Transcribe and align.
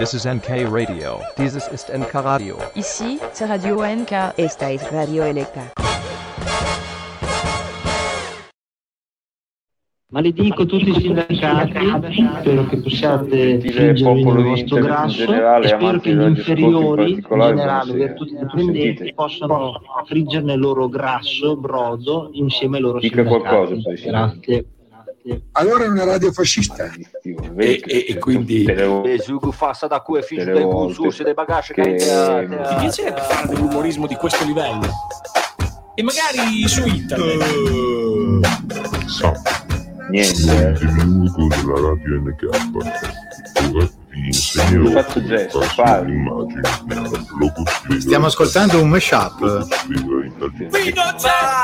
This 0.00 0.14
is 0.14 0.24
NK 0.24 0.64
Radio. 0.72 1.20
Dieses 1.36 1.68
ist 1.68 1.90
NK 1.92 2.24
Radio. 2.24 2.56
Ici, 2.74 3.18
c'est 3.34 3.46
Radio 3.46 3.84
NK. 3.84 4.32
Esta 4.38 4.70
es 4.70 4.82
Radio 4.90 5.24
LK. 5.30 5.74
Maledico 10.10 10.64
tutti 10.64 10.88
i 10.88 10.94
sindacati, 10.98 11.72
spero 12.40 12.64
che 12.64 12.78
possiate 12.78 13.58
nel 13.58 13.94
di 13.94 14.02
vostro 14.42 14.76
grasso 14.78 15.16
generale, 15.18 15.66
e 15.66 15.68
spero 15.68 16.00
che 16.00 16.14
gli 16.14 16.22
inferiori, 16.22 17.10
in 17.10 17.20
generale, 17.20 17.52
buonasera. 17.52 17.92
virtuti 17.92 18.36
dipendenti, 18.38 19.12
possano 19.12 19.82
friggerne 20.06 20.54
il 20.54 20.60
loro 20.60 20.88
grasso, 20.88 21.58
brodo, 21.58 22.30
insieme 22.32 22.78
ai 22.78 22.82
loro 22.82 23.00
Dica 23.00 23.22
sindacati. 23.22 23.66
qualcosa. 23.76 24.08
Grazie. 24.08 24.64
Allora 25.52 25.84
è 25.84 25.88
una 25.88 26.04
radio 26.04 26.32
fascista. 26.32 26.90
E, 27.56 27.80
e- 27.84 28.04
e 28.08 28.18
quindi 28.18 28.64
E 28.64 29.18
Zugu 29.20 29.52
fassa 29.52 29.86
da 29.86 30.00
cui 30.00 30.18
è 30.18 30.22
figlio 30.22 30.44
del 30.44 30.54
e 31.20 31.24
dei 31.24 31.34
bagaggi 31.34 31.72
che- 31.74 31.96
Ti 31.96 32.74
piacerebbe 32.78 33.20
fare 33.20 33.48
dell'umorismo 33.48 34.06
di 34.06 34.14
questo 34.14 34.44
livello? 34.44 34.88
E 35.94 36.02
magari 36.02 36.66
su 36.66 36.86
internet. 36.86 38.46
Sa, 39.06 39.32
niente 40.10 40.34
sono 40.34 40.68
eh. 40.68 40.72
demiurgo 40.72 41.46
della 41.48 41.88
radio 41.88 42.20
NK. 42.20 43.19
Insegnerò 44.30 45.02
Fatto 45.02 45.24
gesto, 45.24 45.58
logosfera. 47.38 48.00
Stiamo 48.00 48.26
ascoltando 48.26 48.80
un 48.80 48.88
mashup. 48.88 49.66
italiana. 50.84 51.60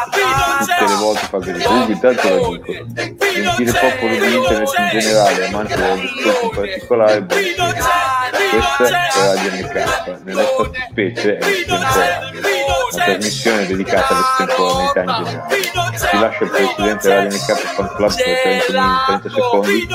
tutte 0.59 0.85
le 0.87 0.95
volte 0.99 1.27
fa 1.27 1.39
così 1.39 1.53
comunque 1.63 1.93
intanto 1.93 2.29
lo 2.29 2.57
dico. 2.57 2.73
Gentile 3.33 3.73
popolo 3.73 4.19
di 4.19 4.35
internet 4.35 4.79
in 4.79 5.01
generale 5.01 5.47
amanti 5.47 5.75
della 5.75 5.97
Gescotti 5.97 6.45
in 6.45 6.51
particolare 6.51 7.27
questa 7.27 8.87
è 8.87 9.09
Radio 9.15 9.51
NK 9.53 10.25
nella 10.25 10.43
fattispecie 10.43 11.39
è 11.39 11.45
l'estemporaneo 11.45 12.66
una 12.93 13.05
trasmissione 13.05 13.67
dedicata 13.67 14.09
all'estemporaneità 14.09 15.01
in 15.01 15.25
generale 15.25 15.55
si 15.97 16.19
lascia 16.19 16.45
il 16.45 16.51
presidente 16.51 17.09
della 17.09 17.25
NK 17.25 17.53
fan 17.75 17.89
club 17.97 18.15
per 18.15 18.65
30 18.67 18.81
minuti 18.81 19.05
30 19.07 19.29
secondi. 19.29 19.87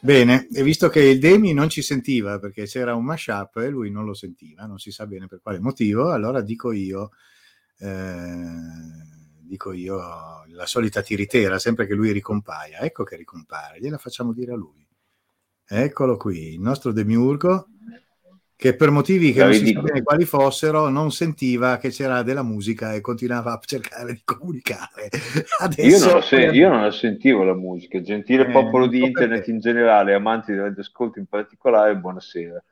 Bene, 0.00 0.48
e 0.52 0.62
visto 0.62 0.90
che 0.90 1.00
il 1.00 1.18
Demi 1.18 1.54
non 1.54 1.70
ci 1.70 1.80
sentiva 1.80 2.38
perché 2.38 2.64
c'era 2.64 2.94
un 2.94 3.04
mashup 3.04 3.56
e 3.56 3.68
lui 3.68 3.90
non 3.90 4.04
lo 4.04 4.12
sentiva, 4.12 4.66
non 4.66 4.78
si 4.78 4.90
sa 4.90 5.06
bene 5.06 5.26
per 5.28 5.40
quale 5.40 5.60
motivo, 5.60 6.12
allora 6.12 6.42
dico 6.42 6.72
io, 6.72 7.12
eh, 7.78 9.13
dico 9.46 9.72
io 9.72 9.96
la 10.48 10.66
solita 10.66 11.02
tiritera, 11.02 11.58
sempre 11.58 11.86
che 11.86 11.94
lui 11.94 12.10
ricompaia. 12.12 12.80
Ecco 12.80 13.04
che 13.04 13.16
ricompare, 13.16 13.78
gliela 13.80 13.98
facciamo 13.98 14.32
dire 14.32 14.52
a 14.52 14.56
lui. 14.56 14.86
Eccolo 15.66 16.16
qui, 16.16 16.54
il 16.54 16.60
nostro 16.60 16.92
demiurgo 16.92 17.68
che 18.56 18.76
per 18.76 18.90
motivi 18.90 19.32
che 19.32 19.40
La 19.40 19.46
non 19.46 19.54
si 19.54 19.72
sa 19.72 19.80
bene 19.80 20.02
quali 20.02 20.24
fossero 20.24 20.88
non 20.88 21.10
sentiva 21.10 21.76
che 21.78 21.90
c'era 21.90 22.22
della 22.22 22.42
musica 22.44 22.92
e 22.94 23.00
continuava 23.00 23.52
a 23.52 23.60
cercare 23.64 24.12
di 24.12 24.22
comunicare. 24.24 25.08
Io 25.80 25.98
Adesso 25.98 26.06
non, 26.06 26.14
la 26.14 26.22
sen- 26.22 26.54
io 26.54 26.68
non 26.68 26.82
la 26.82 26.90
sentivo 26.92 27.42
la 27.42 27.54
musica, 27.54 28.00
gentile 28.00 28.46
Eh, 28.46 28.50
popolo 28.50 28.86
di 28.86 28.98
non 29.00 29.06
so 29.06 29.06
internet 29.06 29.36
perché. 29.38 29.50
in 29.50 29.58
generale, 29.60 30.14
amanti 30.14 30.52
del 30.52 30.62
radioascolto 30.62 31.18
in 31.18 31.26
particolare, 31.26 31.96
buonasera. 31.96 32.62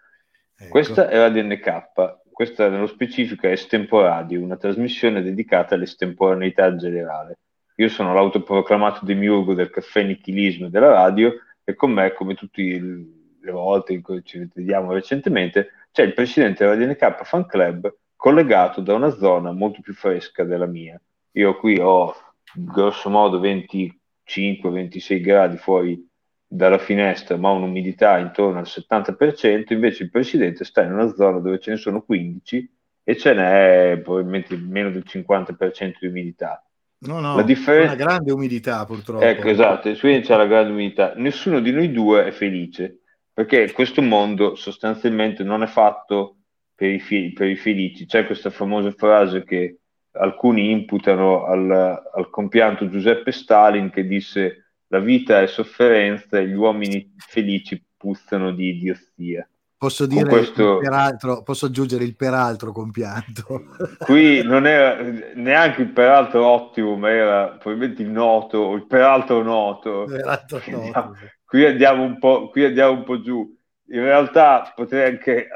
Ecco. 0.56 0.70
Questa 0.70 1.08
è 1.08 1.16
Radio 1.18 1.42
NK, 1.42 2.20
questa 2.32 2.68
nello 2.68 2.86
specifico 2.86 3.46
è 3.46 3.52
Estemporadio, 3.52 4.42
una 4.42 4.56
trasmissione 4.56 5.22
dedicata 5.22 5.74
all'estemporaneità 5.74 6.74
generale. 6.76 7.38
Io 7.76 7.88
sono 7.88 8.12
l'autoproclamato 8.14 9.04
demiurgo 9.04 9.54
del 9.54 9.70
caffè 9.70 10.02
nichilismo 10.02 10.66
e 10.66 10.70
della 10.70 10.90
radio 10.90 11.32
e 11.64 11.74
con 11.74 11.92
me, 11.92 12.12
come 12.12 12.34
tutte 12.34 12.62
le 12.62 13.50
volte 13.50 13.92
in 13.92 14.02
cui 14.02 14.22
ci 14.24 14.48
vediamo 14.52 14.92
recentemente, 14.92 15.70
c'è 15.92 16.02
il 16.02 16.14
presidente 16.14 16.64
della 16.64 16.76
Radio 16.76 16.88
NK 16.88 17.24
Fan 17.24 17.46
Club 17.46 17.94
collegato 18.16 18.80
da 18.80 18.94
una 18.94 19.10
zona 19.10 19.52
molto 19.52 19.80
più 19.80 19.94
fresca 19.94 20.44
della 20.44 20.66
mia. 20.66 21.00
Io 21.32 21.56
qui 21.56 21.78
ho 21.78 22.14
grosso 22.54 23.10
modo 23.10 23.40
25-26 23.40 25.20
gradi 25.20 25.56
fuori 25.56 26.08
dalla 26.54 26.78
finestra, 26.78 27.38
ma 27.38 27.50
un'umidità 27.50 28.18
intorno 28.18 28.58
al 28.58 28.66
70%, 28.66 29.72
invece 29.72 30.02
il 30.02 30.10
presidente 30.10 30.64
sta 30.64 30.82
in 30.82 30.92
una 30.92 31.08
zona 31.14 31.38
dove 31.38 31.58
ce 31.58 31.70
ne 31.70 31.76
sono 31.78 32.02
15 32.02 32.70
e 33.04 33.16
ce 33.16 33.32
n'è 33.32 34.00
probabilmente 34.02 34.54
meno 34.56 34.90
del 34.90 35.04
50% 35.06 35.94
di 35.98 36.06
umidità. 36.08 36.62
No, 37.04 37.20
no, 37.20 37.36
La 37.36 37.42
differen- 37.42 37.86
una 37.86 37.94
grande 37.94 38.32
umidità 38.32 38.84
purtroppo. 38.84 39.24
Ecco, 39.24 39.48
esatto, 39.48 39.88
e 39.88 39.98
quindi 39.98 40.26
c'è 40.26 40.36
la 40.36 40.46
grande 40.46 40.72
umidità. 40.72 41.14
Nessuno 41.16 41.58
di 41.58 41.72
noi 41.72 41.90
due 41.90 42.26
è 42.26 42.30
felice, 42.30 43.00
perché 43.32 43.72
questo 43.72 44.02
mondo 44.02 44.54
sostanzialmente 44.54 45.42
non 45.42 45.62
è 45.62 45.66
fatto 45.66 46.36
per 46.74 46.90
i, 46.90 47.00
fi- 47.00 47.32
per 47.32 47.48
i 47.48 47.56
felici. 47.56 48.04
C'è 48.04 48.26
questa 48.26 48.50
famosa 48.50 48.90
frase 48.92 49.42
che 49.42 49.78
alcuni 50.12 50.70
imputano 50.70 51.46
al, 51.46 51.70
al 51.70 52.28
compianto 52.28 52.90
Giuseppe 52.90 53.32
Stalin 53.32 53.88
che 53.90 54.06
disse 54.06 54.61
la 54.92 54.98
vita 54.98 55.40
è 55.40 55.46
sofferenza 55.46 56.38
e 56.38 56.46
gli 56.46 56.52
uomini 56.52 57.14
felici 57.16 57.82
puzzano 57.96 58.52
di 58.52 58.68
idiozia. 58.76 59.48
Posso 59.74 60.04
dire 60.04 60.28
questo- 60.28 60.78
peraltro, 60.78 61.42
posso 61.42 61.66
aggiungere 61.66 62.04
il 62.04 62.14
peraltro 62.14 62.72
compianto. 62.72 63.64
Qui 64.04 64.42
non 64.44 64.66
era 64.66 65.02
neanche 65.34 65.80
il 65.82 65.88
peraltro 65.92 66.44
ottimo, 66.46 66.94
ma 66.96 67.10
era 67.10 67.48
probabilmente 67.52 68.02
il 68.02 68.10
noto 68.10 68.58
o 68.58 68.74
il 68.74 68.86
peraltro 68.86 69.42
noto. 69.42 70.04
Peraltro 70.06 70.58
Qui 70.60 70.72
no. 70.72 70.82
andiamo- 70.82 71.14
qui 71.46 71.64
andiamo 71.64 72.02
un 72.02 72.18
po', 72.18 72.50
qui 72.50 72.64
andiamo 72.64 72.92
un 72.92 73.04
po' 73.04 73.20
giù. 73.22 73.50
In 73.88 74.02
realtà 74.02 74.72
potrei 74.76 75.08
anche, 75.10 75.48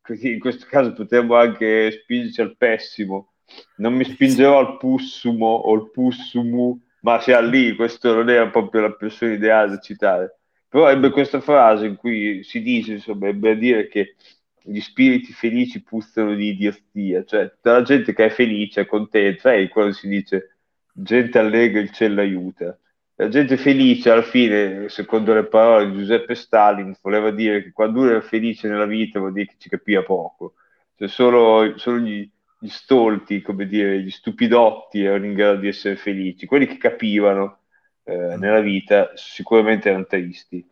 così 0.00 0.32
in 0.32 0.40
questo 0.40 0.66
caso 0.68 0.92
potremmo 0.94 1.34
anche 1.36 1.90
spingerci 1.92 2.40
al 2.40 2.56
pessimo. 2.56 3.34
Non 3.76 3.92
mi 3.94 4.04
spingerò 4.04 4.58
al 4.58 4.78
pussumo 4.78 5.46
o 5.46 5.74
al 5.74 5.90
pussumu, 5.90 6.78
ma 7.00 7.20
sia 7.20 7.40
lì, 7.40 7.74
questo 7.74 8.14
non 8.14 8.28
era 8.30 8.48
proprio 8.48 8.82
la 8.82 8.92
persona 8.92 9.32
ideale 9.32 9.70
da 9.70 9.78
citare. 9.78 10.38
Però 10.68 10.88
ebbe 10.90 11.10
questa 11.10 11.40
frase 11.40 11.86
in 11.86 11.96
cui 11.96 12.42
si 12.42 12.60
dice, 12.62 12.92
insomma, 12.92 13.28
ebbe 13.28 13.52
a 13.52 13.54
dire 13.54 13.88
che 13.88 14.16
gli 14.62 14.80
spiriti 14.80 15.32
felici 15.32 15.82
puzzano 15.82 16.34
di 16.34 16.48
idiozia, 16.48 17.24
cioè 17.24 17.50
tutta 17.50 17.72
la 17.72 17.82
gente 17.82 18.12
che 18.12 18.26
è 18.26 18.30
felice, 18.30 18.82
è 18.82 18.86
contenta, 18.86 19.54
e 19.54 19.68
quando 19.68 19.92
si 19.92 20.08
dice 20.08 20.56
gente 20.92 21.38
allegra 21.38 21.80
il 21.80 21.90
cielo 21.90 22.20
aiuta. 22.20 22.78
La 23.14 23.28
gente 23.28 23.56
felice 23.56 24.10
alla 24.10 24.22
fine, 24.22 24.88
secondo 24.88 25.34
le 25.34 25.44
parole 25.46 25.90
di 25.90 25.98
Giuseppe 25.98 26.34
Stalin, 26.34 26.94
voleva 27.02 27.30
dire 27.30 27.62
che 27.62 27.72
quando 27.72 28.00
uno 28.00 28.10
era 28.10 28.20
felice 28.20 28.68
nella 28.68 28.86
vita 28.86 29.18
vuol 29.18 29.32
dire 29.32 29.46
che 29.46 29.56
ci 29.58 29.68
capiva 29.68 30.02
poco. 30.02 30.54
Cioè 30.96 31.08
solo, 31.08 31.76
solo 31.78 31.98
gli, 31.98 32.28
gli 32.58 32.68
stolti, 32.68 33.40
come 33.40 33.66
dire, 33.66 34.00
gli 34.00 34.10
stupidotti 34.10 35.04
erano 35.04 35.26
in 35.26 35.34
grado 35.34 35.60
di 35.60 35.68
essere 35.68 35.96
felici. 35.96 36.46
Quelli 36.46 36.66
che 36.66 36.76
capivano 36.76 37.60
eh, 38.04 38.36
nella 38.36 38.60
vita 38.60 39.12
sicuramente 39.14 39.88
erano 39.88 40.06
tristi. 40.06 40.66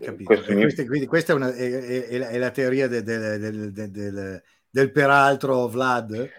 Capito? 0.00 0.24
Questo 0.24 0.52
mi- 0.52 0.60
questa, 0.62 0.84
quindi 0.84 1.06
questa 1.06 1.32
è, 1.32 1.36
una- 1.36 1.54
è- 1.54 2.06
è- 2.08 2.26
è 2.28 2.38
la, 2.38 2.50
teoria 2.50 2.88
de- 2.88 3.02
de- 3.02 3.38
del- 3.38 3.72
del- 3.72 3.90
del- 3.90 4.42
del 4.70 4.92
peraltro 4.92 5.66
Vlad. 5.68 6.30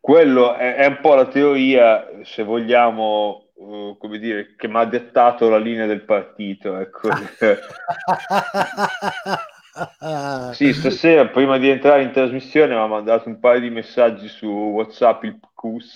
Quello 0.00 0.54
è, 0.54 0.86
un 0.86 0.98
po' 1.00 1.14
la 1.14 1.26
teoria, 1.28 2.06
se 2.24 2.42
vogliamo, 2.42 3.48
eh, 3.58 3.96
come 3.98 4.18
dire, 4.18 4.54
che 4.56 4.68
mi 4.68 4.76
ha 4.76 4.84
dettato 4.84 5.48
la 5.48 5.58
linea 5.58 5.86
del 5.86 6.04
partito. 6.04 6.78
Ecco. 6.78 7.08
Sì, 10.54 10.72
stasera 10.72 11.28
prima 11.28 11.58
di 11.58 11.68
entrare 11.68 12.02
in 12.02 12.12
trasmissione 12.12 12.74
mi 12.74 12.80
ha 12.80 12.86
mandato 12.86 13.28
un 13.28 13.38
paio 13.38 13.60
di 13.60 13.70
messaggi 13.70 14.28
su 14.28 14.46
WhatsApp 14.46 15.24
il 15.24 15.38
PCUS. 15.38 15.92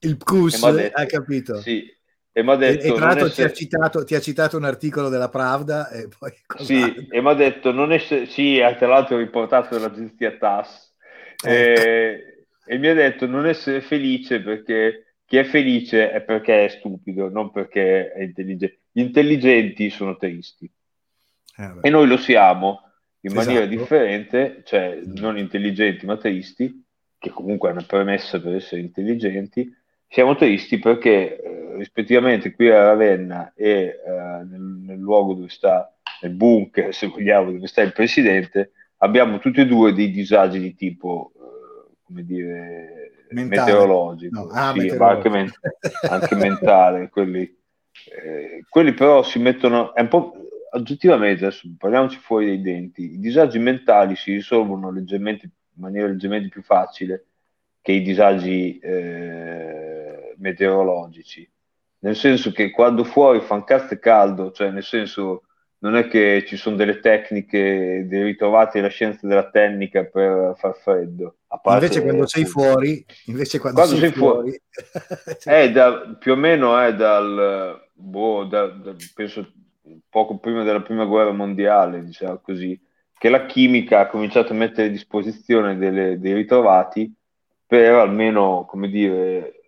Il 0.00 0.16
PCUS, 0.16 0.62
E 0.62 0.72
detto- 0.72 0.98
ha 1.00 1.06
capito. 1.06 1.60
Sì, 1.60 1.84
e 2.32 2.42
mi 2.42 2.50
ha 2.50 2.54
E, 2.54 2.58
detto... 2.58 2.82
e 2.86 2.92
tra 2.92 3.06
non 3.06 3.08
l'altro 3.08 3.30
ti, 3.30 3.42
ha 3.42 3.52
citato, 3.52 4.04
ti 4.04 4.14
ha 4.14 4.20
citato 4.20 4.56
un 4.56 4.64
articolo 4.64 5.08
della 5.08 5.28
Pravda 5.28 5.88
e 5.90 6.08
poi 6.08 6.32
Sì, 6.64 7.06
e 7.08 7.20
mi 7.20 7.28
ha 7.28 7.34
detto, 7.34 7.70
non 7.72 7.92
essere... 7.92 8.26
Sì, 8.26 8.58
eh, 8.58 8.74
tra 8.76 8.88
l'altro 8.88 9.18
riportato 9.18 9.78
dall'agenzia 9.78 10.36
TAS. 10.36 10.94
Eh. 11.44 11.52
E, 11.52 12.46
e 12.64 12.78
mi 12.78 12.88
ha 12.88 12.94
detto 12.94 13.26
non 13.26 13.46
essere 13.46 13.80
felice 13.80 14.40
perché 14.40 15.16
chi 15.24 15.36
è 15.36 15.44
felice 15.44 16.10
è 16.10 16.22
perché 16.22 16.64
è 16.64 16.68
stupido, 16.68 17.28
non 17.28 17.50
perché 17.52 18.12
è 18.12 18.22
intelligente. 18.22 18.80
Gli 18.90 19.00
intelligenti 19.00 19.90
sono 19.90 20.16
tristi. 20.16 20.70
Eh. 21.56 21.78
E 21.80 21.90
noi 21.90 22.06
lo 22.06 22.16
siamo 22.16 22.91
in 23.24 23.32
maniera 23.32 23.64
Esatto. 23.64 23.76
differente, 23.78 24.62
cioè 24.64 25.00
non 25.04 25.38
intelligenti 25.38 26.06
ma 26.06 26.16
tristi, 26.16 26.84
che 27.18 27.30
comunque 27.30 27.68
è 27.68 27.72
una 27.72 27.84
premessa 27.86 28.40
per 28.40 28.54
essere 28.54 28.80
intelligenti. 28.80 29.72
Siamo 30.08 30.34
tristi 30.36 30.78
perché 30.78 31.40
eh, 31.40 31.76
rispettivamente 31.76 32.52
qui 32.52 32.68
a 32.70 32.84
Ravenna 32.84 33.52
e 33.54 33.70
eh, 33.70 34.44
nel, 34.44 34.60
nel 34.60 34.98
luogo 34.98 35.34
dove 35.34 35.48
sta, 35.48 35.92
nel 36.22 36.32
bunker, 36.32 36.92
se 36.94 37.06
vogliamo, 37.06 37.50
dove 37.52 37.66
sta 37.66 37.80
il 37.82 37.92
presidente, 37.92 38.72
abbiamo 38.98 39.38
tutti 39.38 39.60
e 39.60 39.66
due 39.66 39.92
dei 39.92 40.10
disagi 40.10 40.58
di 40.58 40.74
tipo 40.74 41.32
come 42.02 42.24
dire, 42.24 43.24
Mentale. 43.30 43.72
meteorologico, 43.72 44.38
No, 44.40 44.48
ah, 44.52 44.72
sì, 44.72 44.80
meteorologico. 44.80 45.30
ma 45.30 45.38
anche, 45.38 45.54
anche 46.10 46.34
mentale, 46.34 47.08
quelli, 47.08 47.40
eh, 48.22 48.64
quelli 48.68 48.92
però 48.92 49.22
si 49.22 49.38
mettono, 49.38 49.94
è 49.94 50.02
un 50.02 50.08
po' 50.08 50.34
oggettivamente, 50.72 51.44
adesso 51.46 51.68
parliamoci 51.78 52.18
fuori 52.18 52.46
dai 52.46 52.60
denti, 52.62 53.14
i 53.14 53.18
disagi 53.18 53.58
mentali 53.58 54.16
si 54.16 54.32
risolvono 54.32 54.90
leggermente, 54.90 55.44
in 55.46 55.82
maniera 55.82 56.06
leggermente 56.08 56.48
più 56.48 56.62
facile 56.62 57.26
che 57.80 57.92
i 57.92 58.02
disagi 58.02 58.78
eh, 58.78 60.34
meteorologici, 60.38 61.48
nel 62.00 62.16
senso 62.16 62.52
che 62.52 62.70
quando 62.70 63.04
fuori 63.04 63.40
fa 63.40 63.54
un 63.54 63.64
cazzo 63.64 63.98
caldo, 63.98 64.52
cioè 64.52 64.70
nel 64.70 64.82
senso 64.84 65.44
non 65.78 65.96
è 65.96 66.06
che 66.06 66.44
ci 66.46 66.56
sono 66.56 66.76
delle 66.76 67.00
tecniche, 67.00 68.04
dei 68.06 68.22
ritrovati 68.22 68.78
della 68.78 68.88
scienza 68.90 69.26
della 69.26 69.50
tecnica 69.50 70.04
per 70.04 70.54
far 70.56 70.76
freddo. 70.76 71.38
A 71.48 71.58
parte, 71.58 71.86
Invece 71.86 72.02
quando 72.02 72.26
sei 72.28 72.44
fuori, 72.44 73.04
invece 73.26 73.58
quando, 73.58 73.80
Quando 73.80 73.98
sei, 73.98 74.08
sei 74.10 74.18
fuori- 74.18 74.60
fuori, 75.20 75.38
È 75.42 75.70
da, 75.72 76.16
più 76.18 76.32
o 76.32 76.36
meno 76.36 76.78
è 76.78 76.94
dal, 76.94 77.80
boh, 77.94 78.44
da- 78.44 78.66
da- 78.68 78.94
penso 79.12 79.52
poco 80.08 80.38
prima 80.38 80.62
della 80.62 80.82
prima 80.82 81.04
guerra 81.04 81.32
mondiale, 81.32 82.04
diciamo 82.04 82.38
così, 82.38 82.78
che 83.18 83.28
la 83.28 83.46
chimica 83.46 84.00
ha 84.00 84.06
cominciato 84.08 84.52
a 84.52 84.56
mettere 84.56 84.88
a 84.88 84.90
disposizione 84.90 85.76
delle- 85.76 86.18
dei 86.18 86.34
ritrovati 86.34 87.12
per 87.66 87.94
almeno, 87.94 88.64
come 88.68 88.88
dire, 88.88 89.60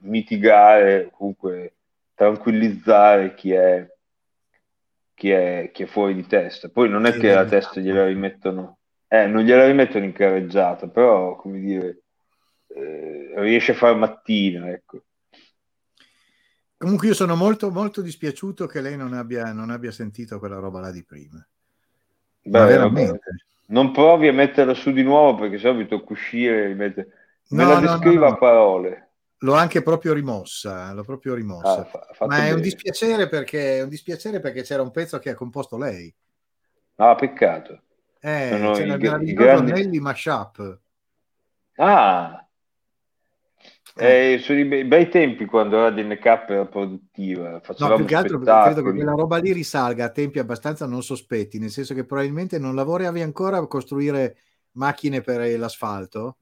mitigare, 0.00 1.10
comunque 1.12 1.74
tranquillizzare 2.14 3.34
chi 3.34 3.52
è, 3.52 3.86
chi 5.14 5.30
è, 5.30 5.70
chi 5.72 5.84
è 5.84 5.86
fuori 5.86 6.14
di 6.14 6.26
testa. 6.26 6.68
Poi 6.68 6.88
non 6.88 7.06
è 7.06 7.16
che 7.16 7.32
la 7.32 7.44
testa 7.44 7.80
gliela 7.80 8.06
rimettono, 8.06 8.78
eh, 9.08 9.26
non 9.26 9.42
gliela 9.42 9.66
rimettono 9.66 10.04
in 10.04 10.12
carreggiata, 10.12 10.88
però, 10.88 11.36
come 11.36 11.60
dire, 11.60 12.02
eh, 12.74 13.32
riesce 13.36 13.72
a 13.72 13.76
fare 13.76 13.94
mattina, 13.94 14.70
ecco. 14.70 15.04
Comunque 16.82 17.06
io 17.06 17.14
sono 17.14 17.36
molto, 17.36 17.70
molto 17.70 18.00
dispiaciuto 18.02 18.66
che 18.66 18.80
lei 18.80 18.96
non 18.96 19.12
abbia, 19.12 19.52
non 19.52 19.70
abbia 19.70 19.92
sentito 19.92 20.40
quella 20.40 20.58
roba 20.58 20.80
là 20.80 20.90
di 20.90 21.04
prima. 21.04 21.36
Ma 21.36 22.58
Beh, 22.60 22.66
veramente. 22.66 23.20
Non 23.66 23.92
provi 23.92 24.26
a 24.26 24.32
metterla 24.32 24.74
su 24.74 24.90
di 24.90 25.04
nuovo 25.04 25.38
perché 25.38 25.58
sennò 25.58 25.74
mi 25.74 25.86
tocca 25.86 26.12
uscire 26.12 26.64
e 26.64 26.66
rimette- 26.66 27.08
Me 27.50 27.62
No, 27.62 27.68
la 27.68 27.74
no, 27.78 27.80
no, 27.86 27.98
descriva 27.98 28.26
no. 28.26 28.32
a 28.34 28.36
parole. 28.36 29.08
L'ho 29.38 29.54
anche 29.54 29.80
proprio 29.82 30.12
rimossa, 30.12 30.92
l'ho 30.92 31.04
proprio 31.04 31.34
rimossa. 31.34 31.88
Ah, 32.18 32.26
Ma 32.26 32.46
è 32.46 32.52
un 32.52 32.60
perché, 33.28 33.78
è 33.78 33.82
un 33.82 33.88
dispiacere 33.88 34.40
perché 34.40 34.62
c'era 34.62 34.82
un 34.82 34.90
pezzo 34.90 35.20
che 35.20 35.30
ha 35.30 35.34
composto 35.36 35.78
lei. 35.78 36.12
Ah, 36.96 37.14
peccato. 37.14 37.80
Eh, 38.20 38.48
Sono 38.50 38.72
c'era 38.72 38.94
il 38.94 38.98
gra- 39.00 39.10
meraviglioso 39.18 39.42
i 39.42 39.46
grandi- 39.46 39.72
Nelly 39.72 39.98
Mashup. 40.00 40.78
Ah, 41.76 42.44
eh, 43.96 44.38
sono 44.40 44.58
i 44.58 44.64
bei, 44.64 44.84
bei 44.84 45.08
tempi 45.08 45.44
quando 45.44 45.76
Radio 45.80 46.04
NK 46.04 46.24
era 46.24 46.66
produttiva. 46.66 47.50
No, 47.50 47.60
Facevamo 47.60 47.96
più 47.96 48.04
che 48.06 48.14
altro 48.14 48.38
credo 48.38 48.82
che 48.82 48.92
quella 48.92 49.12
roba 49.12 49.36
lì 49.38 49.52
risalga 49.52 50.06
a 50.06 50.10
tempi 50.10 50.38
abbastanza 50.38 50.86
non 50.86 51.02
sospetti, 51.02 51.58
nel 51.58 51.70
senso 51.70 51.94
che 51.94 52.04
probabilmente 52.04 52.58
non 52.58 52.74
lavoravi 52.74 53.20
ancora 53.20 53.58
a 53.58 53.66
costruire 53.66 54.36
macchine 54.72 55.20
per 55.20 55.58
l'asfalto. 55.58 56.38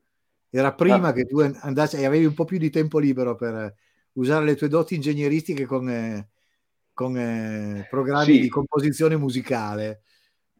Era 0.50 0.72
prima 0.74 1.08
Ah. 1.08 1.12
che 1.12 1.24
tu 1.26 1.38
andassi 1.40 1.96
e 1.96 2.04
avevi 2.06 2.24
un 2.24 2.34
po' 2.34 2.44
più 2.44 2.58
di 2.58 2.70
tempo 2.70 2.98
libero 2.98 3.34
per 3.36 3.74
usare 4.14 4.44
le 4.44 4.56
tue 4.56 4.68
doti 4.68 4.94
ingegneristiche 4.96 5.64
con, 5.64 5.88
eh, 5.88 6.28
con 6.92 7.16
eh, 7.16 7.86
programmi 7.88 8.34
Sì. 8.34 8.40
di 8.40 8.48
composizione 8.48 9.16
musicale. 9.16 10.02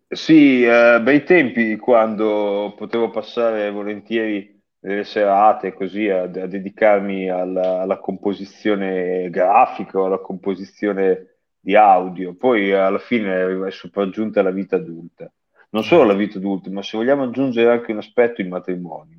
Sì, 0.09 0.65
eh, 0.65 1.01
bei 1.03 1.23
tempi 1.25 1.77
quando 1.77 2.75
potevo 2.77 3.11
passare 3.11 3.71
volentieri 3.71 4.60
delle 4.81 5.05
serate 5.05 5.75
così 5.75 6.09
a, 6.09 6.23
a 6.23 6.27
dedicarmi 6.27 7.29
alla, 7.29 7.83
alla 7.83 7.99
composizione 7.99 9.29
grafica 9.31 10.03
alla 10.05 10.19
composizione 10.19 11.27
di 11.61 11.77
audio. 11.77 12.35
Poi 12.35 12.73
alla 12.73 12.99
fine 12.99 13.67
è 13.67 13.71
sopraggiunta 13.71 14.43
la 14.43 14.51
vita 14.51 14.77
adulta. 14.77 15.31
Non 15.71 15.85
solo 15.85 16.05
la 16.05 16.15
vita 16.15 16.39
adulta, 16.39 16.71
ma 16.71 16.83
se 16.83 16.97
vogliamo 16.97 17.25
aggiungere 17.25 17.71
anche 17.71 17.93
un 17.93 17.99
aspetto, 17.99 18.41
il 18.41 18.49
matrimonio, 18.49 19.19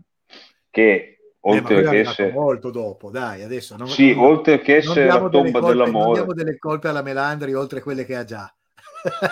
che 0.69 0.81
Eh, 0.83 1.17
oltre 1.41 1.81
è 1.81 1.89
che 1.89 1.99
essere... 1.99 2.31
molto 2.31 2.71
dopo, 2.71 3.09
dai, 3.09 3.43
adesso. 3.43 3.77
Non, 3.77 3.87
Sì, 3.87 4.13
non- 4.13 4.25
oltre 4.25 4.59
che 4.59 4.73
non 4.73 4.79
essere 4.79 5.05
la 5.05 5.17
tomba 5.29 5.29
colpe- 5.31 5.59
Non 5.59 5.69
dell'amore. 5.69 6.13
diamo 6.19 6.33
delle 6.33 6.57
colpe 6.57 6.87
alla 6.89 7.01
Melandri 7.01 7.53
oltre 7.53 7.81
quelle 7.81 8.03
che 8.05 8.15
ha 8.15 8.23
già. 8.25 8.53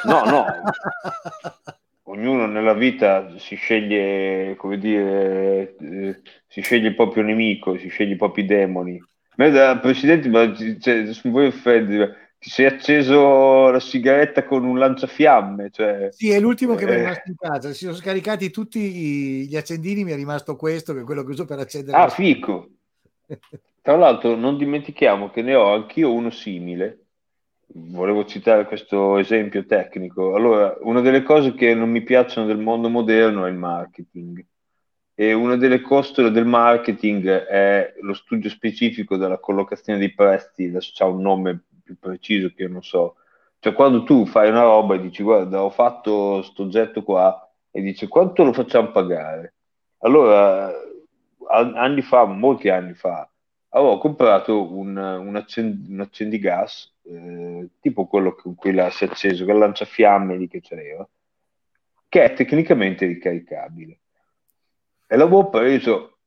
No, 0.05 0.23
no. 0.23 0.45
ognuno 2.11 2.45
nella 2.47 2.73
vita 2.73 3.37
si 3.39 3.55
sceglie, 3.55 4.55
come 4.57 4.77
dire, 4.77 5.75
eh, 5.77 6.21
si 6.47 6.61
sceglie 6.61 6.89
il 6.89 6.95
proprio 6.95 7.23
nemico, 7.23 7.77
si 7.77 7.87
sceglie 7.89 8.13
i 8.13 8.17
propri 8.17 8.45
demoni. 8.45 9.01
Ma 9.37 9.49
da 9.49 9.79
presidente, 9.79 10.27
ma 10.29 10.53
ci- 10.55 10.79
cioè, 10.79 11.03
voglio 11.25 11.47
offendere, 11.47 12.35
ti 12.39 12.49
sei 12.49 12.65
acceso 12.65 13.69
la 13.71 13.79
sigaretta 13.79 14.43
con 14.43 14.65
un 14.65 14.77
lanciafiamme, 14.77 15.69
cioè, 15.71 16.09
Sì, 16.11 16.29
è 16.31 16.39
l'ultimo 16.39 16.75
che 16.75 16.85
mi 16.85 16.91
è 16.91 16.95
Eh. 16.95 16.97
rimasto 16.97 17.29
in 17.29 17.35
casa. 17.35 17.69
Si 17.73 17.85
sono 17.85 17.95
scaricati 17.95 18.49
tutti 18.51 19.47
gli 19.47 19.55
accendini, 19.55 20.03
mi 20.03 20.11
è 20.11 20.15
rimasto 20.15 20.55
questo, 20.55 20.93
che 20.93 21.01
è 21.01 21.03
quello 21.03 21.23
che 21.23 21.31
uso 21.31 21.45
per 21.45 21.59
accendere. 21.59 21.97
ah, 21.97 22.09
fico. 22.09 22.69
Tra 23.81 23.95
l'altro 23.97 24.35
non 24.35 24.57
dimentichiamo 24.57 25.29
che 25.29 25.41
ne 25.41 25.55
ho 25.55 25.73
anch'io 25.73 26.13
uno 26.13 26.29
simile. 26.29 27.08
Volevo 27.71 28.25
citare 28.25 28.65
questo 28.65 29.17
esempio 29.17 29.65
tecnico. 29.65 30.33
Allora, 30.33 30.75
una 30.81 31.01
delle 31.01 31.21
cose 31.21 31.53
che 31.53 31.73
non 31.75 31.89
mi 31.89 32.01
piacciono 32.01 32.47
del 32.47 32.57
mondo 32.57 32.89
moderno 32.89 33.45
è 33.45 33.49
il 33.49 33.55
marketing. 33.55 34.43
E 35.13 35.33
una 35.33 35.55
delle 35.55 35.81
costole 35.81 36.31
del 36.31 36.45
marketing 36.45 37.27
è 37.27 37.93
lo 38.01 38.13
studio 38.13 38.49
specifico 38.49 39.17
della 39.17 39.37
collocazione 39.39 39.99
dei 39.99 40.13
prezzi, 40.13 40.65
adesso 40.65 40.91
c'ha 40.95 41.05
un 41.05 41.21
nome 41.21 41.65
più 41.83 41.97
preciso 41.99 42.49
che 42.55 42.63
io 42.63 42.69
non 42.69 42.81
so. 42.81 43.15
Cioè, 43.59 43.73
quando 43.73 44.03
tu 44.03 44.25
fai 44.25 44.49
una 44.49 44.61
roba 44.61 44.95
e 44.95 45.01
dici, 45.01 45.21
guarda, 45.21 45.63
ho 45.63 45.69
fatto 45.69 46.41
sto 46.41 46.63
oggetto 46.63 47.03
qua, 47.03 47.47
e 47.69 47.81
dici, 47.81 48.07
quanto 48.07 48.43
lo 48.43 48.53
facciamo 48.53 48.91
pagare? 48.91 49.55
Allora, 49.99 50.71
anni 51.75 52.01
fa, 52.01 52.25
molti 52.25 52.69
anni 52.69 52.93
fa, 52.93 53.29
avevo 53.69 53.97
comprato 53.97 54.71
un, 54.71 54.95
un, 54.97 55.35
accend- 55.35 55.89
un 55.89 55.99
accendigas, 56.01 56.93
eh, 57.09 57.69
tipo 57.79 58.07
quello 58.07 58.35
con 58.35 58.55
cui 58.55 58.71
l'ha 58.71 58.89
si 58.89 59.05
è 59.05 59.07
acceso, 59.07 59.43
quel 59.43 59.57
lanciafiamme 59.57 60.37
lì 60.37 60.47
che 60.47 60.61
c'era, 60.61 61.07
che 62.07 62.23
è 62.23 62.33
tecnicamente 62.33 63.05
ricaricabile. 63.05 63.99
E 65.07 65.17
l'avevo 65.17 65.49
preso 65.49 66.17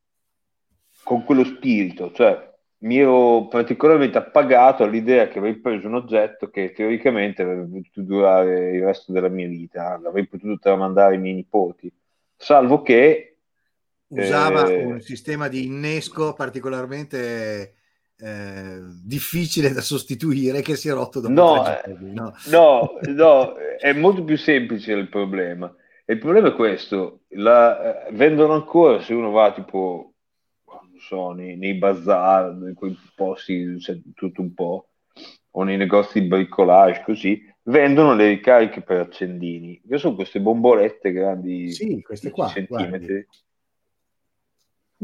con 1.03 1.23
quello 1.23 1.43
spirito, 1.43 2.11
cioè 2.11 2.51
mi 2.79 2.97
ero 2.97 3.47
particolarmente 3.47 4.17
appagato 4.17 4.83
all'idea 4.83 5.29
che 5.29 5.37
avrei 5.37 5.55
preso 5.55 5.87
un 5.87 5.95
oggetto 5.95 6.49
che 6.49 6.73
teoricamente 6.73 7.41
avrebbe 7.41 7.79
potuto 7.79 8.01
durare 8.01 8.75
il 8.75 8.83
resto 8.83 9.13
della 9.13 9.29
mia 9.29 9.47
vita, 9.47 9.97
l'avrei 10.01 10.27
potuto 10.27 10.59
tramandare 10.59 11.15
ai 11.15 11.21
miei 11.21 11.35
nipoti, 11.35 11.91
salvo 12.35 12.81
che 12.81 13.29
Usava 14.07 14.69
eh, 14.69 14.85
un 14.85 15.01
sistema 15.01 15.47
di 15.47 15.65
innesco 15.65 16.33
particolarmente 16.33 17.73
eh, 18.23 18.79
difficile 19.03 19.73
da 19.73 19.81
sostituire 19.81 20.61
che 20.61 20.77
si 20.77 20.87
è 20.87 20.93
rotto 20.93 21.19
dopo 21.19 21.33
No, 21.33 21.65
eh, 21.67 21.81
giorni. 21.85 22.13
No? 22.13 22.33
No, 22.47 22.93
no, 23.07 23.55
è 23.55 23.91
molto 23.91 24.23
più 24.23 24.37
semplice 24.37 24.93
il 24.93 25.09
problema. 25.09 25.73
E 26.05 26.13
il 26.13 26.19
problema 26.19 26.47
è 26.49 26.53
questo, 26.53 27.21
la- 27.29 28.07
eh, 28.07 28.11
vendono 28.13 28.53
ancora, 28.53 29.01
se 29.01 29.13
uno 29.13 29.31
va 29.31 29.51
tipo, 29.53 30.13
non 30.65 30.99
so, 30.99 31.31
nei, 31.31 31.57
nei 31.57 31.73
bazar, 31.73 32.51
in 32.61 32.73
quei 32.75 32.97
posti, 33.13 33.75
c'è 33.79 33.99
tutto 34.13 34.41
un 34.41 34.53
po', 34.53 34.87
o 35.51 35.63
nei 35.63 35.77
negozi 35.77 36.21
di 36.21 36.27
bricolage, 36.27 37.03
così, 37.03 37.41
vendono 37.63 38.15
le 38.15 38.29
ricariche 38.29 38.81
per 38.81 39.01
accendini, 39.01 39.81
che 39.87 39.97
sono 39.97 40.15
queste 40.15 40.39
bombolette 40.39 41.11
grandi 41.11 41.71
Sì, 41.71 42.01
queste 42.01 42.31
10 42.31 42.37
qua, 42.37 42.47
centimetri. 42.47 43.27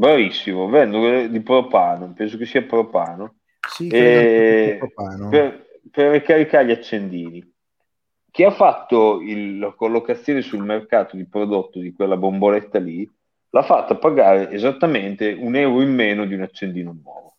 Bravissimo, 0.00 0.66
quelle 0.66 1.28
di 1.28 1.42
propano, 1.42 2.14
penso 2.14 2.38
che 2.38 2.46
sia 2.46 2.62
propano 2.62 3.40
Sì, 3.68 3.88
e- 3.88 4.62
sia 4.64 4.76
propano. 4.78 5.28
per, 5.28 5.66
per 5.90 6.12
ricaricare 6.12 6.64
gli 6.64 6.70
accendini. 6.70 7.52
Chi 8.30 8.42
ha 8.44 8.50
fatto 8.50 9.20
il- 9.20 9.58
la 9.58 9.72
collocazione 9.72 10.40
sul 10.40 10.62
mercato 10.62 11.16
di 11.16 11.26
prodotto 11.26 11.78
di 11.80 11.92
quella 11.92 12.16
bomboletta 12.16 12.78
lì 12.78 13.06
l'ha 13.50 13.62
fatta 13.62 13.96
pagare 13.96 14.50
esattamente 14.52 15.32
un 15.32 15.54
euro 15.54 15.82
in 15.82 15.92
meno 15.92 16.24
di 16.24 16.32
un 16.32 16.42
accendino 16.42 16.96
nuovo. 16.98 17.36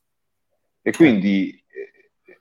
E 0.84 0.92
quindi 0.92 1.50
eh, 1.50 2.38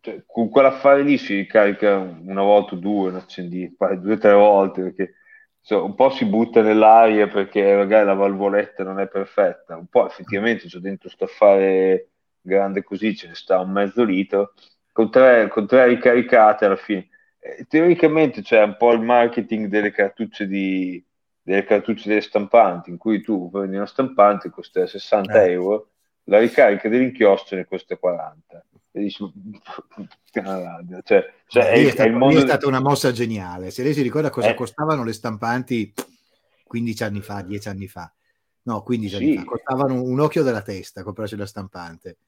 cioè, 0.00 0.24
con 0.26 0.48
quell'affare 0.48 1.04
lì 1.04 1.16
si 1.16 1.32
ricarica 1.32 1.96
una 1.98 2.42
volta 2.42 2.74
o 2.74 2.78
due 2.78 3.10
un 3.10 3.16
accendino, 3.16 3.70
due 4.00 4.14
o 4.14 4.18
tre 4.18 4.32
volte 4.32 4.82
perché 4.82 5.14
insomma, 5.64 5.84
un 5.84 5.94
po' 5.94 6.10
si 6.10 6.24
butta 6.26 6.60
nell'aria 6.62 7.26
perché 7.28 7.74
magari 7.74 8.04
la 8.06 8.14
valvoletta 8.14 8.82
non 8.84 9.00
è 9.00 9.08
perfetta, 9.08 9.76
un 9.76 9.86
po' 9.86 10.06
effettivamente 10.06 10.66
c'è 10.68 10.78
dentro 10.78 11.08
sto 11.08 11.24
affare 11.24 12.10
grande 12.40 12.82
così, 12.82 13.16
ce 13.16 13.28
ne 13.28 13.34
sta 13.34 13.58
un 13.60 13.70
mezzo 13.70 14.04
litro, 14.04 14.52
con 14.92 15.10
tre, 15.10 15.48
con 15.48 15.66
tre 15.66 15.86
ricaricate 15.86 16.64
alla 16.66 16.76
fine. 16.76 17.08
Eh, 17.38 17.64
teoricamente 17.66 18.42
c'è 18.42 18.62
un 18.62 18.76
po' 18.76 18.92
il 18.92 19.00
marketing 19.00 19.66
delle 19.68 19.90
cartucce 19.90 20.46
di, 20.46 21.02
delle 21.42 21.64
cartucce 21.64 22.08
delle 22.08 22.20
stampanti, 22.20 22.90
in 22.90 22.98
cui 22.98 23.20
tu 23.22 23.50
prendi 23.50 23.76
una 23.76 23.86
stampante 23.86 24.48
che 24.48 24.54
costa 24.54 24.86
60 24.86 25.42
Eh. 25.42 25.50
euro, 25.52 25.90
la 26.24 26.38
ricarica 26.38 26.88
dell'inchiostro 26.88 27.56
ne 27.56 27.64
costa 27.66 27.96
40. 27.96 28.64
E 28.96 29.00
dici, 29.00 29.24
cioè, 30.30 31.32
cioè, 31.48 31.64
è, 31.64 31.72
è 31.72 31.86
è 31.86 31.90
stato- 31.90 32.08
lì 32.08 32.14
mondo... 32.14 32.38
è 32.38 32.40
stata 32.42 32.68
una 32.68 32.80
mossa 32.80 33.10
geniale. 33.10 33.70
Se 33.72 33.82
lei 33.82 33.92
si 33.92 34.02
ricorda 34.02 34.30
cosa 34.30 34.50
Eh. 34.50 34.54
costavano 34.54 35.02
le 35.02 35.12
stampanti 35.12 35.92
15 36.64 37.02
anni 37.02 37.20
fa, 37.20 37.42
10 37.42 37.68
anni 37.68 37.88
fa, 37.88 38.12
no, 38.62 38.82
15 38.82 39.16
anni 39.16 39.30
Sì. 39.32 39.36
fa, 39.38 39.44
costavano 39.44 40.00
un 40.00 40.20
occhio 40.20 40.44
della 40.44 40.62
testa 40.62 41.02
comprarsi 41.02 41.34
la 41.36 41.46
stampante. 41.46 42.18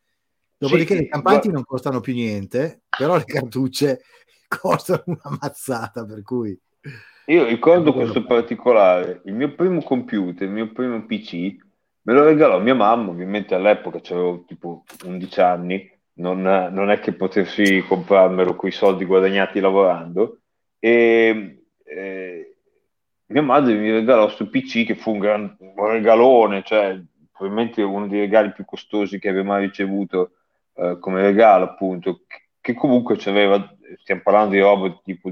Dopodiché 0.58 0.94
Sì, 0.94 1.00
le 1.02 1.06
stampanti 1.06 1.38
guarda- 1.38 1.52
non 1.54 1.64
costano 1.64 2.00
più 2.00 2.14
niente, 2.14 2.82
però 2.98 3.16
le 3.16 3.24
cartucce 3.24 4.00
costano 4.48 5.02
una 5.06 5.38
mazzata, 5.40 6.04
per 6.04 6.22
cui... 6.22 6.58
Io 7.26 7.44
ricordo 7.44 7.92
questo 7.92 8.22
fa. 8.22 8.26
particolare, 8.26 9.20
il 9.26 9.34
mio 9.34 9.54
primo 9.54 9.82
computer, 9.82 10.46
il 10.48 10.52
mio 10.52 10.72
primo 10.72 11.04
PC, 11.06 11.56
me 12.02 12.12
lo 12.12 12.24
regalò 12.24 12.60
mia 12.60 12.74
mamma, 12.74 13.10
ovviamente 13.10 13.54
all'epoca 13.54 13.98
avevo 14.10 14.44
tipo 14.46 14.84
11 15.04 15.40
anni, 15.40 15.90
non, 16.16 16.42
non 16.42 16.90
è 16.90 17.00
che 17.00 17.12
potessi 17.12 17.82
comprarmelo 17.86 18.54
con 18.56 18.68
i 18.68 18.72
soldi 18.72 19.04
guadagnati 19.04 19.60
lavorando, 19.60 20.40
e 20.78 21.64
eh, 21.84 22.56
mia 23.26 23.42
madre 23.42 23.74
mi 23.74 23.90
regalò 23.90 24.24
questo 24.24 24.48
PC 24.48 24.86
che 24.86 24.94
fu 24.94 25.12
un, 25.12 25.18
gran, 25.18 25.56
un 25.58 25.86
regalone, 25.90 26.62
cioè 26.62 27.00
probabilmente 27.32 27.82
uno 27.82 28.06
dei 28.06 28.20
regali 28.20 28.52
più 28.52 28.64
costosi 28.64 29.18
che 29.18 29.28
abbia 29.28 29.44
mai 29.44 29.66
ricevuto 29.66 30.32
eh, 30.74 30.98
come 31.00 31.22
regalo, 31.22 31.64
appunto, 31.64 32.22
che, 32.26 32.48
che 32.60 32.74
comunque 32.74 33.16
c'aveva, 33.16 33.74
stiamo 33.98 34.22
parlando 34.22 34.54
di 34.54 34.60
roba 34.60 35.00
tipo 35.02 35.30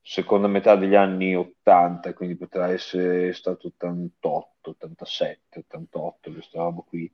seconda 0.00 0.48
metà 0.48 0.74
degli 0.74 0.94
anni 0.94 1.36
80, 1.36 2.12
quindi 2.14 2.36
potrà 2.36 2.70
essere 2.70 3.32
stato 3.32 3.68
88, 3.68 4.70
87, 4.70 5.58
88, 5.60 6.32
questa 6.32 6.58
roba 6.58 6.82
qui. 6.82 7.10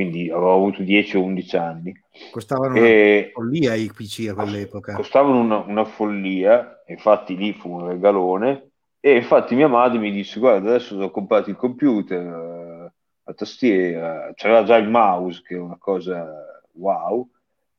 Quindi 0.00 0.30
avevo 0.30 0.54
avuto 0.54 0.82
10 0.82 1.16
o 1.18 1.22
11 1.24 1.56
anni. 1.56 2.00
Costavano 2.30 2.76
una 2.76 2.86
E 2.86 3.30
follia 3.34 3.74
i 3.74 3.90
PC 3.92 4.28
a 4.28 4.34
quell'epoca. 4.34 4.94
costavano 4.94 5.38
una, 5.40 5.58
una 5.58 5.84
follia, 5.84 6.82
infatti 6.86 7.36
lì 7.36 7.52
fu 7.52 7.70
un 7.70 7.86
regalone. 7.88 8.70
E 9.00 9.16
infatti 9.16 9.54
mia 9.54 9.68
madre 9.68 9.98
mi 9.98 10.10
disse: 10.10 10.38
Guarda, 10.40 10.70
adesso 10.70 10.96
ho 10.96 11.10
comprato 11.10 11.50
il 11.50 11.56
computer, 11.56 12.18
eh, 12.20 12.92
la 13.24 13.34
tastiera, 13.34 14.32
c'era 14.34 14.62
già 14.64 14.76
il 14.76 14.88
mouse, 14.88 15.42
che 15.44 15.54
è 15.56 15.58
una 15.58 15.76
cosa 15.78 16.26
wow, 16.72 17.28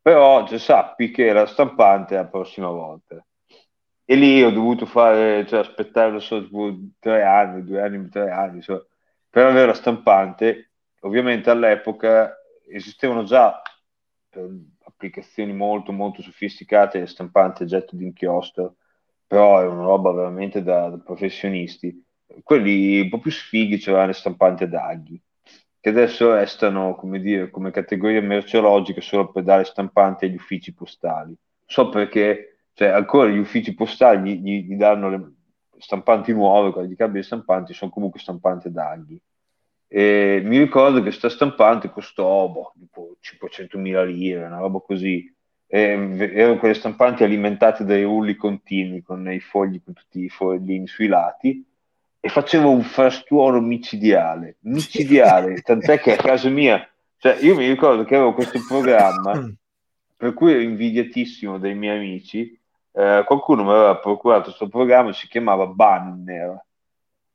però 0.02 0.46
cioè, 0.48 0.58
sappi 0.60 1.12
che 1.12 1.32
la 1.34 1.46
stampante 1.46 2.16
è 2.16 2.18
la 2.18 2.28
prossima 2.28 2.70
volta. 2.70 3.24
E 4.06 4.16
lì 4.16 4.44
ho 4.44 4.52
dovuto 4.52 4.86
fare, 4.86 5.46
cioè 5.48 5.60
aspettare, 5.60 6.12
non 6.12 6.22
so, 6.22 6.42
tipo 6.44 6.76
tre 7.00 7.24
anni, 7.24 7.64
due 7.64 7.82
anni, 7.82 8.10
tre 8.10 8.30
anni, 8.30 8.58
insomma, 8.58 8.84
per 9.30 9.46
avere 9.46 9.68
la 9.68 9.74
stampante. 9.74 10.71
Ovviamente 11.02 11.50
all'epoca 11.50 12.38
esistevano 12.68 13.24
già 13.24 13.62
per 14.30 14.50
applicazioni 14.86 15.54
molto 15.54 15.92
molto 15.92 16.22
sofisticate 16.22 17.02
a 17.02 17.66
getto 17.66 17.96
d'inchiostro, 17.96 18.76
però 19.26 19.60
è 19.60 19.66
una 19.66 19.84
roba 19.84 20.12
veramente 20.12 20.62
da, 20.64 20.90
da 20.90 20.98
professionisti. 21.00 22.04
Quelli 22.44 23.02
un 23.02 23.10
po' 23.10 23.20
più 23.20 23.32
sfighi 23.32 23.78
c'erano 23.78 24.08
le 24.08 24.14
stampanti 24.14 24.64
ad 24.64 24.74
aghi, 24.74 25.22
che 25.80 25.90
adesso 25.90 26.34
restano, 26.34 26.96
come 26.96 27.20
dire, 27.20 27.50
come 27.50 27.72
categoria 27.72 28.22
merceologica 28.22 29.02
solo 29.02 29.32
per 29.32 29.44
dare 29.44 29.64
stampanti 29.64 30.26
agli 30.26 30.36
uffici 30.36 30.74
postali. 30.74 31.36
So 31.66 31.90
perché, 31.90 32.66
cioè, 32.74 32.90
ancora 32.90 33.30
gli 33.30 33.38
uffici 33.38 33.74
postali 33.74 34.40
gli, 34.40 34.66
gli- 34.66 34.76
danno 34.76 35.10
le 35.10 35.34
stampanti 35.78 36.32
nuove, 36.34 36.72
quelle 36.72 36.88
di 36.88 36.96
cambio 36.96 37.20
di 37.22 37.26
stampanti, 37.26 37.74
sono 37.74 37.92
comunque 37.92 38.20
stampanti 38.20 38.68
ad 38.68 38.78
aghi. 38.78 39.20
E 39.94 40.42
mi 40.46 40.58
ricordo 40.58 41.04
che 41.04 41.12
sta 41.12 41.28
stampante 41.28 41.90
costò 41.90 42.48
boh, 42.48 42.74
tipo 42.80 43.18
500.000 43.22 44.06
lire, 44.06 44.46
una 44.46 44.60
roba 44.60 44.80
così. 44.80 45.30
E 45.68 45.80
erano 46.34 46.60
quelle 46.60 46.76
stampanti 46.76 47.26
alimentate 47.26 47.84
dai 47.84 48.04
rulli 48.04 48.36
continui 48.36 49.02
con 49.02 49.30
i 49.30 49.42
fogli 49.42 49.82
con 49.84 49.94
tutti 49.94 50.24
i 50.24 50.30
foglini 50.30 50.88
sui 50.88 51.08
lati 51.08 51.66
e 52.22 52.30
faceva 52.30 52.68
un 52.68 52.84
frastuono 52.84 53.60
micidiale, 53.60 54.58
micidiale, 54.62 55.60
tant'è 55.64 56.00
che 56.00 56.14
a 56.14 56.18
casa 56.18 56.48
mia, 56.48 56.90
cioè 57.18 57.38
io 57.42 57.56
mi 57.56 57.68
ricordo 57.68 58.06
che 58.06 58.16
avevo 58.16 58.34
questo 58.34 58.60
programma 58.66 59.34
per 60.16 60.34
cui 60.34 60.54
ero 60.54 60.62
invidiatissimo 60.62 61.58
dai 61.58 61.76
miei 61.76 61.98
amici. 61.98 62.58
Eh, 62.94 63.24
qualcuno 63.26 63.64
mi 63.64 63.72
aveva 63.72 63.98
procurato 63.98 64.44
questo 64.44 64.70
programma, 64.70 65.12
si 65.12 65.28
chiamava 65.28 65.68
Banner. 65.68 66.64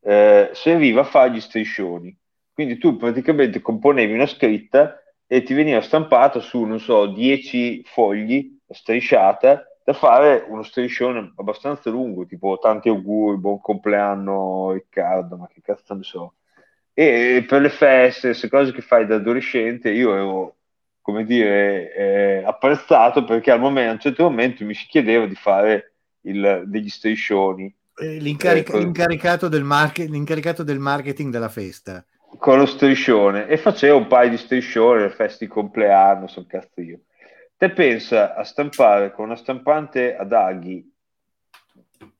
Eh, 0.00 0.50
serviva 0.54 1.02
a 1.02 1.04
fare 1.04 1.32
gli 1.32 1.40
striscioni. 1.40 2.16
Quindi 2.56 2.78
tu 2.78 2.96
praticamente 2.96 3.60
componevi 3.60 4.14
una 4.14 4.24
scritta 4.24 4.98
e 5.26 5.42
ti 5.42 5.52
veniva 5.52 5.82
stampata 5.82 6.40
su, 6.40 6.64
non 6.64 6.80
so, 6.80 7.04
10 7.04 7.82
fogli 7.84 8.56
strisciata 8.66 9.62
da 9.84 9.92
fare 9.92 10.46
uno 10.48 10.62
striscione 10.62 11.34
abbastanza 11.36 11.90
lungo, 11.90 12.24
tipo 12.24 12.56
tanti 12.58 12.88
auguri, 12.88 13.36
buon 13.36 13.60
compleanno 13.60 14.72
Riccardo, 14.72 15.36
ma 15.36 15.46
che 15.52 15.60
cazzo 15.60 15.92
ne 15.92 16.02
so. 16.02 16.36
E 16.94 17.44
per 17.46 17.60
le 17.60 17.68
feste, 17.68 18.28
queste 18.28 18.48
cose 18.48 18.72
che 18.72 18.80
fai 18.80 19.04
da 19.04 19.16
adolescente, 19.16 19.90
io 19.90 20.14
ero 20.14 20.56
come 21.02 21.26
dire, 21.26 21.92
eh, 21.94 22.42
apprezzato 22.42 23.22
perché 23.24 23.50
al 23.50 23.60
momento, 23.60 23.90
a 23.90 23.92
un 23.92 24.00
certo 24.00 24.22
momento 24.22 24.64
mi 24.64 24.72
si 24.72 24.86
chiedeva 24.88 25.26
di 25.26 25.34
fare 25.34 25.92
il- 26.22 26.62
degli 26.64 26.88
striscioni 26.88 27.70
Eh, 27.98 28.16
l'incarica- 28.18 28.72
Ecco. 28.72 28.78
l'incaricato, 28.82 29.48
del 29.48 29.62
market- 29.62 30.08
l'incaricato 30.08 30.62
del 30.62 30.78
marketing 30.78 31.30
della 31.30 31.50
festa. 31.50 32.02
Con 32.38 32.58
lo 32.58 32.66
striscione 32.66 33.46
e 33.46 33.56
facevo 33.56 33.96
un 33.96 34.06
paio 34.06 34.30
di 34.30 34.36
striscioni 34.36 35.02
alle 35.02 35.10
feste 35.10 35.46
di 35.46 35.50
compleanno, 35.50 36.26
sono 36.26 36.46
cazzo 36.48 36.80
io. 36.80 37.00
Te 37.56 37.70
pensa 37.70 38.34
a 38.34 38.44
stampare 38.44 39.12
con 39.12 39.26
una 39.26 39.36
stampante 39.36 40.14
ad 40.14 40.32
aghi, 40.32 40.92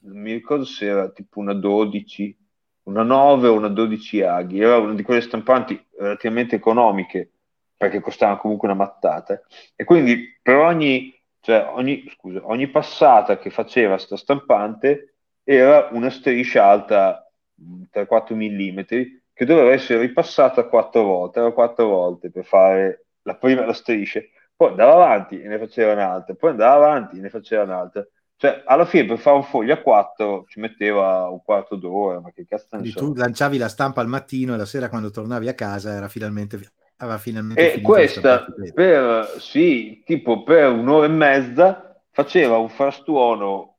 non 0.01 0.21
mi 0.21 0.33
ricordo 0.33 0.65
se 0.65 0.87
era 0.87 1.09
tipo 1.11 1.41
una 1.41 1.53
12, 1.53 2.37
una 2.85 3.03
9 3.03 3.49
o 3.49 3.55
una 3.55 3.69
12 3.69 4.23
aghi, 4.23 4.61
era 4.61 4.79
una 4.79 4.95
di 4.95 5.03
quelle 5.03 5.21
stampanti 5.21 5.79
relativamente 5.99 6.57
economiche 6.57 7.31
perché 7.77 8.01
costavano 8.01 8.39
comunque 8.39 8.69
una 8.69 8.77
mattata 8.77 9.43
e 9.75 9.85
quindi 9.85 10.39
per 10.41 10.57
ogni, 10.57 11.15
cioè 11.41 11.69
ogni, 11.75 12.09
scusa, 12.11 12.41
ogni 12.45 12.69
passata 12.69 13.39
che 13.39 13.51
faceva 13.51 13.99
sta 13.99 14.17
stampante 14.17 15.17
era 15.45 15.89
una 15.93 16.09
striscia 16.09 16.65
alta 16.65 17.31
mh, 17.55 17.83
3-4 17.93 18.35
mm 18.35 19.25
che 19.37 19.45
doveva 19.45 19.73
essere 19.73 20.01
ripassata 20.01 20.65
quattro 20.65 21.03
volte, 21.03 21.41
era 21.41 21.51
quattro 21.51 21.89
volte 21.89 22.31
per 22.31 22.43
fare 22.47 23.05
la 23.21 23.37
prima 23.37 23.67
la 23.67 23.75
striscia, 23.75 24.23
poi 24.57 24.71
andava 24.71 24.95
avanti 24.95 25.39
e 25.39 25.47
ne 25.47 25.59
faceva 25.59 25.93
un'altra, 25.93 26.35
poi 26.35 26.51
andava 26.53 26.87
avanti 26.87 27.19
e 27.19 27.21
ne 27.21 27.29
faceva 27.29 27.65
un'altra. 27.65 28.07
Cioè, 28.35 28.63
alla 28.65 28.87
fine 28.87 29.05
per 29.05 29.19
fare 29.19 29.37
un 29.37 29.43
foglio 29.43 29.75
a 29.75 29.83
quattro 29.83 30.47
ci 30.49 30.59
metteva 30.59 31.29
un 31.29 31.43
quarto 31.43 31.77
d'ora, 31.77 32.19
ma 32.21 32.33
che 32.33 32.47
cazzo 32.49 32.79
ne 32.79 32.87
so. 32.87 32.99
tu 32.99 33.15
lanciavi 33.15 33.59
la 33.59 33.69
stampa 33.69 34.01
al 34.01 34.09
mattino 34.09 34.55
e 34.55 34.57
la 34.57 34.65
sera 34.65 34.89
quando 34.89 35.11
tornavi 35.11 35.49
a 35.49 35.55
casa 35.55 35.93
era 35.93 36.09
finalmente, 36.09 36.59
aveva 36.97 37.19
finalmente 37.19 37.75
E 37.75 37.83
questa 37.83 38.47
per, 38.73 39.35
sì, 39.37 40.03
tipo 40.07 40.45
per 40.45 40.71
un'ora 40.71 41.05
e 41.05 41.11
mezza 41.11 42.03
faceva 42.11 42.57
un 42.57 42.71
frastuono 42.71 43.76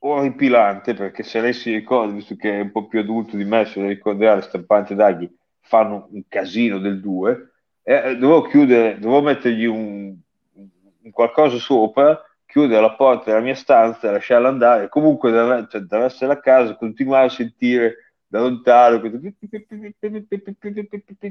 orripilante 0.00 0.94
perché 0.94 1.22
se 1.22 1.40
lei 1.40 1.52
si 1.52 1.72
ricorda, 1.72 2.12
visto 2.12 2.36
che 2.36 2.52
è 2.58 2.60
un 2.60 2.70
po' 2.70 2.86
più 2.86 3.00
adulto 3.00 3.36
di 3.36 3.44
me, 3.44 3.64
se 3.66 3.80
le 3.80 3.88
ricorderà 3.88 4.34
le 4.36 4.42
stampanti 4.42 4.94
d'aghi 4.94 5.30
fanno 5.60 6.08
un 6.10 6.22
casino 6.28 6.78
del 6.78 7.00
2, 7.00 7.50
eh, 7.82 8.16
dovevo 8.16 8.42
chiudere, 8.42 8.98
dovevo 8.98 9.22
mettergli 9.22 9.64
un, 9.66 10.16
un 10.54 11.10
qualcosa 11.10 11.58
sopra, 11.58 12.20
chiudere 12.46 12.80
la 12.80 12.94
porta 12.94 13.26
della 13.26 13.40
mia 13.42 13.54
stanza, 13.54 14.10
lasciarla 14.10 14.48
andare, 14.48 14.88
comunque 14.88 15.30
da, 15.30 15.66
cioè, 15.68 15.82
da 15.82 16.04
essere 16.04 16.32
a 16.32 16.40
casa 16.40 16.76
continuare 16.76 17.26
a 17.26 17.30
sentire 17.30 17.96
da 18.26 18.40
lontano 18.40 19.00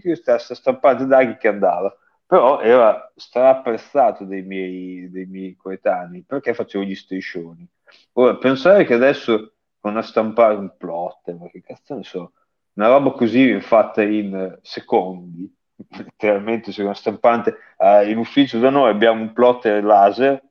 questa 0.01 0.53
stampante 0.53 1.05
d'aghi 1.05 1.38
che 1.38 1.47
andava 1.47 1.95
però 2.29 2.61
era 2.61 3.11
strapprezzato 3.15 4.23
dai 4.23 4.43
miei, 4.43 5.09
dei 5.09 5.25
miei 5.25 5.55
coetanei 5.55 6.21
perché 6.21 6.53
facevo 6.53 6.83
gli 6.83 6.93
striscioni. 6.93 7.67
Ora, 8.13 8.36
pensare 8.38 8.86
che 8.86 8.93
adesso 8.93 9.53
con 9.79 9.91
una 9.91 10.01
stampata, 10.01 10.58
un 10.60 10.75
plotter, 10.77 11.36
ma 11.36 11.48
che 11.50 11.62
cazzo 11.62 11.96
ne 11.96 12.03
so, 12.03 12.34
una 12.74 12.88
roba 12.88 13.12
così 13.12 13.60
fatta 13.62 14.01
in 14.03 14.58
secondi, 14.62 15.51
letteralmente 15.98 16.72
su 16.72 16.81
una 16.84 16.93
stampante, 16.93 17.55
eh, 17.77 18.10
in 18.10 18.17
ufficio 18.17 18.60
da 18.60 18.69
noi 18.69 18.89
abbiamo 18.89 19.22
un 19.22 19.34
plotter 19.34 19.84
laser 19.84 20.41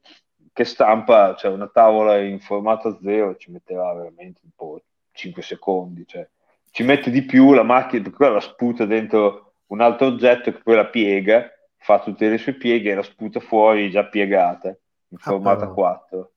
che 0.53 0.65
stampa, 0.65 1.35
cioè 1.37 1.51
una 1.53 1.69
tavola 1.69 2.19
in 2.19 2.41
formato 2.41 2.99
zero, 3.01 3.37
ci 3.37 3.51
metteva 3.51 3.93
veramente 3.95 4.41
un 4.45 4.51
po' 4.55 4.83
5 5.13 5.43
secondi, 5.43 6.05
cioè 6.07 6.29
ci 6.71 6.83
mette 6.83 7.11
di 7.11 7.23
più 7.25 7.53
la 7.53 7.63
macchina, 7.63 8.11
quella 8.11 8.35
la 8.35 8.41
sputa 8.41 8.85
dentro 8.85 9.55
un 9.67 9.81
altro 9.81 10.07
oggetto 10.09 10.51
che 10.51 10.59
poi 10.63 10.75
la 10.77 10.87
piega, 10.87 11.49
fa 11.77 12.01
tutte 12.01 12.29
le 12.29 12.39
sue 12.39 12.55
pieghe 12.55 12.91
e 12.91 12.95
la 12.95 13.03
sputa 13.03 13.41
fuori 13.41 13.91
già 13.91 14.07
piegata, 14.07 14.69
in 14.69 15.19
Ah, 15.21 15.21
formato 15.27 15.67
però. 15.67 15.75
4. 15.75 16.33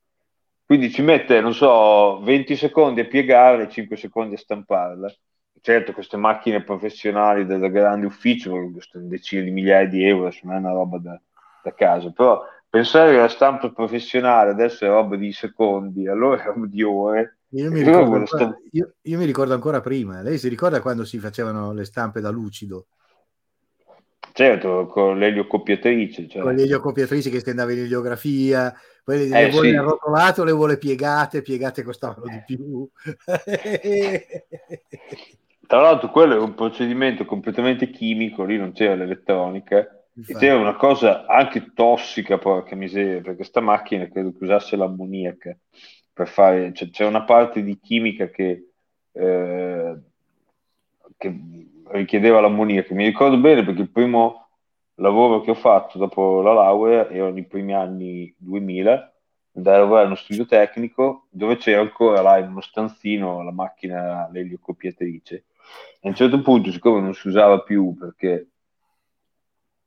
Quindi 0.72 0.90
ci 0.90 1.02
mette, 1.02 1.42
non 1.42 1.54
so, 1.54 2.22
20 2.22 2.56
secondi 2.56 3.02
a 3.02 3.06
piegare 3.06 3.64
e 3.64 3.70
5 3.70 3.98
secondi 3.98 4.36
a 4.36 4.38
stamparla. 4.38 5.14
certo 5.60 5.92
queste 5.92 6.16
macchine 6.16 6.64
professionali 6.64 7.46
del 7.46 7.70
grande 7.70 8.06
ufficio 8.06 8.72
costano 8.72 9.08
decine 9.08 9.44
di 9.44 9.52
migliaia 9.52 9.86
di 9.86 10.02
euro, 10.06 10.28
adesso 10.28 10.46
non 10.46 10.56
è 10.56 10.60
una 10.60 10.72
roba 10.72 10.98
da, 10.98 11.22
da 11.62 11.74
casa, 11.74 12.10
però 12.12 12.42
pensare 12.70 13.12
che 13.12 13.18
la 13.18 13.28
stampa 13.28 13.70
professionale 13.70 14.52
adesso 14.52 14.86
è 14.86 14.88
roba 14.88 15.18
di 15.18 15.34
secondi, 15.34 16.08
allora 16.08 16.42
è 16.42 16.46
roba 16.46 16.66
di 16.66 16.82
ore. 16.84 17.40
Io 17.50 17.70
mi, 17.70 17.82
ricordo 17.82 18.16
ancora, 18.16 18.58
io- 18.72 18.94
io 19.02 19.18
mi 19.18 19.26
ricordo 19.26 19.54
ancora 19.54 19.82
prima. 19.82 20.22
Lei 20.22 20.38
si 20.38 20.48
ricorda 20.48 20.80
quando 20.80 21.04
si 21.04 21.20
facevano 21.20 21.74
le 21.74 21.84
stampe 21.84 22.22
da 22.22 22.30
lucido? 22.30 22.86
Certo, 24.34 24.88
con 24.88 25.18
l'eliocoppiatrice. 25.20 26.28
Cioè. 26.28 26.42
con 26.42 26.56
le 26.56 26.64
eliocopiatrici 26.64 27.30
che 27.30 27.42
si 27.42 27.50
andava 27.50 27.74
in 27.74 27.80
eliografia, 27.80 28.74
poi 29.04 29.28
le, 29.30 29.40
Eh, 29.40 29.44
le 29.46 29.50
vuole 29.52 29.70
sì. 29.70 29.76
arrotolate 29.76 30.46
le 30.46 30.52
vuole 30.52 30.78
piegate, 30.78 31.42
piegate 31.42 31.84
costavano 31.84 32.26
di 32.28 32.42
più. 32.46 32.88
Tra 35.68 35.80
l'altro 35.82 36.10
quello 36.12 36.36
è 36.36 36.40
un 36.40 36.54
procedimento 36.54 37.24
completamente 37.26 37.90
chimico, 37.90 38.44
lì 38.44 38.58
non 38.58 38.74
c'era 38.74 38.96
l'elettronica, 38.96 39.88
Infatti. 40.14 40.40
c'era 40.40 40.58
una 40.58 40.76
cosa 40.76 41.26
anche 41.26 41.72
tossica, 41.74 42.38
porca 42.38 42.76
miseria, 42.76 43.22
perché 43.22 43.46
sta 43.46 43.62
macchina 43.62 44.08
credo 44.10 44.32
che 44.32 44.44
usasse 44.44 44.76
l'ammoniaca 44.76 45.58
per 46.12 46.28
fare, 46.28 46.74
cioè, 46.74 46.90
c'è 46.90 47.06
una 47.06 47.24
parte 47.24 47.64
di 47.64 47.80
chimica 47.80 48.30
che, 48.30 48.72
eh, 49.14 49.96
che 51.18 51.40
richiedeva 51.92 52.40
l'ammoniaca. 52.42 52.94
Mi 52.94 53.06
ricordo 53.06 53.38
bene 53.38 53.64
perché 53.64 53.82
il 53.82 53.92
primo 53.92 54.50
lavoro 54.96 55.42
che 55.42 55.52
ho 55.52 55.56
fatto 55.56 55.98
dopo 55.98 56.42
la 56.42 56.54
laurea 56.54 57.10
erano 57.10 57.38
i 57.38 57.46
primi 57.46 57.74
anni 57.74 58.34
2000, 58.38 59.14
andare 59.54 59.78
a 59.78 59.80
lavorare 59.80 60.06
in 60.06 60.12
uno 60.12 60.20
studio 60.20 60.46
tecnico 60.46 61.28
dove 61.30 61.58
c'era 61.58 61.82
ancora 61.82 62.22
là 62.22 62.38
in 62.38 62.50
uno 62.50 62.62
stanzino 62.62 63.44
la 63.44 63.52
macchina 63.52 64.30
l'eliocopiatrice. 64.32 65.46
A 66.04 66.08
un 66.08 66.16
certo 66.16 66.42
punto, 66.42 66.72
siccome 66.72 67.02
non 67.02 67.14
si 67.14 67.28
usava 67.28 67.62
più 67.62 67.96
perché 67.98 68.48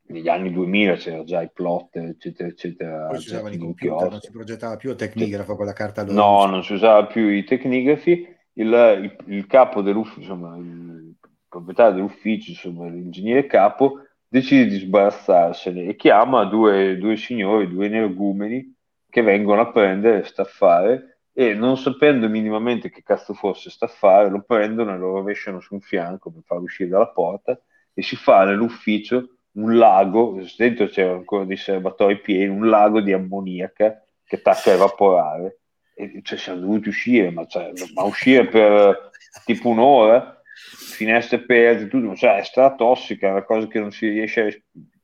negli 0.07 0.29
anni 0.29 0.53
2000 0.53 0.97
c'era 0.97 1.25
già 1.25 1.43
i 1.43 1.51
plotter, 1.53 2.05
eccetera, 2.05 2.49
eccetera, 2.49 3.07
Poi 3.09 3.21
si 3.21 3.29
usavano 3.29 3.55
i 3.55 3.59
computer, 3.59 4.11
non 4.11 4.21
si 4.21 4.31
progettava 4.31 4.77
più 4.77 4.91
a 4.91 4.95
tecnigrafo 4.95 5.57
con 5.57 5.67
la 5.67 5.73
carta 5.73 6.03
all'oro. 6.03 6.15
No, 6.17 6.47
non 6.47 6.63
si 6.63 6.75
usava 6.75 7.07
più 7.07 7.29
i 7.29 7.45
tecnigrafi. 7.45 8.33
Il, 8.57 8.67
il- 9.03 9.35
il 9.35 9.47
capo 9.47 9.83
dell'ufficio, 9.83 10.21
insomma, 10.21 10.57
il 10.57 11.14
proprietario 11.55 11.95
dell'ufficio, 11.95 12.51
insomma, 12.51 12.89
l'ingegnere 12.89 13.47
capo, 13.47 14.01
decide 14.27 14.67
di 14.67 14.79
sbarazzarsene 14.79 15.85
e 15.85 15.97
chiama 15.97 16.45
due, 16.45 16.99
due 16.99 17.17
signori, 17.17 17.69
due 17.69 17.87
energumeni 17.87 18.75
che 19.09 19.23
vengono 19.23 19.61
a 19.61 19.71
prendere 19.71 20.21
e 20.21 20.25
staffare 20.25 21.19
e 21.33 21.55
non 21.55 21.77
sapendo 21.77 22.29
minimamente 22.29 22.91
che 22.91 23.03
cazzo 23.03 23.35
fosse 23.35 23.71
staffare, 23.71 24.31
lo 24.31 24.43
prendono 24.43 24.93
e 24.93 24.99
lo 24.99 25.13
rovesciano 25.13 25.61
su 25.61 25.75
un 25.75 25.81
fianco 25.81 26.31
per 26.31 26.43
farlo 26.45 26.65
uscire 26.65 26.89
dalla 26.89 27.09
porta 27.09 27.59
e 27.93 28.03
si 28.03 28.17
fa 28.17 28.45
nell'ufficio 28.45 29.37
un 29.53 29.77
lago, 29.77 30.41
dentro 30.57 30.87
c'erano 30.87 31.19
ancora 31.19 31.45
dei 31.45 31.57
serbatoi 31.57 32.21
pieni, 32.21 32.49
un 32.49 32.69
lago 32.69 33.01
di 33.01 33.13
ammoniaca 33.13 34.05
che 34.25 34.37
attacca 34.37 34.71
a 34.71 34.75
evaporare. 34.75 35.61
E 35.95 36.21
cioè, 36.25 36.37
siamo 36.37 36.59
dovuti 36.59 36.89
uscire, 36.89 37.31
ma, 37.31 37.47
cioè, 37.47 37.71
ma 37.95 38.03
uscire 38.03 38.47
per 38.47 39.11
tipo 39.45 39.69
un'ora, 39.69 40.43
finestre 40.55 41.37
aperte, 41.39 41.89
tutto, 41.89 42.15
cioè, 42.15 42.39
è 42.39 42.45
stata 42.45 42.75
tossica, 42.75 43.29
è 43.29 43.31
una 43.33 43.45
cosa 43.45 43.67
che 43.67 43.81
non 43.81 43.91
si 43.93 44.09
riesce 44.09 44.41
a... 44.41 44.51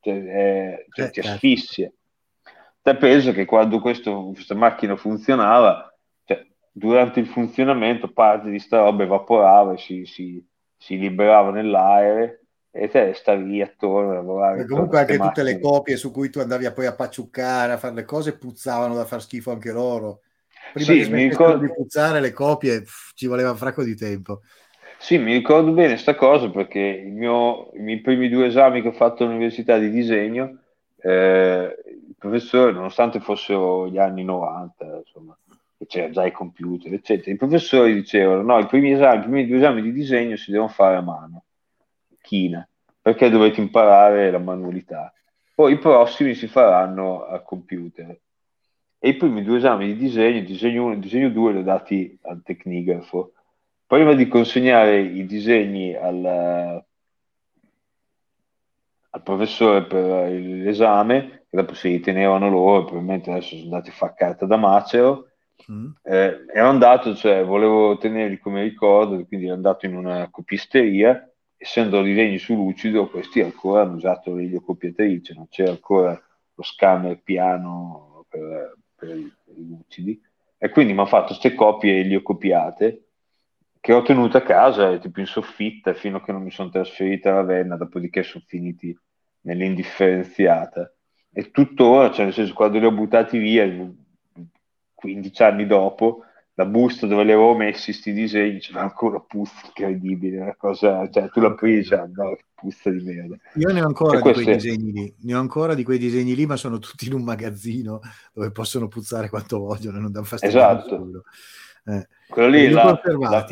Cioè, 0.03 0.25
è- 0.25 0.87
cioè, 0.91 1.07
Eh, 1.07 1.11
ti 1.11 1.21
cazzo. 1.21 1.35
asfissia. 1.35 1.93
Te 2.83 2.97
penso 2.97 3.33
che 3.33 3.45
quando 3.45 3.81
questo- 3.81 4.31
questa 4.33 4.55
macchina 4.55 4.97
funzionava, 4.97 5.95
cioè, 6.25 6.47
durante 6.73 7.21
il 7.21 7.27
funzionamento 7.27 8.11
parte 8.11 8.49
di 8.51 8.59
sta 8.59 8.79
roba 8.79 9.03
evaporava 9.03 9.75
e 9.75 9.79
si, 9.79 10.05
si, 10.07 10.43
si 10.79 10.99
liberava 10.99 11.51
nell'aereo 11.51 12.39
e 12.71 12.89
te 12.89 13.13
stavi 13.15 13.45
lì 13.45 13.61
attorno 13.61 14.13
a 14.13 14.15
lavorare. 14.15 14.63
E 14.63 14.67
comunque 14.67 15.01
anche 15.01 15.19
tutte 15.19 15.43
le 15.43 15.61
copie 15.61 15.97
su 15.97 16.11
cui 16.11 16.31
tu 16.31 16.39
andavi 16.39 16.65
a 16.65 16.73
poi 16.73 16.87
a 16.87 16.95
pacciuccare, 16.95 17.73
a 17.73 17.77
fare 17.77 17.95
le 17.95 18.05
cose, 18.05 18.39
puzzavano 18.39 18.95
da 18.95 19.05
far 19.05 19.21
schifo 19.21 19.51
anche 19.51 19.73
loro. 19.73 20.21
Prima 20.73 20.93
Sì, 20.93 21.11
mi 21.11 21.29
ricordo- 21.29 21.67
di 21.67 21.73
puzzare 21.75 22.21
le 22.21 22.33
copie, 22.33 22.81
pff, 22.83 23.11
ci 23.15 23.27
voleva 23.27 23.51
un 23.51 23.57
fracco 23.57 23.83
di 23.83 23.97
tempo. 23.97 24.41
Sì, 25.03 25.17
mi 25.19 25.33
ricordo 25.33 25.73
bene 25.73 25.97
sta 25.97 26.15
cosa 26.15 26.51
perché 26.51 26.79
il 26.79 27.13
mio- 27.13 27.71
i 27.75 27.79
miei 27.81 28.01
primi 28.01 28.29
due 28.29 28.47
esami 28.47 28.83
che 28.83 28.89
ho 28.89 28.93
fatto 28.93 29.25
all'università 29.25 29.79
di 29.79 29.91
disegno, 29.91 30.59
eh, 31.01 31.75
il 31.87 32.15
professore, 32.19 32.73
nonostante 32.73 33.19
fossero 33.19 33.89
gli 33.89 33.97
anni 33.99 34.23
90, 34.25 34.85
insomma, 34.99 35.37
che 35.79 35.87
c'era 35.87 36.11
già 36.11 36.27
i 36.27 36.33
computer, 36.33 36.93
eccetera, 36.93 37.33
i 37.33 37.37
professori 37.37 37.95
dicevano: 37.95 38.43
no, 38.43 38.59
i 38.59 38.67
primi 38.67 38.93
esami, 38.93 39.17
i 39.17 39.21
primi 39.23 39.47
due 39.47 39.57
esami 39.57 39.81
di 39.83 39.93
disegno 39.93 40.37
si 40.37 40.51
devono 40.51 40.69
fare 40.69 40.97
a 40.97 41.01
mano, 41.01 41.45
china, 42.21 42.69
perché 43.01 43.31
dovete 43.31 43.61
imparare 43.61 44.31
la 44.31 44.39
manualità. 44.39 45.13
Poi 45.55 45.73
i 45.73 45.79
prossimi 45.79 46.35
si 46.35 46.47
faranno 46.47 47.25
a 47.25 47.41
computer. 47.41 48.19
E 49.03 49.09
i 49.09 49.17
primi 49.17 49.43
due 49.43 49.57
esami 49.57 49.87
di 49.87 49.97
disegno, 49.97 50.41
disegno 50.43 50.85
1 50.85 50.95
e 50.95 50.99
disegno 50.99 51.31
2, 51.31 51.53
li 51.53 51.59
ho 51.61 51.63
dati 51.63 52.19
al 52.23 52.43
tecnigrafo 52.43 53.33
prima 53.91 54.15
di 54.15 54.29
consegnare 54.29 55.01
i 55.01 55.27
disegni 55.27 55.97
al, 55.97 56.25
al 59.11 59.23
professore 59.25 59.83
per 59.83 60.31
l'esame, 60.31 61.47
che 61.51 61.57
dopo 61.57 61.75
si 61.75 61.89
ritenevano 61.89 62.49
loro, 62.49 62.85
probabilmente 62.85 63.33
adesso 63.33 63.57
sono 63.57 63.63
andati 63.65 63.91
a 63.91 63.95
fare 63.95 64.15
carta 64.17 64.47
da 64.47 64.57
macero, 64.57 65.25
Mm? 65.71 65.91
eh, 66.05 66.47
ero 66.55 66.69
andato, 66.69 67.15
cioè 67.15 67.45
volevo 67.45 67.99
tenerli 67.99 68.39
come 68.39 68.63
ricordo, 68.63 69.23
quindi 69.27 69.45
ero 69.45 69.57
andato 69.57 69.85
in 69.85 69.95
una 69.95 70.29
copisteria, 70.31 71.31
essendo 71.59 72.01
disegni 72.01 72.39
su 72.39 72.55
lucido, 72.55 73.11
questi 73.11 73.43
ancora 73.43 73.83
hanno 73.83 73.97
usato 73.97 74.35
l'eliocopiatrice, 74.35 75.35
non 75.35 75.49
c'era 75.49 75.71
ancora 75.71 76.19
lo 76.55 76.63
scanner 76.63 77.21
piano 77.23 78.25
per, 78.27 78.75
per 78.97 79.17
i, 79.17 79.31
per 79.45 79.55
i 79.59 79.69
lucidi, 79.69 80.19
e 80.57 80.71
quindi 80.71 80.93
mi 80.95 81.01
hanno 81.01 81.09
fatto 81.09 81.27
queste 81.27 81.55
copie 81.55 82.01
eliocopiate 82.01 83.05
che 83.81 83.93
ho 83.95 84.03
tenuto 84.03 84.37
a 84.37 84.43
casa, 84.43 84.99
tipo 84.99 85.21
in 85.21 85.27
soffitta, 85.27 85.95
fino 85.95 86.19
a 86.19 86.23
che 86.23 86.33
non 86.33 86.43
mi 86.43 86.51
sono 86.51 86.69
trasferita 86.69 87.31
a 87.31 87.35
Ravenna, 87.37 87.77
dopodiché 87.77 88.23
sono 88.23 88.45
finiti 88.47 88.97
nell'indifferenziata. 89.43 90.93
E 91.33 91.51
tuttora, 91.51 92.11
cioè 92.11 92.25
nel 92.25 92.35
senso, 92.35 92.53
quando 92.55 92.79
li 92.79 92.85
ho 92.85 92.93
buttati 92.93 93.39
via, 93.39 93.65
15 94.95 95.43
anni 95.43 95.67
dopo, 95.67 96.25
la 96.55 96.67
busta 96.67 97.07
dove 97.07 97.25
li 97.25 97.33
avevo 97.33 97.57
messi 97.57 97.93
sti 97.93 98.13
disegni 98.13 98.59
c'era 98.59 98.83
ancora 98.83 99.19
puzza 99.21 99.65
incredibile, 99.65 100.41
una 100.41 100.57
cosa, 100.57 101.09
cioè 101.09 101.31
tu 101.31 101.41
la 101.41 101.55
presi, 101.55 101.95
ah, 101.95 102.07
no, 102.13 102.37
puzza 102.55 102.91
di 102.91 103.03
merda. 103.03 103.37
Io 103.55 103.73
ne 103.73 103.81
ho 103.81 103.87
ancora 103.87 104.15
E 104.15 104.17
di 104.17 104.23
quei 104.23 104.45
queste- 104.45 104.55
disegni 104.57 104.93
lì, 104.93 105.15
ne 105.21 105.35
ho 105.35 105.41
ancora 105.41 105.73
di 105.75 105.85
quei 105.85 105.97
disegni 105.99 106.35
lì, 106.35 106.45
ma 106.45 106.57
sono 106.57 106.79
tutti 106.79 107.07
in 107.07 107.15
un 107.15 107.23
magazzino 107.23 108.01
dove 108.35 108.51
possono 108.51 108.89
puzzare 108.89 109.31
quanto 109.31 109.59
vogliono, 109.59 110.01
non 110.01 110.13
danno 110.13 110.27
fastidio 110.27 110.59
Esatto. 110.59 111.23
Eh. 111.87 112.07
Quello 112.29 112.49
lì, 112.49 112.69
Li 112.69 112.73
la- 112.73 113.01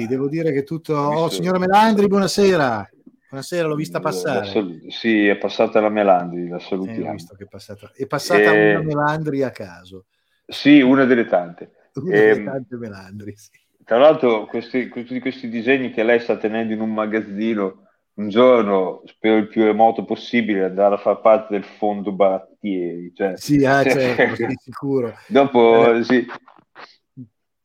devo 0.06 0.28
dire 0.28 0.52
che 0.52 0.62
tutto... 0.62 0.94
Oh, 0.94 1.28
signora 1.28 1.58
Melandri, 1.58 2.06
buonasera. 2.06 2.88
Buonasera, 3.28 3.66
l'ho 3.66 3.74
vista 3.74 3.98
la 3.98 4.04
passare. 4.04 4.46
sal- 4.46 4.80
sì, 4.88 5.26
è 5.26 5.36
passata 5.36 5.80
la 5.80 5.88
Melandri, 5.88 6.48
la 6.48 6.56
Eh, 6.56 6.60
salutiamo. 6.60 7.12
visto 7.12 7.34
che 7.34 7.44
è 7.44 7.48
passata. 7.48 7.90
È 7.94 8.06
passata 8.06 8.52
Eh, 8.52 8.74
una 8.76 8.82
Melandri 8.84 9.42
a 9.42 9.50
caso. 9.50 10.06
Sì, 10.46 10.80
una 10.80 11.04
delle 11.04 11.26
tante. 11.26 11.72
Una 11.98 12.10
delle 12.16 12.30
Ehm, 12.30 12.44
tante 12.44 12.76
Melandri, 12.76 13.34
sì. 13.36 13.50
Tra 13.84 13.98
l'altro, 13.98 14.46
questi, 14.46 14.88
tutti 14.88 15.18
questi 15.18 15.48
disegni 15.48 15.90
che 15.90 16.04
lei 16.04 16.20
sta 16.20 16.36
tenendo 16.36 16.72
in 16.72 16.80
un 16.80 16.92
magazzino, 16.92 17.86
un 18.14 18.28
giorno, 18.28 19.02
spero 19.06 19.36
il 19.36 19.48
più 19.48 19.64
remoto 19.64 20.04
possibile, 20.04 20.64
andare 20.64 20.94
a 20.94 20.98
far 20.98 21.20
parte 21.20 21.54
del 21.54 21.64
fondo 21.64 22.12
barattieri. 22.12 23.12
Cioè, 23.14 23.36
Sì, 23.36 23.64
ah, 23.64 23.82
certo, 23.88 24.46
sicuro. 24.62 25.14
Dopo, 25.26 25.94
Eh, 25.94 26.04
sì. 26.04 26.26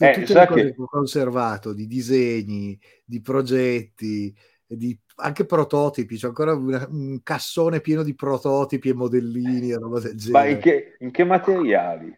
Di 0.04 0.10
Eh, 0.10 0.12
tutte 0.26 0.34
le 0.34 0.46
cose 0.48 0.62
che- 0.66 0.74
che 0.76 0.82
ho 0.82 0.86
conservato, 0.88 1.74
di 1.74 1.88
disegni, 1.88 2.78
di 3.06 3.22
progetti, 3.22 4.36
di 4.66 4.98
anche 5.16 5.46
prototipi, 5.46 6.18
c'è 6.18 6.28
ancora 6.28 6.54
una- 6.54 6.86
un 6.90 7.22
cassone 7.24 7.80
pieno 7.80 8.04
di 8.04 8.14
prototipi 8.16 8.90
e 8.90 8.94
modellini 8.94 9.70
e 9.72 9.78
roba 9.78 10.00
del 10.00 10.16
Ma 10.16 10.18
genere. 10.18 10.52
in 10.52 10.60
che, 10.60 10.96
in 11.00 11.12
che 11.12 11.24
materiali? 11.24 12.18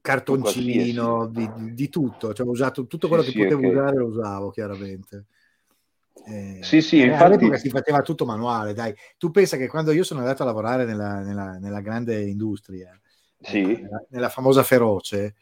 Cartoncino, 0.00 1.26
di, 1.28 1.50
di- 1.52 1.72
di 1.74 1.88
tutto, 1.88 2.34
cioè, 2.34 2.46
ho 2.46 2.50
usato 2.50 2.86
tutto 2.86 3.06
Sì, 3.06 3.12
quello 3.12 3.24
che 3.24 3.30
sì, 3.30 3.38
potevo 3.38 3.66
ok. 3.68 3.72
usare, 3.74 3.96
lo 3.96 4.06
usavo 4.06 4.50
chiaramente. 4.50 5.26
Eh, 6.26 6.58
Sì, 6.62 6.80
sì, 6.82 7.00
eh, 7.00 7.06
infatti- 7.06 7.56
si 7.58 7.68
faceva 7.70 8.02
tutto 8.02 8.24
manuale, 8.26 8.72
dai. 8.74 8.94
Tu 9.16 9.30
pensa 9.30 9.56
che 9.56 9.68
quando 9.68 9.92
io 9.92 10.02
sono 10.04 10.20
andato 10.20 10.42
a 10.42 10.46
lavorare 10.46 10.84
nella, 10.84 11.20
nella- 11.20 11.58
nella 11.58 11.80
grande 11.80 12.20
industria, 12.22 12.98
Sì. 13.40 13.62
nella, 13.80 14.04
nella 14.10 14.28
famosa 14.28 14.62
Feroce, 14.62 15.34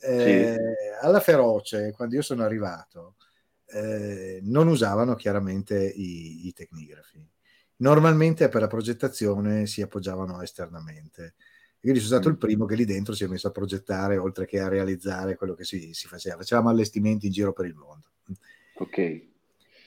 eh, 0.00 0.58
alla 1.00 1.20
Feroce, 1.20 1.92
quando 1.92 2.14
io 2.14 2.22
sono 2.22 2.42
arrivato, 2.42 3.16
eh, 3.66 4.40
non 4.42 4.68
usavano 4.68 5.14
chiaramente 5.14 5.76
i, 5.84 6.46
i 6.46 6.52
tecnigrafi. 6.52 7.26
Normalmente 7.76 8.48
per 8.48 8.60
la 8.60 8.66
progettazione 8.68 9.66
si 9.66 9.82
appoggiavano 9.82 10.40
esternamente. 10.42 11.34
Quindi 11.80 12.00
sono 12.00 12.12
stato 12.12 12.28
Mm. 12.30 12.32
il 12.32 12.38
primo 12.38 12.64
che 12.66 12.76
lì 12.76 12.84
dentro 12.84 13.14
si 13.14 13.24
è 13.24 13.26
messo 13.26 13.48
a 13.48 13.50
progettare 13.50 14.16
oltre 14.16 14.46
che 14.46 14.58
a 14.60 14.68
realizzare 14.68 15.36
quello 15.36 15.54
che 15.54 15.64
si, 15.64 15.92
si 15.92 16.06
faceva. 16.06 16.36
Facevamo 16.36 16.70
allestimenti 16.70 17.26
in 17.26 17.32
giro 17.32 17.52
per 17.52 17.66
il 17.66 17.74
mondo. 17.74 18.08
Ok. 18.76 19.22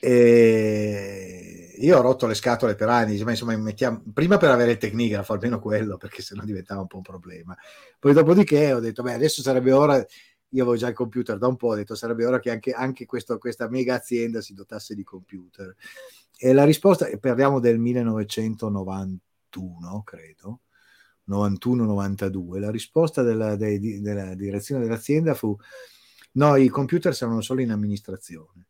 E 0.00 1.57
io 1.80 1.98
ho 1.98 2.00
rotto 2.00 2.26
le 2.26 2.34
scatole 2.34 2.74
per 2.74 2.88
anni, 2.88 3.22
ma 3.22 3.30
insomma, 3.30 3.56
mettiamo, 3.56 4.02
prima 4.12 4.36
per 4.36 4.50
avere 4.50 4.72
il 4.72 4.78
tecnigrafo, 4.78 5.32
almeno 5.32 5.60
quello, 5.60 5.96
perché 5.96 6.22
sennò 6.22 6.44
diventava 6.44 6.80
un 6.80 6.86
po' 6.86 6.96
un 6.96 7.02
problema. 7.02 7.56
Poi 7.98 8.12
dopodiché 8.12 8.72
ho 8.72 8.80
detto, 8.80 9.02
beh, 9.02 9.14
adesso 9.14 9.42
sarebbe 9.42 9.72
ora, 9.72 9.96
io 9.96 10.62
avevo 10.62 10.76
già 10.76 10.88
il 10.88 10.94
computer 10.94 11.38
da 11.38 11.46
un 11.46 11.56
po', 11.56 11.68
ho 11.68 11.74
detto 11.74 11.94
sarebbe 11.94 12.24
ora 12.24 12.40
che 12.40 12.50
anche, 12.50 12.72
anche 12.72 13.06
questo, 13.06 13.38
questa 13.38 13.68
mega 13.68 13.94
azienda 13.94 14.40
si 14.40 14.54
dotasse 14.54 14.94
di 14.94 15.04
computer. 15.04 15.74
E 16.36 16.52
la 16.52 16.64
risposta, 16.64 17.08
parliamo 17.18 17.60
del 17.60 17.78
1991, 17.78 20.02
credo, 20.04 20.60
91-92, 21.28 22.58
la 22.58 22.70
risposta 22.70 23.22
della, 23.22 23.56
de, 23.56 24.00
della 24.00 24.34
direzione 24.34 24.82
dell'azienda 24.82 25.34
fu 25.34 25.56
no, 26.32 26.56
i 26.56 26.68
computer 26.68 27.14
servono 27.14 27.40
solo 27.40 27.60
in 27.60 27.70
amministrazione. 27.70 28.66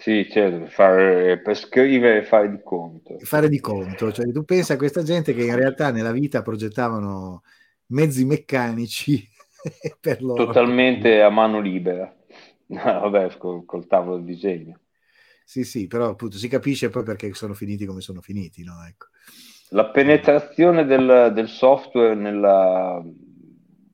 Sì, 0.00 0.28
certo, 0.30 0.66
fare, 0.66 1.40
per 1.40 1.56
scrivere 1.56 2.18
e 2.18 2.22
fare 2.22 2.48
di 2.48 2.60
conto. 2.62 3.18
Fare 3.18 3.48
di 3.48 3.58
conto, 3.58 4.12
cioè 4.12 4.30
tu 4.30 4.44
pensa 4.44 4.74
a 4.74 4.76
questa 4.76 5.02
gente 5.02 5.34
che 5.34 5.42
in 5.42 5.56
realtà 5.56 5.90
nella 5.90 6.12
vita 6.12 6.40
progettavano 6.40 7.42
mezzi 7.86 8.24
meccanici 8.24 9.28
per 10.00 10.22
loro. 10.22 10.46
Totalmente 10.46 11.20
a 11.20 11.30
mano 11.30 11.60
libera. 11.60 12.14
No, 12.68 12.82
vabbè, 12.82 13.38
col, 13.38 13.64
col 13.64 13.86
tavolo 13.86 14.18
di 14.18 14.34
disegno. 14.34 14.80
Sì, 15.42 15.64
sì, 15.64 15.86
però 15.86 16.10
appunto 16.10 16.36
si 16.36 16.48
capisce 16.48 16.90
poi 16.90 17.02
perché 17.02 17.32
sono 17.32 17.54
finiti 17.54 17.86
come 17.86 18.02
sono 18.02 18.20
finiti, 18.20 18.62
no? 18.62 18.84
Ecco. 18.86 19.06
La 19.70 19.86
penetrazione 19.86 20.84
del, 20.84 21.32
del 21.34 21.48
software 21.48 22.14
nella, 22.14 23.02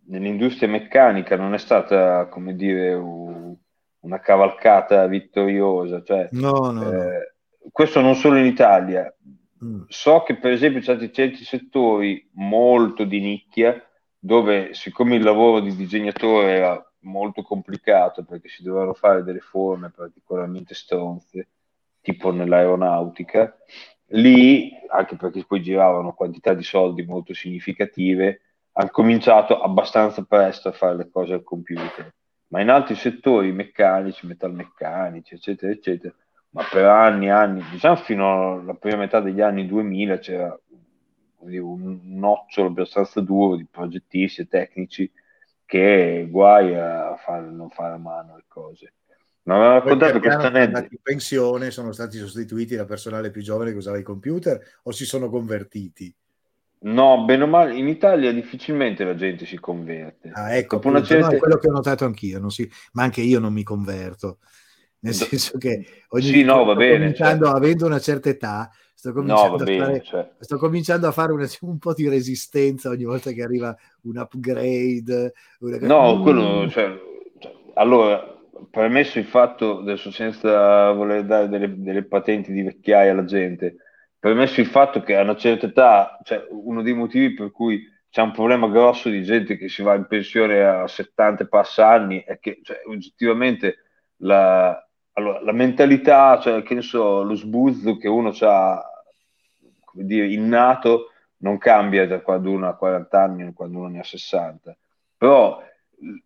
nell'industria 0.07 0.69
meccanica 0.69 1.37
non 1.37 1.55
è 1.55 1.59
stata, 1.59 2.27
come 2.27 2.57
dire, 2.57 2.95
un, 2.95 3.57
una 4.05 4.21
cavalcata 4.21 5.07
vittoriosa. 5.07 6.03
Cioè, 6.03 6.29
no, 6.33 6.71
no, 6.71 6.91
eh, 6.91 6.97
no. 6.97 7.71
Questo 7.73 8.01
non 8.01 8.15
solo 8.15 8.37
in 8.37 8.47
Italia. 8.47 9.13
Mm. 9.65 9.83
So 9.89 10.23
che 10.23 10.37
per 10.37 10.53
esempio 10.53 10.83
sono 10.83 11.11
certi 11.11 11.45
settori 11.45 12.29
molto 12.35 13.05
di 13.05 13.21
nicchia 13.21 13.83
dove 14.19 14.73
siccome 14.73 15.17
il 15.17 15.23
lavoro 15.23 15.61
di 15.61 15.75
disegnatore 15.75 16.53
era 16.53 16.93
molto 17.01 17.43
complicato 17.43 18.25
perché 18.25 18.49
si 18.49 18.63
dovevano 18.63 18.95
fare 18.95 19.23
delle 19.23 19.41
forme 19.41 19.91
particolarmente 19.91 20.75
stronze, 20.75 21.49
tipo 22.01 22.31
nell'aeronautica, 22.31 23.55
lì, 24.09 24.71
anche 24.89 25.17
perché 25.17 25.45
poi 25.47 25.63
giravano 25.63 26.15
quantità 26.15 26.55
di 26.55 26.63
soldi 26.63 27.05
molto 27.05 27.35
significative, 27.35 28.41
hanno 28.73 28.91
cominciato 28.91 29.61
abbastanza 29.61 30.23
presto 30.23 30.69
a 30.69 30.73
fare 30.73 30.97
le 30.97 31.11
cose 31.11 31.35
al 31.35 31.43
computer. 31.43 32.13
Ma 32.55 32.61
in 32.61 32.69
altri 32.71 32.95
settori 32.95 33.51
meccanici, 33.51 34.29
metalmeccanici, 34.29 35.35
eccetera, 35.35 35.73
eccetera, 35.73 36.15
ma 36.51 36.63
per 36.71 36.85
anni 36.85 37.27
e 37.27 37.31
anni, 37.31 37.65
diciamo 37.73 37.97
fino 37.97 38.61
alla 38.61 38.75
prima 38.75 38.99
metà 38.99 39.19
degli 39.19 39.41
anni 39.41 39.67
2000 39.67 40.19
c'era 40.19 40.57
un 41.41 41.99
nocciolo 42.05 42.69
abbastanza 42.69 43.21
duro 43.21 43.57
di 43.57 43.67
progettisti 43.69 44.43
e 44.43 44.47
tecnici 44.47 45.11
che 45.67 46.29
guai 46.31 46.77
a 46.77 47.17
fare, 47.17 47.51
non 47.51 47.71
fare 47.71 47.95
a 47.95 47.99
mano 47.99 48.37
le 48.37 48.45
cose. 48.47 48.93
Mi 49.43 49.55
aveva 49.55 49.73
raccontato 49.73 50.21
questa 50.21 50.47
aneddoto. 50.47 50.87
in 50.91 50.99
pensione 51.03 51.73
sono 51.73 51.91
stati 51.91 52.19
sostituiti 52.19 52.77
da 52.77 52.85
personale 52.85 53.33
più 53.33 53.43
giovane 53.43 53.73
che 53.73 53.79
usava 53.79 53.99
i 53.99 54.05
computer 54.05 54.65
o 54.85 54.93
si 54.93 55.05
sono 55.05 55.29
convertiti? 55.29 56.15
No, 56.85 57.25
bene 57.25 57.45
o 57.45 57.47
male, 57.47 57.77
in 57.77 57.89
Italia 57.89 58.31
difficilmente 58.31 59.05
la 59.05 59.15
gente 59.15 59.47
si 59.47 59.59
converte. 59.59 60.31
Ah, 60.35 60.55
ecco, 60.55 60.77
appunto, 60.77 61.03
certa... 61.03 61.29
no, 61.29 61.35
è 61.35 61.39
quello 61.39 61.57
che 61.57 61.69
ho 61.69 61.73
notato 61.73 62.05
anch'io, 62.05 62.47
si... 62.51 62.71
ma 62.93 63.05
anche 63.05 63.23
io 63.23 63.41
non 63.41 63.53
mi 63.53 63.63
converto. 63.63 64.39
Nel 65.01 65.15
senso 65.15 65.57
che 65.59 65.87
ogni 66.09 66.25
sì, 66.25 66.43
no, 66.43 66.65
va 66.65 66.75
bene, 66.75 67.15
cioè... 67.15 67.39
avendo 67.43 67.87
una 67.87 67.99
certa 67.99 68.29
età, 68.29 68.71
sto 68.95 69.13
cominciando, 69.13 69.57
no, 69.57 69.63
a, 69.63 69.65
bene, 69.65 69.85
fare, 69.85 70.03
cioè... 70.03 70.31
sto 70.41 70.59
cominciando 70.59 71.07
a 71.07 71.13
fare 71.13 71.33
una, 71.33 71.47
un 71.61 71.79
po' 71.79 71.95
di 71.95 72.09
resistenza 72.09 72.91
ogni 72.91 73.05
volta 73.05 73.31
che 73.33 73.43
arriva 73.43 73.75
un 74.03 74.19
upgrade. 74.19 75.33
Una... 75.61 75.79
No, 75.81 76.21
quello, 76.21 76.69
cioè, 76.69 76.99
cioè, 77.39 77.53
allora, 77.75 78.35
premesso 78.71 79.19
il 79.19 79.27
fatto, 79.27 79.79
adesso 79.79 80.11
senza 80.11 80.91
voler 80.93 81.25
dare 81.25 81.49
delle, 81.49 81.75
delle, 81.77 82.05
patenti 82.05 82.53
di 82.53 82.63
vecchiaia 82.63 83.13
alla 83.13 83.25
gente, 83.25 83.77
premesso 84.25 84.63
il 84.63 84.69
fatto 84.69 85.03
che 85.03 85.19
a 85.19 85.21
una 85.21 85.37
certa 85.37 85.67
età, 85.67 86.19
cioè 86.23 86.47
uno 86.49 86.81
dei 86.81 86.95
motivi 86.95 87.35
per 87.35 87.51
cui 87.51 87.87
c'è 88.09 88.23
un 88.23 88.31
problema 88.31 88.69
grosso 88.69 89.11
di 89.11 89.23
gente 89.23 89.59
che 89.59 89.69
si 89.69 89.83
va 89.83 89.95
in 89.97 90.07
pensione 90.07 90.65
a 90.65 90.89
70 90.89 91.45
passa 91.45 91.91
anni 91.91 92.25
è 92.25 92.39
che 92.39 92.61
cioè, 92.63 92.81
oggettivamente 92.87 93.81
la, 94.21 94.83
allora, 95.13 95.43
la 95.43 95.53
mentalità, 95.53 96.41
cioè 96.41 96.63
che 96.63 96.73
ne 96.73 96.81
so, 96.81 97.23
lo 97.23 97.35
sbuzzo 97.35 97.99
che 97.99 98.09
uno 98.09 98.33
ha, 98.41 98.83
come 99.85 100.05
dire, 100.07 100.33
innato 100.33 101.11
non 101.41 101.59
cambia 101.59 102.07
da 102.07 102.21
quando 102.21 102.51
uno 102.51 102.67
ha 102.67 102.77
40 102.77 103.23
anni 103.23 103.45
o 103.45 103.53
quando 103.53 103.77
uno 103.77 103.89
ne 103.89 103.99
ha 103.99 104.05
60. 104.05 104.75
Però 105.19 105.63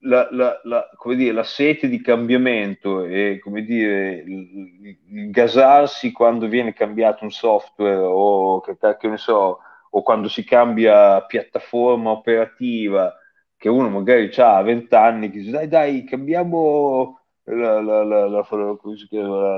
la, 0.00 0.28
la, 0.30 0.60
la, 0.64 0.90
come 0.96 1.14
dire, 1.16 1.32
la 1.32 1.44
sete 1.44 1.88
di 1.88 2.00
cambiamento 2.00 3.04
e 3.04 3.38
come 3.42 3.62
dire, 3.62 4.22
il, 4.26 4.98
il 5.10 5.30
gasarsi 5.30 6.12
quando 6.12 6.48
viene 6.48 6.72
cambiato 6.72 7.24
un 7.24 7.30
software 7.30 8.00
o 8.02 8.60
che, 8.60 8.76
che 8.98 9.08
ne 9.08 9.16
so, 9.16 9.58
o 9.90 10.02
quando 10.02 10.28
si 10.28 10.44
cambia 10.44 11.22
piattaforma 11.22 12.10
operativa, 12.10 13.14
che 13.56 13.68
uno 13.68 13.88
magari 13.88 14.30
ha 14.36 14.62
20 14.62 14.94
anni, 14.94 15.30
che 15.30 15.38
dice 15.38 15.50
dai 15.50 15.68
dai 15.68 16.04
cambiamo 16.04 17.20
la, 17.44 17.80
la, 17.80 18.04
la, 18.04 18.26
la, 18.26 18.44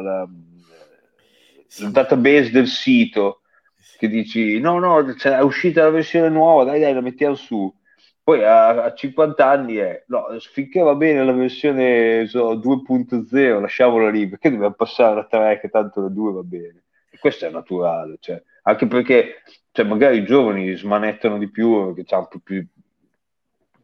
la, 0.00 0.28
il 1.78 1.90
database 1.90 2.50
del 2.50 2.66
sito, 2.66 3.40
che 3.98 4.08
dici 4.08 4.58
no 4.60 4.78
no, 4.78 5.14
è 5.14 5.40
uscita 5.40 5.82
la 5.82 5.90
versione 5.90 6.28
nuova, 6.28 6.64
dai 6.64 6.80
dai 6.80 6.94
la 6.94 7.00
mettiamo 7.00 7.34
su 7.34 7.72
poi 8.30 8.44
a, 8.44 8.84
a 8.84 8.94
50 8.94 9.44
anni 9.44 9.74
è, 9.74 10.04
no, 10.06 10.26
finché 10.52 10.80
va 10.80 10.94
bene 10.94 11.24
la 11.24 11.32
versione 11.32 12.28
so, 12.28 12.54
2.0, 12.54 13.60
lasciamola 13.60 14.08
lì, 14.08 14.28
perché 14.28 14.50
dobbiamo 14.50 14.74
passare 14.74 15.12
alla 15.14 15.24
3 15.24 15.58
che 15.60 15.68
tanto 15.68 16.00
la 16.00 16.08
2 16.08 16.32
va 16.34 16.42
bene. 16.42 16.84
E 17.10 17.18
questo 17.18 17.46
è 17.46 17.50
naturale, 17.50 18.18
cioè, 18.20 18.40
anche 18.62 18.86
perché 18.86 19.42
cioè, 19.72 19.84
magari 19.84 20.18
i 20.18 20.24
giovani 20.24 20.76
smanettano 20.76 21.38
di 21.38 21.50
più, 21.50 21.92
perché 21.92 22.14
un 22.14 22.28
po' 22.28 22.38
più, 22.38 22.64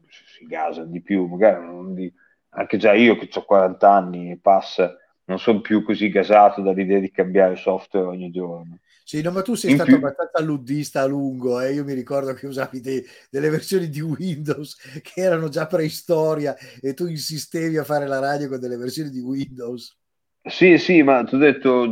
si 0.07 0.45
gasano 0.45 0.87
di 0.87 1.01
più, 1.01 1.25
magari 1.25 1.93
di, 1.93 2.13
anche 2.51 2.77
già 2.77 2.93
io 2.93 3.17
che 3.17 3.27
ho 3.33 3.43
40 3.43 3.91
anni 3.91 4.31
e 4.31 4.39
passa, 4.41 4.95
non 5.25 5.39
sono 5.39 5.59
più 5.59 5.83
così 5.83 6.07
gasato 6.07 6.61
dall'idea 6.61 6.99
di 6.99 7.11
cambiare 7.11 7.57
software 7.57 8.07
ogni 8.07 8.31
giorno. 8.31 8.77
Sì, 9.07 9.21
no, 9.21 9.31
ma 9.31 9.41
tu 9.41 9.53
sei 9.55 9.69
in 9.69 9.77
stato 9.77 9.95
più... 9.95 10.05
abbastanza 10.05 10.41
luddista 10.41 10.99
a 10.99 11.05
lungo, 11.05 11.61
eh? 11.61 11.71
io 11.71 11.85
mi 11.85 11.93
ricordo 11.93 12.33
che 12.33 12.45
usavi 12.45 12.81
dei, 12.81 13.01
delle 13.31 13.49
versioni 13.49 13.87
di 13.87 14.01
Windows 14.01 14.75
che 15.01 15.21
erano 15.21 15.47
già 15.47 15.65
preistoria 15.65 16.53
e 16.81 16.93
tu 16.93 17.07
insistevi 17.07 17.77
a 17.77 17.85
fare 17.85 18.05
la 18.05 18.19
radio 18.19 18.49
con 18.49 18.59
delle 18.59 18.75
versioni 18.75 19.09
di 19.09 19.21
Windows. 19.21 19.97
Sì, 20.43 20.77
sì, 20.77 21.03
ma 21.03 21.23
ti 21.23 21.35
ho 21.35 21.37
detto, 21.37 21.89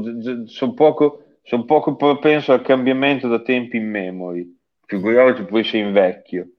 sono 0.48 0.74
poco, 0.74 1.38
son 1.44 1.64
poco 1.64 1.96
propenso 1.96 2.52
al 2.52 2.64
cambiamento 2.64 3.30
da 3.30 3.42
tempi 3.42 3.78
immemori, 3.78 4.54
figuriamoci 4.86 5.46
poi 5.46 5.64
sei 5.64 5.80
invecchio. 5.80 6.50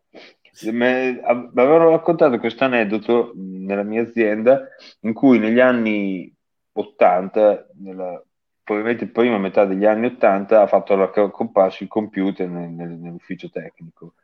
Mi 0.71 1.21
avevano 1.23 1.91
raccontato 1.91 2.39
questo 2.39 2.65
aneddoto 2.65 3.33
nella 3.35 3.83
mia 3.83 4.01
azienda 4.01 4.67
in 5.01 5.13
cui 5.13 5.39
negli 5.39 5.61
anni 5.61 6.35
80, 6.73 7.73
nella 7.75 8.26
probabilmente 8.67 9.07
prima 9.07 9.39
metà 9.39 9.65
degli 9.65 9.85
anni 9.85 10.07
80 10.07 10.61
ha 10.61 10.67
fatto 10.67 10.97
la 10.97 11.09
comparsa 11.09 11.85
il 11.85 11.89
computer 11.89 12.49
nel, 12.49 12.69
nel, 12.71 12.99
nell'ufficio 12.99 13.49
tecnico. 13.49 14.15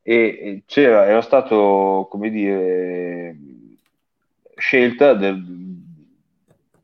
E 0.00 0.62
c'era, 0.66 1.06
era 1.06 1.20
stato 1.20 2.06
come 2.08 2.30
dire 2.30 3.36
scelta 4.54 5.14
del, 5.14 5.44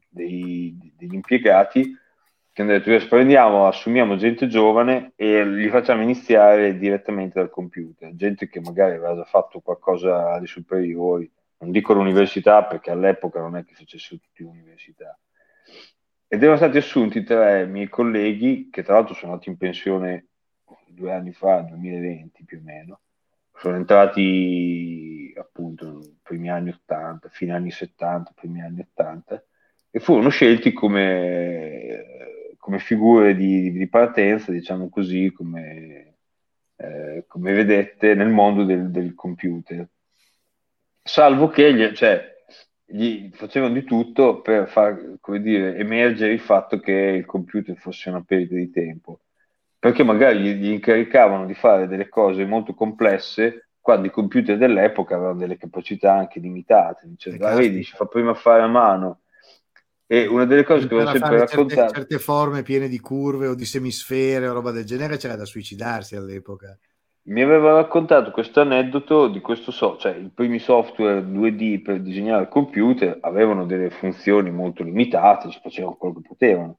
dei, 0.08 0.92
degli 0.96 1.14
impiegati 1.14 1.96
che 2.52 2.62
hanno 2.62 2.72
detto 2.72 3.06
prendiamo, 3.06 3.68
assumiamo 3.68 4.16
gente 4.16 4.48
giovane 4.48 5.12
e 5.14 5.46
li 5.46 5.68
facciamo 5.68 6.02
iniziare 6.02 6.76
direttamente 6.78 7.38
dal 7.38 7.50
computer. 7.50 8.12
Gente 8.16 8.48
che 8.48 8.60
magari 8.60 8.96
aveva 8.96 9.14
già 9.14 9.24
fatto 9.24 9.60
qualcosa 9.60 10.32
alle 10.32 10.48
superiori 10.48 11.30
non 11.58 11.70
dico 11.70 11.92
l'università 11.92 12.64
perché 12.64 12.90
all'epoca 12.90 13.38
non 13.38 13.56
è 13.56 13.64
che 13.64 13.74
facessero 13.74 14.20
tutti 14.20 14.42
l'università 14.42 15.16
ed 16.28 16.42
erano 16.42 16.58
stati 16.58 16.76
assunti 16.76 17.24
tre 17.24 17.66
miei 17.66 17.88
colleghi 17.88 18.68
che 18.70 18.82
tra 18.82 18.94
l'altro 18.94 19.14
sono 19.14 19.32
andati 19.32 19.48
in 19.48 19.56
pensione 19.56 20.26
due 20.86 21.12
anni 21.12 21.32
fa, 21.32 21.60
2020 21.60 22.44
più 22.44 22.58
o 22.58 22.62
meno. 22.62 23.00
Sono 23.54 23.76
entrati 23.76 25.32
appunto 25.36 26.16
primi 26.22 26.50
anni 26.50 26.70
80, 26.70 27.28
fine 27.30 27.52
anni 27.52 27.70
70, 27.70 28.32
primi 28.34 28.60
anni 28.60 28.80
80 28.80 29.44
e 29.90 30.00
furono 30.00 30.28
scelti 30.28 30.72
come, 30.72 32.56
come 32.58 32.78
figure 32.78 33.34
di, 33.34 33.72
di, 33.72 33.88
partenza, 33.88 34.52
diciamo 34.52 34.90
così, 34.90 35.32
come, 35.32 36.18
eh, 36.76 37.24
come 37.26 37.52
vedette 37.54 38.14
nel 38.14 38.28
mondo 38.28 38.64
del, 38.64 38.90
del 38.90 39.14
computer. 39.14 39.88
Salvo 41.02 41.48
che, 41.48 41.74
gli, 41.74 41.92
cioè, 41.94 42.37
gli 42.90 43.30
facevano 43.34 43.74
di 43.74 43.84
tutto 43.84 44.40
per 44.40 44.66
far 44.66 45.16
come 45.20 45.42
dire, 45.42 45.76
emergere 45.76 46.32
il 46.32 46.40
fatto 46.40 46.80
che 46.80 46.92
il 46.92 47.26
computer 47.26 47.76
fosse 47.76 48.08
una 48.08 48.22
perdita 48.22 48.54
di 48.54 48.70
tempo. 48.70 49.20
Perché 49.78 50.02
magari 50.02 50.40
gli, 50.40 50.54
gli 50.54 50.70
incaricavano 50.70 51.44
di 51.44 51.54
fare 51.54 51.86
delle 51.86 52.08
cose 52.08 52.46
molto 52.46 52.72
complesse 52.72 53.68
quando 53.78 54.06
i 54.06 54.10
computer 54.10 54.56
dell'epoca 54.56 55.16
avevano 55.16 55.38
delle 55.38 55.58
capacità 55.58 56.14
anche 56.14 56.40
limitate. 56.40 57.06
Diceva, 57.06 57.50
ah, 57.50 57.54
vedi, 57.54 57.84
ci 57.84 57.94
fa 57.94 58.06
prima 58.06 58.32
fare 58.34 58.62
a 58.62 58.66
mano. 58.66 59.20
E 60.06 60.26
una 60.26 60.46
delle 60.46 60.64
cose 60.64 60.88
che 60.88 60.94
avevo 60.94 61.10
sempre 61.10 61.38
raccontato... 61.38 61.80
Certe, 61.80 61.94
certe 61.94 62.18
forme 62.18 62.62
piene 62.62 62.88
di 62.88 62.98
curve 62.98 63.48
o 63.48 63.54
di 63.54 63.66
semisfere 63.66 64.48
o 64.48 64.54
roba 64.54 64.70
del 64.70 64.86
genere 64.86 65.18
c'era 65.18 65.36
da 65.36 65.44
suicidarsi 65.44 66.16
all'epoca 66.16 66.76
mi 67.24 67.42
aveva 67.42 67.74
raccontato 67.74 68.30
questo 68.30 68.60
aneddoto 68.60 69.28
di 69.28 69.40
questo 69.40 69.70
so, 69.70 69.96
cioè 69.98 70.16
i 70.16 70.30
primi 70.32 70.58
software 70.58 71.20
2D 71.20 71.82
per 71.82 72.00
disegnare 72.00 72.42
il 72.42 72.48
computer 72.48 73.18
avevano 73.20 73.66
delle 73.66 73.90
funzioni 73.90 74.50
molto 74.50 74.82
limitate, 74.82 75.50
ci 75.50 75.60
facevano 75.62 75.96
quello 75.96 76.14
che 76.14 76.28
potevano. 76.28 76.78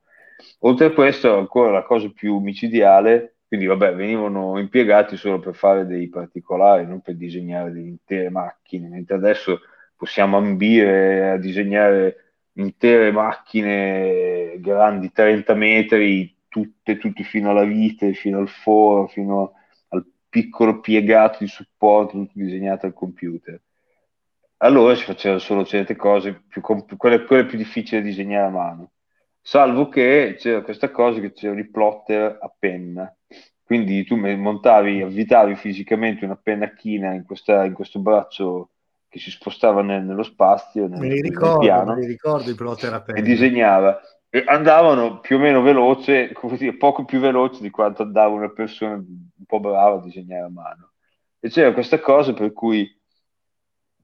Oltre 0.59 0.87
a 0.87 0.91
questo, 0.91 1.37
ancora 1.37 1.71
la 1.71 1.83
cosa 1.83 2.09
più 2.09 2.39
micidiale, 2.39 3.35
quindi 3.47 3.65
vabbè, 3.67 3.93
venivano 3.93 4.57
impiegati 4.59 5.17
solo 5.17 5.39
per 5.39 5.55
fare 5.55 5.85
dei 5.85 6.09
particolari, 6.09 6.85
non 6.85 7.01
per 7.01 7.15
disegnare 7.15 7.71
delle 7.71 7.87
intere 7.87 8.29
macchine, 8.29 8.87
mentre 8.87 9.15
adesso 9.15 9.59
possiamo 9.95 10.37
ambire 10.37 11.31
a 11.31 11.37
disegnare 11.37 12.33
intere 12.53 13.11
macchine 13.11 14.57
grandi 14.59 15.11
30 15.11 15.53
metri, 15.53 16.35
tutte, 16.47 16.97
tutte 16.97 17.23
fino 17.23 17.49
alla 17.49 17.63
vite, 17.63 18.13
fino 18.13 18.39
al 18.39 18.49
foro, 18.49 19.07
fino 19.07 19.41
al 19.41 19.58
piccolo 20.29 20.79
piegato 20.79 21.39
di 21.39 21.47
supporto, 21.47 22.13
tutto 22.13 22.31
disegnato 22.35 22.85
al 22.85 22.93
computer. 22.93 23.59
Allora 24.57 24.95
si 24.95 25.03
facevano 25.03 25.39
solo 25.39 25.65
certe 25.65 25.95
cose, 25.95 26.43
più 26.47 26.61
comp- 26.61 26.95
quelle, 26.95 27.23
quelle 27.25 27.45
più 27.45 27.57
difficili 27.57 28.01
da 28.01 28.07
disegnare 28.07 28.47
a 28.47 28.49
mano 28.49 28.91
salvo 29.41 29.89
che 29.89 30.35
c'era 30.37 30.61
questa 30.61 30.91
cosa 30.91 31.19
che 31.19 31.33
c'erano 31.33 31.59
i 31.59 31.69
plotter 31.69 32.37
a 32.39 32.53
penna. 32.57 33.11
Quindi 33.63 34.03
tu 34.03 34.15
montavi, 34.15 35.01
avvitavi 35.01 35.55
fisicamente 35.55 36.25
una 36.25 36.35
pennacchina 36.35 37.13
in, 37.13 37.23
questa, 37.23 37.65
in 37.65 37.73
questo 37.73 37.99
braccio 37.99 38.69
che 39.07 39.19
si 39.19 39.31
spostava 39.31 39.81
nel, 39.81 40.03
nello 40.03 40.23
spazio, 40.23 40.87
nel, 40.87 40.99
me 40.99 41.07
li 41.07 41.21
ricordo, 41.21 41.47
nel 41.47 41.57
piano, 41.59 41.93
me 41.93 42.01
li 42.01 42.07
ricordo 42.07 42.49
i 42.49 42.55
plotter 42.55 42.93
a 42.93 43.01
penna. 43.01 43.19
E 43.19 43.21
disegnava. 43.21 43.99
Andavano 44.45 45.19
più 45.19 45.37
o 45.37 45.39
meno 45.39 45.61
veloce, 45.61 46.31
come 46.33 46.55
dire, 46.57 46.77
poco 46.77 47.03
più 47.03 47.19
veloce 47.19 47.61
di 47.61 47.69
quanto 47.71 48.03
andava 48.03 48.33
una 48.33 48.49
persona 48.49 48.93
un 48.93 49.45
po' 49.45 49.59
brava 49.59 49.97
a 49.97 50.01
disegnare 50.01 50.45
a 50.45 50.49
mano. 50.49 50.91
E 51.39 51.49
c'era 51.49 51.73
questa 51.73 51.99
cosa 51.99 52.33
per 52.33 52.53
cui 52.53 52.87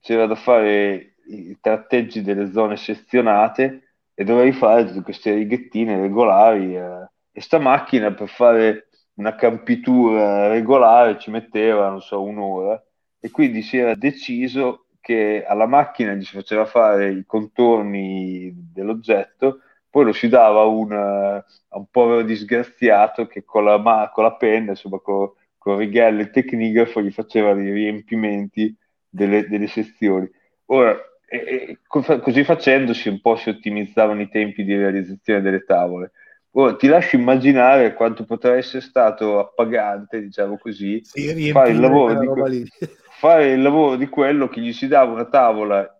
c'era 0.00 0.26
da 0.26 0.34
fare 0.34 1.16
i 1.28 1.56
tratteggi 1.60 2.22
delle 2.22 2.50
zone 2.50 2.76
sezionate 2.76 3.94
e 4.14 4.24
dovevi 4.24 4.52
fare 4.52 4.86
tutte 4.86 5.02
queste 5.02 5.34
righettine 5.34 6.00
regolari 6.00 6.76
eh, 6.76 7.08
e 7.32 7.40
sta 7.40 7.58
macchina 7.58 8.12
per 8.12 8.28
fare 8.28 8.88
una 9.14 9.34
campitura 9.34 10.48
regolare 10.48 11.18
ci 11.18 11.30
metteva, 11.30 11.88
non 11.88 12.00
so, 12.00 12.22
un'ora 12.22 12.82
e 13.20 13.30
quindi 13.30 13.62
si 13.62 13.76
era 13.76 13.94
deciso 13.94 14.86
che 15.00 15.44
alla 15.46 15.66
macchina 15.66 16.14
gli 16.14 16.24
si 16.24 16.34
faceva 16.36 16.64
fare 16.64 17.10
i 17.10 17.24
contorni 17.26 18.52
dell'oggetto, 18.72 19.60
poi 19.96 20.04
lo 20.04 20.12
si 20.12 20.28
dava 20.28 20.64
un, 20.64 20.92
a 20.92 21.42
un 21.70 21.86
povero 21.90 22.20
disgraziato 22.20 23.26
che 23.26 23.44
con 23.44 23.64
la, 23.64 24.10
con 24.12 24.24
la 24.24 24.34
penna, 24.34 24.72
insomma, 24.72 24.98
con, 24.98 25.30
con 25.56 25.78
righello 25.78 26.20
e 26.20 26.28
tecnigrafo 26.28 27.00
gli 27.00 27.10
faceva 27.10 27.54
dei 27.54 27.72
riempimenti 27.72 28.76
delle, 29.08 29.48
delle 29.48 29.68
sezioni. 29.68 30.30
Ora, 30.66 30.94
e, 31.26 31.38
e, 31.38 31.78
così 31.86 32.44
facendosi 32.44 33.08
un 33.08 33.22
po' 33.22 33.36
si 33.36 33.48
ottimizzavano 33.48 34.20
i 34.20 34.28
tempi 34.28 34.64
di 34.64 34.76
realizzazione 34.76 35.40
delle 35.40 35.64
tavole. 35.64 36.12
Ora, 36.50 36.76
ti 36.76 36.88
lascio 36.88 37.16
immaginare 37.16 37.94
quanto 37.94 38.26
potrà 38.26 38.54
essere 38.54 38.82
stato 38.82 39.38
appagante, 39.38 40.20
diciamo 40.20 40.58
così, 40.58 41.00
sì, 41.04 41.50
fare, 41.52 41.70
il 41.70 41.80
que- 42.34 42.68
fare, 43.18 43.52
il 43.52 43.62
lavoro 43.62 43.96
di 43.96 44.08
quello 44.10 44.48
che 44.48 44.60
gli 44.60 44.74
si 44.74 44.88
dava 44.88 45.10
una 45.10 45.24
tavola 45.24 45.90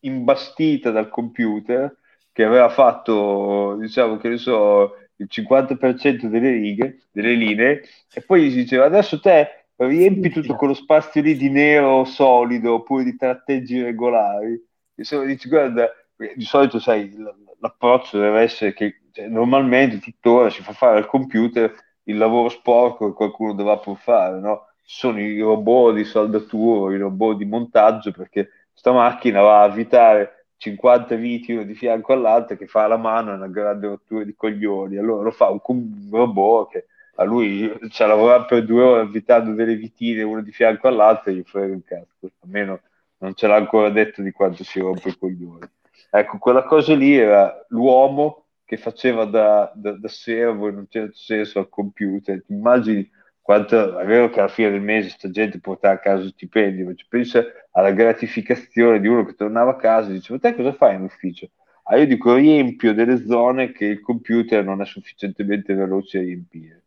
imbastita 0.00 0.90
dal 0.90 1.08
computer 1.08 1.97
che 2.38 2.44
aveva 2.44 2.68
fatto, 2.68 3.74
diciamo 3.80 4.16
che 4.16 4.28
ne 4.28 4.36
so, 4.36 4.94
il 5.16 5.26
50% 5.28 6.26
delle 6.26 6.52
righe, 6.52 7.00
delle 7.10 7.32
linee, 7.34 7.82
e 8.14 8.20
poi 8.20 8.48
gli 8.48 8.54
diceva 8.54 8.84
adesso 8.84 9.18
te 9.18 9.66
riempi 9.74 10.30
tutto 10.30 10.54
quello 10.54 10.72
spazio 10.72 11.20
lì 11.20 11.36
di 11.36 11.50
nero 11.50 12.04
solido 12.04 12.74
oppure 12.74 13.02
di 13.02 13.16
tratteggi 13.16 13.82
regolari. 13.82 14.52
E 14.94 15.02
se 15.02 15.26
dici, 15.26 15.48
guarda, 15.48 15.90
di 16.14 16.44
solito 16.44 16.78
sai, 16.78 17.12
l'approccio 17.58 18.20
deve 18.20 18.42
essere 18.42 18.72
che 18.72 19.00
cioè, 19.10 19.26
normalmente 19.26 19.98
tuttora 19.98 20.48
si 20.48 20.62
fa 20.62 20.72
fare 20.72 20.98
al 20.98 21.06
computer 21.08 21.74
il 22.04 22.16
lavoro 22.16 22.50
sporco 22.50 23.08
che 23.08 23.16
qualcuno 23.16 23.52
dovrà 23.52 23.78
pur 23.78 23.98
fare, 23.98 24.38
no? 24.38 24.68
Sono 24.84 25.18
i 25.18 25.40
robot 25.40 25.92
di 25.96 26.04
saldatura, 26.04 26.94
i 26.94 26.98
robot 26.98 27.36
di 27.36 27.46
montaggio, 27.46 28.12
perché 28.12 28.48
sta 28.72 28.92
macchina 28.92 29.40
va 29.40 29.62
a 29.62 29.64
avvitare 29.64 30.37
50 30.58 31.14
viti 31.14 31.52
uno 31.52 31.62
di 31.62 31.74
fianco 31.74 32.12
all'altro 32.12 32.56
che 32.56 32.66
fa 32.66 32.86
la 32.86 32.96
mano 32.96 33.32
una 33.32 33.48
grande 33.48 33.86
rottura 33.86 34.24
di 34.24 34.34
coglioni. 34.34 34.96
Allora 34.96 35.22
lo 35.22 35.30
fa 35.30 35.48
un, 35.48 36.08
robot 36.10 36.70
che 36.70 36.86
a 37.16 37.24
lui 37.24 37.72
cioè, 37.90 38.06
lavorare 38.06 38.44
per 38.46 38.64
due 38.64 38.82
ore 38.82 39.02
invitando 39.02 39.52
delle 39.52 39.76
vitine 39.76 40.22
una 40.22 40.42
di 40.42 40.52
fianco 40.52 40.88
all'altra 40.88 41.30
e 41.30 41.36
gli 41.36 41.42
frega 41.44 41.72
un 41.72 41.82
cazzo. 41.84 42.30
Almeno 42.40 42.80
non 43.18 43.34
ce 43.34 43.46
l'ha 43.46 43.56
ancora 43.56 43.90
detto 43.90 44.20
di 44.20 44.32
quanto 44.32 44.64
si 44.64 44.80
rompe 44.80 45.10
i 45.10 45.18
coglioni. 45.18 45.66
Ecco 46.10 46.38
quella 46.38 46.64
cosa 46.64 46.94
lì 46.94 47.16
era 47.16 47.64
l'uomo 47.68 48.46
che 48.64 48.76
faceva 48.76 49.24
da, 49.24 49.70
da, 49.74 49.92
da 49.92 50.08
servo 50.08 50.68
in 50.68 50.76
un 50.76 50.86
certo 50.88 51.16
senso 51.16 51.58
al 51.60 51.68
computer. 51.68 52.42
Ti 52.44 52.52
immagini 52.52 53.08
quanto 53.48 53.98
è 53.98 54.04
vero 54.04 54.28
che 54.28 54.40
alla 54.40 54.50
fine 54.50 54.72
del 54.72 54.82
mese 54.82 55.08
sta 55.08 55.30
gente 55.30 55.58
portava 55.58 55.94
a 55.94 55.98
casa 55.98 56.28
stipendi 56.28 56.82
ma 56.82 56.92
ci 56.92 57.06
pensa 57.08 57.42
alla 57.70 57.92
gratificazione 57.92 59.00
di 59.00 59.08
uno 59.08 59.24
che 59.24 59.36
tornava 59.36 59.70
a 59.70 59.76
casa 59.76 60.10
e 60.10 60.12
dice 60.12 60.34
ma 60.34 60.38
te 60.38 60.54
cosa 60.54 60.74
fai 60.74 60.96
in 60.96 61.04
ufficio? 61.04 61.48
Ah, 61.84 61.96
io 61.96 62.06
dico 62.06 62.34
riempio 62.34 62.92
delle 62.92 63.24
zone 63.24 63.72
che 63.72 63.86
il 63.86 64.00
computer 64.02 64.62
non 64.62 64.82
è 64.82 64.84
sufficientemente 64.84 65.72
veloce 65.72 66.18
a 66.18 66.20
riempire. 66.20 66.82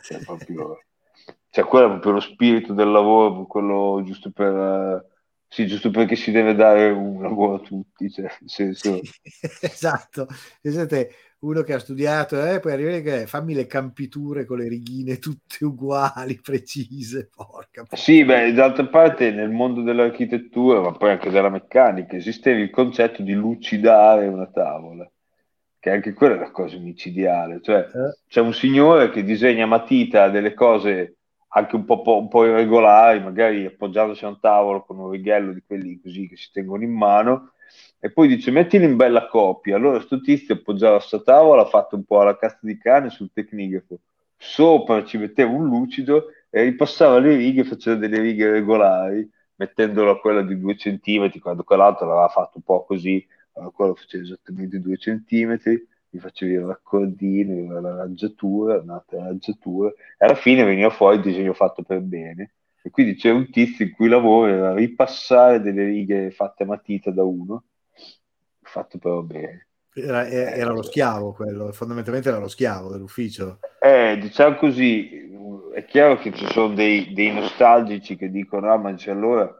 Cioè, 0.00 0.24
proprio, 0.24 0.82
cioè, 1.50 1.64
quello 1.66 1.84
è 1.84 1.90
proprio 1.90 2.12
lo 2.12 2.20
spirito 2.20 2.72
del 2.72 2.90
lavoro, 2.90 3.44
quello 3.44 4.00
giusto 4.02 4.30
per... 4.30 5.16
Sì, 5.46 5.66
giusto 5.66 5.90
perché 5.90 6.16
si 6.16 6.30
deve 6.30 6.54
dare 6.54 6.88
un 6.88 7.20
lavoro 7.20 7.56
a 7.56 7.60
tutti, 7.60 8.10
cioè, 8.10 8.24
nel 8.40 8.48
senso... 8.48 8.98
esatto, 9.60 10.26
siete 10.62 11.10
uno 11.40 11.62
che 11.62 11.72
ha 11.72 11.78
studiato, 11.78 12.44
eh, 12.44 12.58
poi 12.58 12.72
arriva 12.72 12.98
che 12.98 13.26
fammi 13.26 13.54
le 13.54 13.66
campiture 13.66 14.44
con 14.44 14.58
le 14.58 14.68
righine 14.68 15.18
tutte 15.18 15.64
uguali, 15.64 16.38
precise, 16.42 17.28
porca. 17.34 17.82
porca. 17.82 17.96
Sì, 17.96 18.24
beh, 18.24 18.52
d'altra 18.52 18.86
parte 18.86 19.30
nel 19.30 19.50
mondo 19.50 19.82
dell'architettura, 19.82 20.80
ma 20.80 20.92
poi 20.92 21.10
anche 21.10 21.30
della 21.30 21.50
meccanica, 21.50 22.16
esisteva 22.16 22.58
il 22.58 22.70
concetto 22.70 23.22
di 23.22 23.32
lucidare 23.32 24.26
una 24.26 24.46
tavola 24.46 25.08
che 25.80 25.90
anche 25.90 26.12
quella 26.12 26.34
è 26.34 26.38
una 26.38 26.50
cosa 26.50 26.76
micidiale. 26.76 27.60
Cioè, 27.62 27.78
eh. 27.78 28.18
c'è 28.26 28.40
un 28.40 28.52
signore 28.52 29.10
che 29.10 29.22
disegna 29.22 29.64
a 29.64 29.68
matita 29.68 30.28
delle 30.28 30.54
cose 30.54 31.18
anche 31.50 31.76
un 31.76 31.84
po', 31.84 32.02
un 32.18 32.28
po', 32.28 32.44
irregolari, 32.44 33.20
magari 33.20 33.64
appoggiandosi 33.64 34.24
a 34.24 34.28
un 34.28 34.40
tavolo 34.40 34.84
con 34.84 34.98
un 34.98 35.10
righello 35.10 35.52
di 35.52 35.62
quelli 35.66 36.00
così 36.00 36.28
che 36.28 36.36
si 36.36 36.50
tengono 36.52 36.82
in 36.82 36.92
mano, 36.92 37.52
e 38.00 38.10
poi 38.10 38.28
dice 38.28 38.50
mettili 38.50 38.84
in 38.84 38.96
bella 38.96 39.26
coppia. 39.26 39.76
Allora 39.76 40.00
sto 40.00 40.20
tizio 40.20 40.54
appoggiava 40.54 40.96
questa 40.96 41.20
tavola, 41.20 41.62
ha 41.62 41.66
fatto 41.66 41.96
un 41.96 42.04
po' 42.04 42.20
alla 42.20 42.36
cazzo 42.36 42.66
di 42.66 42.78
cane 42.78 43.10
sul 43.10 43.30
tecnigrafo, 43.32 43.98
sopra 44.36 45.04
ci 45.04 45.18
metteva 45.18 45.50
un 45.50 45.66
lucido 45.66 46.26
e 46.50 46.62
ripassava 46.62 47.18
le 47.18 47.36
righe, 47.36 47.64
faceva 47.64 47.96
delle 47.96 48.20
righe 48.20 48.50
regolari, 48.50 49.28
mettendolo 49.56 50.12
a 50.12 50.20
quella 50.20 50.42
di 50.42 50.58
due 50.58 50.76
centimetri, 50.76 51.40
quando 51.40 51.64
quell'altro 51.64 52.06
l'aveva 52.06 52.28
fatto 52.28 52.58
un 52.58 52.62
po' 52.62 52.84
così, 52.84 53.26
allora, 53.54 53.72
quello 53.72 53.94
faceva 53.94 54.22
esattamente 54.22 54.80
due 54.80 54.96
centimetri, 54.96 55.84
mi 56.10 56.20
facevi 56.20 56.52
il 56.52 56.64
raccordino, 56.64 57.80
la 57.80 57.96
raggiatura, 57.96 58.80
un'altra 58.80 59.24
raggiatura, 59.24 59.90
e 59.90 60.24
alla 60.24 60.36
fine 60.36 60.64
veniva 60.64 60.90
fuori 60.90 61.16
il 61.16 61.22
disegno 61.22 61.52
fatto 61.52 61.82
per 61.82 62.00
bene. 62.00 62.52
E 62.80 62.90
quindi 62.90 63.16
c'è 63.16 63.30
un 63.30 63.50
tizio 63.50 63.84
in 63.84 63.92
cui 63.92 64.08
lavoro 64.08 64.46
era 64.46 64.74
ripassare 64.74 65.60
delle 65.60 65.84
righe 65.84 66.30
fatte 66.30 66.62
a 66.62 66.66
matita 66.66 67.10
da 67.10 67.24
uno, 67.24 67.64
fatto 68.68 68.98
però 68.98 69.22
bene. 69.22 69.66
Era, 69.94 70.28
era, 70.28 70.70
lo 70.70 70.82
schiavo 70.82 71.32
quello, 71.32 71.72
fondamentalmente 71.72 72.28
era 72.28 72.38
lo 72.38 72.48
schiavo 72.48 72.90
dell'ufficio. 72.90 73.58
Eh, 73.80 74.16
diciamo 74.20 74.54
così, 74.56 75.28
è 75.74 75.84
chiaro 75.84 76.18
che 76.18 76.32
ci 76.32 76.46
sono 76.46 76.74
dei, 76.74 77.12
dei 77.12 77.32
nostalgici 77.32 78.16
che 78.16 78.30
dicono, 78.30 78.70
ah 78.72 78.76
ma 78.76 78.94
c'è 78.94 79.10
allora 79.10 79.52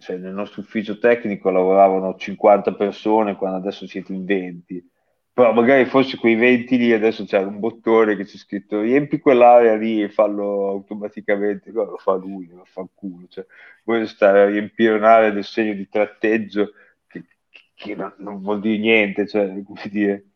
cioè 0.00 0.16
nel 0.16 0.34
nostro 0.34 0.60
ufficio 0.60 0.98
tecnico 0.98 1.50
lavoravano 1.50 2.14
50 2.14 2.74
persone 2.74 3.36
quando 3.36 3.56
adesso 3.56 3.86
siete 3.86 4.12
in 4.12 4.24
20 4.26 4.90
però 5.32 5.54
magari 5.54 5.86
forse 5.86 6.18
quei 6.18 6.34
20 6.34 6.76
lì 6.76 6.92
adesso 6.92 7.24
c'è 7.24 7.38
un 7.38 7.58
bottone 7.58 8.16
che 8.16 8.24
c'è 8.24 8.36
scritto 8.36 8.80
riempi 8.82 9.18
quell'area 9.18 9.74
lì 9.76 10.02
e 10.02 10.10
fallo 10.10 10.68
automaticamente 10.68 11.70
no, 11.70 11.84
lo 11.84 11.96
fa 11.96 12.14
lui, 12.16 12.48
lo 12.48 12.66
fa 12.66 12.86
culo 12.92 13.26
cioè, 13.28 13.46
vuoi 13.84 14.06
stare 14.06 14.42
a 14.42 14.46
riempire 14.46 14.94
un'area 14.94 15.30
del 15.30 15.44
segno 15.44 15.72
di 15.72 15.88
tratteggio 15.88 16.72
che, 17.82 17.94
non, 17.94 18.14
non 18.18 18.40
vuol 18.40 18.60
dire 18.60 18.78
niente, 18.78 19.26
cioè, 19.26 19.46
come 19.64 19.80
dire, 19.90 20.30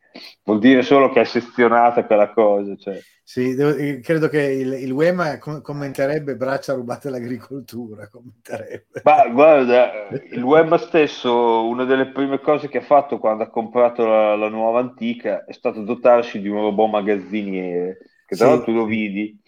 vuol 0.44 0.59
dire 0.59 0.82
solo 0.82 1.11
che 1.11 1.20
è 1.20 1.24
sezionata 1.24 2.04
quella 2.04 2.30
cosa. 2.32 2.76
Cioè. 2.76 3.00
Sì, 3.22 3.54
devo- 3.54 3.76
eh, 3.76 4.00
credo 4.00 4.28
che 4.28 4.42
il, 4.42 4.72
il 4.72 5.38
com- 5.40 5.61
commenterebbe 5.61 6.37
braccia 6.37 6.74
rubate 6.74 7.09
all'agricoltura. 7.09 8.09
Commenterebbe. 8.11 9.02
Ma 9.02 9.28
guarda, 9.28 10.09
il 10.30 10.42
web 10.42 10.74
stesso, 10.76 11.66
una 11.66 11.85
delle 11.85 12.09
prime 12.12 12.40
cose 12.40 12.68
che 12.68 12.78
ha 12.78 12.82
fatto 12.82 13.18
quando 13.18 13.44
ha 13.44 13.48
comprato 13.50 14.06
la, 14.06 14.37
la 14.37 14.48
nuova 14.48 14.80
antica 14.80 15.44
è 15.44 15.52
stato 15.52 15.82
dotarsi 15.82 16.40
di 16.40 16.48
un 16.48 16.61
robot 16.61 16.90
magazziniere, 16.90 17.98
che 18.26 18.37
tra 18.37 18.46
Sì. 18.46 18.50
l'altro 18.50 18.72
lo 18.72 18.85
vidi. 18.85 19.40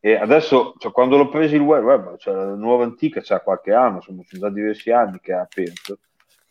E 0.00 0.14
adesso, 0.14 0.74
cioè, 0.78 0.92
quando 0.92 1.16
l'ho 1.16 1.28
preso 1.28 1.54
il 1.54 1.60
web, 1.62 2.16
cioè, 2.18 2.34
la 2.34 2.54
nuova 2.54 2.84
antica 2.84 3.20
c'ha 3.22 3.40
qualche 3.40 3.72
anno, 3.72 4.00
sono 4.00 4.22
già 4.26 4.48
diversi 4.50 4.90
anni 4.90 5.18
che 5.20 5.32
ha 5.32 5.40
aperto. 5.40 5.98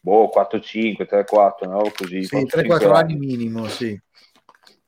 Boh, 0.08 0.30
4, 0.30 0.62
5, 0.62 1.06
3, 1.06 1.26
4, 1.26 1.70
no? 1.70 1.92
così. 1.94 2.24
Sì, 2.24 2.30
4, 2.30 2.62
3-4 2.62 2.80
5 2.80 2.98
anni 2.98 3.16
minimo, 3.18 3.68
sì. 3.68 4.00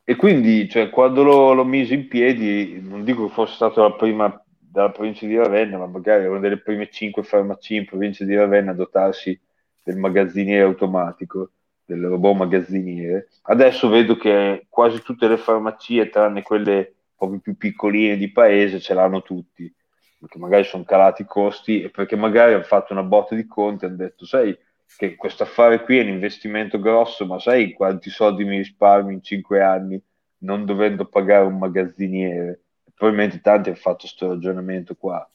E 0.05 0.15
quindi, 0.15 0.69
cioè, 0.69 0.89
quando 0.89 1.23
l'ho, 1.23 1.51
l'ho 1.51 1.65
meso 1.65 1.93
in 1.93 2.07
piedi, 2.07 2.79
non 2.81 3.03
dico 3.03 3.27
che 3.27 3.33
fosse 3.33 3.55
stato 3.55 3.81
la 3.81 3.91
prima 3.91 4.41
dalla 4.57 4.91
provincia 4.91 5.25
di 5.25 5.35
Ravenna, 5.35 5.77
ma 5.77 5.87
magari 5.87 6.25
una 6.25 6.39
delle 6.39 6.61
prime 6.61 6.89
cinque 6.89 7.23
farmacie 7.23 7.75
in 7.75 7.85
provincia 7.85 8.23
di 8.23 8.33
Ravenna 8.33 8.71
a 8.71 8.75
dotarsi 8.75 9.37
del 9.83 9.97
magazziniere 9.97 10.63
automatico, 10.63 11.51
del 11.83 12.05
robot 12.05 12.37
magazziniere. 12.37 13.27
Adesso 13.41 13.89
vedo 13.89 14.15
che 14.15 14.67
quasi 14.69 15.01
tutte 15.01 15.27
le 15.27 15.37
farmacie, 15.37 16.09
tranne 16.09 16.43
quelle 16.43 16.93
proprio 17.17 17.41
più 17.41 17.57
piccoline 17.57 18.15
di 18.15 18.31
paese, 18.31 18.79
ce 18.79 18.93
l'hanno 18.93 19.21
tutti, 19.21 19.69
perché 20.17 20.39
magari 20.39 20.63
sono 20.63 20.85
calati 20.85 21.23
i 21.23 21.27
costi 21.27 21.81
e 21.81 21.89
perché 21.89 22.15
magari 22.15 22.53
hanno 22.53 22.63
fatto 22.63 22.93
una 22.93 23.03
botta 23.03 23.35
di 23.35 23.45
conti 23.45 23.83
e 23.83 23.87
hanno 23.89 23.97
detto, 23.97 24.25
sai 24.25 24.57
che 24.97 25.15
questo 25.15 25.43
affare 25.43 25.83
qui 25.83 25.97
è 25.99 26.01
un 26.01 26.09
investimento 26.09 26.79
grosso, 26.79 27.25
ma 27.25 27.39
sai 27.39 27.73
quanti 27.73 28.09
soldi 28.09 28.43
mi 28.43 28.57
risparmi 28.57 29.13
in 29.13 29.21
cinque 29.23 29.61
anni 29.61 30.01
non 30.39 30.65
dovendo 30.65 31.05
pagare 31.05 31.45
un 31.45 31.57
magazziniere? 31.57 32.63
Probabilmente 32.93 33.41
tanti 33.41 33.69
hanno 33.69 33.77
fatto 33.77 33.99
questo 33.99 34.29
ragionamento 34.29 34.95
qua. 34.95 35.27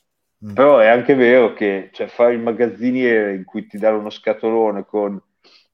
Mm. 0.44 0.52
Però 0.52 0.78
è 0.78 0.86
anche 0.86 1.14
vero 1.14 1.52
che 1.54 1.90
cioè, 1.92 2.06
fare 2.08 2.34
il 2.34 2.40
magazziniere 2.40 3.34
in 3.34 3.44
cui 3.44 3.66
ti 3.66 3.78
danno 3.78 3.98
uno 3.98 4.10
scatolone 4.10 4.84
con 4.84 5.20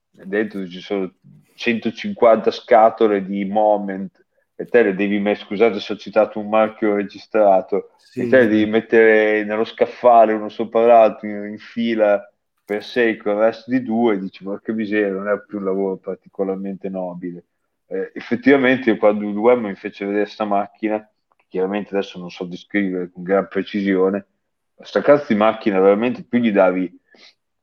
dentro 0.09 0.67
ci 0.67 0.79
sono 0.79 1.13
150 1.55 2.51
scatole 2.51 3.25
di 3.25 3.45
moment 3.45 4.25
e 4.55 4.65
te 4.65 4.83
le 4.83 4.93
devi 4.95 5.19
mettere, 5.19 5.45
scusate 5.45 5.79
se 5.79 5.93
ho 5.93 5.95
citato 5.97 6.39
un 6.39 6.49
marchio 6.49 6.95
registrato, 6.95 7.91
Sì. 7.97 8.21
e 8.21 8.27
te 8.27 8.37
le 8.41 8.47
devi 8.47 8.65
mettere 8.69 9.43
nello 9.43 9.63
scaffale 9.63 10.33
uno 10.33 10.49
sopra 10.49 10.85
l'altro 10.85 11.27
in, 11.27 11.51
in 11.51 11.57
fila 11.57 12.23
per 12.71 12.85
sei 12.85 13.17
con 13.17 13.33
il 13.33 13.39
resto 13.39 13.69
di 13.69 13.83
due, 13.83 14.17
dici 14.17 14.45
porca 14.45 14.71
miseria, 14.71 15.11
non 15.11 15.27
è 15.27 15.37
più 15.45 15.57
un 15.57 15.65
lavoro 15.65 15.97
particolarmente 15.97 16.87
nobile. 16.87 17.43
Eh, 17.85 18.11
effettivamente 18.13 18.95
quando 18.95 19.27
il 19.27 19.35
web 19.35 19.59
mi 19.59 19.75
fece 19.75 20.05
vedere 20.05 20.23
questa 20.23 20.45
macchina, 20.45 20.97
che 21.35 21.43
chiaramente 21.49 21.93
adesso 21.93 22.17
non 22.17 22.29
so 22.29 22.45
descrivere 22.45 23.11
con 23.11 23.23
gran 23.23 23.49
precisione, 23.49 24.25
questa 24.73 25.01
cazzo 25.01 25.25
di 25.33 25.35
macchina 25.35 25.81
veramente 25.81 26.25
tu 26.29 26.37
gli 26.37 26.49
davi 26.53 26.97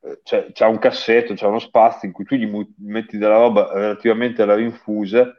eh, 0.01 0.19
cioè, 0.21 0.51
c'ha 0.53 0.67
un 0.67 0.77
cassetto, 0.77 1.33
c'ha 1.33 1.47
uno 1.47 1.57
spazio 1.57 2.07
in 2.07 2.13
cui 2.13 2.25
tu 2.25 2.35
gli 2.35 2.47
metti 2.77 3.17
della 3.17 3.39
roba 3.39 3.73
relativamente 3.73 4.43
alla 4.43 4.53
rinfusa, 4.53 5.35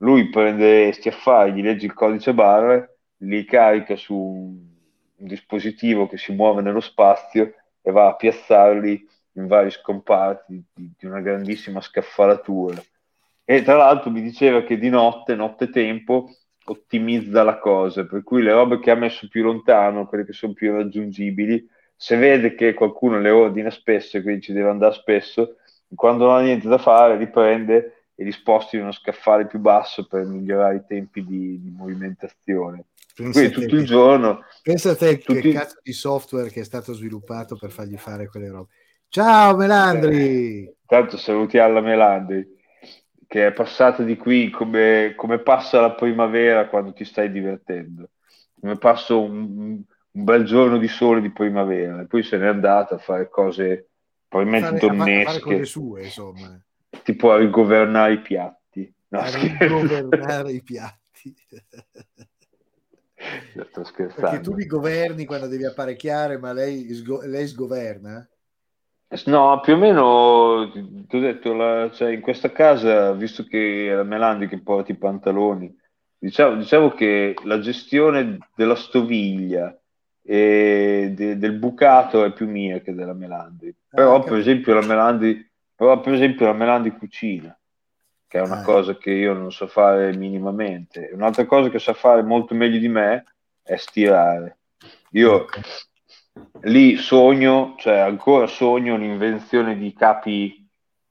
lui 0.00 0.28
prende 0.28 0.92
sti 0.92 1.08
affari, 1.08 1.52
gli 1.54 1.62
leggi 1.62 1.86
il 1.86 1.94
codice 1.94 2.34
barre, 2.34 2.98
li 3.20 3.42
carica 3.46 3.96
su 3.96 4.14
un 4.14 5.26
dispositivo 5.26 6.06
che 6.08 6.18
si 6.18 6.34
muove 6.34 6.60
nello 6.60 6.80
spazio 6.80 7.54
e 7.86 7.90
va 7.92 8.08
a 8.08 8.14
piazzarli 8.14 9.06
in 9.32 9.46
vari 9.46 9.70
scomparti 9.70 10.64
di, 10.72 10.90
di 10.96 11.06
una 11.06 11.20
grandissima 11.20 11.82
scaffalatura. 11.82 12.82
E 13.44 13.62
tra 13.62 13.76
l'altro 13.76 14.10
mi 14.10 14.22
diceva 14.22 14.62
che 14.62 14.78
di 14.78 14.88
notte, 14.88 15.34
notte 15.34 15.68
tempo, 15.68 16.30
ottimizza 16.64 17.42
la 17.42 17.58
cosa, 17.58 18.06
per 18.06 18.22
cui 18.22 18.42
le 18.42 18.52
robe 18.52 18.78
che 18.80 18.90
ha 18.90 18.94
messo 18.94 19.28
più 19.28 19.42
lontano, 19.42 20.06
quelle 20.06 20.24
che 20.24 20.32
sono 20.32 20.54
più 20.54 20.72
raggiungibili, 20.72 21.68
se 21.94 22.16
vede 22.16 22.54
che 22.54 22.72
qualcuno 22.72 23.18
le 23.20 23.30
ordina 23.30 23.68
spesso 23.68 24.16
e 24.16 24.22
quindi 24.22 24.40
ci 24.40 24.54
deve 24.54 24.70
andare 24.70 24.94
spesso, 24.94 25.56
quando 25.94 26.24
non 26.24 26.36
ha 26.36 26.40
niente 26.40 26.66
da 26.66 26.78
fare, 26.78 27.18
li 27.18 27.28
prende 27.28 28.03
e 28.14 28.24
li 28.24 28.32
sposti 28.32 28.76
in 28.76 28.82
uno 28.82 28.92
scaffale 28.92 29.46
più 29.46 29.58
basso 29.58 30.06
per 30.06 30.24
migliorare 30.24 30.76
i 30.76 30.84
tempi 30.86 31.24
di, 31.24 31.60
di 31.60 31.70
movimentazione. 31.70 32.84
Pensa 33.14 33.38
Quindi 33.40 33.54
tutto 33.54 33.74
il 33.74 33.80
che- 33.80 33.86
giorno 33.86 34.44
Pensa 34.62 34.90
a 34.90 34.96
te 34.96 35.18
tutti- 35.18 35.40
che 35.40 35.52
cazzo 35.52 35.78
di 35.82 35.92
software 35.92 36.50
che 36.50 36.60
è 36.60 36.64
stato 36.64 36.92
sviluppato 36.94 37.56
per 37.56 37.70
fargli 37.70 37.96
fare 37.96 38.28
quelle 38.28 38.50
robe. 38.50 38.70
Ciao 39.08 39.56
Melandri! 39.56 40.72
Tanto 40.86 41.16
saluti 41.16 41.58
alla 41.58 41.80
Melandri, 41.80 42.46
che 43.26 43.46
è 43.46 43.52
passata 43.52 44.02
di 44.02 44.16
qui 44.16 44.50
come, 44.50 45.14
come 45.16 45.38
passa 45.38 45.80
la 45.80 45.92
primavera 45.92 46.68
quando 46.68 46.92
ti 46.92 47.04
stai 47.04 47.30
divertendo, 47.30 48.10
come 48.60 48.76
passa 48.78 49.14
un, 49.14 49.80
un 50.10 50.24
bel 50.24 50.44
giorno 50.44 50.78
di 50.78 50.88
sole 50.88 51.20
di 51.20 51.30
primavera, 51.30 52.00
e 52.00 52.06
poi 52.06 52.22
se 52.22 52.36
n'è 52.36 52.46
andata 52.46 52.96
a 52.96 52.98
fare 52.98 53.28
cose 53.28 53.88
probabilmente 54.28 54.78
Fare- 54.78 54.80
fa- 54.80 54.92
a 54.92 54.96
fare 54.96 55.14
donnesche, 55.14 55.40
cose 55.40 55.64
sue, 55.64 56.02
insomma. 56.04 56.64
Tipo 57.02 57.32
a 57.32 57.38
rigovernare 57.38 58.14
i 58.14 58.20
piatti. 58.20 58.92
No, 59.08 59.20
a 59.20 59.24
scherzo. 59.26 59.86
rigovernare 59.90 60.52
i 60.52 60.62
piatti. 60.62 61.34
Sto 63.70 63.84
Perché 64.14 64.40
scherzando. 64.40 64.40
tu 64.40 64.54
li 64.54 64.66
governi 64.66 65.24
quando 65.26 65.46
devi 65.46 65.66
apparecchiare, 65.66 66.38
ma 66.38 66.52
lei, 66.52 66.92
sgo- 66.94 67.22
lei 67.26 67.46
sgoverna? 67.46 68.26
No, 69.26 69.60
più 69.60 69.74
o 69.74 69.76
meno 69.76 70.70
ti 71.06 71.16
ho 71.16 71.20
detto, 71.20 71.52
la- 71.54 71.88
cioè, 71.92 72.10
in 72.12 72.20
questa 72.20 72.50
casa, 72.50 73.12
visto 73.12 73.44
che 73.44 73.88
è 73.90 73.94
la 73.94 74.02
Melandi 74.02 74.48
che 74.48 74.60
porta 74.60 74.90
i 74.90 74.96
pantaloni, 74.96 75.72
diciamo, 76.18 76.56
diciamo 76.56 76.90
che 76.90 77.34
la 77.44 77.60
gestione 77.60 78.38
della 78.56 78.74
stoviglia 78.74 79.76
e 80.20 81.12
de- 81.14 81.38
del 81.38 81.52
bucato 81.58 82.24
è 82.24 82.32
più 82.32 82.48
mia 82.48 82.80
che 82.80 82.92
della 82.92 83.12
Melandi. 83.14 83.72
Però, 83.92 84.24
Ah, 84.24 84.24
per 84.24 84.38
esempio, 84.38 84.74
la 84.74 84.82
Melandi, 84.84 85.48
però, 85.74 86.00
per 86.00 86.14
esempio, 86.14 86.46
la 86.46 86.52
Melandi 86.52 86.90
cucina, 86.90 87.56
che 88.26 88.38
è 88.38 88.42
una 88.42 88.60
Ah. 88.60 88.64
cosa 88.64 88.96
che 88.96 89.10
io 89.10 89.32
non 89.32 89.52
so 89.52 89.66
fare 89.66 90.14
minimamente. 90.16 91.10
Un'altra 91.12 91.44
cosa 91.46 91.68
che 91.70 91.78
sa 91.78 91.92
fare 91.94 92.22
molto 92.22 92.54
meglio 92.54 92.78
di 92.78 92.88
me 92.88 93.24
è 93.62 93.76
stirare. 93.76 94.58
Io 95.12 95.46
lì 96.62 96.96
sogno, 96.96 97.74
cioè 97.78 97.98
ancora 97.98 98.46
sogno 98.46 98.96
l'invenzione 98.96 99.76
di 99.76 99.92
capi 99.92 100.66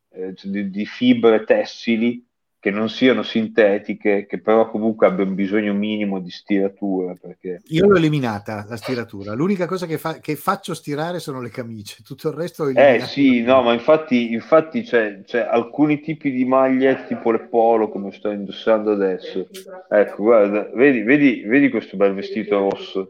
eh, 0.09 0.35
cioè 0.35 0.51
di, 0.51 0.69
di 0.69 0.85
fibre 0.85 1.43
tessili 1.43 2.23
che 2.63 2.71
non 2.71 2.87
siano 2.87 3.23
sintetiche, 3.23 4.25
che 4.25 4.39
però 4.39 4.69
comunque 4.69 5.05
abbiano 5.05 5.31
bisogno 5.31 5.73
minimo 5.73 6.21
di 6.21 6.29
stiratura, 6.29 7.13
perché 7.13 7.59
Io 7.65 7.85
l'ho 7.85 7.97
eliminata 7.97 8.65
la 8.69 8.77
stiratura. 8.77 9.33
L'unica 9.33 9.65
cosa 9.65 9.85
che, 9.85 9.97
fa- 9.97 10.19
che 10.19 10.37
faccio 10.37 10.73
stirare 10.73 11.19
sono 11.19 11.41
le 11.41 11.49
camicie, 11.49 12.03
tutto 12.05 12.29
il 12.29 12.35
resto 12.35 12.69
Eh 12.69 13.01
sì, 13.01 13.41
no, 13.41 13.63
ma 13.63 13.73
infatti, 13.73 14.31
infatti 14.31 14.83
c'è, 14.83 15.23
c'è 15.25 15.41
alcuni 15.41 15.99
tipi 15.99 16.31
di 16.31 16.45
magliette 16.45 17.07
tipo 17.07 17.31
le 17.31 17.49
polo 17.49 17.89
come 17.89 18.13
sto 18.13 18.29
indossando 18.29 18.93
adesso. 18.93 19.49
Ecco, 19.89 20.23
guarda, 20.23 20.69
vedi, 20.73 21.01
vedi, 21.01 21.41
vedi 21.41 21.69
questo 21.69 21.97
bel 21.97 22.13
vestito 22.13 22.69
rosso? 22.69 23.09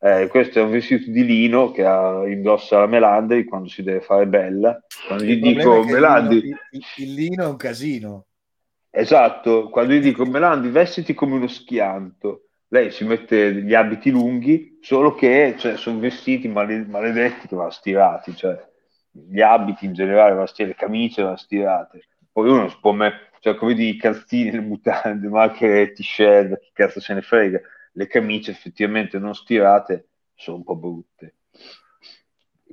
Eh, 0.00 0.26
questo 0.28 0.58
è 0.58 0.62
un 0.62 0.70
vestito 0.70 1.10
di 1.10 1.24
lino 1.24 1.70
che 1.70 1.82
ha, 1.82 2.28
indossa 2.28 2.80
la 2.80 2.86
Melandri 2.86 3.44
quando 3.44 3.68
si 3.68 3.82
deve 3.82 4.02
fare 4.02 4.26
bella. 4.26 4.78
Quando 5.06 5.24
gli 5.24 5.30
Il 5.30 5.40
dico 5.40 5.80
il 5.80 5.86
Melandri, 5.86 6.40
lino- 6.42 6.58
il, 6.72 6.82
il 6.96 7.14
lino 7.14 7.44
è 7.44 7.46
un 7.46 7.56
casino. 7.56 8.26
Esatto, 8.94 9.68
quando 9.70 9.92
gli 9.94 10.00
dico 10.00 10.24
Melandri, 10.24 10.70
vestiti 10.70 11.14
come 11.14 11.34
uno 11.34 11.48
schianto. 11.48 12.48
Lei 12.68 12.90
si 12.90 13.04
mette 13.04 13.52
gli 13.62 13.74
abiti 13.74 14.10
lunghi, 14.10 14.78
solo 14.80 15.14
che 15.14 15.54
cioè, 15.58 15.76
sono 15.76 15.98
vestiti 15.98 16.48
male- 16.48 16.84
maledetti 16.86 17.46
che 17.46 17.54
vanno 17.56 17.70
stirati, 17.70 18.34
cioè 18.34 18.58
gli 19.10 19.40
abiti 19.40 19.84
in 19.84 19.92
generale 19.92 20.34
vanno 20.34 20.46
stirati, 20.46 20.74
le 20.74 20.84
camicie 20.86 21.22
vanno 21.22 21.36
stirate. 21.36 22.04
Poi 22.32 22.48
uno 22.48 22.68
si 22.68 22.76
può 22.80 22.92
mettere, 22.92 23.30
cioè 23.40 23.54
come 23.54 23.74
di 23.74 23.96
calzini, 23.96 24.50
le 24.50 24.60
mutande, 24.60 25.28
ma 25.28 25.46
le 25.56 25.92
t-shirt, 25.92 26.58
chi 26.58 26.70
cazzo 26.72 26.98
se 27.00 27.14
ne 27.14 27.22
frega. 27.22 27.60
Le 27.92 28.06
camicie 28.08 28.50
effettivamente 28.50 29.18
non 29.18 29.34
stirate 29.34 30.08
sono 30.34 30.56
un 30.56 30.64
po' 30.64 30.74
brutte. 30.74 31.34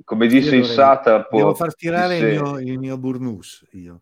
Come 0.02 0.26
disse 0.26 0.56
Io 0.56 0.62
il 0.62 0.66
Satrapo, 0.66 1.36
Devo 1.36 1.54
far 1.54 1.76
tirare 1.76 2.16
il 2.16 2.24
disse- 2.24 2.42
mio, 2.42 2.58
il 2.58 2.78
mio 2.78 2.98
burnus 2.98 3.64
io. 3.72 4.00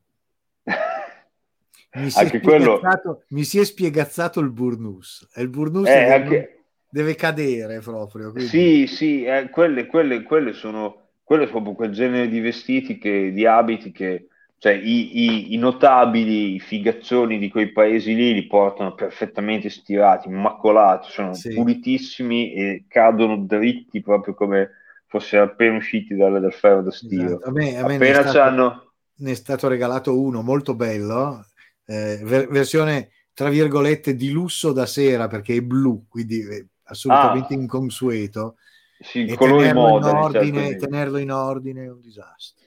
Mi 1.92 2.10
si, 2.10 2.18
è 2.18 2.22
anche 2.22 2.40
quello 2.40 2.76
spiegazzato, 2.76 3.22
mi 3.30 3.44
si 3.44 3.58
è 3.58 3.64
spiegazzato 3.64 4.40
il 4.40 4.50
burnus. 4.50 5.28
E 5.34 5.42
il 5.42 5.48
burnus 5.48 5.88
eh, 5.88 5.92
deve, 5.92 6.12
anche, 6.14 6.64
deve 6.88 7.14
cadere 7.14 7.80
proprio. 7.80 8.30
quindi- 8.30 8.48
Sì, 8.48 8.86
sì, 8.86 9.24
eh, 9.24 9.48
quelle, 9.50 9.86
quelle, 9.86 10.22
quelle 10.22 10.52
sono, 10.52 11.08
quello 11.24 11.44
è 11.44 11.48
proprio 11.48 11.74
quel 11.74 11.90
genere 11.92 12.28
di 12.28 12.40
vestiti, 12.40 12.96
che, 12.98 13.32
di 13.32 13.44
abiti 13.44 13.90
che, 13.90 14.28
cioè, 14.58 14.72
i, 14.72 15.18
i- 15.24 15.54
i 15.54 15.56
notabili, 15.56 16.54
i 16.54 16.60
figaccioni 16.60 17.38
di 17.38 17.48
quei 17.48 17.72
paesi 17.72 18.14
lì 18.14 18.34
li 18.34 18.46
portano 18.46 18.94
perfettamente 18.94 19.68
stirati, 19.68 20.28
immacolati, 20.28 21.10
sono 21.10 21.34
Sì. 21.34 21.54
pulitissimi 21.54 22.52
e 22.52 22.84
cadono 22.86 23.36
dritti 23.38 24.00
proprio 24.00 24.34
come 24.34 24.70
fossero 25.06 25.42
appena 25.44 25.76
usciti 25.76 26.14
dal, 26.14 26.40
dal 26.40 26.52
ferro 26.52 26.82
da 26.82 26.90
stiro. 26.92 27.24
Esatto. 27.24 27.48
A 27.48 27.50
me, 27.52 27.76
a 27.76 27.82
me 27.84 27.98
ne 27.98 28.10
è 28.10 28.12
Appena 28.12 28.20
stato- 28.20 28.38
c'hanno... 28.38 28.92
ne 29.20 29.30
è 29.30 29.34
stato 29.34 29.68
regalato 29.68 30.18
uno 30.20 30.42
molto 30.42 30.74
bello, 30.74 31.44
eh, 31.90 32.20
ver- 32.24 32.48
versione 32.48 33.10
tra 33.32 33.48
virgolette 33.48 34.14
di 34.14 34.30
lusso 34.30 34.72
da 34.72 34.86
sera 34.86 35.26
perché 35.28 35.56
è 35.56 35.60
blu, 35.62 36.06
quindi 36.08 36.40
è 36.46 36.64
assolutamente 36.84 37.54
Ah. 37.54 37.58
inconsueto. 37.58 38.56
Sì, 38.98 39.24
E 39.24 39.34
colori 39.34 39.68
tenerlo 39.68 39.88
in, 39.88 39.98
moda. 39.98 40.10
ordine, 40.22 40.60
certamente. 40.60 40.86
tenerlo 40.86 41.18
in 41.18 41.30
ordine 41.32 41.84
è 41.84 41.90
un 41.90 42.00
disastro. 42.00 42.64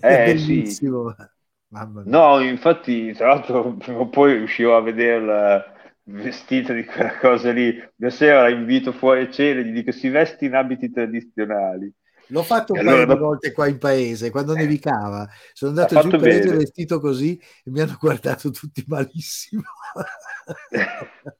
Eh, 0.00 0.34
sì. 0.36 0.80
bellissimo. 0.86 1.14
Mia. 1.68 2.04
No, 2.04 2.40
infatti, 2.40 3.12
tra 3.12 3.28
l'altro, 3.28 3.74
prima 3.78 3.98
o 4.00 4.08
poi 4.08 4.34
riuscivo 4.36 4.76
a 4.76 4.80
vederla 4.82 5.64
vestita 6.04 6.72
di 6.72 6.84
quella 6.84 7.16
cosa 7.18 7.52
lì. 7.52 7.76
La 7.96 8.10
sera 8.10 8.42
la 8.42 8.48
invito 8.50 8.92
fuori 8.92 9.22
a 9.22 9.30
cena 9.30 9.60
e 9.60 9.64
gli 9.64 9.72
dico 9.72 9.92
si 9.92 10.08
vesti 10.08 10.46
in 10.46 10.54
abiti 10.54 10.90
tradizionali. 10.90 11.92
L'ho 12.32 12.42
fatto 12.42 12.72
un 12.72 12.78
allora 12.78 13.04
paio 13.04 13.14
di 13.14 13.20
volte 13.20 13.52
qua 13.52 13.66
in 13.68 13.76
paese, 13.76 14.30
quando 14.30 14.54
nevicava. 14.54 15.28
Sono 15.52 15.72
andato 15.72 16.00
giù 16.00 16.08
paese 16.08 16.46
bene. 16.46 16.56
vestito 16.56 16.98
così 16.98 17.38
e 17.62 17.70
mi 17.70 17.80
hanno 17.80 17.96
guardato 18.00 18.50
tutti 18.50 18.82
malissimo. 18.86 19.62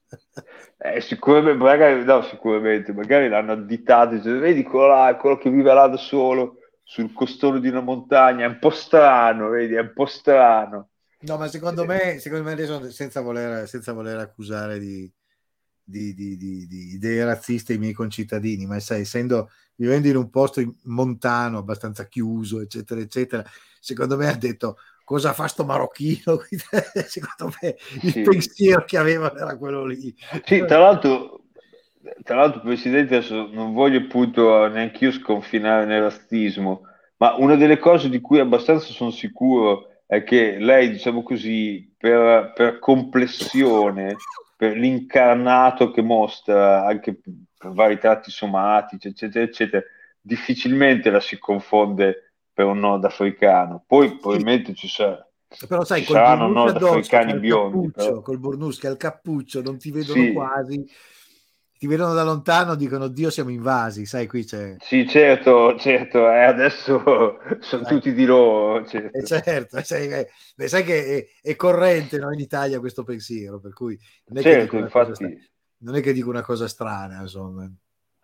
Eh, 0.85 0.99
sicuramente, 0.99 1.63
magari, 1.63 2.03
no, 2.03 2.23
sicuramente, 2.23 2.91
magari 2.91 3.29
l'hanno 3.29 3.53
additato, 3.53 4.15
dice, 4.15 4.33
vedi 4.33 4.63
quello 4.63 4.87
là, 4.87 5.15
quello 5.15 5.37
che 5.37 5.49
vive 5.49 5.73
là 5.73 5.87
da 5.87 5.95
solo 5.95 6.57
sul 6.83 7.13
costone 7.13 7.61
di 7.61 7.69
una 7.69 7.79
montagna, 7.79 8.43
è 8.43 8.49
un 8.49 8.59
po' 8.59 8.69
strano, 8.69 9.47
vedi, 9.47 9.75
è 9.75 9.79
un 9.79 9.93
po' 9.93 10.05
strano. 10.05 10.89
No, 11.19 11.37
ma 11.37 11.47
secondo 11.47 11.85
me, 11.85 12.19
secondo 12.19 12.43
me 12.43 12.51
adesso, 12.51 12.91
senza 12.91 13.21
voler, 13.21 13.65
senza 13.65 13.93
voler 13.93 14.17
accusare 14.17 14.77
di, 14.77 15.09
di- 15.83 16.13
di- 16.13 16.37
di- 16.37 16.67
di 16.67 16.93
idee 16.95 17.25
razziste 17.25 17.73
i 17.73 17.77
miei 17.77 17.93
concittadini, 17.93 18.65
ma 18.65 18.79
sai, 18.79 19.01
essendo 19.01 19.49
vivendo 19.75 20.07
in 20.07 20.15
un 20.15 20.29
posto 20.29 20.59
in- 20.61 20.73
montano, 20.83 21.57
abbastanza 21.57 22.07
chiuso, 22.07 22.61
eccetera, 22.61 22.99
eccetera, 23.01 23.43
secondo 23.79 24.17
me 24.17 24.27
ha 24.27 24.35
detto 24.35 24.77
cosa 25.03 25.33
fa 25.33 25.47
sto 25.47 25.65
marocchino? 25.65 26.41
secondo 27.07 27.53
me 27.61 27.75
il 28.01 28.11
Sì. 28.11 28.21
pensiero 28.21 28.83
che 28.85 28.97
avevano 28.97 29.37
era 29.37 29.57
quello 29.57 29.85
lì. 29.85 30.15
Sì, 30.45 30.65
tra 30.65 30.77
l'altro, 30.79 31.41
tra 32.23 32.35
l'altro, 32.35 32.61
Presidente, 32.61 33.15
adesso 33.15 33.47
non 33.51 33.73
voglio 33.73 33.99
appunto 33.99 34.67
neanche 34.67 35.05
io 35.05 35.11
sconfinare 35.11 35.85
nel 35.85 36.01
razzismo, 36.01 36.81
ma 37.17 37.35
una 37.37 37.55
delle 37.55 37.77
cose 37.79 38.09
di 38.09 38.19
cui 38.19 38.39
abbastanza 38.39 38.87
sono 38.87 39.11
sicuro 39.11 39.87
è 40.05 40.23
che 40.23 40.57
lei, 40.59 40.91
diciamo 40.91 41.23
così, 41.23 41.93
per, 41.97 42.51
per 42.53 42.79
complessione, 42.79 44.15
l'incarnato 44.69 45.91
che 45.91 46.01
mostra 46.01 46.85
anche 46.85 47.19
vari 47.71 47.97
tratti 47.99 48.31
somatici, 48.31 49.07
eccetera, 49.07 49.45
eccetera, 49.45 49.83
difficilmente 50.19 51.09
la 51.09 51.19
si 51.19 51.37
confonde 51.37 52.33
per 52.53 52.65
un 52.65 52.79
nordafricano. 52.79 53.83
Poi 53.85 54.17
probabilmente 54.17 54.73
ci 54.73 54.87
sarà. 54.87 55.25
Però 55.67 55.83
sai, 55.83 55.99
Ci 56.01 56.07
col 56.07 56.15
saranno 56.15 56.45
ha 57.31 57.33
il 57.33 57.39
biondi, 57.39 57.75
cappuccio, 57.77 57.91
però. 57.91 58.21
col 58.21 58.39
ha 58.87 58.89
il 58.89 58.97
cappuccio, 58.97 59.61
non 59.61 59.77
ti 59.77 59.91
vedono 59.91 60.19
Sì. 60.21 60.33
quasi, 60.33 60.85
ti 61.83 61.89
vedono 61.89 62.13
da 62.13 62.23
lontano, 62.23 62.75
dicono 62.75 63.09
Dio 63.09 63.29
siamo 63.29 63.49
invasi, 63.49 64.05
sai, 64.05 64.25
qui 64.25 64.45
c'è... 64.45 64.77
Sì, 64.79 65.05
certo, 65.05 65.77
certo, 65.77 66.29
eh, 66.31 66.43
adesso 66.43 67.03
sono 67.59 67.83
Dai. 67.83 67.95
tutti 67.95 68.13
di 68.13 68.23
loro, 68.23 68.85
certo. 68.87 69.17
Eh, 69.17 69.25
certo, 69.25 69.83
sai, 69.83 70.07
che- 70.07 70.29
beh, 70.55 70.67
sai 70.69 70.83
che 70.85 71.05
è, 71.41 71.49
è 71.49 71.55
corrente 71.57 72.17
no, 72.19 72.31
in 72.31 72.39
Italia 72.39 72.79
questo 72.79 73.03
pensiero, 73.03 73.59
per 73.59 73.73
cui 73.73 73.99
non 74.27 74.37
è, 74.37 74.41
che 74.43 74.47
dico 74.61 74.77
Certo, 74.77 74.77
una 74.77 74.89
cosa 74.89 75.09
infatti, 75.09 75.13
stra- 75.13 75.47
non 75.79 75.95
è 75.95 76.01
che 76.01 76.13
dico 76.13 76.29
una 76.29 76.41
cosa 76.41 76.67
strana, 76.69 77.19
insomma. 77.19 77.69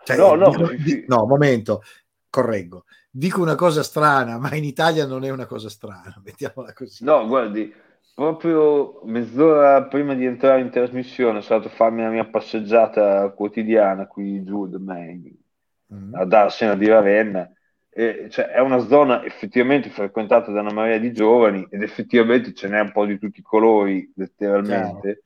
Cioè, 0.05 0.15
No, 0.15 0.35
no, 0.35 0.49
dico- 0.51 0.67
sì, 0.69 0.77
sì. 0.89 1.03
no, 1.09 1.25
momento, 1.25 1.81
correggo. 2.29 2.85
Dico 3.11 3.41
una 3.41 3.55
cosa 3.55 3.83
strana, 3.83 4.37
ma 4.37 4.55
in 4.55 4.63
Italia 4.63 5.05
non 5.05 5.25
è 5.25 5.29
una 5.31 5.47
cosa 5.47 5.67
strana, 5.67 6.15
mettiamola 6.23 6.71
così. 6.71 7.03
no, 7.03 7.27
guardi, 7.27 7.73
proprio 8.19 8.99
mezz'ora 9.05 9.85
prima 9.85 10.13
di 10.13 10.25
entrare 10.25 10.59
in 10.59 10.69
trasmissione 10.69 11.41
sono 11.41 11.59
andato 11.59 11.73
a 11.73 11.77
farmi 11.77 12.01
la 12.01 12.09
mia 12.09 12.25
passeggiata 12.25 13.29
quotidiana 13.29 14.07
qui 14.07 14.43
giù 14.43 14.67
da 14.67 14.77
me, 14.77 15.21
Mm. 15.91 16.13
a 16.13 16.25
Darsena 16.25 16.75
di 16.75 16.85
Ravenna. 16.87 17.51
E, 17.89 18.27
cioè, 18.29 18.45
è 18.45 18.59
una 18.59 18.77
zona 18.79 19.23
effettivamente 19.25 19.89
frequentata 19.89 20.51
da 20.51 20.59
una 20.59 20.71
marea 20.71 20.99
di 20.99 21.11
giovani 21.11 21.65
ed 21.67 21.81
effettivamente 21.81 22.53
ce 22.53 22.67
n'è 22.67 22.79
un 22.79 22.91
po' 22.91 23.05
di 23.07 23.17
tutti 23.17 23.39
i 23.39 23.43
colori, 23.43 24.11
letteralmente. 24.15 25.23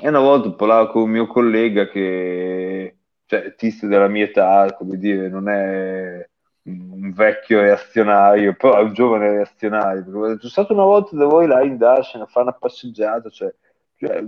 E 0.00 0.08
una 0.08 0.18
volta 0.18 0.50
parlavo 0.52 0.90
con 0.90 1.02
un 1.02 1.10
mio 1.10 1.26
collega 1.28 1.88
che, 1.88 2.96
cioè, 3.26 3.54
tizio 3.54 3.86
della 3.86 4.08
mia 4.08 4.24
età, 4.24 4.74
come 4.76 4.96
dire, 4.96 5.28
non 5.28 5.48
è 5.48 6.28
un 6.64 7.12
vecchio 7.12 7.60
reazionario, 7.60 8.54
però 8.54 8.78
è 8.78 8.82
un 8.82 8.92
giovane 8.92 9.30
reazionario. 9.30 10.04
Perché 10.04 10.38
sono 10.38 10.50
stato 10.50 10.72
una 10.72 10.84
volta 10.84 11.16
da 11.16 11.26
voi 11.26 11.46
là 11.46 11.62
in 11.62 11.76
Darsena 11.76 12.24
a 12.24 12.26
fare 12.26 12.46
una 12.48 12.56
passeggiata, 12.58 13.30
cioè, 13.30 13.54
cioè, 13.96 14.24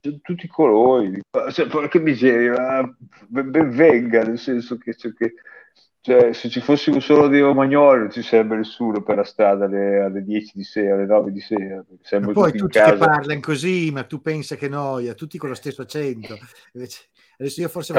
c'è 0.00 0.18
tutti 0.22 0.44
i 0.44 0.48
colori, 0.48 1.20
cioè, 1.50 1.66
porca 1.66 1.98
miseria, 1.98 2.82
ben, 3.26 3.70
venga, 3.70 4.22
nel 4.22 4.38
senso 4.38 4.78
che, 4.78 4.94
cioè, 4.94 5.12
che- 5.12 5.34
cioè, 6.00 6.32
se 6.32 6.48
ci 6.48 6.60
fossimo 6.60 7.00
solo 7.00 7.26
dei 7.26 7.40
romagnoli 7.40 8.00
non 8.00 8.10
ci 8.10 8.22
sarebbe 8.22 8.56
nessuno 8.56 9.02
per 9.02 9.16
la 9.16 9.24
strada 9.24 9.64
alle, 9.66 10.00
alle 10.00 10.22
10 10.22 10.52
di 10.54 10.62
sera, 10.62 10.94
alle 10.94 11.06
9 11.06 11.32
di 11.32 11.40
sera, 11.40 11.84
poi 11.84 12.32
tutti 12.32 12.58
tutti 12.58 12.78
che 12.80 12.96
parlano 12.96 13.40
così, 13.40 13.90
ma 13.90 14.04
tu 14.04 14.20
pensa 14.22 14.54
che 14.56 14.68
noia, 14.68 15.14
tutti 15.14 15.36
con 15.36 15.48
lo 15.50 15.54
stesso 15.56 15.82
accento. 15.82 16.38
Invece, 16.72 17.08
adesso 17.38 17.60
io 17.60 17.68
forse 17.68 17.92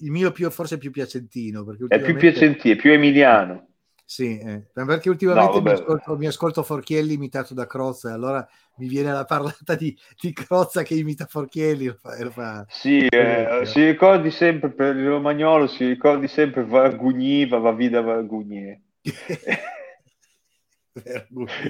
il 0.00 0.10
mio 0.10 0.32
più, 0.32 0.50
forse 0.50 0.74
è 0.74 0.78
più 0.78 0.90
piacentino, 0.90 1.64
perché 1.64 1.84
È 1.84 1.86
più 1.86 1.96
ultimamente- 2.14 2.30
piacentino, 2.30 2.74
è 2.74 2.76
più 2.78 2.92
emiliano. 2.92 3.68
Sì, 4.08 4.38
eh, 4.38 4.66
perché 4.72 5.08
ultimamente 5.10 5.56
No, 5.56 5.62
mi, 5.62 5.70
ascolto, 5.72 6.16
mi 6.16 6.26
ascolto 6.28 6.62
Forchielli 6.62 7.14
imitato 7.14 7.54
da 7.54 7.66
Crozza, 7.66 8.10
e 8.10 8.12
allora 8.12 8.48
mi 8.76 8.86
viene 8.86 9.10
la 9.10 9.24
parlata 9.24 9.74
di, 9.74 9.96
di 10.20 10.32
Crozza 10.32 10.84
che 10.84 10.94
imita 10.94 11.26
Forchielli. 11.26 11.86
Lo 11.86 11.96
fa, 12.00 12.22
lo 12.22 12.30
fa. 12.30 12.64
Sì, 12.68 13.04
eh, 13.06 13.62
si 13.64 13.84
ricordi 13.84 14.30
sempre 14.30 14.70
per 14.70 14.96
il 14.96 15.08
romagnolo, 15.08 15.66
si 15.66 15.86
ricordi 15.86 16.28
sempre 16.28 16.64
Vargugni, 16.64 17.48
va 17.48 17.72
vida 17.72 18.00
Vargugni. 18.00 18.80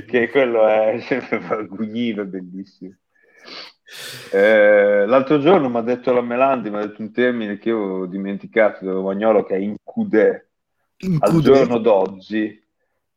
che 0.06 0.28
quello 0.30 0.66
è 0.68 1.00
sempre 1.00 1.38
Vargugni, 1.40 2.12
bellissimo. 2.12 2.96
Eh, 4.32 5.04
l'altro 5.06 5.38
giorno 5.38 5.68
mi 5.68 5.76
ha 5.78 5.82
detto 5.82 6.12
la 6.12 6.20
Melandi, 6.20 6.70
mi 6.70 6.76
ha 6.76 6.86
detto 6.86 7.00
un 7.02 7.12
termine 7.12 7.58
che 7.58 7.68
io 7.68 7.78
ho 7.78 8.06
dimenticato 8.06 8.84
del 8.84 8.94
romagnolo 8.94 9.44
che 9.44 9.54
è 9.54 9.58
incudè. 9.58 10.44
Al 11.20 11.40
giorno 11.40 11.78
d'oggi, 11.78 12.62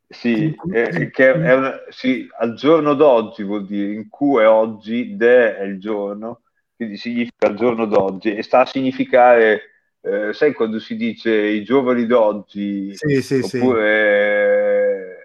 sì, 0.07 0.55
eh, 0.71 1.09
che 1.11 1.31
è 1.33 1.53
una- 1.53 1.79
sì, 1.89 2.27
al 2.39 2.53
giorno 2.55 2.93
d'oggi 2.93 3.43
vuol 3.43 3.65
dire 3.65 3.93
in 3.93 4.09
Q 4.09 4.39
è 4.39 4.47
oggi, 4.47 5.15
de 5.15 5.57
è 5.57 5.63
il 5.63 5.79
giorno, 5.79 6.41
quindi 6.75 6.97
significa 6.97 7.47
al 7.47 7.55
giorno 7.55 7.85
d'oggi 7.85 8.35
e 8.35 8.43
sta 8.43 8.61
a 8.61 8.65
significare, 8.65 9.61
eh, 10.01 10.33
sai 10.33 10.53
quando 10.53 10.79
si 10.79 10.95
dice 10.95 11.31
i 11.33 11.63
giovani 11.63 12.05
d'oggi, 12.05 12.95
Sì, 12.95 13.21
sì, 13.21 13.41
sì. 13.43 13.57
oppure 13.57 15.17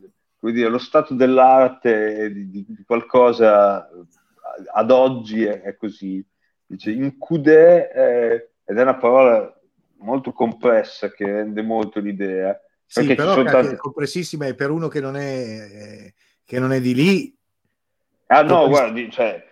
eh, 0.00 0.10
come 0.38 0.52
dire, 0.52 0.68
lo 0.68 0.78
stato 0.78 1.14
dell'arte 1.14 2.32
di- 2.32 2.64
di 2.66 2.82
qualcosa 2.84 3.88
ad 4.72 4.90
oggi 4.90 5.44
è, 5.44 5.60
è 5.60 5.76
così. 5.76 6.24
Dice 6.64 6.90
incudè 6.90 7.90
eh, 7.94 8.50
ed 8.64 8.78
è 8.78 8.82
una 8.82 8.96
parola 8.96 9.60
molto 9.98 10.32
complessa 10.32 11.10
che 11.10 11.24
rende 11.24 11.62
molto 11.62 12.00
l'idea. 12.00 12.58
Sì, 12.86 13.00
perché 13.00 13.14
però 13.14 13.34
che 13.34 13.44
tanti- 13.44 13.74
è 13.74 13.76
compressissima 13.76 14.46
e 14.46 14.54
per 14.54 14.70
uno 14.70 14.88
che 14.88 15.00
non 15.00 15.16
è, 15.16 15.20
eh, 15.22 16.14
che 16.44 16.58
non 16.58 16.72
è 16.72 16.80
di 16.80 16.94
lì, 16.94 17.36
Ah 18.32 18.42
no, 18.44 18.66
guardi, 18.66 19.10
cioè, 19.10 19.44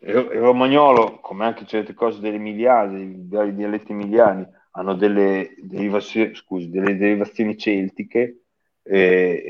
il, 0.00 0.12
romagnolo, 0.12 1.20
come 1.20 1.44
anche 1.44 1.66
certe 1.66 1.94
cose 1.94 2.18
dell'emiliano, 2.18 2.90
dei 2.90 3.54
dialetti 3.54 3.92
emiliani, 3.92 4.44
hanno 4.72 4.94
delle 4.94 5.54
derivazioni, 5.62 6.34
scusi, 6.34 6.68
delle 6.68 6.96
derivazioni 6.96 7.56
celtiche 7.56 8.43
e, 8.86 9.42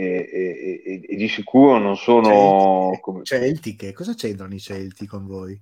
e- 0.86 1.02
e- 1.08 1.16
di 1.16 1.28
sicuro 1.28 1.78
non 1.78 1.96
sono... 1.96 2.28
Celtiche, 2.92 3.00
come- 3.00 3.24
celtiche, 3.24 3.92
cosa 3.92 4.14
c'entrano 4.14 4.54
i 4.54 4.60
Celti 4.60 5.06
con 5.06 5.26
voi? 5.26 5.60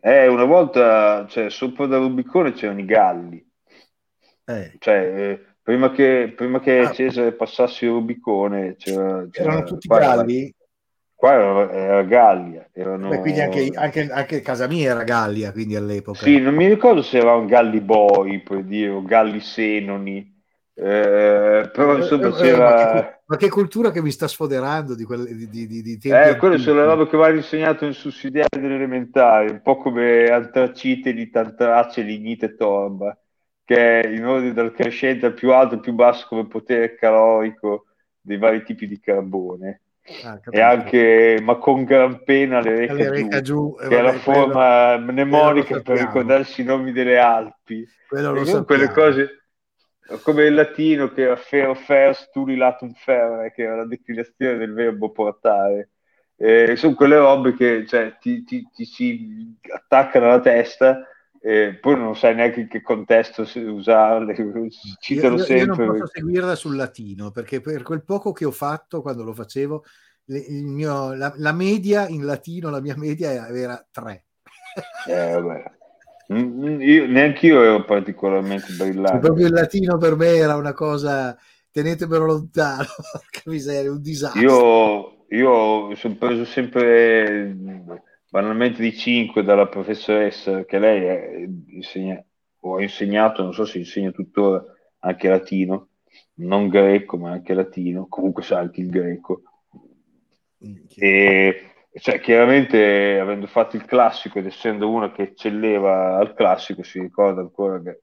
Eh, 0.00 0.26
una 0.28 0.44
volta, 0.44 1.26
cioè, 1.28 1.50
sopra 1.50 1.86
da 1.86 1.98
Rubicone 1.98 2.52
c'erano 2.52 2.80
i 2.80 2.84
Galli, 2.84 3.44
Eh, 4.44 4.74
cioè, 4.78 4.96
eh, 4.96 5.44
prima 5.62 5.92
che, 5.92 6.32
prima 6.36 6.58
che 6.60 6.78
Ah. 6.80 6.90
Cesare 6.92 7.32
passasse 7.32 7.84
il 7.84 7.92
Rubicone 7.92 8.74
c'era, 8.76 9.26
c'era- 9.30 9.50
erano 9.50 9.64
tutti 9.64 9.86
qua 9.88 9.98
era- 10.02 10.16
Galli? 10.16 10.54
Qua 11.14 11.32
era, 11.34 11.72
era 11.72 12.02
Gallia, 12.02 12.68
erano... 12.72 13.08
Beh, 13.10 13.20
quindi 13.20 13.40
anche, 13.40 13.70
anche, 13.74 14.10
anche 14.10 14.40
casa 14.40 14.66
mia 14.66 14.90
era 14.90 15.04
Gallia, 15.04 15.52
quindi 15.52 15.76
all'epoca. 15.76 16.18
Sì, 16.18 16.40
non 16.40 16.52
mi 16.56 16.66
ricordo 16.66 17.00
se 17.02 17.18
erano 17.18 17.44
Galli 17.44 17.80
Boi, 17.80 18.40
per 18.40 18.64
dire, 18.64 18.88
o 18.88 19.02
Galli 19.02 19.38
Senoni, 19.38 20.31
eh, 20.84 21.70
però 21.72 21.96
insomma 21.96 22.26
Eh, 22.26 22.28
eh, 22.28 22.32
c'era... 22.32 22.64
ma, 22.68 23.00
che, 23.00 23.20
ma 23.26 23.36
che 23.36 23.48
cultura 23.48 23.90
che 23.90 24.02
mi 24.02 24.10
sta 24.10 24.26
sfoderando 24.26 24.94
di, 24.94 25.04
quelle, 25.04 25.24
di, 25.34 25.48
di, 25.48 25.66
di, 25.66 25.82
di 25.82 25.98
tempi 25.98 26.28
Eh, 26.30 26.36
quelle 26.36 26.58
sono 26.58 26.80
le 26.80 26.86
robe 26.86 27.08
che 27.08 27.16
vanno 27.16 27.36
insegnato 27.36 27.84
in 27.84 27.92
sussidiario 27.92 28.60
delle 28.60 28.74
elementari, 28.74 29.50
un 29.50 29.62
po' 29.62 29.76
come 29.76 30.26
antracite 30.26 31.12
di 31.12 31.30
tantrace, 31.30 32.02
lignite 32.02 32.46
e 32.46 32.54
torba, 32.56 33.16
che 33.64 34.00
è 34.00 34.08
in 34.08 34.26
ordine 34.26 34.52
dal 34.52 34.72
crescente 34.72 35.26
al 35.26 35.34
più 35.34 35.52
alto 35.52 35.74
al 35.74 35.80
più 35.80 35.92
basso 35.92 36.26
come 36.28 36.46
potere 36.48 36.94
calorico 36.96 37.86
dei 38.20 38.38
vari 38.38 38.64
tipi 38.64 38.88
di 38.88 38.98
carbone. 38.98 39.80
Ah. 40.24 40.40
E 40.50 40.60
anche, 40.60 41.38
ma 41.40 41.54
con 41.58 41.84
gran 41.84 42.24
pena 42.24 42.60
le 42.60 42.74
reca, 42.74 42.92
Le 42.94 43.08
reca 43.08 43.40
giù, 43.40 43.76
giù, 43.76 43.84
eh, 43.84 43.88
che 43.88 43.98
è 43.98 44.02
la 44.02 44.10
vabbè, 44.10 44.22
quello- 44.24 44.40
forma 44.40 44.96
mnemonica 44.98 45.80
per 45.80 45.98
ricordarsi 45.98 46.62
i 46.62 46.64
nomi 46.64 46.90
delle 46.90 47.18
Alpi. 47.18 47.86
quello 48.08 48.64
quelle 48.64 48.90
cose 48.90 49.41
come 50.22 50.44
il 50.44 50.54
latino 50.54 51.08
che 51.12 51.22
era 51.22 51.36
fero 51.36 51.74
fers 51.74 52.28
turilatum 52.30 52.92
ferre, 52.94 53.52
che 53.52 53.62
era 53.62 53.76
la 53.76 53.86
declinazione 53.86 54.56
del 54.58 54.72
verbo 54.72 55.10
portare. 55.12 55.90
Eh, 56.36 56.74
sono 56.76 56.94
quelle 56.94 57.16
robe 57.18 57.54
che 57.54 57.86
cioè, 57.86 58.16
ti, 58.18 58.42
ti- 58.44 58.68
ti 58.72 58.84
si 58.84 59.56
attaccano 59.72 60.26
alla 60.26 60.40
testa 60.40 61.06
e 61.40 61.76
poi 61.80 61.96
non 61.96 62.16
sai 62.16 62.34
neanche 62.34 62.60
in 62.60 62.68
che 62.68 62.82
contesto 62.82 63.42
usarle, 63.54 64.34
si 64.70 64.96
Io, 65.10 65.24
citano 65.24 65.36
io- 65.36 65.46
io 65.46 65.66
non 65.66 65.80
sempre. 65.80 65.82
posso 65.82 66.06
seguirla 66.06 66.54
sul 66.54 66.74
latino 66.76 67.30
perché 67.30 67.60
per 67.60 67.82
quel 67.82 68.02
poco 68.04 68.32
che 68.32 68.44
ho 68.46 68.50
fatto 68.50 69.02
quando 69.02 69.22
lo 69.24 69.32
facevo, 69.34 69.84
mio- 70.50 71.14
la, 71.14 71.32
la 71.36 71.52
media 71.52 72.08
in 72.08 72.24
latino, 72.24 72.70
la 72.70 72.80
mia 72.80 72.96
media 72.96 73.30
era, 73.32 73.48
era 73.48 73.86
3. 73.90 74.26
Eh, 75.04 75.40
vabbè. 75.40 75.62
Mm, 76.32 76.64
mm, 76.64 76.80
Io, 76.82 77.06
neanche 77.06 77.46
io 77.46 77.62
ero 77.62 77.84
particolarmente 77.84 78.72
brillante. 78.72 79.30
proprio 79.30 79.46
il 79.46 79.52
latino 79.52 79.96
per 79.98 80.16
me 80.16 80.26
era 80.36 80.56
una 80.56 80.72
cosa, 80.72 81.36
tenetemelo 81.70 82.24
lontano, 82.24 82.86
porca 83.12 83.42
miseria, 83.46 83.90
un 83.92 84.00
disastro. 84.00 84.40
Io, 84.40 85.26
io 85.28 85.94
sono 85.94 86.16
preso 86.16 86.44
sempre 86.44 87.54
banalmente 88.28 88.80
di 88.82 88.96
5 88.96 89.42
dalla 89.42 89.68
professoressa, 89.68 90.64
che 90.64 90.78
lei 90.78 91.04
è- 91.04 91.48
insegna, 91.74 92.22
o 92.60 92.76
ha 92.76 92.82
insegnato, 92.82 93.42
non 93.42 93.52
so 93.52 93.64
se 93.66 93.78
insegna 93.78 94.10
tuttora 94.10 94.62
anche 95.00 95.28
latino, 95.28 95.88
non 96.36 96.68
greco, 96.68 97.18
ma 97.18 97.30
anche 97.32 97.52
latino, 97.54 98.06
comunque 98.08 98.42
sa 98.42 98.58
anche 98.58 98.80
il 98.80 98.88
greco. 98.88 99.42
E 100.96 101.71
cioè, 101.94 102.20
chiaramente, 102.20 103.18
avendo 103.18 103.46
fatto 103.46 103.76
il 103.76 103.84
classico 103.84 104.38
ed 104.38 104.46
essendo 104.46 104.90
uno 104.90 105.12
che 105.12 105.22
eccelleva 105.22 106.16
al 106.16 106.34
classico, 106.34 106.82
si 106.82 107.00
ricorda 107.00 107.40
ancora 107.40 107.80
che, 107.82 108.00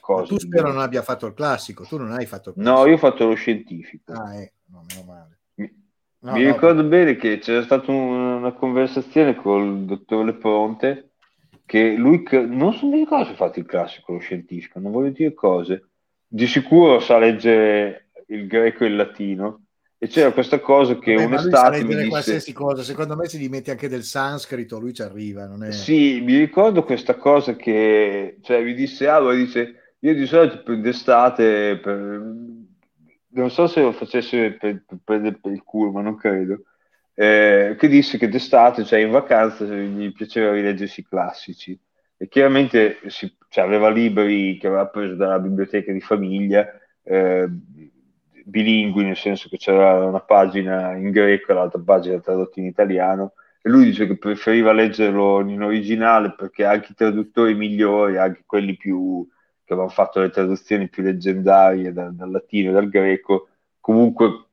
cose. 0.00 0.34
tu 0.34 0.38
spero 0.38 0.68
non 0.72 0.80
abbia 0.80 1.02
fatto 1.02 1.26
il 1.26 1.34
classico, 1.34 1.84
tu 1.84 1.96
non 1.98 2.12
hai 2.12 2.26
fatto 2.26 2.50
il 2.50 2.54
No, 2.58 2.64
classico. 2.64 2.88
io 2.88 2.94
ho 2.94 2.98
fatto 2.98 3.26
lo 3.26 3.34
scientifico. 3.34 4.12
Ah, 4.12 4.40
ecco, 4.40 4.54
no. 4.70 4.84
Mi- 5.56 5.86
No, 6.20 6.32
Mi 6.32 6.42
no, 6.42 6.52
ricordo 6.52 6.82
bene 6.82 7.14
che 7.14 7.38
c'era 7.38 7.62
stata 7.62 7.92
un- 7.92 8.36
una 8.38 8.52
conversazione 8.52 9.36
col 9.36 9.84
dottor 9.84 10.24
Lepronte 10.24 11.10
che 11.64 11.94
lui, 11.94 12.24
non 12.32 12.72
so 12.72 12.90
ricordo 12.90 13.26
se 13.26 13.32
ha 13.32 13.36
fatto 13.36 13.58
il 13.60 13.66
classico, 13.66 14.12
lo 14.12 14.18
scientifico, 14.18 14.80
non 14.80 14.90
voglio 14.90 15.10
dire 15.10 15.32
cose, 15.34 15.90
di 16.26 16.46
sicuro 16.46 16.98
sa 16.98 17.18
leggere 17.18 18.10
il 18.28 18.46
greco 18.48 18.82
e 18.84 18.88
il 18.88 18.96
latino 18.96 19.66
e 19.98 20.06
c'era 20.06 20.32
questa 20.32 20.60
cosa 20.60 20.96
che 20.98 21.14
Vabbè, 21.14 21.26
un'estate 21.26 21.82
mi 21.82 21.96
disse, 21.96 22.08
qualsiasi 22.08 22.52
cosa, 22.52 22.82
secondo 22.84 23.16
me 23.16 23.26
se 23.26 23.38
gli 23.38 23.48
metti 23.48 23.70
anche 23.70 23.88
del 23.88 24.04
sanscrito 24.04 24.78
lui 24.78 24.94
ci 24.94 25.02
arriva, 25.02 25.46
non 25.46 25.64
è... 25.64 25.72
sì, 25.72 26.20
mi 26.20 26.38
ricordo 26.38 26.84
questa 26.84 27.16
cosa 27.16 27.56
che, 27.56 28.38
cioè 28.42 28.62
mi 28.62 28.74
disse, 28.74 29.06
ma 29.06 29.34
dice, 29.34 29.94
io 29.98 30.14
di 30.14 30.26
solito 30.26 30.62
per 30.62 30.80
d'estate, 30.80 31.78
per- 31.82 32.34
non 33.30 33.50
so 33.50 33.66
se 33.66 33.82
lo 33.82 33.92
facesse 33.92 34.52
per, 34.52 34.84
per 34.86 34.98
prendere 35.02 35.38
per 35.40 35.52
il 35.52 35.64
culo, 35.64 35.90
ma 35.90 36.00
non 36.00 36.16
credo, 36.16 36.62
eh, 37.14 37.74
che 37.76 37.88
disse 37.88 38.18
che 38.18 38.28
d'estate, 38.28 38.84
cioè 38.84 39.00
in 39.00 39.10
vacanza, 39.10 39.64
gli 39.64 40.12
piaceva 40.12 40.52
rileggersi 40.52 41.00
i 41.00 41.06
classici. 41.06 41.78
E 42.16 42.28
chiaramente 42.28 42.98
si, 43.06 43.32
cioè, 43.48 43.64
aveva 43.64 43.90
libri 43.90 44.56
che 44.58 44.68
aveva 44.68 44.86
preso 44.86 45.14
dalla 45.14 45.38
biblioteca 45.40 45.92
di 45.92 46.00
famiglia, 46.00 46.66
eh, 47.02 47.48
bilingui, 48.48 49.04
nel 49.04 49.16
senso 49.16 49.48
che 49.48 49.58
c'era 49.58 50.04
una 50.04 50.20
pagina 50.20 50.96
in 50.96 51.10
greco 51.10 51.52
e 51.52 51.54
l'altra 51.54 51.80
pagina 51.80 52.18
tradotta 52.20 52.60
in 52.60 52.66
italiano. 52.66 53.34
E 53.60 53.68
lui 53.68 53.84
dice 53.84 54.06
che 54.06 54.16
preferiva 54.16 54.72
leggerlo 54.72 55.40
in 55.40 55.62
originale 55.62 56.34
perché 56.34 56.64
anche 56.64 56.92
i 56.92 56.94
traduttori 56.94 57.54
migliori, 57.54 58.16
anche 58.16 58.44
quelli 58.46 58.76
più, 58.76 59.26
che 59.64 59.72
avevano 59.72 59.92
fatto 59.92 60.20
le 60.20 60.30
traduzioni 60.30 60.88
più 60.88 61.02
leggendarie 61.02 61.92
dal, 61.92 62.14
dal 62.14 62.30
latino 62.30 62.70
e 62.70 62.72
dal 62.72 62.88
greco, 62.88 63.48
comunque 63.80 64.46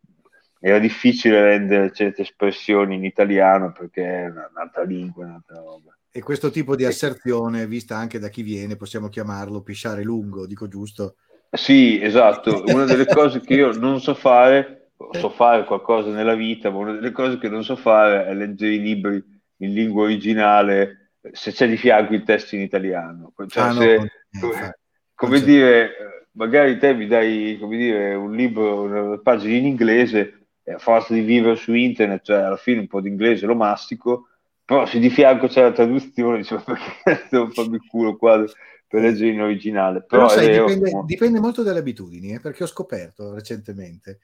era 0.59 0.79
difficile 0.79 1.41
rendere 1.41 1.91
certe 1.93 2.23
espressioni 2.23 2.95
in 2.95 3.05
italiano 3.05 3.71
perché 3.71 4.03
è 4.03 4.29
una- 4.29 4.49
un'altra 4.51 4.83
lingua, 4.83 5.25
un'altra 5.25 5.57
roba. 5.57 5.95
E 6.11 6.21
questo 6.21 6.49
tipo 6.49 6.75
di 6.75 6.85
asserzione, 6.85 7.67
vista 7.67 7.97
anche 7.97 8.19
da 8.19 8.29
chi 8.29 8.41
viene, 8.41 8.75
possiamo 8.75 9.09
chiamarlo 9.09 9.61
pisciare 9.61 10.01
lungo, 10.03 10.47
dico 10.47 10.67
giusto? 10.67 11.15
Sì, 11.55 11.99
esatto. 12.01 12.63
Una 12.67 12.85
delle 12.85 13.07
cose 13.07 13.41
che 13.41 13.53
io 13.53 13.71
non 13.71 13.99
so 14.01 14.13
fare, 14.13 14.91
so 15.11 15.29
fare 15.29 15.65
qualcosa 15.65 16.09
nella 16.09 16.35
vita, 16.35 16.69
ma 16.69 16.77
una 16.77 16.93
delle 16.93 17.11
cose 17.11 17.37
che 17.37 17.49
non 17.49 17.63
so 17.63 17.75
fare 17.75 18.25
è 18.25 18.33
leggere 18.33 18.73
i 18.73 18.81
libri 18.81 19.23
in 19.57 19.73
lingua 19.73 20.03
originale 20.03 21.11
se 21.31 21.51
c'è 21.51 21.67
di 21.67 21.77
fianco 21.77 22.13
il 22.13 22.23
testo 22.23 22.55
in 22.55 22.61
italiano. 22.61 23.33
Cioè, 23.47 23.63
Ah, 23.63 23.71
se- 23.71 24.11
come, 24.39 24.75
come 25.15 25.41
dire, 25.41 26.27
magari 26.33 26.77
te 26.77 26.93
mi 26.93 27.07
dai 27.07 27.57
come 27.59 27.77
dire, 27.77 28.13
un 28.13 28.35
libro, 28.35 28.81
una 28.81 29.17
pagina 29.19 29.55
in 29.55 29.65
inglese, 29.65 30.47
e 30.63 30.73
a 30.73 30.77
forza 30.77 31.13
di 31.13 31.21
vivere 31.21 31.55
su 31.55 31.73
internet, 31.73 32.23
cioè 32.23 32.37
alla 32.37 32.57
fine 32.57 32.79
un 32.79 32.87
po' 32.87 33.01
di 33.01 33.09
inglese 33.09 33.45
lo 33.45 33.55
mastico, 33.55 34.29
però 34.63 34.85
se 34.85 34.99
di 34.99 35.09
fianco 35.09 35.47
c'è 35.47 35.61
la 35.61 35.71
traduzione, 35.71 36.37
dicevo 36.37 36.63
perché 36.63 37.27
devo 37.29 37.49
farmi 37.49 37.75
il 37.75 37.87
culo 37.87 38.15
qua 38.17 38.43
per 38.87 39.01
leggere 39.01 39.31
in 39.31 39.41
originale. 39.41 40.03
Però, 40.03 40.27
Però 40.27 40.29
sai, 40.29 40.49
dipende, 40.49 40.91
mo- 40.91 41.03
dipende 41.05 41.39
molto 41.39 41.63
dalle 41.63 41.79
abitudini, 41.79 42.33
eh, 42.33 42.39
perché 42.39 42.63
ho 42.63 42.67
scoperto 42.67 43.33
recentemente, 43.33 44.19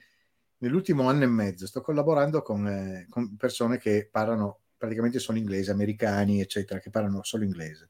nell'ultimo 0.58 1.08
anno 1.10 1.24
e 1.24 1.28
mezzo, 1.28 1.68
sto 1.68 1.82
collaborando 1.82 2.42
con, 2.42 2.68
eh, 2.68 3.08
con 3.10 3.36
persone 3.36 3.78
che 3.78 4.08
parlano 4.10 4.60
praticamente 4.78 5.20
solo 5.20 5.38
inglese, 5.38 5.72
americani, 5.72 6.42
eccetera, 6.42 6.80
che 6.80 6.90
parlano 6.90 7.24
solo 7.24 7.44
inglese. 7.44 7.90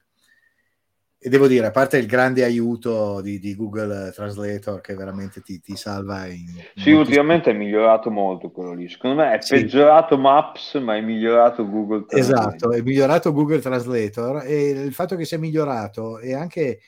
E 1.24 1.30
devo 1.30 1.45
dire, 1.45 1.67
a 1.67 1.72
parte 1.72 1.99
il 1.99 2.07
grande 2.07 2.43
aiuto 2.43 3.22
di, 3.22 3.38
di 3.38 3.55
Google 3.55 4.11
Translator 4.11 4.82
che 4.82 4.95
veramente 4.95 5.41
ti, 5.41 5.59
ti 5.59 5.76
salva 5.76 6.26
in... 6.26 6.47
in 6.47 6.82
Sì, 6.82 6.89
ultimamente 6.89 7.51
è 7.51 7.53
migliorato 7.53 8.09
molto 8.09 8.49
quello 8.49 8.74
lì. 8.74 8.89
Secondo 8.89 9.22
me 9.22 9.38
è 9.38 9.39
Sì. 9.39 9.53
peggiorato 9.53 10.17
Maps, 10.17 10.74
ma 10.82 10.95
è 10.95 11.01
migliorato 11.01 11.69
Google 11.69 12.05
Translate. 12.07 12.49
Esatto, 12.49 12.72
è 12.72 12.82
migliorato 12.82 13.32
Google 13.34 13.59
Translator 13.59 14.43
e 14.47 14.69
il 14.69 14.93
fatto 14.93 15.15
che 15.15 15.26
sia 15.26 15.38
migliorato 15.38 16.17
e 16.17 16.34
anche 16.34 16.80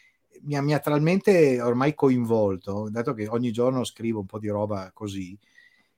mi 0.46 0.58
ha, 0.58 0.64
mi 0.64 0.74
ha 0.74 0.80
talmente 0.80 1.62
ormai 1.62 1.94
coinvolto, 1.94 2.88
dato 2.90 3.14
che 3.14 3.28
ogni 3.28 3.52
giorno 3.52 3.84
scrivo 3.84 4.22
un 4.22 4.26
po' 4.26 4.40
di 4.40 4.48
roba 4.48 4.90
così, 4.96 5.38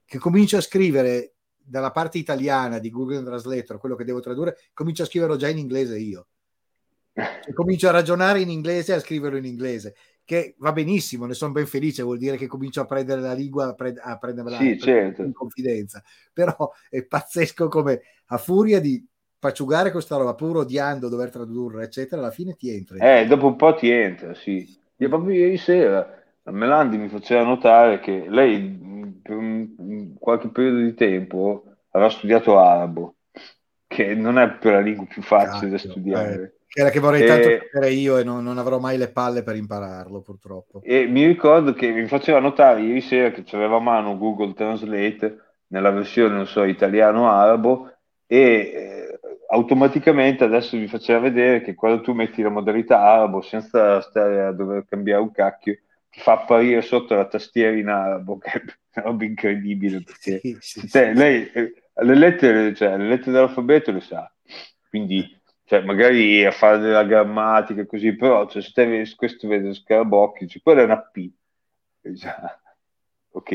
che 0.03 0.17
comincio 0.17 0.57
a 0.57 0.61
scrivere 0.61 1.35
dalla 1.55 1.91
parte 1.91 2.17
italiana 2.17 2.79
di 2.79 2.89
Google 2.89 3.23
Translator 3.23 3.79
quello 3.79 3.95
che 3.95 4.03
devo 4.03 4.19
tradurre, 4.19 4.57
comincio 4.73 5.03
a 5.03 5.05
scriverlo 5.05 5.37
già 5.37 5.47
in 5.47 5.57
inglese 5.57 5.97
io. 5.97 6.27
Cioè, 7.39 7.53
comincio 7.53 7.87
a 7.87 7.91
ragionare 7.91 8.41
in 8.41 8.49
inglese 8.49 8.93
e 8.93 8.95
a 8.95 8.99
scriverlo 8.99 9.37
in 9.37 9.45
inglese, 9.45 9.95
che 10.23 10.55
va 10.57 10.71
benissimo, 10.71 11.25
ne 11.25 11.33
sono 11.33 11.51
ben 11.51 11.67
felice, 11.67 12.03
vuol 12.03 12.17
dire 12.17 12.37
che 12.37 12.47
comincio 12.47 12.81
a 12.81 12.85
prendere 12.85 13.21
la 13.21 13.33
lingua, 13.33 13.67
a, 13.67 13.73
pre- 13.73 13.95
a 14.01 14.17
prenderla 14.17 14.57
Sì, 14.57 14.79
certo. 14.79 15.21
in 15.23 15.33
confidenza. 15.33 16.03
Però 16.33 16.71
è 16.89 17.03
pazzesco 17.05 17.67
come 17.67 18.01
a 18.27 18.37
furia 18.37 18.79
di 18.79 19.05
paciugare 19.37 19.91
questa 19.91 20.17
roba, 20.17 20.33
pur 20.33 20.57
odiando 20.57 21.07
dover 21.07 21.29
tradurre, 21.29 21.83
eccetera, 21.83 22.21
alla 22.21 22.31
fine 22.31 22.55
ti 22.55 22.69
entra. 22.69 22.97
Eh, 22.97 23.25
dopo 23.27 23.47
un 23.47 23.55
po' 23.55 23.75
ti 23.75 23.89
entra, 23.89 24.33
sì. 24.33 24.67
Io 24.97 25.09
proprio 25.09 25.35
ieri 25.35 25.57
sera 25.57 26.23
la 26.43 26.51
Melandi 26.51 26.97
mi 26.97 27.09
faceva 27.09 27.43
notare 27.43 27.99
che 27.99 28.25
lei 28.29 29.19
per 29.21 29.35
un- 29.35 30.13
qualche 30.19 30.49
periodo 30.49 30.79
di 30.79 30.93
tempo 30.93 31.65
aveva 31.89 32.09
studiato 32.09 32.57
arabo, 32.59 33.15
che 33.87 34.13
non 34.13 34.37
è 34.37 34.49
per 34.51 34.73
la 34.73 34.79
lingua 34.79 35.05
più 35.05 35.21
facile 35.21 35.71
da 35.71 35.77
Cacchio, 35.77 35.91
studiare. 35.91 36.37
Che 36.37 36.54
era 36.73 36.89
che 36.89 36.99
vorrei 36.99 37.23
E- 37.23 37.27
tanto 37.27 37.49
sapere 37.49 37.91
io 37.91 38.17
e 38.17 38.23
non, 38.23 38.43
non 38.43 38.57
avrò 38.57 38.79
mai 38.79 38.97
le 38.97 39.09
palle 39.09 39.43
per 39.43 39.55
impararlo, 39.55 40.21
purtroppo. 40.21 40.81
E 40.83 41.05
mi 41.07 41.25
ricordo 41.25 41.73
che 41.73 41.89
mi 41.91 42.07
faceva 42.07 42.39
notare 42.39 42.81
ieri 42.81 43.01
sera 43.01 43.31
che 43.31 43.43
c'aveva 43.43 43.77
a 43.77 43.79
mano 43.79 44.17
Google 44.17 44.53
Translate 44.53 45.39
nella 45.67 45.91
versione, 45.91 46.35
non 46.35 46.47
so, 46.47 46.63
italiano-arabo 46.63 47.91
e 48.27 48.37
eh, 48.39 49.19
automaticamente 49.49 50.43
adesso 50.43 50.75
mi 50.77 50.87
faceva 50.87 51.19
vedere 51.19 51.61
che 51.61 51.73
quando 51.75 52.01
tu 52.01 52.13
metti 52.13 52.41
la 52.41 52.49
modalità 52.49 52.99
arabo 53.01 53.41
senza 53.41 54.01
stare 54.01 54.43
a 54.43 54.51
dover 54.51 54.85
cambiare 54.87 55.21
un 55.21 55.31
cacchio, 55.31 55.77
ti 56.09 56.19
fa 56.19 56.33
apparire 56.33 56.81
sotto 56.81 57.15
la 57.15 57.25
tastiera 57.27 57.75
in 57.75 57.87
arabo, 57.87 58.37
che 58.37 58.49
è 58.51 58.61
una 58.95 59.05
roba 59.07 59.25
incredibile 59.25 60.01
perché 60.03 60.39
Sì, 60.39 60.57
sì, 60.59 60.87
Cioè, 60.87 61.13
sì. 61.13 61.17
lei 61.17 61.49
eh, 61.51 61.73
le 61.97 62.15
lettere, 62.15 62.73
cioè, 62.75 62.97
le 62.97 63.07
lettere 63.07 63.31
dell'alfabeto 63.31 63.91
le 63.91 64.01
sa, 64.01 64.31
quindi 64.89 65.33
cioè, 65.65 65.81
magari 65.81 66.45
a 66.45 66.51
fare 66.51 66.77
della 66.77 67.03
grammatica 67.03 67.81
e 67.81 67.85
così, 67.87 68.15
però 68.15 68.47
cioè, 68.47 68.61
se 68.61 68.71
te 68.71 69.13
questo 69.15 69.47
vede 69.47 69.67
lo 69.67 69.73
scarabocchio, 69.73 70.45
dice, 70.45 70.61
quella 70.61 70.81
è 70.81 70.85
una 70.85 71.01
P. 71.01 71.29
Dice, 72.01 72.27
"Ah, 72.27 72.59
ok. 73.31 73.51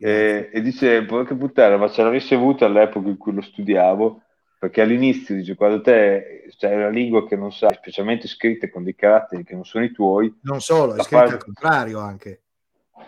E, 0.00 0.50
e 0.52 0.60
dice, 0.62 1.04
porca 1.04 1.34
puttana, 1.34 1.76
ma 1.76 1.88
ce 1.88 2.02
l'avessi 2.02 2.32
avuta 2.34 2.64
all'epoca 2.64 3.08
in 3.08 3.16
cui 3.18 3.34
lo 3.34 3.42
studiavo, 3.42 4.22
perché 4.58 4.80
all'inizio 4.80 5.34
dice, 5.34 5.54
quando 5.54 5.82
te 5.82 6.46
c'è 6.56 6.74
una 6.74 6.88
lingua 6.88 7.26
che 7.26 7.36
non 7.36 7.52
sai, 7.52 7.74
specialmente 7.74 8.26
scritte 8.26 8.70
con 8.70 8.82
dei 8.82 8.94
caratteri 8.94 9.44
che 9.44 9.54
non 9.54 9.64
sono 9.64 9.84
i 9.84 9.92
tuoi, 9.92 10.34
Non 10.42 10.60
solo, 10.60 10.94
è 10.94 10.96
La 10.96 11.02
scritto 11.02 11.18
parte- 11.20 11.34
al 11.34 11.44
contrario 11.44 11.98
anche. 12.00 12.40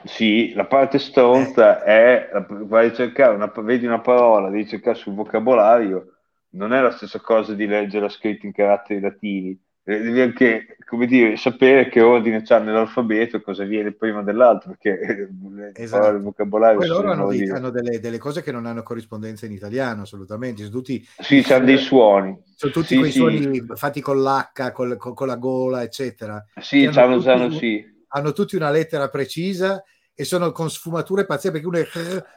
Sì, 0.05 0.53
la 0.55 0.67
parte 0.67 0.99
stronza 0.99 1.83
è, 1.83 2.31
vai 2.49 2.89
a 2.89 2.93
cercare 2.93 3.35
una, 3.35 3.53
vedi 3.57 3.87
una 3.87 4.01
parola, 4.01 4.49
devi 4.49 4.67
cercare 4.67 4.97
sul 4.97 5.15
vocabolario, 5.15 6.20
non 6.51 6.73
è 6.73 6.81
la 6.81 6.91
stessa 6.91 7.21
cosa 7.21 7.55
di 7.55 7.67
leggere 7.67 8.09
scritto 8.09 8.47
in 8.47 8.53
caratteri 8.53 9.01
latini, 9.01 9.59
Eh, 9.83 9.99
devi 10.03 10.21
anche, 10.21 10.77
come 10.85 11.07
dire, 11.07 11.37
sapere 11.37 11.89
che 11.89 12.03
ordine 12.03 12.43
c'ha 12.43 12.59
nell'alfabeto 12.59 13.41
cosa 13.41 13.65
viene 13.65 13.93
prima 13.93 14.23
dell'altro, 14.23 14.71
perché 14.71 15.01
eh, 15.01 15.73
Esatto. 15.75 16.13
del 16.13 16.21
vocabolario 16.21 16.79
Poi 16.79 16.87
loro 16.89 17.11
hanno, 17.11 17.29
dei- 17.29 17.49
hanno 17.49 17.71
delle, 17.71 17.99
delle 17.99 18.19
cose 18.19 18.43
che 18.43 18.53
non 18.53 18.67
hanno 18.67 18.83
corrispondenza 18.83 19.47
in 19.47 19.53
italiano, 19.53 20.03
assolutamente. 20.03 20.63
Sono 20.63 20.77
tutti, 20.77 21.03
Sì, 21.19 21.41
c'hanno 21.43 21.65
dei 21.65 21.79
suoni. 21.79 22.39
sono 22.55 22.73
tutti 22.73 22.89
Sì, 22.89 22.99
quei 22.99 23.11
sì. 23.11 23.19
suoni 23.19 23.67
fatti 23.75 24.01
con 24.03 24.21
l'H, 24.23 24.71
col- 24.73 24.97
con, 24.99 25.15
con 25.15 25.27
la 25.27 25.37
gola, 25.37 25.83
eccetera. 25.83 26.45
Sì, 26.61 26.85
Hanno 26.85 27.19
tutti- 27.19 27.59
sì. 27.59 27.85
Hanno 28.09 28.33
tutti 28.33 28.57
una 28.57 28.71
lettera 28.71 29.09
precisa 29.09 29.83
e 30.21 30.25
sono 30.25 30.53
con 30.53 30.69
sfumature 30.69 31.25
pazzesche 31.25 31.51
perché 31.51 31.67
uno 31.67 31.79
è 31.79 31.87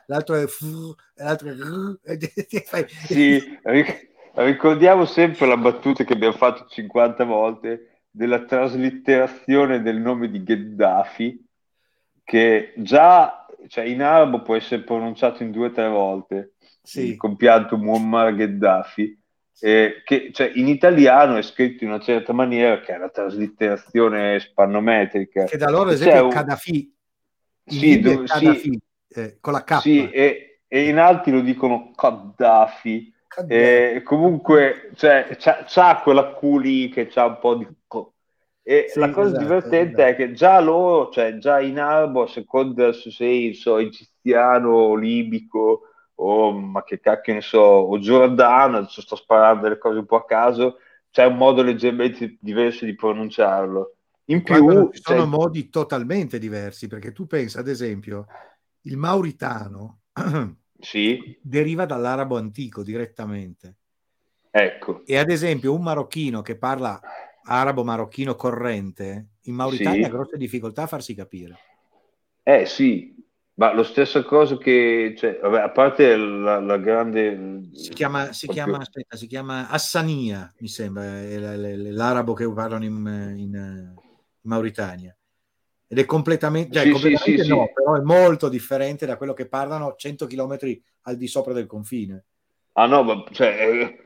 l'altro 0.05 0.35
è 0.35 0.45
l'altro 1.15 1.49
è 1.49 2.85
Sì, 3.07 3.59
ric- 3.63 4.07
ricordiamo 4.35 5.03
sempre 5.03 5.47
la 5.47 5.57
battuta 5.57 6.05
che 6.05 6.13
abbiamo 6.13 6.35
fatto 6.35 6.65
50 6.69 7.25
volte 7.25 8.03
della 8.09 8.45
traslitterazione 8.45 9.81
del 9.81 9.97
nome 9.99 10.29
di 10.29 10.41
Gheddafi, 10.43 11.45
che 12.23 12.73
già 12.77 13.45
cioè, 13.67 13.83
in 13.85 14.01
arabo 14.01 14.41
può 14.41 14.55
essere 14.55 14.83
pronunciato 14.83 15.43
in 15.43 15.51
due 15.51 15.67
o 15.67 15.71
tre 15.71 15.87
volte, 15.89 16.53
Sì. 16.81 17.09
il 17.09 17.17
compianto 17.17 17.77
Muammar 17.77 18.33
Gheddafi, 18.35 19.19
eh, 19.59 20.01
che 20.05 20.29
cioè, 20.31 20.51
in 20.55 20.67
italiano 20.69 21.35
è 21.37 21.41
scritto 21.41 21.83
in 21.83 21.89
una 21.89 21.99
certa 21.99 22.31
maniera, 22.33 22.79
che 22.79 22.93
è 22.93 22.97
la 22.97 23.09
traslitterazione 23.09 24.39
spannometrica. 24.39 25.45
che 25.45 25.57
da 25.57 25.69
loro 25.69 25.89
esempio 25.91 26.23
un- 26.25 26.29
è 26.31 26.33
Kadhafi, 26.33 26.75
in 26.77 26.91
Sì, 27.65 27.99
dove- 27.99 28.27
sì. 28.27 28.79
Eh, 29.15 29.37
con 29.39 29.53
la 29.53 29.63
K. 29.63 29.79
Sì, 29.81 30.09
e, 30.09 30.61
e 30.67 30.87
in 30.87 30.97
altri 30.97 31.31
lo 31.31 31.41
dicono 31.41 31.91
Gaddafi. 31.95 33.13
Kadhafi. 33.27 33.53
E 33.53 34.01
comunque 34.03 34.91
cioè, 34.95 35.35
c'ha, 35.37 35.63
c'ha 35.67 36.01
quella 36.01 36.33
Q 36.33 36.57
lì 36.57 36.89
che 36.89 37.07
c'ha 37.07 37.25
un 37.25 37.37
po' 37.39 37.55
di 37.55 37.67
e 38.65 38.85
Sì, 38.87 38.99
la 38.99 39.09
cosa 39.09 39.27
esatto, 39.27 39.37
divertente 39.37 40.01
esatto. 40.01 40.01
è 40.09 40.15
che 40.15 40.31
già 40.33 40.59
loro, 40.61 41.11
cioè 41.11 41.37
già 41.37 41.59
in 41.59 41.79
arabo, 41.79 42.23
a 42.23 42.27
seconda 42.27 42.93
se 42.93 43.11
sei 43.11 43.53
so, 43.53 43.77
egiziano 43.77 44.95
libico 44.95 45.81
o 46.15 46.51
ma 46.53 46.83
che 46.83 46.99
cacchio 46.99 47.33
ne 47.33 47.41
so, 47.41 47.59
o 47.59 47.99
giordano, 47.99 48.77
adesso 48.77 49.01
sto 49.01 49.15
sparando 49.17 49.63
delle 49.63 49.77
cose 49.77 49.99
un 49.99 50.05
po' 50.05 50.15
a 50.17 50.25
caso, 50.25 50.77
c'è 51.11 51.25
un 51.25 51.35
modo 51.35 51.61
leggermente 51.61 52.37
diverso 52.39 52.85
di 52.85 52.95
pronunciarlo. 52.95 53.95
In 54.25 54.43
più, 54.43 54.89
ci 54.91 55.01
sono 55.01 55.19
cioè, 55.19 55.27
modi 55.27 55.69
totalmente 55.69 56.39
diversi, 56.39 56.87
perché 56.87 57.11
tu 57.11 57.27
pensa, 57.27 57.59
ad 57.59 57.67
esempio, 57.67 58.25
il 58.81 58.97
mauritano 58.97 60.01
sì, 60.79 61.37
deriva 61.41 61.85
dall'arabo 61.85 62.37
antico 62.37 62.83
direttamente. 62.83 63.75
ecco, 64.49 65.03
E 65.05 65.17
ad 65.17 65.29
esempio 65.29 65.73
un 65.73 65.83
marocchino 65.83 66.41
che 66.41 66.57
parla 66.57 66.99
arabo 67.45 67.83
marocchino 67.83 68.35
corrente, 68.35 69.27
in 69.43 69.55
Mauritania 69.55 69.99
Sì. 69.99 70.05
ha 70.05 70.09
grosse 70.09 70.37
difficoltà 70.37 70.83
a 70.83 70.87
farsi 70.87 71.13
capire. 71.13 71.57
Eh 72.43 72.65
sì, 72.65 73.13
ma 73.55 73.73
lo 73.73 73.83
stesso 73.83 74.23
cosa 74.23 74.57
che, 74.57 75.13
cioè, 75.17 75.39
vabbè, 75.41 75.59
a 75.59 75.69
parte 75.71 76.15
la, 76.15 76.59
la 76.59 76.77
grande... 76.77 77.61
Si 77.73 77.91
chiama, 77.93 78.31
si 78.31 78.45
proprio- 78.45 78.63
chiama, 78.65 78.81
aspetta, 78.81 79.17
si 79.17 79.27
chiama 79.27 79.69
Hassania, 79.69 80.53
mi 80.59 80.67
sembra, 80.67 81.03
è 81.21 81.37
l- 81.37 81.93
l'arabo 81.93 82.33
che 82.33 82.51
parlano 82.53 82.85
in, 82.85 83.33
in 83.37 83.93
Mauritania. 84.43 85.15
Ed 85.87 85.99
è 85.99 86.05
completamente, 86.05 86.73
cioè, 86.73 86.83
Sì, 86.83 86.89
sì, 86.89 86.93
completamente 86.93 87.43
sì, 87.43 87.49
no, 87.49 87.65
sì. 87.67 87.73
però 87.73 87.95
è 87.95 88.01
molto 88.01 88.49
differente 88.49 89.05
da 89.05 89.17
quello 89.17 89.33
che 89.33 89.47
parlano 89.47 89.95
100 89.95 90.25
km 90.25 90.81
al 91.01 91.17
di 91.17 91.27
sopra 91.27 91.53
del 91.53 91.67
confine. 91.67 92.25
Ah 92.75 92.87
no, 92.87 93.03
ma 93.03 93.23
cioè, 93.31 93.55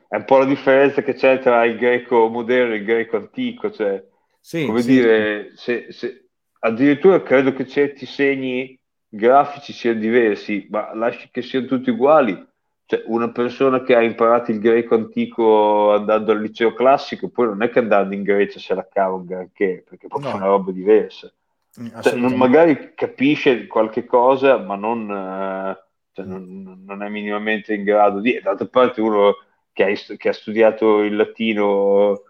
è, 0.10 0.16
un 0.18 0.26
po' 0.26 0.40
la 0.40 0.46
differenza 0.46 1.02
che 1.02 1.14
c'è 1.14 1.40
tra 1.40 1.64
il 1.66 1.78
greco 1.78 2.28
moderno 2.28 2.74
e 2.74 2.78
il 2.78 2.84
greco 2.84 3.16
antico, 3.18 3.72
cioè, 3.72 4.04
Sì, 4.42 4.66
come 4.66 4.82
sì, 4.82 4.92
dire, 4.92 5.52
se, 5.56 5.92
se- 5.92 6.30
addirittura 6.60 7.24
credo 7.24 7.54
che 7.54 7.66
certi 7.66 8.06
segni 8.06 8.78
grafici 9.08 9.72
siano 9.72 10.00
diversi, 10.00 10.68
ma 10.70 10.94
lasci 10.94 11.30
che 11.32 11.42
siano 11.42 11.66
tutti 11.66 11.90
uguali. 11.92 12.46
Cioè, 12.90 13.04
una 13.08 13.30
persona 13.32 13.84
che 13.84 13.94
ha 13.96 14.02
imparato 14.02 14.52
il 14.52 14.60
greco 14.60 14.96
antico 14.96 15.92
andando 15.94 16.32
al 16.32 16.40
liceo 16.42 16.74
classico, 16.74 17.28
poi 17.28 17.48
non 17.48 17.62
è 17.62 17.70
che 17.70 17.80
andando 17.80 18.14
in 18.16 18.24
Grecia 18.24 18.60
se 18.60 18.74
la 18.74 18.88
cava 18.90 19.16
un 19.16 19.26
granché, 19.26 19.84
perché 19.88 20.06
è 20.06 20.10
proprio 20.10 20.32
No. 20.32 20.38
una 20.38 20.46
roba 20.46 20.72
diversa. 20.72 21.32
sì, 21.70 21.92
Cioè, 22.02 22.16
non- 22.16 22.36
magari 22.36 22.94
capisce 22.96 23.68
qualche 23.68 24.06
cosa, 24.06 24.58
ma 24.58 24.76
non, 24.76 25.02
eh, 25.12 25.78
cioè, 26.14 26.26
non- 26.26 26.82
non 26.86 27.04
è 27.04 27.10
minimamente 27.10 27.74
in 27.74 27.84
grado 27.84 28.20
di. 28.22 28.40
D'altra 28.42 28.66
parte, 28.68 29.02
uno 29.02 29.36
che 29.74 29.84
ha, 29.84 30.16
che 30.18 30.30
ha 30.30 30.34
studiato 30.34 31.04
il 31.04 31.16
latino 31.16 32.22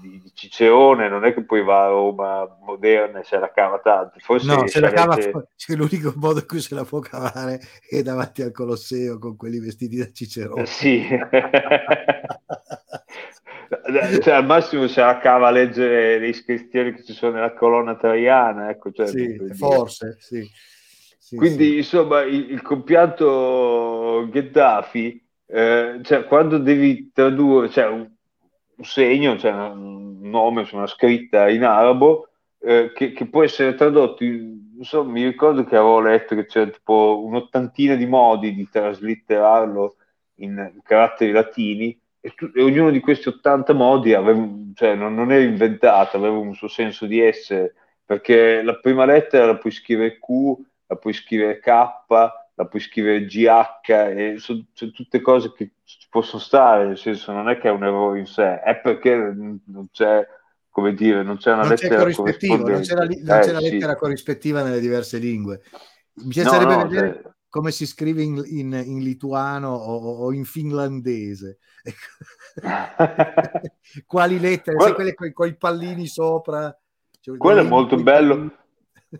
di, 0.00 0.20
di 0.20 0.30
Cicerone, 0.34 1.08
non 1.08 1.24
è 1.24 1.34
che 1.34 1.44
poi 1.44 1.62
va 1.62 1.84
a 1.84 1.88
Roma 1.88 2.56
moderna 2.60 3.20
e 3.20 3.24
se 3.24 3.38
la 3.38 3.50
cava 3.52 3.78
tanto. 3.80 4.18
Forse 4.18 4.46
No, 4.46 4.66
se 4.66 4.80
la 4.80 4.90
cava, 4.90 5.16
c'è 5.56 5.74
l'unico 5.74 6.12
modo 6.16 6.40
in 6.40 6.46
cui 6.46 6.60
se 6.60 6.74
la 6.74 6.84
può 6.84 7.00
cavare 7.00 7.60
è 7.88 8.02
davanti 8.02 8.42
al 8.42 8.52
Colosseo 8.52 9.18
con 9.18 9.36
quelli 9.36 9.58
vestiti 9.60 9.96
da 9.96 10.10
Cicerone. 10.10 10.62
Eh, 10.62 10.66
Sì. 10.66 11.06
Cioè, 14.22 14.34
al 14.34 14.46
massimo 14.46 14.86
se 14.86 15.00
la 15.00 15.18
cava 15.18 15.48
a 15.48 15.50
leggere 15.50 16.18
le 16.18 16.28
iscrizioni 16.28 16.92
che 16.94 17.02
ci 17.02 17.12
sono 17.12 17.34
nella 17.34 17.54
colonna 17.54 17.96
traiana, 17.96 18.70
ecco, 18.70 18.92
cioè, 18.92 19.06
Sì, 19.06 19.36
forse, 19.54 20.16
sì. 20.18 20.48
Sì, 21.18 21.36
Quindi, 21.36 21.78
insomma, 21.78 22.20
il, 22.22 22.50
il 22.50 22.62
compianto 22.62 24.28
Gheddafi, 24.30 25.26
eh, 25.46 26.00
cioè, 26.02 26.24
quando 26.24 26.58
devi 26.58 27.10
tradurre, 27.12 27.70
cioè, 27.70 27.86
un, 27.86 28.13
un 28.76 28.84
segno, 28.84 29.36
cioè 29.38 29.52
un 29.52 30.18
nome, 30.20 30.68
una 30.72 30.86
scritta 30.86 31.48
in 31.48 31.64
arabo, 31.64 32.28
eh, 32.60 32.92
che, 32.94 33.12
che 33.12 33.26
può 33.26 33.42
essere 33.42 33.74
tradotto, 33.74 34.24
in- 34.24 34.72
insomma, 34.78 35.12
mi 35.12 35.24
ricordo 35.24 35.64
che 35.64 35.76
avevo 35.76 36.00
letto 36.00 36.34
che 36.34 36.46
c'era 36.46 36.70
tipo 36.70 37.22
un'ottantina 37.24 37.94
di 37.94 38.06
modi 38.06 38.54
di 38.54 38.68
traslitterarlo 38.68 39.96
in 40.36 40.80
caratteri 40.82 41.30
latini, 41.32 41.96
e, 42.20 42.30
tu- 42.34 42.50
e 42.54 42.62
ognuno 42.62 42.90
di 42.90 43.00
questi 43.00 43.28
80 43.28 43.72
modi 43.74 44.14
aveva, 44.14 44.46
cioè, 44.74 44.94
non, 44.94 45.14
non 45.14 45.30
era 45.32 45.44
inventato, 45.44 46.16
aveva 46.16 46.36
un 46.36 46.54
suo 46.54 46.68
senso 46.68 47.06
di 47.06 47.20
essere, 47.20 47.74
perché 48.04 48.62
la 48.62 48.78
prima 48.78 49.04
lettera 49.04 49.46
la 49.46 49.56
puoi 49.56 49.72
scrivere 49.72 50.18
Q, 50.18 50.26
la 50.86 50.96
puoi 50.96 51.12
scrivere 51.12 51.58
K, 51.60 51.66
la 52.56 52.66
puoi 52.66 52.80
scrivere 52.80 53.24
GH, 53.26 53.90
e 53.90 54.34
sono 54.38 54.64
sono 54.72 54.90
tutte 54.92 55.20
cose 55.20 55.52
che 55.52 55.70
ci 55.84 56.06
possono 56.10 56.40
stare, 56.40 56.86
nel 56.86 56.98
senso 56.98 57.32
non 57.32 57.48
è 57.48 57.58
che 57.58 57.68
è 57.68 57.70
un 57.72 57.84
errore 57.84 58.18
in 58.18 58.26
sé, 58.26 58.60
è 58.60 58.80
perché 58.80 59.14
non 59.14 59.88
c'è, 59.92 60.26
come 60.70 60.94
dire, 60.94 61.22
non 61.22 61.36
c'è 61.36 61.52
una 61.52 61.60
non 61.62 61.70
lettera 61.70 61.96
corrispettivo, 61.98 62.68
non 62.68 62.80
c'è 62.80 62.94
la, 62.94 63.04
li- 63.04 63.22
non 63.22 63.36
Eh, 63.36 63.40
c'è 63.40 63.52
la 63.52 63.58
sì. 63.60 63.70
lettera 63.70 63.96
corrispettiva 63.96 64.62
nelle 64.62 64.80
diverse 64.80 65.18
lingue. 65.18 65.60
Mi 66.14 66.22
No, 66.24 66.28
piacerebbe 66.28 66.76
no, 66.76 66.88
vedere 66.88 67.20
cioè- 67.22 67.32
come 67.48 67.70
si 67.70 67.86
scrive 67.86 68.22
in, 68.22 68.42
in- 68.46 68.82
in 68.84 69.02
lituano 69.02 69.72
o, 69.74 70.24
o 70.24 70.32
in 70.32 70.44
finlandese. 70.44 71.58
Ecco. 72.56 72.62
Quali 74.06 74.38
lettere? 74.40 74.76
Quello- 74.76 74.94
quelle 74.94 75.14
con 75.14 75.46
i 75.48 75.56
pallini 75.56 76.06
sopra. 76.06 76.76
Cioè, 77.20 77.36
Quello 77.36 77.60
è 77.60 77.64
molto 77.64 77.96
bello. 77.96 78.34
pallini. 78.34 78.52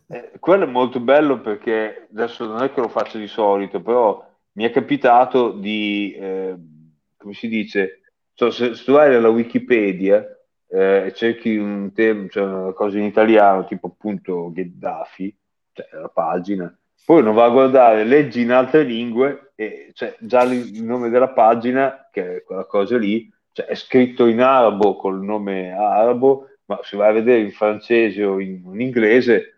Eh, 0.09 0.33
quello 0.41 0.65
è 0.65 0.69
molto 0.69 0.99
bello 0.99 1.41
perché 1.41 2.09
adesso 2.11 2.45
non 2.47 2.63
è 2.63 2.73
che 2.73 2.81
lo 2.81 2.89
faccio 2.89 3.19
di 3.19 3.29
solito, 3.29 3.81
però 3.81 4.25
mi 4.55 4.65
è 4.65 4.71
capitato 4.71 5.53
di, 5.53 6.15
eh, 6.19 6.55
come 7.17 7.35
si 7.35 7.49
dice, 7.49 8.01
cioè, 8.35 8.51
se, 8.51 8.75
se 8.75 8.85
tu 8.85 8.93
vai 8.93 9.15
alla 9.15 9.29
Wikipedia 9.29 10.25
eh, 10.69 11.07
e 11.07 11.13
cerchi 11.15 11.57
un 11.57 11.93
tema, 11.93 12.27
cioè 12.29 12.45
una 12.45 12.73
cosa 12.73 12.99
in 12.99 13.05
italiano, 13.05 13.65
tipo 13.65 13.89
appunto 13.89 14.51
Gheddafi, 14.53 15.37
cioè 15.73 15.87
la 16.01 16.09
pagina, 16.09 16.77
poi 17.05 17.23
non 17.23 17.35
va 17.35 17.45
a 17.45 17.51
guardare, 17.51 18.05
leggi 18.05 18.41
in 18.43 18.53
altre 18.53 18.83
lingue 18.83 19.53
e 19.55 19.91
cioè, 19.93 20.17
già 20.21 20.43
il 20.45 20.83
nome 20.83 21.11
della 21.11 21.29
pagina, 21.29 22.09
che 22.11 22.37
è 22.37 22.43
quella 22.43 22.65
cosa 22.65 22.97
lì, 22.97 23.31
cioè, 23.53 23.67
è 23.67 23.75
scritto 23.75 24.27
in 24.27 24.41
arabo 24.41 24.97
col 24.97 25.23
nome 25.23 25.73
arabo, 25.73 26.49
ma 26.67 26.81
se 26.83 26.97
vai 26.97 27.11
a 27.11 27.13
vedere 27.13 27.41
in 27.41 27.53
francese 27.53 28.25
o 28.25 28.41
in, 28.41 28.63
in 28.73 28.81
inglese, 28.81 29.51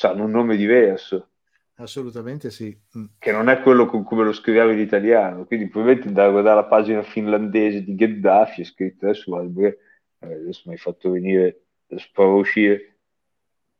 hanno 0.00 0.24
un 0.24 0.30
nome 0.30 0.56
diverso, 0.56 1.28
Assolutamente 1.76 2.50
sì. 2.50 2.76
Mm. 2.96 3.04
che 3.18 3.32
non 3.32 3.48
è 3.48 3.60
quello 3.62 3.86
con 3.86 4.04
cui 4.04 4.22
lo 4.22 4.32
scriviamo 4.32 4.70
in 4.70 4.78
italiano. 4.78 5.44
Quindi 5.44 5.68
probabilmente 5.68 6.08
andare 6.08 6.28
a 6.28 6.32
guardare 6.32 6.56
la 6.56 6.66
pagina 6.66 7.02
finlandese 7.02 7.82
di 7.82 7.94
Gheddafi 7.94 8.60
è 8.62 8.64
scritto 8.64 9.06
adesso, 9.06 9.30
perché- 9.52 9.78
eh, 10.20 10.34
adesso 10.34 10.62
mi 10.66 10.72
hai 10.72 10.78
fatto 10.78 11.10
venire, 11.10 11.64
provo 12.12 12.36
a 12.36 12.40
uscire. 12.40 12.98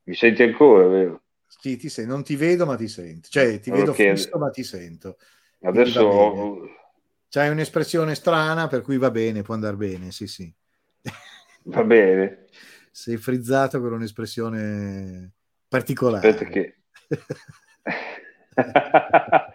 Mi 0.05 0.15
senti 0.15 0.43
ancora, 0.43 0.87
vero? 0.87 1.23
Sì, 1.47 1.77
ti 1.77 1.89
sei- 1.89 2.07
non 2.07 2.23
ti 2.25 2.37
vedo, 2.37 2.67
ma 2.67 2.77
ti 2.77 2.89
sento. 2.89 3.29
Cioè, 3.31 3.61
ti 3.61 3.71
vedo 3.71 3.93
fisso, 3.93 4.39
ma 4.39 4.51
ti 4.51 4.65
sento. 4.65 5.17
Adesso 5.61 6.73
C'hai 7.35 7.51
un'espressione 7.51 8.15
strana, 8.15 8.69
per 8.69 8.83
cui 8.83 8.97
va 8.97 9.11
bene, 9.11 9.43
può 9.43 9.55
andare 9.55 9.75
bene, 9.75 10.13
sì, 10.13 10.29
sì. 10.29 10.55
va 11.65 11.83
bene. 11.83 12.45
Sei 12.93 13.17
frizzato 13.17 13.81
con 13.81 13.93
un'espressione 13.93 15.33
particolare. 15.67 16.29
Aspetta 16.29 16.49
che 16.49 16.83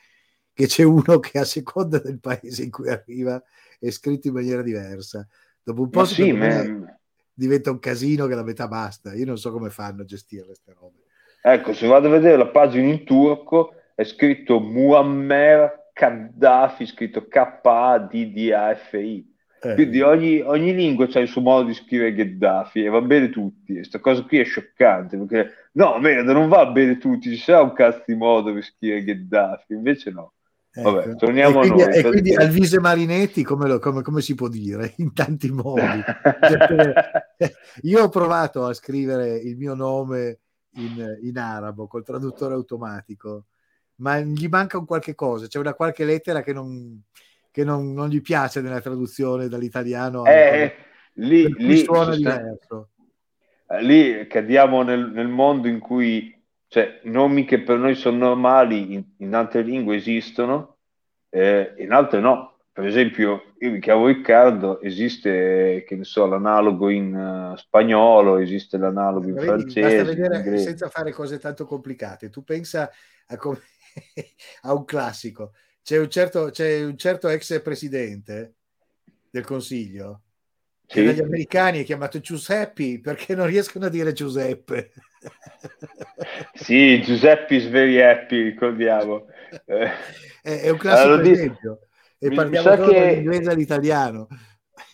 che 0.55 0.67
c'è 0.67 0.83
uno 0.83 1.21
che 1.21 1.39
a 1.39 1.45
seconda 1.45 1.99
del 1.99 2.21
paese 2.21 2.63
in 2.63 2.71
cui 2.71 2.89
arriva 2.89 3.43
è 3.79 3.91
scritto 3.91 4.29
in 4.29 4.35
maniera 4.35 4.63
diversa. 4.63 5.29
Dopo 5.63 5.83
un 5.83 5.91
po' 5.91 6.07
sì, 6.07 6.33
me- 6.33 7.01
diventa 7.35 7.71
un 7.71 7.79
casino 7.79 8.27
che 8.27 8.35
la 8.35 8.45
metà 8.45 8.67
basta. 8.67 9.15
Io 9.15 9.27
non 9.27 9.37
so 9.37 9.53
come 9.53 9.69
fanno 9.69 10.01
a 10.03 10.07
gestire 10.07 10.47
queste 10.47 10.73
robe. 10.73 11.01
ecco, 11.43 11.75
se 11.75 11.87
vado 11.87 12.09
a 12.09 12.13
vedere 12.13 12.39
la 12.39 12.49
pagina 12.49 12.89
in 12.89 13.05
turco 13.05 13.75
è 13.95 14.05
scritto 14.05 14.59
Muammer 14.59 15.91
Gaddafi, 15.93 16.87
scritto 16.87 17.29
K-A-D-D-A-F-I. 17.29 19.32
Eh, 19.65 19.75
Quindi 19.75 20.01
ogni, 20.01 20.41
ogni 20.41 20.75
lingua 20.75 21.07
ha 21.13 21.21
il 21.21 21.29
suo 21.29 21.41
modo 21.41 21.69
di 21.69 21.75
scrivere 21.75 22.15
Gheddafi 22.15 22.83
e 22.83 22.89
va 22.89 23.01
bene 23.01 23.31
tutti. 23.31 23.75
Questa 23.75 24.01
cosa 24.01 24.23
qui 24.23 24.41
è 24.41 24.45
scioccante 24.45 25.17
perché 25.17 25.69
no, 25.75 26.01
merda, 26.01 26.33
non 26.33 26.49
va 26.49 26.67
bene 26.67 26.99
tutti. 26.99 27.31
Ci 27.31 27.37
sarà 27.37 27.63
un 27.63 27.73
cazzo 27.73 28.03
di 28.07 28.17
modo 28.17 28.53
per 28.53 28.65
scrivere 28.65 29.05
Gheddafi, 29.05 29.73
invece 29.73 30.11
no. 30.11 30.33
Vabbè, 30.75 31.07
ecco. 31.07 31.17
torniamo 31.17 31.61
a 31.61 31.65
e 31.65 31.69
quindi, 31.69 31.85
noi. 31.85 31.97
e 31.97 32.03
quindi 32.03 32.35
Alvise 32.35 32.81
Marinetti, 32.81 33.45
come, 33.45 33.69
lo- 33.69 33.79
come- 33.79 34.03
come 34.03 34.21
si 34.21 34.35
può 34.35 34.49
dire? 34.49 34.95
In 34.99 35.13
tanti 35.13 35.49
modi. 35.53 36.03
Io 37.83 38.03
ho 38.03 38.09
provato 38.09 38.65
a 38.65 38.73
scrivere 38.73 39.37
il 39.37 39.57
mio 39.57 39.75
nome 39.75 40.41
in, 40.77 41.19
in 41.23 41.39
arabo 41.39 41.87
col 41.87 42.03
traduttore 42.03 42.55
automatico, 42.55 43.47
ma 43.97 44.19
gli 44.19 44.49
manca 44.49 44.79
un 44.79 44.87
qualche 44.87 45.15
cosa, 45.15 45.47
c'è 45.47 45.59
una 45.61 45.75
qualche 45.75 46.05
lettera 46.05 46.43
che 46.43 46.53
non, 46.53 47.01
che 47.53 47.63
non, 47.65 47.93
non 47.93 48.09
gli 48.09 48.23
piace 48.23 48.61
nella 48.63 48.81
traduzione 48.81 49.47
dall'italiano. 49.47 50.25
Eh, 50.25 50.75
lì, 51.15 51.43
per 51.43 51.55
cui 51.55 51.65
lì, 51.67 51.77
suona 51.77 52.17
diverso. 52.17 52.89
eh, 53.69 53.83
lì 53.83 54.27
cadiamo 54.27 54.83
nel, 54.83 55.11
nel 55.13 55.29
mondo 55.29 55.69
in 55.69 55.79
cui 55.79 56.35
cioè, 56.67 57.01
nomi 57.05 57.45
che 57.45 57.61
per 57.61 57.77
noi 57.77 57.95
sono 57.95 58.17
normali 58.17 58.95
in, 58.95 59.05
in 59.19 59.35
altre 59.35 59.61
lingue 59.61 59.97
esistono, 59.97 60.79
eh, 61.29 61.75
in 61.77 61.93
altre 61.93 62.21
no. 62.21 62.57
Per 62.73 62.87
esempio, 62.87 63.53
io 63.59 63.71
mi 63.71 63.81
chiamo 63.81 64.07
Riccardo, 64.07 64.81
esiste, 64.81 65.85
che 65.87 65.95
ne 65.95 66.05
so, 66.05 66.25
l'analogo 66.25 66.89
in 66.89 67.15
eh, 67.15 67.59
spagnolo, 67.59 68.39
esiste 68.39 68.79
l'analogo 68.79 69.29
in 69.29 69.35
Vedi, 69.35 69.47
francese, 69.47 69.81
basta 69.81 70.01
in 70.01 70.07
vedere 70.07 70.37
inglese. 70.37 70.65
senza 70.65 70.89
fare 70.89 71.13
cose 71.13 71.39
tanto 71.39 71.67
complicate. 71.67 72.31
Tu 72.31 72.43
pensa 72.43 72.91
a, 73.27 73.37
come- 73.37 73.61
a 74.63 74.73
un 74.73 74.87
classico. 74.87 75.53
C'è 75.83 75.99
un 75.99 76.09
certo, 76.11 76.51
c'è 76.51 76.85
un 76.85 76.97
certo 76.97 77.29
ex 77.29 77.61
presidente 77.63 78.55
del 79.31 79.45
Consiglio 79.45 80.23
che 80.89 81.03
Sì. 81.03 81.03
dagli 81.03 81.21
americani 81.21 81.81
è 81.81 81.85
chiamato 81.85 82.21
Giuseppe 82.21 83.01
perché 83.01 83.35
non 83.35 83.47
riescono 83.47 83.87
a 83.87 83.89
dire 83.89 84.13
Giuseppe. 84.13 84.93
Sì, 86.55 87.01
Giuseppe 87.03 87.57
is 87.57 87.67
very 87.69 88.01
happy, 88.01 88.43
ricordiamo. 88.43 89.27
È, 90.41 90.61
è 90.63 90.69
un 90.71 90.79
classico 90.79 91.21
Allora, 91.21 91.21
esempio. 91.21 91.89
E 92.19 92.31
mi- 92.31 92.33
parliamo 92.33 92.77
solo 92.77 92.77
che- 92.77 92.95
dall'inglese 92.95 93.51
all'italiano. 93.51 94.29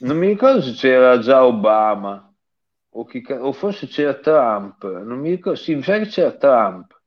non 0.00 0.16
mi 0.18 0.28
ricordo 0.28 0.60
se 0.62 0.72
c'era 0.72 1.18
già 1.18 1.44
Obama 1.44 2.32
o, 2.90 3.04
chi 3.04 3.24
o 3.30 3.52
forse 3.52 3.86
c'era 3.86 4.14
Trump, 4.14 4.84
non 5.02 5.18
mi 5.18 5.30
ricordo, 5.30 5.58
sì, 5.58 5.74
mi 5.74 5.82
sa 5.82 5.98
che 5.98 6.06
c'era 6.06 6.32
Trump, 6.36 6.97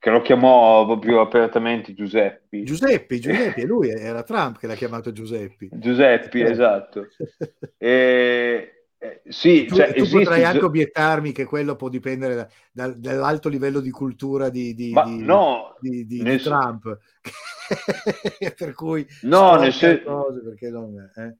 che 0.00 0.08
lo 0.10 0.22
chiamò 0.22 0.86
proprio 0.86 1.20
apertamente 1.20 1.92
Giuseppe. 1.94 2.62
Giuseppe, 2.62 3.18
Giuseppe, 3.20 3.64
lui 3.64 3.90
era 3.90 4.22
Trump 4.22 4.58
che 4.58 4.66
l'ha 4.66 4.74
chiamato 4.74 5.12
Giuseppe. 5.12 5.68
Giuseppe, 5.70 6.42
esatto. 6.50 7.06
E, 7.76 8.86
eh, 8.98 9.22
sì, 9.28 9.66
tu, 9.66 9.76
cioè, 9.76 9.92
tu 9.94 10.08
potrai 10.08 10.42
anche 10.44 10.64
obiettarmi 10.64 11.32
che 11.32 11.44
quello 11.44 11.76
può 11.76 11.90
dipendere 11.90 12.34
da- 12.34 12.48
da- 12.72 12.94
dall'alto 12.96 13.50
livello 13.50 13.80
di 13.80 13.90
cultura 13.90 14.48
di, 14.48 14.74
di- 14.74 14.92
di- 14.92 15.22
no, 15.22 15.76
di, 15.78 16.06
di- 16.06 16.22
nel 16.22 16.40
Trump. 16.40 16.98
per 18.56 18.72
cui 18.72 19.06
No, 19.22 19.56
nel 19.56 19.72
sen- 19.72 20.02
cose 20.02 20.42
perché 20.42 20.70
non, 20.70 20.96
eh. 21.14 21.36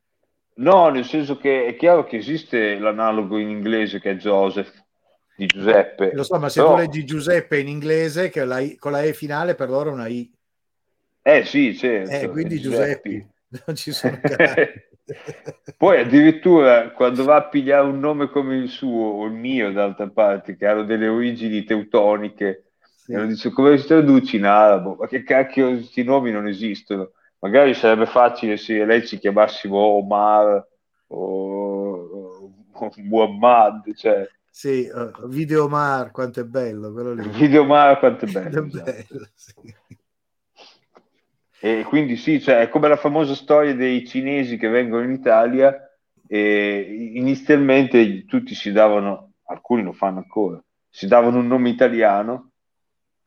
no, 0.57 0.91
nel 0.91 1.05
senso 1.07 1.37
che 1.39 1.65
è 1.67 1.77
chiaro 1.77 2.05
che 2.05 2.19
esiste 2.19 2.79
l'analogo 2.79 3.39
in 3.39 3.49
inglese 3.49 4.01
che 4.01 4.11
è 4.13 4.17
Joseph, 4.17 4.71
di 5.41 5.47
Giuseppe. 5.47 6.11
Lo 6.13 6.23
so, 6.23 6.39
ma 6.39 6.49
se 6.51 6.61
Però- 6.61 6.75
tu 6.75 6.81
leggi 6.81 7.05
Giuseppe 7.05 7.59
in 7.59 7.69
inglese, 7.69 8.29
che 8.29 8.45
la 8.45 8.59
I- 8.61 8.77
con 8.77 8.93
la 8.93 9.03
E 9.03 9.15
finale 9.15 9.55
per 9.55 9.71
loro 9.71 9.91
è 9.91 9.93
una 9.93 10.07
I, 10.07 10.31
Eh 11.23 11.45
sì, 11.45 11.75
certo, 11.77 12.11
eh, 12.11 12.29
quindi 12.29 12.61
Giuseppe, 12.61 13.29
non 13.67 13.75
ci 13.77 13.93
sono. 13.93 14.19
Poi 15.77 15.99
addirittura 15.99 16.91
quando 16.93 17.25
va 17.25 17.37
a 17.37 17.49
pigliare 17.49 17.85
un 17.87 17.99
nome 17.99 18.29
come 18.31 18.57
il 18.57 18.69
suo 18.69 19.11
o 19.13 19.25
il 19.25 19.33
mio 19.33 19.73
d'altra 19.73 20.09
parte, 20.09 20.57
che 20.57 20.67
hanno 20.67 20.85
delle 20.85 21.09
origini 21.09 21.65
teutoniche, 21.65 22.67
Sì. 22.95 23.13
e 23.13 23.17
uno 23.17 23.27
dice 23.27 23.51
come 23.51 23.77
si 23.79 23.87
traduci 23.87 24.37
in 24.37 24.45
arabo? 24.45 24.97
Ma 25.01 25.07
che 25.09 25.23
cacchio, 25.25 25.71
questi 25.71 26.05
nomi 26.05 26.31
non 26.31 26.47
esistono. 26.47 27.11
Magari 27.41 27.73
sarebbe 27.75 28.07
facile 28.07 28.57
se 28.59 28.85
lei 28.85 29.07
ci 29.07 29.19
chiamassimo 29.19 29.77
Omar 29.79 30.67
o, 31.09 32.53
o 32.73 32.91
Muhammad, 32.99 33.93
cioè 33.95 34.29
Sì, 34.51 34.85
eh, 34.87 35.11
Videomar, 35.29 36.11
quanto 36.11 36.41
è 36.41 36.45
bello 36.45 36.93
quello 36.93 37.15
lì. 37.15 37.29
Video 37.31 37.63
Omar 37.63 37.99
quanto 37.99 38.25
è 38.25 38.29
È 38.29 38.33
bello. 38.33 38.67
esatto. 38.67 38.83
bello, 38.83 39.29
sì. 39.35 39.55
E 41.63 41.85
quindi 41.85 42.17
sì, 42.17 42.41
cioè, 42.41 42.61
è 42.61 42.69
come 42.69 42.89
la 42.89 42.97
famosa 42.97 43.35
storia 43.35 43.75
dei 43.75 44.07
cinesi 44.07 44.57
che 44.57 44.69
vengono 44.69 45.05
in 45.05 45.13
Italia 45.13 45.77
e 46.27 47.11
inizialmente 47.15 48.25
tutti 48.25 48.55
si 48.55 48.73
davano, 48.73 49.33
alcuni 49.45 49.83
lo 49.83 49.93
fanno 49.93 50.19
ancora, 50.19 50.63
si 50.89 51.07
davano 51.07 51.39
un 51.39 51.47
nome 51.47 51.69
italiano 51.69 52.53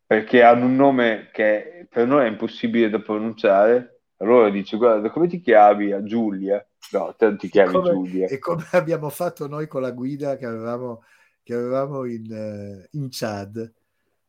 perché 0.05 0.43
hanno 0.43 0.65
un 0.65 0.75
nome 0.75 1.29
che 1.31 1.87
per 1.89 2.07
noi 2.07 2.25
è 2.25 2.27
impossibile 2.29 2.89
da 2.89 2.99
pronunciare. 2.99 4.01
Allora 4.17 4.49
dice, 4.49 4.77
guarda, 4.77 5.09
come 5.09 5.27
ti 5.27 5.39
chiami? 5.39 5.91
A 5.91 6.03
Giulia? 6.03 6.65
No, 6.91 7.15
te 7.17 7.25
non 7.25 7.37
ti 7.37 7.49
chiami 7.49 7.71
Come- 7.73 7.89
Giulia. 7.89 8.27
E 8.27 8.37
come 8.39 8.65
abbiamo 8.71 9.09
fatto 9.09 9.47
noi 9.47 9.67
con 9.67 9.81
la 9.81 9.91
guida 9.91 10.35
che 10.35 10.45
avevamo, 10.45 11.03
che 11.41 11.53
avevamo 11.53 12.05
in, 12.05 12.31
eh, 12.31 12.87
in 12.91 13.07
Chad. 13.09 13.73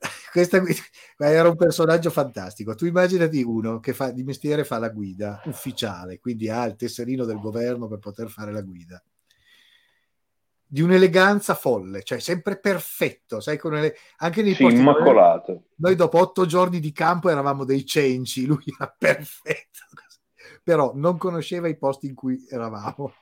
Questa 0.33 0.59
guida 0.59 0.81
era 1.19 1.49
un 1.49 1.57
personaggio 1.57 2.11
fantastico. 2.11 2.75
Tu 2.75 2.87
immaginati 2.87 3.43
uno 3.43 3.81
che 3.81 3.93
fa, 3.93 4.11
di 4.11 4.23
mestiere 4.25 4.65
fa 4.65 4.79
la 4.79 4.89
guida 4.89 5.41
ufficiale, 5.47 6.19
quindi 6.19 6.49
ha 6.49 6.65
il 6.65 6.77
tesserino 6.77 7.25
del 7.25 7.39
governo 7.41 7.87
per 7.87 7.99
poter 7.99 8.29
fare 8.29 8.53
la 8.53 8.63
guida. 8.63 9.03
Di 10.67 10.81
un'eleganza 10.81 11.55
folle, 11.55 12.03
cioè 12.03 12.19
sempre 12.19 12.59
perfetto, 12.59 13.39
sai, 13.39 13.57
con 13.59 13.77
ele- 13.77 13.95
anche 14.19 14.43
nei 14.43 14.55
Sì, 14.55 14.65
immacolato. 14.65 15.67
noi 15.77 15.95
dopo 15.95 16.19
otto 16.19 16.47
giorni 16.47 16.81
di 16.81 16.91
campo 16.91 17.29
eravamo 17.29 17.65
dei 17.65 17.87
cenci, 17.87 18.45
lui 18.45 18.65
era 18.77 18.93
perfetto, 18.99 19.81
però 20.65 20.93
non 20.95 21.19
conosceva 21.19 21.69
i 21.69 21.77
posti 21.77 22.07
in 22.07 22.15
cui 22.15 22.45
eravamo. 22.51 23.13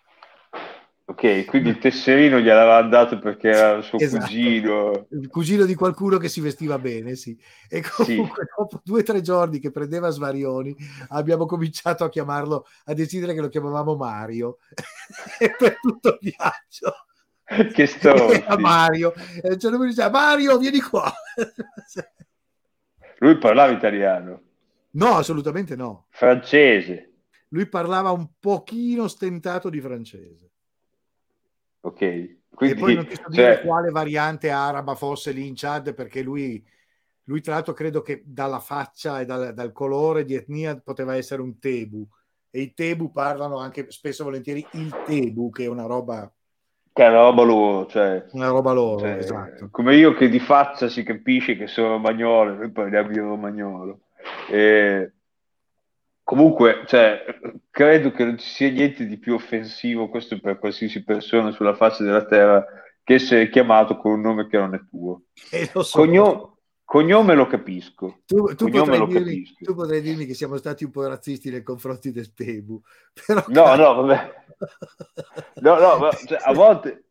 Ok, 1.05 1.45
quindi 1.47 1.71
il 1.71 1.79
tesserino 1.79 2.39
gliel'aveva 2.39 2.81
dato 2.83 3.19
perché 3.19 3.49
era 3.51 3.73
il 3.73 3.83
suo 3.83 3.99
Esatto. 3.99 4.25
cugino. 4.25 5.07
il 5.11 5.29
cugino 5.29 5.65
di 5.65 5.75
qualcuno 5.75 6.17
che 6.17 6.29
si 6.29 6.41
vestiva 6.41 6.79
bene, 6.79 7.17
sì. 7.17 7.37
E 7.69 7.83
comunque 7.83 8.47
dopo 8.57 8.81
due 8.85 9.01
o 9.01 9.03
tre 9.03 9.21
giorni 9.21 9.59
che 9.59 9.73
prendeva 9.73 10.09
svarioni 10.11 10.75
abbiamo 11.09 11.45
cominciato 11.45 12.05
a 12.05 12.09
chiamarlo, 12.09 12.67
a 12.85 12.95
decidere 12.95 13.35
che 13.35 13.41
lo 13.41 13.49
chiamavamo 13.49 13.97
Mario. 13.97 14.59
e 15.39 15.55
per 15.59 15.79
tutto 15.81 16.19
il 16.21 16.33
viaggio 16.35 16.95
Che 17.75 17.87
storia. 17.87 18.57
Mario. 18.57 19.13
E 19.15 19.49
a 19.49 19.53
un 19.53 19.59
certo 19.59 19.77
punto 19.77 19.87
diceva 19.87 20.11
Mario, 20.11 20.57
vieni 20.57 20.81
qua. 20.81 21.13
Lui 23.19 23.37
parlava 23.39 23.73
italiano, 23.73 24.41
no, 24.93 25.17
assolutamente 25.17 25.77
no. 25.77 26.07
francese. 26.11 27.12
Lui 27.53 27.67
parlava 27.69 28.11
un 28.11 28.29
pochino 28.39 29.09
stentato 29.09 29.69
di 29.69 29.81
francese. 29.81 30.51
Ok, 31.81 32.01
e 32.03 32.39
quindi 32.55 32.79
poi 32.79 32.95
non 32.95 33.07
ti 33.07 33.17
so 33.17 33.25
dire 33.29 33.57
cioè, 33.57 33.65
quale 33.65 33.91
variante 33.91 34.51
araba 34.51 34.95
fosse 34.95 35.33
lì 35.33 35.47
in 35.47 35.55
Chad 35.57 35.95
perché 35.95 36.23
lui, 36.23 36.63
lui 37.25 37.41
tra 37.41 37.55
l'altro 37.55 37.73
credo 37.73 38.03
che 38.03 38.23
dalla 38.25 38.61
faccia 38.61 39.21
e 39.21 39.25
dal, 39.25 39.55
dal 39.55 39.73
colore 39.73 40.25
di 40.25 40.35
etnia 40.35 40.79
poteva 40.79 41.17
essere 41.17 41.43
un 41.43 41.59
tebu 41.59 42.07
e 42.51 42.61
i 42.61 42.75
tebu 42.75 43.11
parlano 43.11 43.57
anche 43.59 43.91
spesso 43.91 44.23
e 44.23 44.25
volentieri 44.27 44.67
il 44.73 45.03
tebu 45.05 45.51
che 45.51 45.65
è 45.65 45.69
una 45.69 45.87
roba, 45.87 46.31
che 46.93 47.05
è 47.05 47.09
una 47.09 47.23
roba 47.23 47.43
loro, 47.43 47.87
cioè, 47.87 48.27
una 48.33 48.49
roba 48.49 48.73
loro 48.73 48.99
cioè, 49.01 49.17
esatto 49.17 49.69
come 49.71 49.97
io 49.97 50.13
che 50.13 50.29
di 50.29 50.39
faccia 50.39 50.89
si 50.89 51.03
capisce 51.03 51.57
che 51.57 51.67
sono 51.67 51.89
romagnolo, 51.89 52.55
noi 52.55 52.71
parliamo 52.71 53.09
di 53.09 53.19
romagnolo. 53.19 54.01
E 54.49 55.13
comunque, 56.23 56.85
cioè, 56.87 57.25
credo 57.71 58.11
che 58.11 58.25
non 58.25 58.39
ci 58.39 58.49
sia 58.49 58.71
niente 58.71 59.07
di 59.07 59.19
più 59.19 59.35
offensivo, 59.35 60.09
questo 60.09 60.39
per 60.41 60.59
qualsiasi 60.59 61.05
persona 61.05 61.51
sulla 61.51 61.75
faccia 61.75 62.05
della 62.05 62.25
terra, 62.25 62.65
che 63.03 63.15
essere 63.15 63.49
chiamato 63.49 63.97
con 63.97 64.13
un 64.13 64.21
nome 64.21 64.47
che 64.47 64.59
non 64.59 64.75
è 64.75 64.81
tuo. 64.89 65.23
E 65.51 65.71
lo 65.73 65.83
so. 65.83 65.99
Cogno- 65.99 66.53
cognome 66.85 67.35
lo 67.35 67.47
capisco. 67.47 68.21
tu, 68.27 68.55
tu, 68.55 68.69
cognome 68.69 68.99
lo 68.99 69.07
dirmi, 69.07 69.25
capisco. 69.25 69.65
tu 69.65 69.75
potrai 69.75 70.01
dirmi 70.01 70.27
che 70.27 70.35
siamo 70.35 70.57
stati 70.59 70.85
un 70.85 70.91
po' 70.91 71.07
razzisti 71.07 71.51
nei 71.51 71.63
confronti 71.63 72.13
del 72.13 72.35
tebu 72.35 72.83
però 73.27 73.45
No, 73.49 73.75
no, 73.77 74.03
vabbè. 74.03 74.35
No, 75.63 75.79
no, 75.79 75.99
ma, 75.99 76.11
cioè, 76.13 76.39
a 76.41 76.53
volte, 76.53 77.05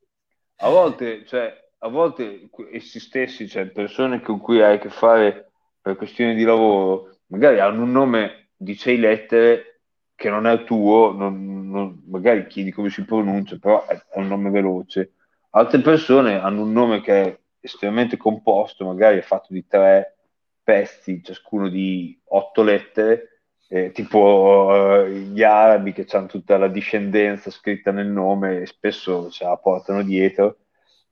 a 0.57 0.69
volte, 0.69 1.25
cioè, 1.25 1.51
a 1.79 1.87
volte 1.89 2.49
essi 2.71 2.99
stessi, 2.99 3.47
cioè 3.47 3.71
persone 3.71 4.21
con 4.21 4.39
cui 4.39 4.61
hai 4.61 4.75
a 4.75 4.79
che 4.79 4.89
fare 4.89 5.51
per 5.81 5.95
questioni 5.95 6.35
di 6.35 6.43
lavoro, 6.43 7.17
magari 7.27 7.59
hanno 7.59 7.83
un 7.83 7.91
nome 7.91 8.40
di 8.63 8.75
sei 8.75 8.97
lettere 8.97 9.81
che 10.15 10.29
non 10.29 10.45
è 10.45 10.51
il 10.53 10.63
tuo, 10.65 11.11
non- 11.13 11.69
non- 11.69 12.03
magari 12.07 12.45
chiedi 12.47 12.71
come 12.71 12.89
si 12.89 13.03
pronuncia, 13.05 13.57
però 13.57 13.85
è, 13.87 13.95
è 13.95 14.19
un 14.19 14.27
nome 14.27 14.49
veloce. 14.51 15.13
Altre 15.51 15.81
persone 15.81 16.39
hanno 16.39 16.61
un 16.63 16.71
nome 16.71 17.01
che 17.01 17.21
è 17.23 17.39
estremamente 17.59 18.17
composto, 18.17 18.85
magari 18.85 19.17
è 19.17 19.21
fatto 19.21 19.47
di 19.53 19.65
tre 19.67 20.15
pezzi, 20.63 21.23
ciascuno 21.23 21.69
di 21.69 22.19
otto 22.29 22.63
lettere, 22.63 23.41
eh, 23.67 23.91
tipo 23.91 25.03
eh, 25.05 25.11
gli 25.11 25.41
arabi 25.43 25.91
che 25.93 26.05
hanno 26.11 26.27
tutta 26.27 26.57
la 26.57 26.67
discendenza 26.67 27.49
scritta 27.51 27.91
nel 27.91 28.07
nome 28.07 28.61
e 28.61 28.65
spesso 28.67 29.29
ce 29.31 29.43
la 29.45 29.57
portano 29.57 30.03
dietro. 30.03 30.57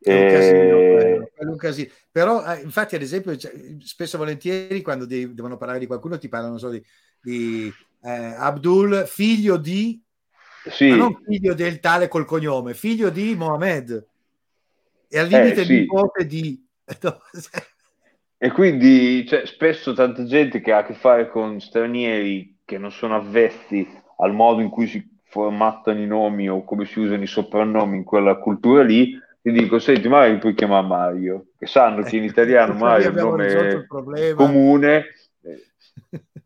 È 0.01 0.13
un 0.13 0.25
Eh, 0.25 0.25
casino, 0.25 0.83
quello 0.85 1.31
è 1.35 1.43
un 1.45 1.57
casino. 1.57 1.91
Però, 2.11 2.43
eh, 2.53 2.61
infatti, 2.61 2.95
ad 2.95 3.01
esempio, 3.01 3.35
cioè, 3.37 3.51
spesso 3.79 4.15
e 4.15 4.19
volentieri 4.19 4.81
quando 4.81 5.05
de- 5.05 5.33
devono 5.33 5.57
parlare 5.57 5.79
di 5.79 5.85
qualcuno 5.87 6.17
ti 6.17 6.29
parlano 6.29 6.57
solo 6.57 6.73
di, 6.73 6.83
di, 7.21 7.71
eh, 8.03 8.33
Abdul, 8.37 9.05
figlio 9.07 9.57
di, 9.57 10.01
sì, 10.69 10.95
non 10.95 11.21
figlio 11.25 11.53
del 11.53 11.79
tale 11.79 12.07
col 12.07 12.25
cognome, 12.25 12.73
figlio 12.73 13.09
di 13.09 13.35
Mohamed. 13.35 14.05
E 15.07 15.19
al 15.19 15.27
limite 15.27 15.61
Eh, 15.61 15.65
sì. 15.65 15.79
nipote 15.79 16.25
di... 16.25 16.65
E 18.41 18.51
quindi 18.51 19.25
cioè, 19.27 19.45
spesso 19.45 19.91
tanta 19.91 20.23
gente 20.23 20.61
che 20.61 20.71
ha 20.71 20.77
a 20.77 20.85
che 20.85 20.93
fare 20.93 21.29
con 21.29 21.59
stranieri 21.59 22.59
che 22.63 22.77
non 22.77 22.89
sono 22.89 23.17
avvezzi 23.17 23.85
al 24.19 24.33
modo 24.33 24.61
in 24.61 24.69
cui 24.69 24.87
si 24.87 25.05
formattano 25.25 25.99
i 25.99 26.07
nomi 26.07 26.49
o 26.49 26.63
come 26.63 26.85
si 26.85 26.99
usano 26.99 27.21
i 27.21 27.27
soprannomi 27.27 27.97
in 27.97 28.03
quella 28.05 28.35
cultura 28.35 28.81
lì, 28.81 29.11
ti 29.41 29.51
dico, 29.51 29.77
senti, 29.79 30.07
magari 30.07 30.37
puoi 30.37 30.53
chiamare 30.53 30.87
Mario, 30.87 31.47
che 31.57 31.65
sanno 31.65 32.01
che 32.01 32.15
in 32.15 32.23
italiano 32.23 32.71
Così 32.79 32.83
Mario 32.83 33.05
è 33.05 33.09
un 33.09 33.15
nome 33.15 34.33
comune, 34.35 34.97
Eh, 34.97 35.05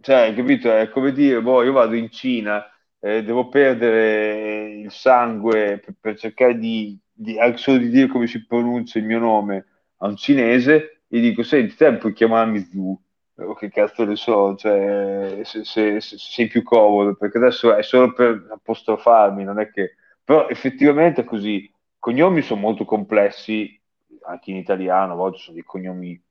cioè, 0.01 0.33
capito? 0.35 0.71
È 0.71 0.89
come 0.89 1.11
dire, 1.11 1.41
boh, 1.41 1.63
io 1.63 1.71
vado 1.71 1.95
in 1.95 2.09
Cina, 2.09 2.65
eh, 2.99 3.23
devo 3.23 3.47
perdere 3.49 4.79
il 4.79 4.91
sangue 4.91 5.79
per, 5.79 5.95
per 5.99 6.17
cercare 6.17 6.57
di, 6.57 6.97
di, 7.11 7.37
solo 7.55 7.77
di 7.77 7.89
dire 7.89 8.07
come 8.07 8.27
si 8.27 8.45
pronuncia 8.45 8.99
il 8.99 9.05
mio 9.05 9.19
nome 9.19 9.65
a 9.97 10.07
un 10.07 10.15
cinese, 10.15 11.03
gli 11.07 11.19
dico, 11.21 11.43
senti, 11.43 11.75
te 11.75 11.93
puoi 11.97 12.13
chiamarmi 12.13 12.59
Zhu, 12.59 12.99
o 13.35 13.53
che 13.55 13.69
cazzo 13.69 14.03
ne 14.05 14.15
so, 14.15 14.55
cioè, 14.55 15.41
se, 15.43 15.63
se- 15.63 16.01
se 16.01 16.17
sei 16.17 16.47
più 16.47 16.63
comodo, 16.63 17.15
perché 17.15 17.37
adesso 17.37 17.73
è 17.75 17.83
solo 17.83 18.13
per 18.13 18.47
apostrofarmi, 18.51 19.43
non 19.43 19.59
è 19.59 19.69
che... 19.71 19.95
Però 20.23 20.47
effettivamente 20.47 21.21
è 21.21 21.23
così, 21.25 21.55
i 21.63 21.73
cognomi 21.99 22.41
sono 22.41 22.61
molto 22.61 22.85
complessi, 22.85 23.79
anche 24.25 24.51
in 24.51 24.57
italiano, 24.57 25.13
a 25.13 25.15
volte 25.15 25.37
sono 25.39 25.55
dei 25.55 25.63
cognomi 25.65 26.21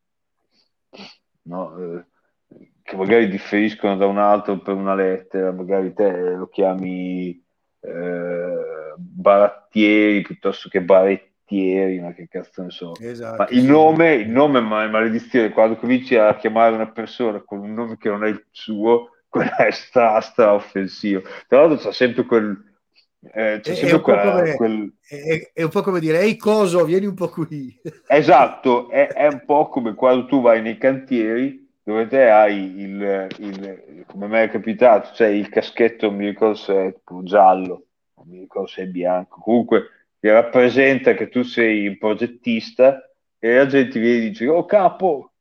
no, 1.44 1.76
eh, 1.78 2.04
che 2.82 2.96
magari 2.96 3.28
differiscono 3.28 3.96
da 3.96 4.06
un 4.06 4.18
altro 4.18 4.58
per 4.58 4.74
una 4.74 4.94
lettera, 4.94 5.52
magari 5.52 5.92
te 5.94 6.10
lo 6.34 6.48
chiami 6.48 7.40
eh, 7.80 8.94
barattieri 8.96 10.22
piuttosto 10.22 10.68
che 10.68 10.82
barettieri, 10.82 12.00
ma 12.00 12.12
che 12.12 12.28
cazzo 12.28 12.62
ne 12.62 12.70
so. 12.70 12.92
Esatto, 13.00 13.42
Ma 13.42 13.48
il 13.50 13.64
nome, 13.64 14.14
il 14.14 14.30
nome 14.30 14.58
è 14.58 14.62
ma- 14.62 14.84
è 14.84 14.88
maledizione, 14.88 15.50
quando 15.50 15.76
cominci 15.76 16.16
a 16.16 16.34
chiamare 16.36 16.74
una 16.74 16.90
persona 16.90 17.40
con 17.40 17.58
un 17.60 17.72
nome 17.72 17.96
che 17.98 18.08
non 18.08 18.24
è 18.24 18.28
il 18.28 18.44
suo, 18.50 19.10
quella 19.28 19.56
è 19.56 19.70
stra, 19.70 20.20
stra 20.20 20.54
offensivo. 20.54 21.22
Tra 21.46 21.60
l'altro 21.60 21.76
c'è 21.88 21.92
sempre 21.92 22.24
quel... 22.24 22.70
eh, 23.34 23.60
c'è 23.62 23.70
È- 23.70 23.70
è 23.70 23.74
sempre 23.74 23.96
un 23.96 24.02
po' 24.02 24.02
quella- 24.02 24.32
come- 24.32 24.54
quel... 24.56 24.92
È, 25.08 25.50
è 25.54 25.62
un 25.62 25.70
po' 25.70 25.82
come 25.82 26.00
dire, 26.00 26.20
ehi 26.20 26.36
coso, 26.36 26.84
vieni 26.84 27.06
un 27.06 27.14
po' 27.14 27.28
qui. 27.28 27.80
Esatto, 28.08 28.90
è, 28.90 29.08
è 29.08 29.26
un 29.26 29.42
po' 29.44 29.68
come 29.68 29.94
quando 29.94 30.26
tu 30.26 30.40
vai 30.40 30.60
nei 30.62 30.78
cantieri 30.78 31.61
dove 31.84 32.06
te 32.06 32.28
hai 32.30 32.80
il, 32.80 33.26
il- 33.38 34.04
come 34.06 34.26
mi 34.28 34.38
è 34.38 34.48
capitato, 34.50 35.10
c'è 35.12 35.26
il 35.28 35.48
caschetto, 35.48 36.06
non 36.08 36.16
mi 36.16 36.26
ricordo 36.28 36.54
se 36.54 36.86
è 36.86 36.92
tipo 36.94 37.22
giallo, 37.22 37.86
non 38.16 38.28
mi 38.28 38.40
ricordo 38.40 38.68
se 38.68 38.82
è 38.82 38.86
bianco, 38.86 39.40
comunque 39.40 39.88
che 40.20 40.30
rappresenta 40.32 41.14
che 41.14 41.28
tu 41.28 41.42
sei 41.42 41.86
un 41.88 41.98
progettista 41.98 43.00
e 43.38 43.54
la 43.56 43.66
gente 43.66 43.98
viene 43.98 44.26
e 44.26 44.28
dice, 44.28 44.46
oh 44.48 44.64
capo, 44.64 45.32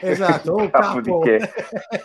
Esatto, 0.00 0.52
oh, 0.56 0.70
Capo 0.70 1.00
capo. 1.00 1.00
di 1.00 1.16
che? 1.18 1.50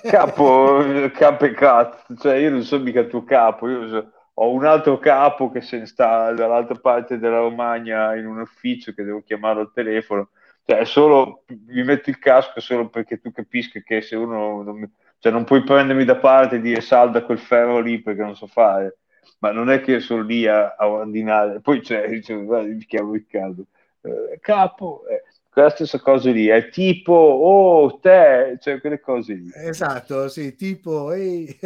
Capo, 0.05 0.79
capo 1.13 1.45
e 1.45 1.53
cazzo, 1.53 2.15
cioè 2.17 2.35
io 2.35 2.49
non 2.51 2.63
sono 2.63 2.83
mica 2.83 2.99
il 2.99 3.07
tuo 3.07 3.23
capo, 3.23 3.69
io 3.69 3.87
so- 3.87 4.11
ho 4.35 4.51
un 4.51 4.65
altro 4.65 4.97
capo 4.99 5.49
che 5.51 5.61
se 5.61 5.77
ne 5.79 5.85
sta 5.85 6.31
dall'altra 6.33 6.75
parte 6.75 7.17
della 7.19 7.37
Romagna 7.39 8.15
in 8.15 8.25
un 8.25 8.39
ufficio 8.39 8.93
che 8.93 9.03
devo 9.03 9.21
chiamarlo 9.23 9.61
al 9.61 9.71
telefono, 9.73 10.29
cioè 10.65 10.79
è 10.79 10.85
solo, 10.85 11.43
mi 11.67 11.83
metto 11.83 12.09
il 12.09 12.19
casco 12.19 12.59
solo 12.59 12.89
perché 12.89 13.19
tu 13.19 13.31
capisca 13.31 13.79
che 13.81 14.01
se 14.01 14.15
uno, 14.15 14.61
non, 14.63 14.77
mi- 14.79 14.91
cioè 15.19 15.31
non 15.31 15.43
puoi 15.43 15.63
prendermi 15.63 16.05
da 16.05 16.17
parte 16.17 16.55
e 16.55 16.61
dire 16.61 16.81
salda 16.81 17.23
quel 17.23 17.39
ferro 17.39 17.79
lì 17.79 18.01
perché 18.01 18.21
non 18.21 18.35
so 18.35 18.47
fare, 18.47 18.99
ma 19.39 19.51
non 19.51 19.69
è 19.69 19.81
che 19.81 19.99
sono 19.99 20.21
lì 20.23 20.47
a, 20.47 20.75
a 20.77 20.87
ordinare, 20.87 21.59
poi 21.61 21.81
c'è, 21.81 22.07
dice, 22.09 22.33
guarda, 22.35 22.67
mi 22.73 22.85
chiamo 22.85 23.11
Riccardo, 23.13 23.65
Eh, 24.01 24.39
capo, 24.41 25.05
eh, 25.07 25.23
quella 25.49 25.69
stessa 25.69 25.99
cosa 25.99 26.31
lì, 26.31 26.47
è 26.47 26.69
tipo, 26.69 27.13
oh, 27.13 27.99
te, 27.99 28.57
cioè 28.61 28.79
quelle 28.79 28.99
cose 28.99 29.33
lì. 29.33 29.55
Esatto, 29.55 30.27
sì, 30.29 30.55
tipo, 30.55 31.11
ehi. 31.13 31.57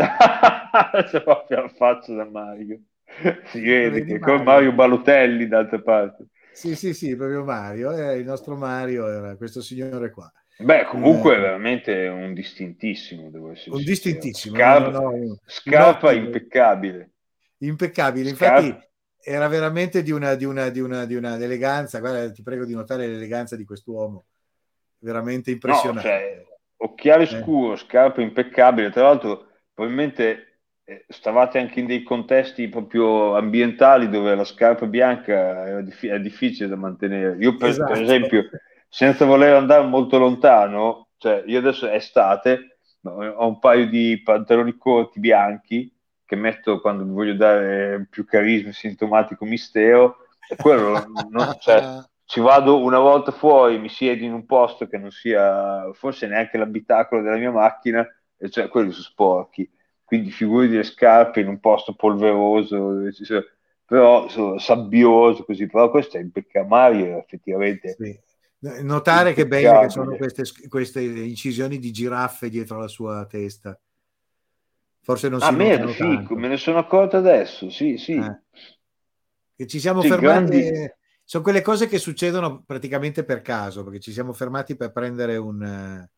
C'è 1.10 1.22
proprio 1.22 1.62
la 1.62 1.68
faccia 1.68 2.14
da 2.14 2.24
Mario. 2.24 2.80
Si 3.46 3.60
vede 3.60 4.04
che 4.04 4.18
come 4.18 4.42
Mario. 4.42 4.72
Balotelli 4.72 5.48
d'altra 5.48 5.80
parte. 5.80 6.26
Sì, 6.52 6.74
sì, 6.76 6.92
sì, 6.94 7.16
proprio 7.16 7.44
Mario. 7.44 7.92
eh, 7.92 8.16
il 8.18 8.24
nostro 8.24 8.56
Mario 8.56 9.08
era 9.08 9.36
questo 9.36 9.60
signore 9.60 10.10
qua. 10.10 10.30
Beh, 10.60 10.84
comunque 10.86 11.36
Eh. 11.36 11.40
veramente 11.40 12.08
un 12.08 12.34
distintissimo, 12.34 13.30
devo 13.30 13.52
essere 13.52 13.76
Un 13.76 13.82
distintissimo. 13.84 14.56
Scarpa, 14.56 14.90
no, 14.90 15.00
no, 15.10 15.16
no, 15.16 15.38
scarpa 15.46 16.08
ottimo- 16.08 16.24
impeccabile. 16.26 17.10
impeccabile. 17.58 18.34
Scarpa- 18.34 18.60
Infatti 18.66 18.86
era 19.22 19.46
veramente 19.48 20.02
di 20.02 20.10
una, 20.10 20.34
di 20.34 20.44
una, 20.44 20.68
di 20.68 20.80
una, 20.80 21.04
di 21.06 21.14
una 21.14 21.36
eleganza. 21.36 22.00
Guarda, 22.00 22.30
ti 22.32 22.42
prego 22.42 22.64
di 22.64 22.74
notare 22.74 23.06
l'eleganza 23.06 23.54
di 23.56 23.64
quest'uomo. 23.64 24.26
Veramente 24.98 25.50
No, 25.50 25.56
impressionante. 25.56 26.02
cioè, 26.08 26.44
occhiale 26.78 27.22
Eh. 27.24 27.26
scuro, 27.26 27.76
scarpa 27.76 28.20
impeccabile. 28.20 28.90
Tra 28.90 29.02
l'altro, 29.02 29.46
probabilmente 29.78 30.62
eh, 30.82 31.04
stavate 31.06 31.60
anche 31.60 31.78
in 31.78 31.86
dei 31.86 32.02
contesti 32.02 32.68
proprio 32.68 33.36
ambientali 33.36 34.08
dove 34.08 34.34
la 34.34 34.42
scarpa 34.42 34.86
bianca 34.86 35.32
era 35.68 35.80
diffi- 35.82 36.08
è 36.08 36.18
difficile 36.18 36.68
da 36.68 36.74
mantenere. 36.74 37.36
Io, 37.38 37.54
per, 37.54 37.68
Esatto. 37.68 37.92
per 37.92 38.02
esempio, 38.02 38.48
senza 38.88 39.24
voler 39.24 39.54
andare 39.54 39.86
molto 39.86 40.18
lontano, 40.18 41.10
cioè 41.16 41.44
io 41.46 41.60
adesso 41.60 41.86
è 41.86 41.94
estate, 41.94 42.78
ho 43.02 43.46
un 43.46 43.60
paio 43.60 43.86
di 43.86 44.20
pantaloni 44.20 44.76
corti 44.76 45.20
bianchi 45.20 45.94
che 46.24 46.34
metto 46.34 46.80
quando 46.80 47.06
voglio 47.06 47.34
dare 47.34 48.04
più 48.10 48.24
carisma, 48.24 48.72
sintomatico 48.72 49.44
mistero, 49.44 50.26
e 50.50 50.56
quello 50.56 51.06
non, 51.30 51.54
cioè, 51.60 52.02
ci 52.26 52.40
vado 52.40 52.82
una 52.82 52.98
volta 52.98 53.30
fuori, 53.30 53.78
mi 53.78 53.88
siedo 53.88 54.24
in 54.24 54.32
un 54.32 54.44
posto 54.44 54.88
che 54.88 54.98
non 54.98 55.12
sia 55.12 55.88
forse 55.92 56.26
neanche 56.26 56.58
l'abitacolo 56.58 57.22
della 57.22 57.36
mia 57.36 57.52
macchina, 57.52 58.04
cioè 58.50 58.68
quelli 58.68 58.90
sono 58.90 59.02
sporchi. 59.02 59.70
Quindi 60.04 60.30
figuri 60.30 60.68
le 60.68 60.84
scarpe 60.84 61.40
in 61.40 61.48
un 61.48 61.60
posto 61.60 61.94
polveroso, 61.94 63.02
però 63.84 64.58
sabbioso 64.58 65.44
così, 65.44 65.66
però 65.66 65.90
questo 65.90 66.16
è 66.16 66.20
impeccabile 66.20 67.18
effettivamente. 67.18 67.96
Sì. 67.98 68.18
Notare 68.82 69.34
che 69.34 69.46
belle 69.46 69.80
che 69.80 69.88
sono 69.90 70.16
queste, 70.16 70.44
queste, 70.68 71.00
incisioni 71.02 71.78
di 71.78 71.92
giraffe 71.92 72.48
dietro 72.48 72.78
la 72.78 72.88
sua 72.88 73.24
testa. 73.26 73.78
Forse 75.00 75.28
non 75.28 75.40
si 75.40 75.46
ah, 75.46 75.52
merda, 75.52 75.92
sì, 75.92 76.04
me 76.04 76.48
ne 76.48 76.56
sono 76.56 76.78
accorto 76.78 77.16
adesso, 77.16 77.70
sì, 77.70 77.96
sì. 77.98 78.14
Eh. 78.14 78.40
Che 79.56 79.66
ci 79.66 79.78
siamo 79.78 80.02
sì, 80.02 80.08
fermati... 80.08 80.60
Grandi 80.60 80.96
sono 81.22 81.42
quelle 81.42 81.60
cose 81.60 81.88
che 81.88 81.98
succedono 81.98 82.62
praticamente 82.64 83.22
per 83.22 83.42
caso, 83.42 83.84
perché 83.84 84.00
ci 84.00 84.12
siamo 84.12 84.32
fermati 84.32 84.76
per 84.76 84.92
prendere 84.92 85.36
un, 85.36 86.08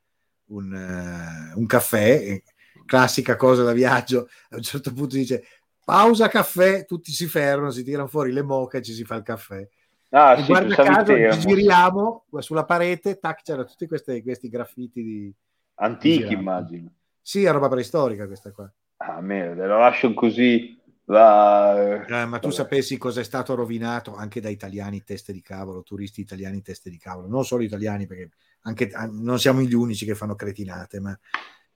un, 0.50 1.52
un 1.54 1.66
caffè, 1.66 2.40
classica 2.86 3.36
cosa 3.36 3.62
da 3.62 3.72
viaggio. 3.72 4.28
A 4.50 4.56
un 4.56 4.62
certo 4.62 4.92
punto 4.92 5.16
dice 5.16 5.44
pausa 5.84 6.28
caffè, 6.28 6.84
tutti 6.84 7.10
si 7.12 7.26
fermano, 7.26 7.70
si 7.70 7.82
tirano 7.82 8.06
fuori 8.06 8.32
le 8.32 8.42
moche 8.42 8.78
e 8.78 8.82
ci 8.82 8.92
si 8.92 9.04
fa 9.04 9.16
il 9.16 9.22
caffè. 9.22 9.68
Ah, 10.10 10.34
e 10.36 10.42
sì, 10.42 10.46
guarda 10.46 10.74
caso, 10.74 11.14
ci 11.14 11.38
giriamo 11.38 12.24
sulla 12.38 12.64
parete, 12.64 13.18
tac, 13.18 13.42
c'erano 13.42 13.64
tutti 13.64 13.86
questi, 13.86 14.22
questi 14.22 14.48
graffiti 14.48 15.02
di 15.02 15.34
antichi, 15.74 16.26
di 16.26 16.34
immagino. 16.34 16.90
Sì, 17.20 17.44
è 17.44 17.52
roba 17.52 17.68
preistorica 17.68 18.26
questa 18.26 18.50
qua. 18.50 18.70
Ah, 18.96 19.20
merda, 19.20 19.66
lo 19.66 19.78
lascio 19.78 20.12
così 20.14 20.79
la... 21.10 22.04
Eh, 22.06 22.24
ma 22.24 22.38
tu 22.38 22.50
sapessi 22.50 22.96
cosa 22.96 23.20
è 23.20 23.24
stato 23.24 23.54
rovinato 23.54 24.14
anche 24.14 24.40
da 24.40 24.48
italiani 24.48 25.02
teste 25.02 25.32
di 25.32 25.42
cavolo, 25.42 25.82
turisti 25.82 26.20
italiani 26.20 26.62
teste 26.62 26.88
di 26.88 26.98
cavolo, 26.98 27.26
non 27.26 27.44
solo 27.44 27.62
italiani 27.62 28.06
perché 28.06 28.30
anche, 28.62 28.90
ah, 28.92 29.08
non 29.10 29.38
siamo 29.38 29.60
gli 29.60 29.74
unici 29.74 30.04
che 30.04 30.14
fanno 30.14 30.36
cretinate, 30.36 31.00
ma 31.00 31.18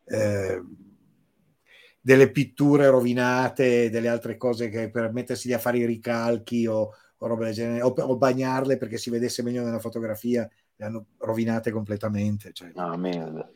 eh, 0.06 0.62
delle 2.00 2.30
pitture 2.30 2.88
rovinate, 2.88 3.90
delle 3.90 4.08
altre 4.08 4.36
cose 4.36 4.68
che 4.68 4.90
per 4.90 5.12
mettersi 5.12 5.52
a 5.52 5.58
fare 5.58 5.78
i 5.78 5.86
ricalchi 5.86 6.66
o, 6.66 6.94
o 7.16 7.26
roba 7.26 7.46
del 7.46 7.54
genere, 7.54 7.82
o, 7.82 7.88
o, 7.88 8.16
bagnarle 8.16 8.76
perché 8.76 8.98
si 8.98 9.10
vedesse 9.10 9.42
meglio 9.42 9.64
nella 9.64 9.80
fotografia, 9.80 10.48
le 10.76 10.84
hanno 10.84 11.06
rovinate 11.18 11.72
completamente. 11.72 12.52
Cioè, 12.52 12.70
ah, 12.74 12.96
merda. 12.96 13.50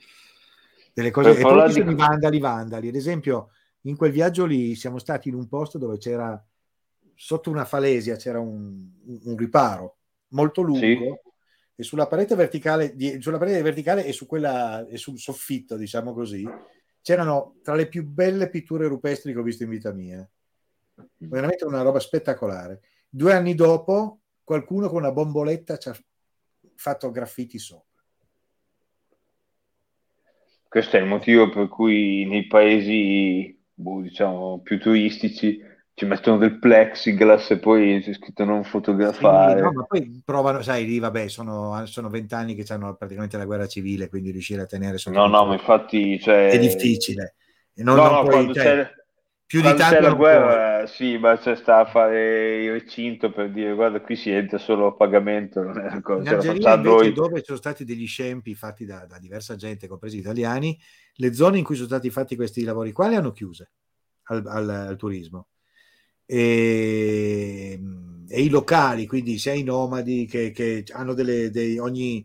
Delle 0.93 1.11
cose, 1.13 1.35
per 1.35 1.39
e 1.39 1.43
poi 1.43 1.73
di... 1.73 1.95
vandali, 1.95 2.39
vandali. 2.41 2.89
Ad 2.89 2.97
esempio, 2.97 3.51
in 3.89 3.97
quel 3.97 4.13
viaggio 4.13 4.45
lì 4.45 4.75
siamo 4.75 4.99
stati 4.99 5.29
in 5.29 5.35
un 5.35 5.49
posto 5.49 5.79
dove 5.79 5.99
c'era 5.99 6.43
sotto 7.15 7.51
una 7.51 7.65
falesia 7.65 8.17
c'era 8.17 8.39
un, 8.39 8.87
un 9.25 9.37
riparo 9.37 9.97
molto 10.29 10.63
lungo 10.63 10.81
sì. 10.81 11.15
e 11.75 11.83
sulla 11.83 12.07
parete 12.07 12.35
verticale 12.35 12.95
di, 12.95 13.21
sulla 13.21 13.39
parete 13.39 13.61
verticale 13.63 14.05
e 14.05 14.13
su 14.13 14.27
quella 14.27 14.87
e 14.87 14.97
sul 14.97 15.19
soffitto 15.19 15.77
diciamo 15.77 16.13
così 16.13 16.47
c'erano 17.09 17.57
tra 17.63 17.75
le 17.75 17.89
più 17.89 18.05
belle 18.05 18.51
pitture 18.51 18.87
rupestri 18.87 19.33
che 19.33 19.39
ho 19.39 19.43
visto 19.43 19.63
in 19.63 19.71
vita 19.71 19.93
mia. 19.93 20.29
Veramente 21.17 21.65
una 21.65 21.81
roba 21.81 22.01
spettacolare. 22.01 22.81
Due 23.09 23.33
anni 23.33 23.55
dopo 23.55 24.21
qualcuno 24.45 24.89
con 24.89 24.99
una 24.99 25.13
bomboletta 25.13 25.79
ci 25.79 25.89
ha 25.89 25.97
fatto 26.75 27.11
graffiti 27.11 27.59
sopra. 27.59 27.87
Questo 30.69 30.99
è 30.99 31.01
il 31.01 31.07
motivo 31.07 31.49
per 31.49 31.69
cui 31.69 32.27
nei 32.27 32.47
paesi 32.47 33.58
boh, 33.79 34.01
diciamo, 34.01 34.61
più 34.63 34.79
turistici 34.81 35.65
ci 35.95 36.05
mettono 36.05 36.39
del 36.39 36.59
plexiglass 36.59 37.51
e 37.51 37.59
poi 37.59 38.01
c'è 38.01 38.13
scritto 38.13 38.45
non 38.45 38.63
fotografare. 38.63 39.59
Sì, 39.59 39.65
no, 39.65 39.73
ma 39.73 39.83
poi 39.85 40.23
provano, 40.25 40.63
sai, 40.63 40.85
lì 40.85 40.99
vabbè, 40.99 41.29
sono, 41.29 41.85
sono 41.87 42.09
vent'anni 42.09 42.55
che 42.55 42.73
hanno 42.73 42.95
praticamente 42.95 43.37
la 43.37 43.45
guerra 43.45 43.67
civile, 43.67 44.09
quindi 44.09 44.31
riuscire 44.31 44.63
a 44.63 44.67
tenere 44.67 44.99
sotto 44.99 45.19
No, 45.19 45.27
no, 45.27 45.47
ma 45.47 45.55
infatti 45.55 46.19
cioè... 46.21 46.51
è 46.51 46.59
difficile. 46.59 47.35
Non, 47.79 47.97
no, 47.97 48.03
non 48.05 48.13
no, 48.13 48.23
puoi, 48.25 48.55
cioè, 48.55 48.63
c'è, 48.63 48.91
più 49.49 49.63
di 49.63 49.69
tanto 49.69 49.95
c'è 49.95 50.01
la 50.03 50.13
guerra, 50.13 50.87
sì, 50.87 51.17
ma 51.17 51.39
c'è 51.39 51.57
sta 51.57 51.79
a 51.79 51.87
fare 51.87 52.65
il 52.65 52.71
recinto 52.73 53.31
per 53.31 53.51
dire 53.51 53.73
guarda 53.73 53.99
qui 54.03 54.15
si 54.15 54.29
entra 54.29 54.59
solo 54.59 54.89
a 54.89 54.93
pagamento, 54.93 55.63
non 55.63 55.79
è 55.79 55.87
una 55.87 56.03
cosa. 56.03 56.21
In 56.21 56.37
Algeria 56.37 56.75
invece, 56.75 57.13
dove 57.15 57.43
sono 57.43 57.57
stati 57.57 57.87
degli 57.87 58.07
scempi 58.07 58.55
fatti 58.55 58.85
da, 58.85 59.07
da 59.07 59.19
diversa 59.19 59.57
gente, 59.57 59.89
compresi 59.89 60.19
italiani, 60.19 60.79
le 61.15 61.33
zone 61.33 61.57
in 61.57 61.65
cui 61.65 61.77
sono 61.77 61.87
stati 61.87 62.11
fatti 62.11 62.37
questi 62.37 62.63
lavori 62.63 62.93
qua 62.93 63.09
le 63.09 63.17
hanno 63.17 63.33
chiuse 63.33 63.71
al, 64.25 64.45
al, 64.47 64.69
al 64.69 64.97
turismo. 64.97 65.49
E, 66.27 67.81
e, 68.29 68.43
i 68.43 68.51
locali, 68.51 69.07
quindi 69.07 69.39
sia 69.39 69.55
i 69.55 69.63
nomadi 69.63 70.27
che, 70.27 70.51
che 70.51 70.85
hanno 70.93 71.15
delle, 71.15 71.51
dei, 71.51 71.79
ogni 71.79 72.23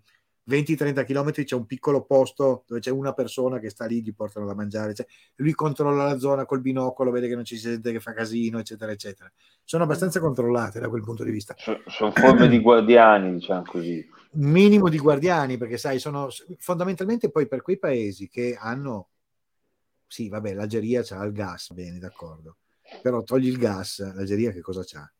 20-30 0.49 1.05
km 1.05 1.31
c'è 1.43 1.55
un 1.55 1.65
piccolo 1.65 2.03
posto 2.03 2.63
dove 2.67 2.81
c'è 2.81 2.91
una 2.91 3.13
persona 3.13 3.59
che 3.59 3.69
sta 3.69 3.85
lì, 3.85 4.01
gli 4.01 4.13
portano 4.13 4.45
da 4.45 4.53
mangiare, 4.53 4.93
cioè, 4.93 5.05
lui 5.35 5.53
controlla 5.53 6.05
la 6.05 6.17
zona 6.17 6.45
col 6.45 6.61
binocolo, 6.61 7.11
vede 7.11 7.27
che 7.27 7.35
non 7.35 7.45
ci 7.45 7.55
si 7.55 7.69
sente 7.69 7.91
che 7.91 7.99
fa 7.99 8.13
casino, 8.13 8.59
eccetera, 8.59 8.91
eccetera. 8.91 9.31
Sono 9.63 9.83
abbastanza 9.83 10.19
controllate 10.19 10.79
da 10.79 10.89
quel 10.89 11.03
punto 11.03 11.23
di 11.23 11.31
vista. 11.31 11.55
Sono 11.87 12.11
forme 12.11 12.47
di 12.49 12.59
guardiani, 12.59 13.33
diciamo 13.33 13.63
così. 13.65 14.05
Minimo 14.31 14.89
di 14.89 14.97
guardiani, 14.97 15.57
perché 15.57 15.77
sai, 15.77 15.99
sono 15.99 16.27
fondamentalmente 16.57 17.29
poi 17.29 17.47
per 17.47 17.61
quei 17.61 17.77
paesi 17.77 18.27
che 18.27 18.57
hanno 18.59 19.09
sì, 20.13 20.29
vabbè, 20.29 20.53
l'Algeria 20.53 21.01
c'ha 21.01 21.23
il 21.23 21.31
gas, 21.31 21.73
bene, 21.73 21.97
d'accordo. 21.97 22.57
Però 23.01 23.23
togli 23.23 23.47
il 23.47 23.57
gas, 23.57 23.97
l'Algeria 24.13 24.51
che 24.51 24.61
cosa 24.61 24.83
c'ha? 24.85 25.11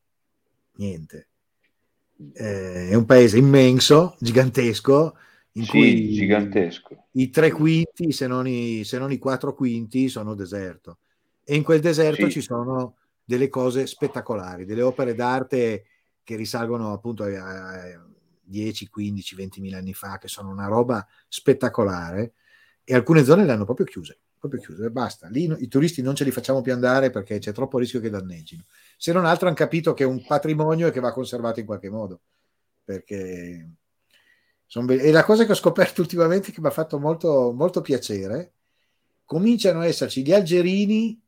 Niente. 0.76 1.30
Eh, 2.32 2.88
è 2.90 2.94
un 2.94 3.04
paese 3.04 3.38
immenso, 3.38 4.16
gigantesco, 4.20 5.16
in 5.52 5.64
sì, 5.64 5.70
cui 5.70 6.12
gigantesco. 6.12 7.06
i 7.12 7.30
tre 7.30 7.50
quinti, 7.50 8.12
se 8.12 8.26
non 8.26 8.46
i, 8.46 8.84
se 8.84 8.98
non 8.98 9.12
i 9.12 9.18
quattro 9.18 9.54
quinti, 9.54 10.08
sono 10.08 10.34
deserto. 10.34 10.98
E 11.44 11.54
in 11.54 11.62
quel 11.62 11.80
deserto 11.80 12.26
sì. 12.26 12.32
ci 12.32 12.40
sono 12.40 12.96
delle 13.24 13.48
cose 13.48 13.86
spettacolari, 13.86 14.64
delle 14.64 14.82
opere 14.82 15.14
d'arte 15.14 15.84
che 16.22 16.36
risalgono 16.36 16.92
appunto 16.92 17.24
a 17.24 18.00
10, 18.42 18.88
15, 18.88 19.34
20 19.34 19.60
mila 19.60 19.78
anni 19.78 19.94
fa, 19.94 20.18
che 20.18 20.28
sono 20.28 20.50
una 20.50 20.66
roba 20.66 21.06
spettacolare, 21.28 22.32
e 22.84 22.94
alcune 22.94 23.24
zone 23.24 23.44
le 23.44 23.52
hanno 23.52 23.64
proprio 23.64 23.86
chiuse 23.86 24.18
proprio 24.48 24.60
chiuse, 24.60 24.90
basta. 24.90 25.28
Lì 25.28 25.50
i 25.58 25.68
turisti 25.68 26.02
non 26.02 26.14
ce 26.14 26.24
li 26.24 26.30
facciamo 26.30 26.60
più 26.60 26.72
andare 26.72 27.10
perché 27.10 27.38
c'è 27.38 27.52
troppo 27.52 27.78
rischio 27.78 28.00
che 28.00 28.10
danneggino. 28.10 28.64
Se 28.96 29.12
non 29.12 29.24
altro 29.24 29.46
hanno 29.46 29.56
capito 29.56 29.94
che 29.94 30.04
è 30.04 30.06
un 30.06 30.24
patrimonio 30.24 30.86
e 30.86 30.90
che 30.90 31.00
va 31.00 31.12
conservato 31.12 31.60
in 31.60 31.66
qualche 31.66 31.90
modo. 31.90 32.20
Perché 32.84 33.68
be- 34.84 35.00
e 35.00 35.10
la 35.10 35.24
cosa 35.24 35.44
che 35.44 35.52
ho 35.52 35.56
scoperto 35.56 36.00
ultimamente 36.00 36.52
che 36.52 36.60
mi 36.60 36.66
ha 36.66 36.70
fatto 36.70 36.98
molto, 36.98 37.52
molto 37.52 37.80
piacere, 37.80 38.52
cominciano 39.24 39.80
ad 39.80 39.86
esserci 39.86 40.24
gli 40.24 40.32
algerini 40.32 41.20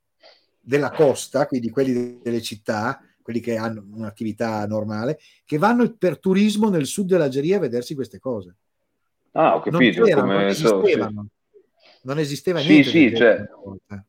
della 0.61 0.91
costa, 0.91 1.47
quindi 1.47 1.71
quelli 1.71 2.21
delle 2.23 2.43
città, 2.43 3.01
quelli 3.23 3.41
che 3.41 3.57
hanno 3.57 3.85
un'attività 3.93 4.67
normale, 4.67 5.19
che 5.45 5.59
vanno 5.59 5.93
per 5.97 6.19
turismo 6.19 6.69
nel 6.69 6.87
sud 6.87 7.07
dell'Algeria 7.07 7.57
a 7.57 7.61
vedersi 7.61 7.95
queste 7.95 8.19
cose. 8.19 8.55
Ah, 9.33 9.57
ho 9.57 9.61
capito. 9.61 10.01
Non, 10.01 10.11
come 10.11 10.35
non 10.35 10.47
esistevano. 10.47 11.21
So, 11.23 11.29
sì 11.29 11.36
non 12.07 12.20
esisteva 12.20 12.61
niente. 12.61 12.84
Sì, 12.84 13.09
sì, 13.09 13.16
cioè, 13.16 13.44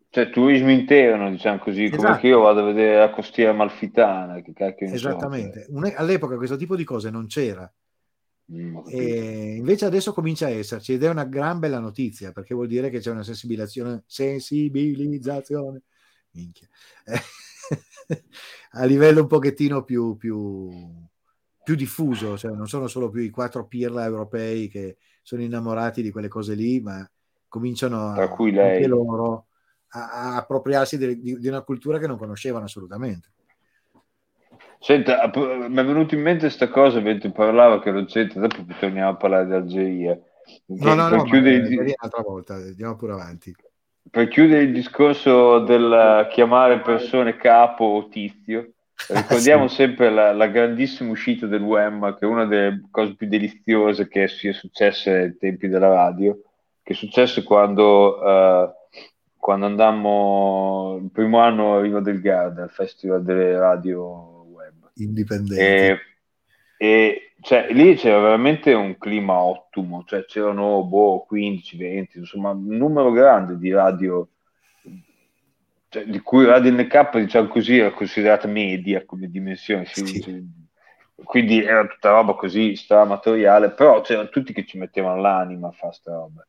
cioè, 0.10 0.30
turismo 0.30 0.70
interno, 0.70 1.32
diciamo 1.32 1.58
così, 1.58 1.86
esatto. 1.86 2.04
come 2.04 2.20
che 2.20 2.28
io 2.28 2.42
vado 2.42 2.62
a 2.62 2.66
vedere 2.66 3.00
la 3.00 3.10
costiera 3.10 3.54
malfitana. 3.54 4.42
Che 4.42 4.54
cacchio 4.54 4.88
Esattamente, 4.88 5.68
cioè. 5.70 5.94
all'epoca 5.96 6.38
questo 6.38 6.56
tipo 6.56 6.76
di 6.76 6.84
cose 6.84 7.10
non 7.10 7.26
c'era. 7.26 7.70
Mm, 8.50 8.78
e 8.88 9.56
invece 9.56 9.86
adesso 9.86 10.14
comincia 10.14 10.46
a 10.46 10.52
esserci 10.52 10.94
ed 10.94 11.04
è 11.04 11.10
una 11.10 11.26
gran 11.26 11.60
bella 11.60 11.80
notizia 11.80 12.32
perché 12.32 12.54
vuol 12.54 12.68
dire 12.68 12.90
che 12.90 13.00
c'è 13.00 13.12
una 13.12 13.24
sensibilizzazione, 13.24 14.04
sensibilizzazione 14.06 15.82
a 18.72 18.86
livello 18.86 19.22
un 19.22 19.28
pochettino 19.28 19.84
più, 19.84 20.16
più, 20.16 20.70
più 21.62 21.76
diffuso, 21.76 22.38
cioè 22.38 22.52
non 22.52 22.68
sono 22.68 22.88
solo 22.88 23.10
più 23.10 23.22
i 23.22 23.30
quattro 23.30 23.68
pirla 23.68 24.06
europei 24.06 24.70
che 24.70 24.98
sono 25.22 25.42
innamorati 25.42 26.02
di 26.02 26.12
quelle 26.12 26.30
cose 26.30 26.54
lì, 26.54 26.80
ma 26.80 27.06
cominciano 27.48 28.12
a, 28.12 28.22
anche 28.22 28.88
loro 28.88 29.48
a, 29.90 30.10
a 30.12 30.36
appropriarsi 30.38 30.98
di, 30.98 31.20
di, 31.20 31.40
di, 31.40 31.48
una 31.48 31.62
cultura 31.62 31.98
che 31.98 32.08
non 32.08 32.18
conoscevano 32.18 32.66
assolutamente. 32.66 33.32
Senta, 34.80 35.32
mi 35.34 35.76
è 35.76 35.86
venuto 35.86 36.14
in 36.14 36.22
mente 36.22 36.42
questa 36.42 36.70
cosa 36.70 37.00
mentre 37.00 37.32
parlava 37.32 37.82
che 37.82 37.92
non 37.92 38.06
c'entra, 38.06 38.42
dopo 38.42 38.64
torniamo 38.80 39.10
a 39.10 39.16
parlare 39.16 39.48
di 39.48 39.54
Algeria. 39.54 40.20
No, 40.68 40.94
no, 40.94 41.10
no, 41.10 41.24
chiudere 41.24 41.56
il... 41.56 41.78
un'altra 41.80 42.22
volta, 42.22 42.54
andiamo 42.56 42.96
pure 42.96 43.14
avanti. 43.14 43.54
Per 44.10 44.28
chiudere 44.28 44.64
il 44.64 44.72
discorso 44.72 45.60
del 45.60 46.28
chiamare 46.32 46.80
persone 46.80 47.36
capo 47.36 47.84
o 47.84 48.08
tizio, 48.08 48.74
ricordiamo 49.10 49.68
sì. 49.68 49.76
sempre 49.76 50.10
la, 50.10 50.32
la, 50.32 50.48
grandissima 50.48 51.12
uscita 51.12 51.48
del 51.48 51.62
WEM, 51.62 52.16
che 52.18 52.26
è 52.26 52.30
una 52.30 52.46
delle 52.46 52.82
cose 52.90 53.16
più 53.16 53.28
deliziose 53.28 54.08
che 54.08 54.28
sia 54.28 54.54
successe 54.54 55.12
ai 55.12 55.38
tempi 55.38 55.68
della 55.68 55.90
radio, 55.90 56.40
che 56.88 56.94
successe 56.94 57.44
quando, 57.44 58.24
eh, 58.26 58.72
quando 59.36 59.66
andammo 59.66 60.98
il 61.04 61.12
primo 61.12 61.40
anno 61.40 61.76
a 61.76 61.82
Riva 61.82 62.00
del 62.00 62.22
Garda, 62.22 62.64
al 62.64 62.70
Festival 62.70 63.24
delle 63.24 63.60
Radio 63.60 64.46
Web. 64.50 64.92
Indipendenti. 64.94 65.62
E, 65.62 66.00
e 66.78 67.34
cioè, 67.42 67.68
lì 67.72 67.96
c'era 67.96 68.22
veramente 68.22 68.72
un 68.72 68.98
clima 68.98 69.34
ottimo, 69.34 70.06
cioè 70.06 70.24
c'erano 70.24 70.82
boh, 70.86 71.26
15, 71.28 71.76
20, 71.76 72.20
insomma 72.20 72.52
un 72.52 72.78
numero 72.78 73.12
grande 73.12 73.58
di 73.58 73.70
radio, 73.74 74.30
cioè, 75.90 76.06
di 76.06 76.22
cui 76.22 76.46
Radio 76.46 76.72
NK, 76.72 77.18
diciamo 77.18 77.50
così, 77.50 77.80
era 77.80 77.92
considerata 77.92 78.48
media 78.48 79.04
come 79.04 79.30
dimensione, 79.30 79.84
sì. 79.88 80.42
quindi 81.16 81.62
era 81.62 81.86
tutta 81.86 82.12
roba 82.12 82.34
così 82.36 82.78
stramatoriale, 82.78 83.72
però 83.72 84.00
c'erano 84.00 84.30
tutti 84.30 84.54
che 84.54 84.66
ci 84.66 84.78
mettevano 84.78 85.20
l'anima 85.20 85.68
a 85.68 85.72
fare 85.72 85.92
sta 85.92 86.14
roba. 86.14 86.48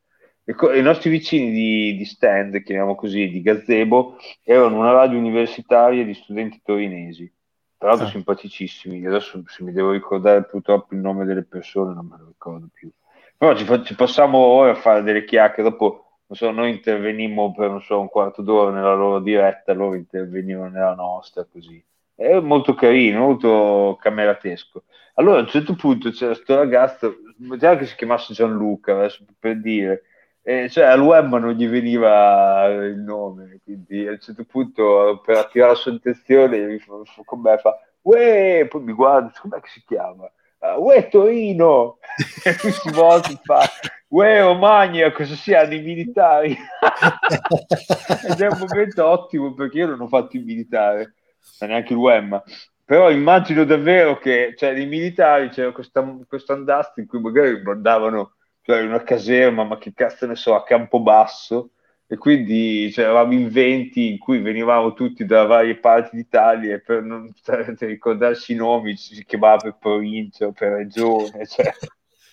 I 0.49 0.81
nostri 0.81 1.11
vicini 1.11 1.51
di, 1.51 1.97
di 1.97 2.05
stand, 2.07 2.63
chiamiamo 2.63 2.95
così, 2.95 3.29
di 3.29 3.43
gazebo, 3.43 4.17
erano 4.43 4.79
una 4.79 4.93
radio 4.93 5.19
universitaria 5.19 6.03
di 6.05 6.15
studenti 6.15 6.63
torinesi, 6.65 7.31
tra 7.77 7.89
l'altro 7.89 8.07
Ah. 8.07 8.11
simpaticissimi. 8.11 9.05
Adesso 9.05 9.43
se 9.47 9.63
mi 9.63 9.73
devo 9.73 9.91
ricordare 9.91 10.45
purtroppo 10.45 10.95
il 10.95 11.01
nome 11.01 11.27
delle 11.27 11.45
persone, 11.45 11.93
non 11.93 12.07
me 12.07 12.17
lo 12.19 12.29
ricordo 12.29 12.67
più. 12.73 12.91
Però 13.37 13.55
ci, 13.55 13.65
fa- 13.65 13.83
ci 13.83 13.95
passiamo 13.95 14.39
ora 14.39 14.71
a 14.71 14.75
fare 14.75 15.03
delle 15.03 15.25
chiacchiere. 15.25 15.69
Dopo, 15.69 16.21
non 16.27 16.39
so, 16.39 16.51
noi 16.51 16.71
intervenimmo 16.71 17.53
per 17.53 17.69
non 17.69 17.83
so, 17.83 18.01
un 18.01 18.09
quarto 18.09 18.41
d'ora 18.41 18.71
nella 18.71 18.95
loro 18.95 19.21
diretta, 19.21 19.75
loro 19.75 19.97
intervenivano 19.97 20.71
nella 20.71 20.95
nostra, 20.95 21.47
così. 21.51 21.85
È 22.15 22.41
molto 22.41 22.73
carino, 22.75 23.21
molto 23.21 23.99
cameratesco. 24.01 24.85
Allora 25.15 25.39
a 25.39 25.43
un 25.43 25.49
certo 25.49 25.75
punto 25.75 26.11
c'era 26.11 26.33
questo 26.33 26.55
ragazzo, 26.57 27.17
già 27.59 27.77
che 27.77 27.85
si 27.85 27.95
chiamasse 27.97 28.33
Gianluca, 28.33 28.95
adesso 28.95 29.25
per 29.39 29.61
dire, 29.61 30.03
e 30.43 30.69
cioè 30.71 30.85
al 30.85 31.01
web 31.01 31.37
non 31.37 31.53
gli 31.53 31.69
veniva 31.69 32.65
il 32.67 32.97
nome, 32.99 33.61
quindi 33.63 34.07
a 34.07 34.13
un 34.13 34.19
certo 34.21 34.45
punto 34.45 35.21
per 35.25 35.37
attirare 35.37 35.73
la 35.73 35.77
sua 35.77 35.93
attenzione 35.93 36.59
mi 36.67 36.79
fa, 36.79 36.93
con 37.25 37.41
me 37.41 37.59
fa 37.59 37.79
Uè, 38.03 38.67
poi 38.69 38.83
mi 38.83 38.93
guarda, 38.93 39.33
com'è 39.41 39.61
che 39.61 39.69
si 39.69 39.83
chiama? 39.87 40.31
"Ah, 40.61 40.79
Uè 40.79 41.09
Torino! 41.09 41.99
E 42.45 42.53
si 42.55 42.91
volta 42.91 43.29
e 43.31 43.39
fa 43.43 43.61
Uè 44.09 44.41
Romagna, 44.41 45.13
cosa 45.13 45.35
siano 45.35 45.75
i 45.75 45.83
militari? 45.83 46.57
Ed 48.29 48.41
è 48.41 48.47
un 48.47 48.59
momento 48.59 49.07
ottimo 49.07 49.53
perché 49.55 49.79
io 49.79 49.87
non 49.89 50.01
ho 50.01 50.09
fatto 50.09 50.37
il 50.37 50.45
militare, 50.45 51.15
neanche 51.61 51.93
il 51.93 51.99
UEM, 51.99 52.43
però 52.85 53.11
immagino 53.11 53.65
davvero 53.65 54.17
che 54.19 54.55
cioè, 54.57 54.73
nei 54.73 54.87
militari 54.87 55.51
c'era 55.51 55.73
questo 55.73 56.53
andastro 56.53 57.03
in 57.03 57.07
cui 57.09 57.21
magari 57.21 57.61
andavano 57.65 58.33
cioè, 58.69 58.83
in 58.83 58.89
una 58.89 59.03
caserma, 59.03 59.65
ma 59.65 59.79
che 59.79 59.95
cazzo 59.95 60.27
ne 60.27 60.35
so, 60.35 60.55
a 60.55 60.63
Campobasso, 60.63 61.71
e 62.07 62.19
quindi 62.19 62.93
cioè, 62.93 63.07
eravamo 63.07 63.33
in 63.33 63.49
20 63.49 64.11
in 64.11 64.19
cui 64.19 64.41
venivamo 64.41 64.93
tutti 64.93 65.25
da 65.25 65.45
varie 65.45 65.77
parti 65.77 66.17
d'Italia 66.17 66.75
e 66.75 66.81
per 66.81 67.03
non 67.03 67.33
per 67.43 67.75
ricordarsi 67.79 68.53
i 68.53 68.57
nomi 68.57 68.95
ci 68.99 69.15
si 69.15 69.25
chiamava 69.25 69.57
per 69.57 69.77
provincia 69.81 70.49
o 70.49 70.53
per 70.53 70.73
regione, 70.73 71.47
cioè. 71.47 71.73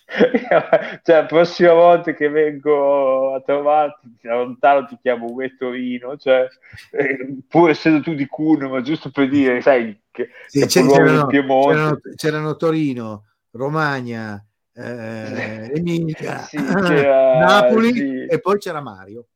cioè, 1.03 1.21
la 1.21 1.25
prossima 1.25 1.71
volta 1.71 2.13
che 2.13 2.27
vengo 2.27 3.33
a 3.33 3.39
trovarti 3.39 4.17
da 4.21 4.35
lontano 4.35 4.85
ti 4.87 4.97
chiamo 5.01 5.31
Uè 5.31 5.55
Torino, 5.55 6.17
cioè, 6.17 6.47
eh, 6.91 7.37
pur 7.47 7.69
essendo 7.69 8.01
tu 8.01 8.13
di 8.13 8.25
Cuneo, 8.25 8.67
ma 8.67 8.81
giusto 8.81 9.09
per 9.09 9.29
dire, 9.29 9.61
sai, 9.61 10.01
che 10.11 10.31
Sì, 10.47 10.65
c'erano, 10.65 11.27
c'erano- 11.27 11.99
c'erano 12.13 12.55
Torino, 12.57 13.23
Romagna, 13.51 14.45
eh, 14.75 15.71
Emilia, 15.73 16.39
Sì, 16.47 16.57
Napoli 16.59 17.93
sì. 17.93 18.25
e 18.25 18.39
poi 18.39 18.57
c'era 18.57 18.81
Mario. 18.81 19.27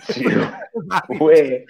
Sì. 0.00 0.24
Mario. 0.86 1.64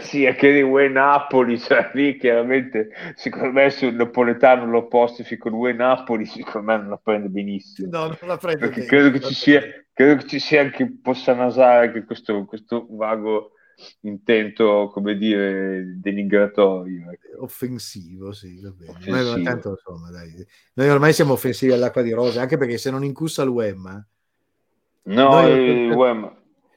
Sì, 0.00 0.26
anche 0.26 0.52
di 0.52 0.60
Uè 0.60 0.88
Napoli, 0.88 1.58
cioè 1.58 1.90
lì 1.94 2.18
chiaramente 2.18 2.90
secondo 3.14 3.50
me 3.52 3.70
se 3.70 3.86
un 3.86 3.96
napoletano 3.96 4.66
lo 4.66 4.80
apostrofi 4.80 5.38
con 5.38 5.54
Uè 5.54 5.72
Napoli, 5.72 6.26
secondo 6.26 6.70
me 6.70 6.76
non 6.76 6.88
la 6.90 7.00
prende 7.02 7.28
benissimo. 7.28 7.88
No, 7.90 8.06
non 8.08 8.18
la 8.20 8.36
prendo 8.36 8.60
Perché 8.60 8.80
bene. 8.80 8.86
credo 8.86 9.10
che 9.10 9.20
ci 9.20 9.34
sia, 9.34 9.62
credo 9.92 10.20
che 10.20 10.26
ci 10.28 10.38
sia 10.38 10.60
anche, 10.60 10.98
possa 11.02 11.32
nasare 11.32 11.86
anche 11.86 12.04
questo, 12.04 12.44
questo 12.44 12.86
vago 12.90 13.53
intento, 14.00 14.90
come 14.92 15.16
dire, 15.16 15.94
denigratorio. 15.96 17.10
ecco. 17.10 17.42
offensivo, 17.44 18.32
sì, 18.32 18.60
va 18.60 18.70
bene. 18.70 18.90
Offensivo. 18.90 19.36
Ma 19.36 19.42
tanto, 19.42 19.70
insomma, 19.70 20.10
dai. 20.10 20.46
Noi 20.74 20.88
ormai 20.88 21.12
siamo 21.12 21.32
offensivi 21.32 21.72
all'acqua 21.72 22.02
di 22.02 22.12
rosa, 22.12 22.40
anche 22.40 22.56
perché 22.56 22.78
se 22.78 22.90
non 22.90 23.04
incussa 23.04 23.44
l'UEM, 23.44 24.06
No, 25.04 25.28
Noi- 25.28 25.90
eh, 25.90 26.32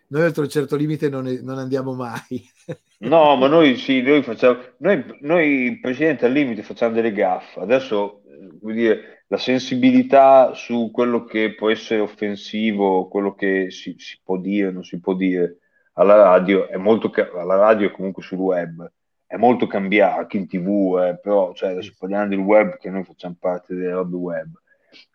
noi 0.09 0.23
oltre 0.23 0.41
un 0.43 0.49
certo 0.49 0.75
limite 0.75 1.09
non, 1.09 1.25
non 1.43 1.57
andiamo 1.57 1.93
mai. 1.93 2.19
No, 2.99 3.35
ma 3.35 3.45
noi 3.47 3.75
sì, 3.77 4.01
noi 4.01 4.23
facciamo, 4.23 4.57
noi, 4.77 5.05
noi 5.21 5.77
Presidente 5.79 6.25
al 6.25 6.31
limite 6.31 6.63
facciamo 6.63 6.95
delle 6.95 7.11
gaffe. 7.13 7.59
Adesso, 7.59 8.23
eh, 8.25 8.57
vuol 8.59 8.73
dire, 8.73 9.23
la 9.27 9.37
sensibilità 9.37 10.55
su 10.55 10.89
quello 10.91 11.23
che 11.23 11.53
può 11.53 11.69
essere 11.69 11.99
offensivo, 11.99 13.07
quello 13.07 13.35
che 13.35 13.69
si, 13.69 13.93
si 13.99 14.17
può 14.23 14.37
dire, 14.37 14.71
non 14.71 14.83
si 14.83 14.99
può 14.99 15.13
dire 15.13 15.59
alla 15.97 16.15
radio, 16.15 16.67
è 16.67 16.77
molto, 16.77 17.09
ca- 17.09 17.31
alla 17.35 17.55
radio 17.55 17.87
e 17.87 17.91
comunque 17.91 18.23
sul 18.23 18.37
web, 18.37 18.89
è 19.25 19.35
molto 19.35 19.67
cambiato, 19.67 20.19
anche 20.19 20.37
in 20.37 20.47
tv, 20.47 20.97
eh, 20.99 21.19
però, 21.21 21.53
cioè, 21.53 21.71
adesso 21.71 21.93
parliamo 21.97 22.27
del 22.27 22.39
web, 22.39 22.77
che 22.77 22.89
noi 22.89 23.03
facciamo 23.03 23.35
parte 23.39 23.75
delle 23.75 23.91
robe 23.91 24.15
web, 24.15 24.49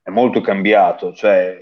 è 0.03 0.11
molto 0.11 0.41
cambiato, 0.41 1.13
cioè, 1.13 1.59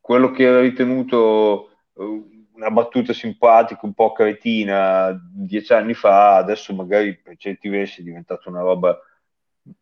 quello 0.00 0.30
che 0.30 0.44
era 0.44 0.60
ritenuto 0.60 1.70
eh, 1.98 2.22
una 2.54 2.70
battuta 2.70 3.12
simpatica, 3.12 3.80
un 3.82 3.94
po' 3.94 4.12
cretina 4.12 5.18
dieci 5.32 5.72
anni 5.72 5.94
fa, 5.94 6.36
adesso 6.36 6.74
magari 6.74 7.16
per 7.16 7.36
certi 7.36 7.68
versi 7.68 8.00
è 8.00 8.04
diventata 8.04 8.48
una 8.48 8.60
roba 8.60 8.98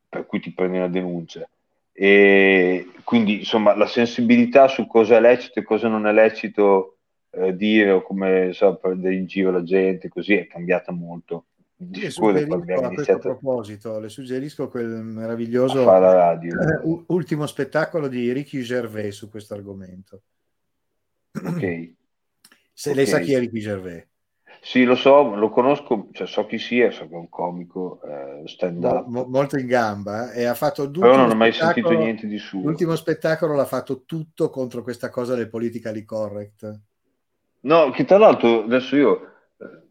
per 0.09 0.27
cui 0.27 0.41
ti 0.41 0.53
prendi 0.53 0.79
una 0.79 0.89
denuncia. 0.89 1.49
E 1.93 2.89
quindi 3.05 3.41
insomma 3.41 3.77
la 3.77 3.87
sensibilità 3.87 4.67
su 4.67 4.87
cosa 4.87 5.17
è 5.17 5.21
lecito 5.21 5.61
e 5.61 5.63
cosa 5.63 5.87
non 5.87 6.07
è 6.09 6.13
lecito 6.13 6.94
eh, 7.37 7.57
dire 7.57 7.91
o 7.91 8.03
come 8.03 8.53
so, 8.53 8.77
prendere 8.77 9.15
in 9.15 9.27
giro 9.27 9.51
la 9.51 9.63
gente, 9.63 10.09
così 10.09 10.35
è 10.35 10.47
cambiata 10.47 10.93
molto. 10.93 11.47
Di 11.77 12.03
Le 12.03 12.11
sicuro 12.11 12.33
da 12.33 12.39
suggerisco, 12.39 12.65
quando 12.65 12.87
abbiamo 12.87 13.13
a 13.13 13.19
proposito, 13.19 13.99
le 13.99 14.09
suggerisco 14.09 14.69
quel 14.69 14.87
meraviglioso 15.03 15.83
eh, 15.83 17.05
ultimo 17.09 17.47
spettacolo 17.47 18.07
di 18.07 18.33
Ricky 18.33 18.63
Gervais 18.63 19.15
su 19.15 19.29
questo 19.29 19.55
argomento. 19.55 20.23
Ok. 21.45 21.93
Se 22.77 22.93
lei 22.93 23.07
sa 23.07 23.21
chi 23.21 23.33
è 23.35 23.39
Ricky 23.39 23.61
Gervais, 23.61 24.05
Sì, 24.61 24.83
lo 24.85 24.97
so, 24.97 25.35
lo 25.37 25.49
conosco, 25.51 26.09
cioè 26.13 26.27
so 26.27 26.45
chi 26.47 26.59
sia, 26.59 26.91
so 26.91 27.07
che 27.07 27.15
è 27.15 27.19
un 27.19 27.29
comico 27.29 28.01
eh, 28.03 28.43
stand 28.47 29.05
mo- 29.07 29.27
molto 29.27 29.57
in 29.57 29.67
gamba, 29.67 30.33
eh, 30.33 30.43
e 30.43 30.45
ha 30.47 30.55
fatto 30.55 30.91
però 30.91 31.07
l'ultimo 31.07 31.23
non 31.23 31.31
ho 31.31 31.35
mai 31.37 31.53
sentito 31.53 31.91
niente 31.91 32.27
di 32.27 32.39
suo. 32.39 32.63
L'ultimo 32.63 32.97
spettacolo 32.97 33.55
l'ha 33.55 33.65
fatto 33.65 34.05
tutto 34.05 34.51
contro 34.51 34.83
questa 34.83 35.09
cosa 35.09 35.37
del 35.37 35.49
politically 35.49 36.05
correct. 36.05 36.83
No, 37.65 37.91
che 37.91 38.05
tra 38.05 38.19
l'altro 38.19 38.65
adesso 38.65 38.95
io 38.97 39.21
eh, 39.59 39.83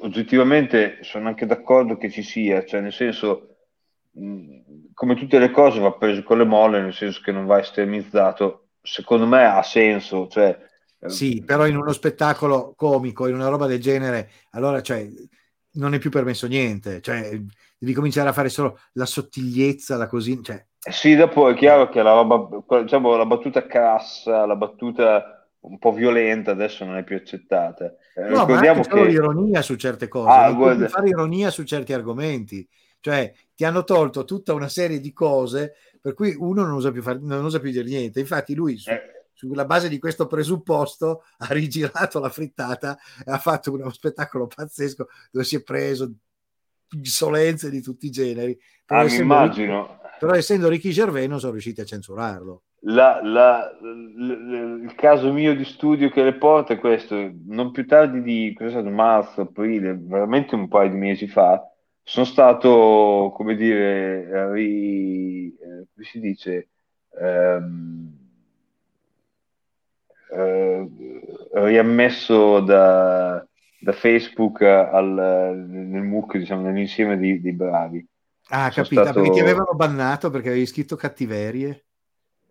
oggettivamente 0.00 0.98
sono 1.02 1.28
anche 1.28 1.46
d'accordo 1.46 1.96
che 1.96 2.10
ci 2.10 2.22
sia, 2.22 2.64
cioè 2.64 2.80
nel 2.80 2.92
senso, 2.92 3.56
mh, 4.12 4.92
come 4.94 5.14
tutte 5.14 5.38
le 5.38 5.50
cose 5.50 5.80
va 5.80 5.92
preso 5.92 6.22
con 6.22 6.38
le 6.38 6.44
molle, 6.44 6.80
nel 6.80 6.94
senso 6.94 7.20
che 7.22 7.32
non 7.32 7.46
va 7.46 7.58
estremizzato. 7.58 8.68
Secondo 8.82 9.26
me 9.26 9.44
ha 9.44 9.62
senso, 9.62 10.26
cioè, 10.28 10.58
eh, 11.00 11.08
Sì, 11.08 11.42
però 11.42 11.66
in 11.66 11.76
uno 11.76 11.92
spettacolo 11.92 12.74
comico, 12.76 13.26
in 13.26 13.34
una 13.34 13.48
roba 13.48 13.66
del 13.66 13.80
genere, 13.80 14.30
allora 14.50 14.82
cioè, 14.82 15.06
non 15.72 15.94
è 15.94 15.98
più 15.98 16.10
permesso 16.10 16.46
niente, 16.46 17.00
cioè, 17.00 17.30
devi 17.78 17.92
cominciare 17.94 18.28
a 18.28 18.32
fare 18.32 18.48
solo 18.48 18.78
la 18.92 19.06
sottigliezza, 19.06 19.96
la 19.96 20.06
così, 20.06 20.42
cioè, 20.42 20.64
Sì, 20.78 21.14
dopo 21.14 21.48
è 21.48 21.54
chiaro 21.54 21.88
che 21.88 22.02
la 22.02 22.12
roba, 22.12 22.48
diciamo, 22.82 23.16
la 23.16 23.26
battuta 23.26 23.66
crassa, 23.66 24.46
la 24.46 24.56
battuta 24.56 25.39
un 25.60 25.78
po' 25.78 25.92
violenta 25.92 26.52
adesso 26.52 26.84
non 26.84 26.96
è 26.96 27.04
più 27.04 27.16
accettata. 27.16 27.94
Eh, 28.14 28.22
no, 28.22 28.36
ma 28.36 28.44
ricordiamo 28.44 28.82
solo 28.82 29.02
che 29.02 29.08
l'ironia 29.08 29.62
su 29.62 29.76
certe 29.76 30.08
cose, 30.08 30.30
Ah, 30.30 30.52
guarda. 30.52 30.88
fare 30.88 31.08
ironia 31.08 31.50
su 31.50 31.64
certi 31.64 31.92
argomenti, 31.92 32.66
cioè 33.00 33.32
ti 33.54 33.64
hanno 33.64 33.84
tolto 33.84 34.24
tutta 34.24 34.54
una 34.54 34.68
serie 34.68 35.00
di 35.00 35.12
cose 35.12 35.74
per 36.00 36.14
cui 36.14 36.34
uno 36.38 36.62
non 36.64 36.72
usa 36.72 36.90
più, 36.90 37.02
far- 37.02 37.20
non 37.20 37.44
usa 37.44 37.60
più 37.60 37.70
dire 37.70 37.84
niente, 37.84 38.20
infatti 38.20 38.54
lui 38.54 38.78
su- 38.78 38.90
eh, 38.90 39.26
sulla 39.32 39.64
base 39.66 39.88
di 39.88 39.98
questo 39.98 40.26
presupposto 40.26 41.24
ha 41.38 41.46
rigirato 41.52 42.20
la 42.20 42.30
frittata 42.30 42.98
e 43.24 43.30
ha 43.30 43.38
fatto 43.38 43.72
uno 43.72 43.90
spettacolo 43.90 44.46
pazzesco 44.46 45.08
dove 45.30 45.44
si 45.44 45.56
è 45.56 45.62
preso 45.62 46.10
insolenze 46.96 47.70
di 47.70 47.80
tutti 47.82 48.06
i 48.06 48.10
generi. 48.10 48.58
Però, 48.84 49.00
ah, 49.00 49.04
essendo, 49.04 49.22
immagino. 49.22 50.00
però 50.18 50.32
essendo 50.34 50.68
Ricky 50.68 50.90
Gervais 50.90 51.28
non 51.28 51.38
sono 51.38 51.52
riusciti 51.52 51.80
a 51.80 51.84
censurarlo. 51.84 52.62
La- 52.82 53.20
la- 53.22 53.70
l- 53.82 54.80
il 54.84 54.94
caso 54.94 55.32
mio 55.32 55.54
di 55.54 55.64
studio 55.64 56.08
che 56.08 56.22
le 56.22 56.34
porta 56.38 56.72
è 56.74 56.78
questo, 56.78 57.30
non 57.46 57.72
più 57.72 57.86
tardi 57.86 58.22
di 58.22 58.54
stato, 58.54 58.88
marzo, 58.90 59.42
aprile, 59.42 59.94
veramente 59.98 60.54
un 60.54 60.66
paio 60.68 60.88
di 60.90 60.96
mesi 60.96 61.26
fa, 61.28 61.62
sono 62.02 62.24
stato, 62.24 63.32
come 63.36 63.54
dire, 63.54 64.50
ri- 64.52 65.48
eh, 65.58 65.86
come 65.92 66.06
si 66.06 66.20
dice, 66.20 66.70
ehm, 67.20 68.16
eh, 70.32 70.88
riammesso 71.52 72.60
da, 72.60 73.44
da 73.80 73.92
Facebook 73.92 74.62
al, 74.62 75.64
nel 75.68 76.02
MOOC, 76.02 76.38
diciamo, 76.38 76.62
nell'insieme 76.62 77.18
di, 77.18 77.40
di 77.40 77.52
bravi. 77.52 78.06
Ah, 78.52 78.70
Sono 78.70 78.84
capito, 78.84 79.02
stato- 79.02 79.14
perché 79.14 79.30
ti 79.30 79.40
avevano 79.40 79.74
bannato 79.74 80.28
perché 80.30 80.48
avevi 80.48 80.66
scritto 80.66 80.96
cattiverie. 80.96 81.86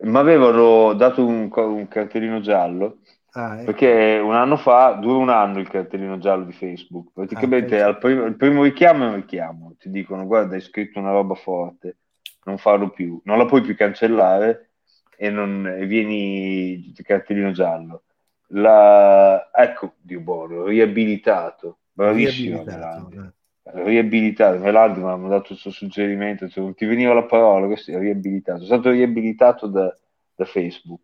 Mi 0.02 0.16
avevano 0.16 0.94
dato 0.94 1.24
un, 1.26 1.50
un 1.52 1.88
cartellino 1.88 2.40
giallo 2.40 2.98
Ah, 3.32 3.56
ecco. 3.56 3.64
perché 3.66 4.20
un 4.22 4.34
anno 4.34 4.56
fa, 4.56 4.92
dura 4.92 5.18
un 5.18 5.28
anno 5.28 5.60
il 5.60 5.68
cartellino 5.68 6.18
giallo 6.18 6.44
di 6.44 6.52
Facebook. 6.52 7.12
Praticamente 7.12 7.80
Ah, 7.80 7.86
al 7.86 7.98
primo, 7.98 8.24
il 8.24 8.36
primo 8.36 8.62
richiamo 8.64 9.04
è 9.04 9.08
un 9.08 9.14
richiamo, 9.16 9.76
ti 9.78 9.90
dicono 9.90 10.26
guarda 10.26 10.54
hai 10.56 10.60
scritto 10.60 10.98
una 10.98 11.12
roba 11.12 11.34
forte, 11.34 11.98
non 12.44 12.58
farlo 12.58 12.90
più, 12.90 13.20
non 13.24 13.38
la 13.38 13.46
puoi 13.46 13.62
più 13.62 13.76
cancellare 13.76 14.70
e, 15.16 15.30
non, 15.30 15.64
e 15.66 15.86
vieni 15.86 16.88
il 16.88 17.02
cartellino 17.04 17.52
giallo. 17.52 18.02
La, 18.52 19.48
ecco, 19.52 19.94
Dio 20.00 20.20
buono, 20.20 20.64
riabilitato, 20.64 21.78
bravissimo 21.92 22.64
riabilitato. 22.64 23.34
Riabilitato, 23.62 24.58
Melandi 24.58 25.00
mi 25.00 25.08
ha 25.08 25.28
dato 25.28 25.48
questo 25.48 25.70
suggerimento, 25.70 26.48
cioè, 26.48 26.64
non 26.64 26.74
ti 26.74 26.86
veniva 26.86 27.12
la 27.12 27.24
parola, 27.24 27.66
questo 27.66 27.92
è 27.92 27.98
riabilitato, 27.98 28.64
sono 28.64 28.80
stato 28.80 28.90
riabilitato 28.90 29.66
da, 29.66 29.94
da 30.34 30.44
Facebook. 30.44 31.00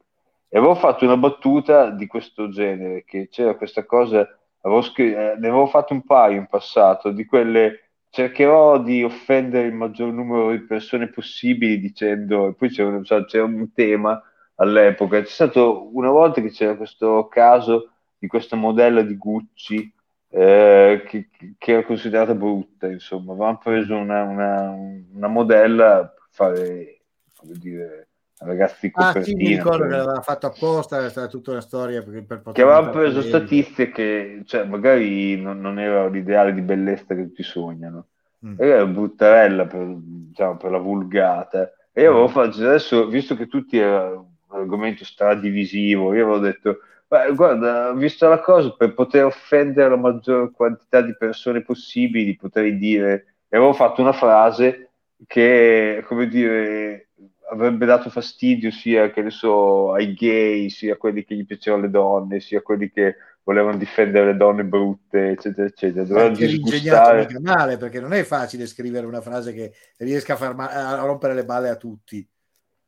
E 0.48 0.58
avevo 0.58 0.74
fatto 0.74 1.04
una 1.04 1.16
battuta 1.16 1.90
di 1.90 2.06
questo 2.06 2.48
genere, 2.48 3.04
che 3.04 3.28
c'era 3.28 3.56
questa 3.56 3.84
cosa, 3.84 4.26
avevo 4.60 4.80
scr- 4.80 5.00
eh, 5.00 5.36
ne 5.38 5.48
avevo 5.48 5.66
fatto 5.66 5.92
un 5.92 6.02
paio 6.02 6.38
in 6.38 6.46
passato, 6.46 7.10
di 7.10 7.24
quelle 7.24 7.90
cercherò 8.10 8.80
di 8.80 9.02
offendere 9.02 9.66
il 9.66 9.74
maggior 9.74 10.12
numero 10.12 10.50
di 10.50 10.60
persone 10.60 11.08
possibili 11.08 11.78
dicendo, 11.78 12.48
e 12.48 12.54
poi 12.54 12.70
c'era, 12.70 13.02
cioè, 13.02 13.24
c'era 13.26 13.44
un 13.44 13.72
tema 13.72 14.20
all'epoca, 14.56 15.20
c'è 15.20 15.28
stato 15.28 15.90
una 15.92 16.10
volta 16.10 16.40
che 16.40 16.50
c'era 16.50 16.76
questo 16.76 17.28
caso 17.28 17.90
di 18.18 18.26
questa 18.26 18.56
modella 18.56 19.02
di 19.02 19.16
Gucci 19.16 19.92
eh, 20.38 21.02
che, 21.06 21.28
che 21.58 21.72
era 21.72 21.84
considerata 21.84 22.34
brutta, 22.34 22.88
insomma, 22.88 23.32
avevamo 23.32 23.58
preso 23.58 23.96
una, 23.96 24.22
una, 24.22 24.70
una 25.12 25.28
modella 25.28 26.06
per 26.08 26.26
fare, 26.30 27.00
come 27.34 27.54
dire, 27.58 28.08
ragazzi 28.38 28.86
di 28.88 28.92
Ah, 28.98 29.12
sì, 29.22 29.34
copertina. 29.34 29.36
mi 29.36 29.54
ricordo 29.56 29.82
per- 29.82 29.90
che 29.90 29.96
l'aveva 29.96 30.22
fatto 30.22 30.46
apposta, 30.46 31.04
è 31.04 31.10
stata 31.10 31.26
tutta 31.28 31.50
una 31.52 31.60
storia 31.60 32.02
per, 32.02 32.24
per 32.24 32.40
poter 32.40 32.52
che 32.54 32.62
avevamo 32.62 32.90
preso 32.90 33.20
meglio. 33.20 33.28
statistiche, 33.28 34.42
cioè 34.46 34.64
magari 34.64 35.36
non, 35.40 35.60
non 35.60 35.78
era 35.78 36.08
l'ideale 36.08 36.52
di 36.54 36.62
bellezza 36.62 37.14
che 37.14 37.22
tutti 37.22 37.42
sognano, 37.42 38.08
Mm. 38.44 38.60
era 38.60 38.86
bruttarella 38.86 39.66
per, 39.66 39.86
diciamo, 39.98 40.56
per 40.56 40.70
la 40.70 40.78
vulgata. 40.78 41.72
E 41.92 42.02
io 42.02 42.10
avevo 42.10 42.28
fatto 42.28 42.58
adesso, 42.58 43.08
visto 43.08 43.34
che 43.36 43.46
tutti 43.46 43.78
era 43.78 44.10
un 44.10 44.26
argomento 44.48 45.04
stradivisivo, 45.04 46.14
io 46.14 46.22
avevo 46.24 46.38
detto, 46.38 46.78
"Beh, 47.08 47.34
guarda, 47.34 47.92
visto 47.92 48.28
la 48.28 48.40
cosa, 48.40 48.72
per 48.72 48.94
poter 48.94 49.24
offendere 49.24 49.90
la 49.90 49.96
maggior 49.96 50.50
quantità 50.50 51.00
di 51.00 51.16
persone 51.16 51.62
possibili, 51.62 52.36
potrei 52.36 52.76
dire, 52.76 53.36
e 53.48 53.56
avevo 53.56 53.72
fatto 53.72 54.00
una 54.00 54.12
frase 54.12 54.90
che, 55.26 56.02
come 56.06 56.26
dire, 56.28 57.10
avrebbe 57.50 57.86
dato 57.86 58.10
fastidio 58.10 58.70
sia, 58.70 59.10
che 59.10 59.22
ne 59.22 59.30
so, 59.30 59.92
ai 59.92 60.14
gay, 60.14 60.68
sia 60.68 60.94
a 60.94 60.96
quelli 60.96 61.24
che 61.24 61.36
gli 61.36 61.46
piacevano 61.46 61.82
le 61.84 61.90
donne, 61.90 62.40
sia 62.40 62.58
a 62.58 62.62
quelli 62.62 62.90
che 62.90 63.16
volevano 63.44 63.76
difendere 63.76 64.32
le 64.32 64.36
donne 64.36 64.64
brutte, 64.64 65.30
eccetera, 65.30 65.68
eccetera. 65.68 66.02
L'ingegnato 66.26 66.44
disgustare. 66.44 67.38
male, 67.40 67.76
perché 67.76 68.00
non 68.00 68.12
è 68.12 68.24
facile 68.24 68.66
scrivere 68.66 69.06
una 69.06 69.20
frase 69.20 69.52
che 69.52 69.72
riesca 69.98 70.32
a, 70.32 70.36
far 70.36 70.56
ma- 70.56 70.70
a 70.70 71.04
rompere 71.04 71.34
le 71.34 71.44
balle 71.44 71.68
a 71.68 71.76
tutti. 71.76 72.28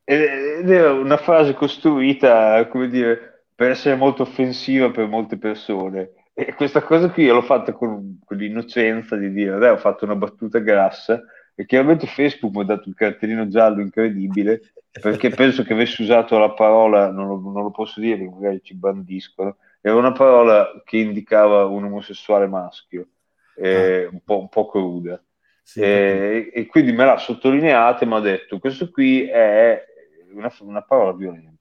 Ed 0.03 0.69
era 0.69 0.93
una 0.93 1.19
frase 1.19 1.55
costruita, 1.55 2.67
come 2.67 2.89
dire, 2.89 3.38
per 3.59 3.71
essere 3.71 3.97
molto 3.97 4.23
offensiva 4.23 4.91
per 4.91 5.09
molte 5.09 5.37
persone. 5.37 6.13
E 6.33 6.55
questa 6.55 6.83
cosa 6.83 7.11
qui 7.11 7.25
io 7.25 7.35
l'ho 7.35 7.43
fatta 7.43 7.73
con, 7.73 8.21
con 8.25 8.37
l'innocenza 8.37 9.17
di 9.17 9.33
dire, 9.33 9.59
dai, 9.59 9.71
ho 9.71 9.77
fatto 9.77 10.05
una 10.05 10.15
battuta 10.15 10.61
grassa 10.61 11.21
e 11.57 11.67
chiaramente 11.67 12.07
Facebook 12.07 12.55
mi 12.55 12.63
ha 12.63 12.65
dato 12.67 12.89
un 12.89 12.95
cartellino 12.95 13.49
giallo 13.49 13.81
incredibile 13.81 14.61
perché 15.01 15.31
penso 15.35 15.65
che 15.65 15.73
avessi 15.73 16.03
usato 16.03 16.39
la 16.39 16.53
parola, 16.53 17.11
non 17.11 17.27
lo, 17.27 17.39
non 17.51 17.65
lo 17.65 17.71
posso 17.73 17.99
dire 18.01 18.17
perché 18.19 18.31
magari 18.33 18.61
ci 18.63 18.75
bandiscono, 18.77 19.57
era 19.81 19.97
una 19.97 20.13
parola 20.13 20.81
che 20.85 20.99
indicava 20.99 21.65
un 21.67 21.85
omosessuale 21.85 22.47
maschio, 22.47 23.09
eh, 23.57 24.09
un 24.11 24.21
po', 24.25 24.39
un 24.41 24.49
po' 24.49 24.67
cruda. 24.69 25.21
Sì, 25.63 25.81
E, 25.81 26.51
e 26.55 26.67
quindi 26.67 26.93
me 26.93 27.05
l'ha 27.05 27.19
sottolineata 27.19 28.05
e 28.05 28.07
mi 28.07 28.15
ha 28.15 28.21
detto: 28.21 28.59
Questo 28.59 28.91
qui 28.91 29.25
è 29.29 29.85
una, 30.33 30.53
una 30.61 30.83
parola 30.83 31.13
violenta. 31.15 31.58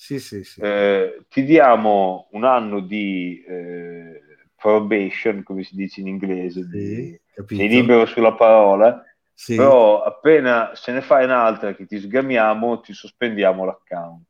Sì, 0.00 0.20
sì, 0.20 0.44
sì. 0.44 0.60
Eh, 0.60 1.24
ti 1.28 1.42
diamo 1.42 2.28
un 2.30 2.44
anno 2.44 2.78
di 2.78 3.42
eh, 3.44 4.22
probation, 4.54 5.42
come 5.42 5.64
si 5.64 5.74
dice 5.74 6.00
in 6.00 6.06
inglese, 6.06 6.62
Sì, 6.62 6.68
di- 6.68 7.20
sei 7.56 7.68
libero 7.68 8.06
sulla 8.06 8.32
parola, 8.34 9.02
Sì. 9.34 9.56
però 9.56 10.04
appena 10.04 10.70
se 10.74 10.92
ne 10.92 11.00
fai 11.00 11.24
un'altra 11.24 11.74
che 11.74 11.84
ti 11.86 11.98
sgamiamo, 11.98 12.78
ti 12.78 12.92
sospendiamo 12.92 13.64
l'account. 13.64 14.24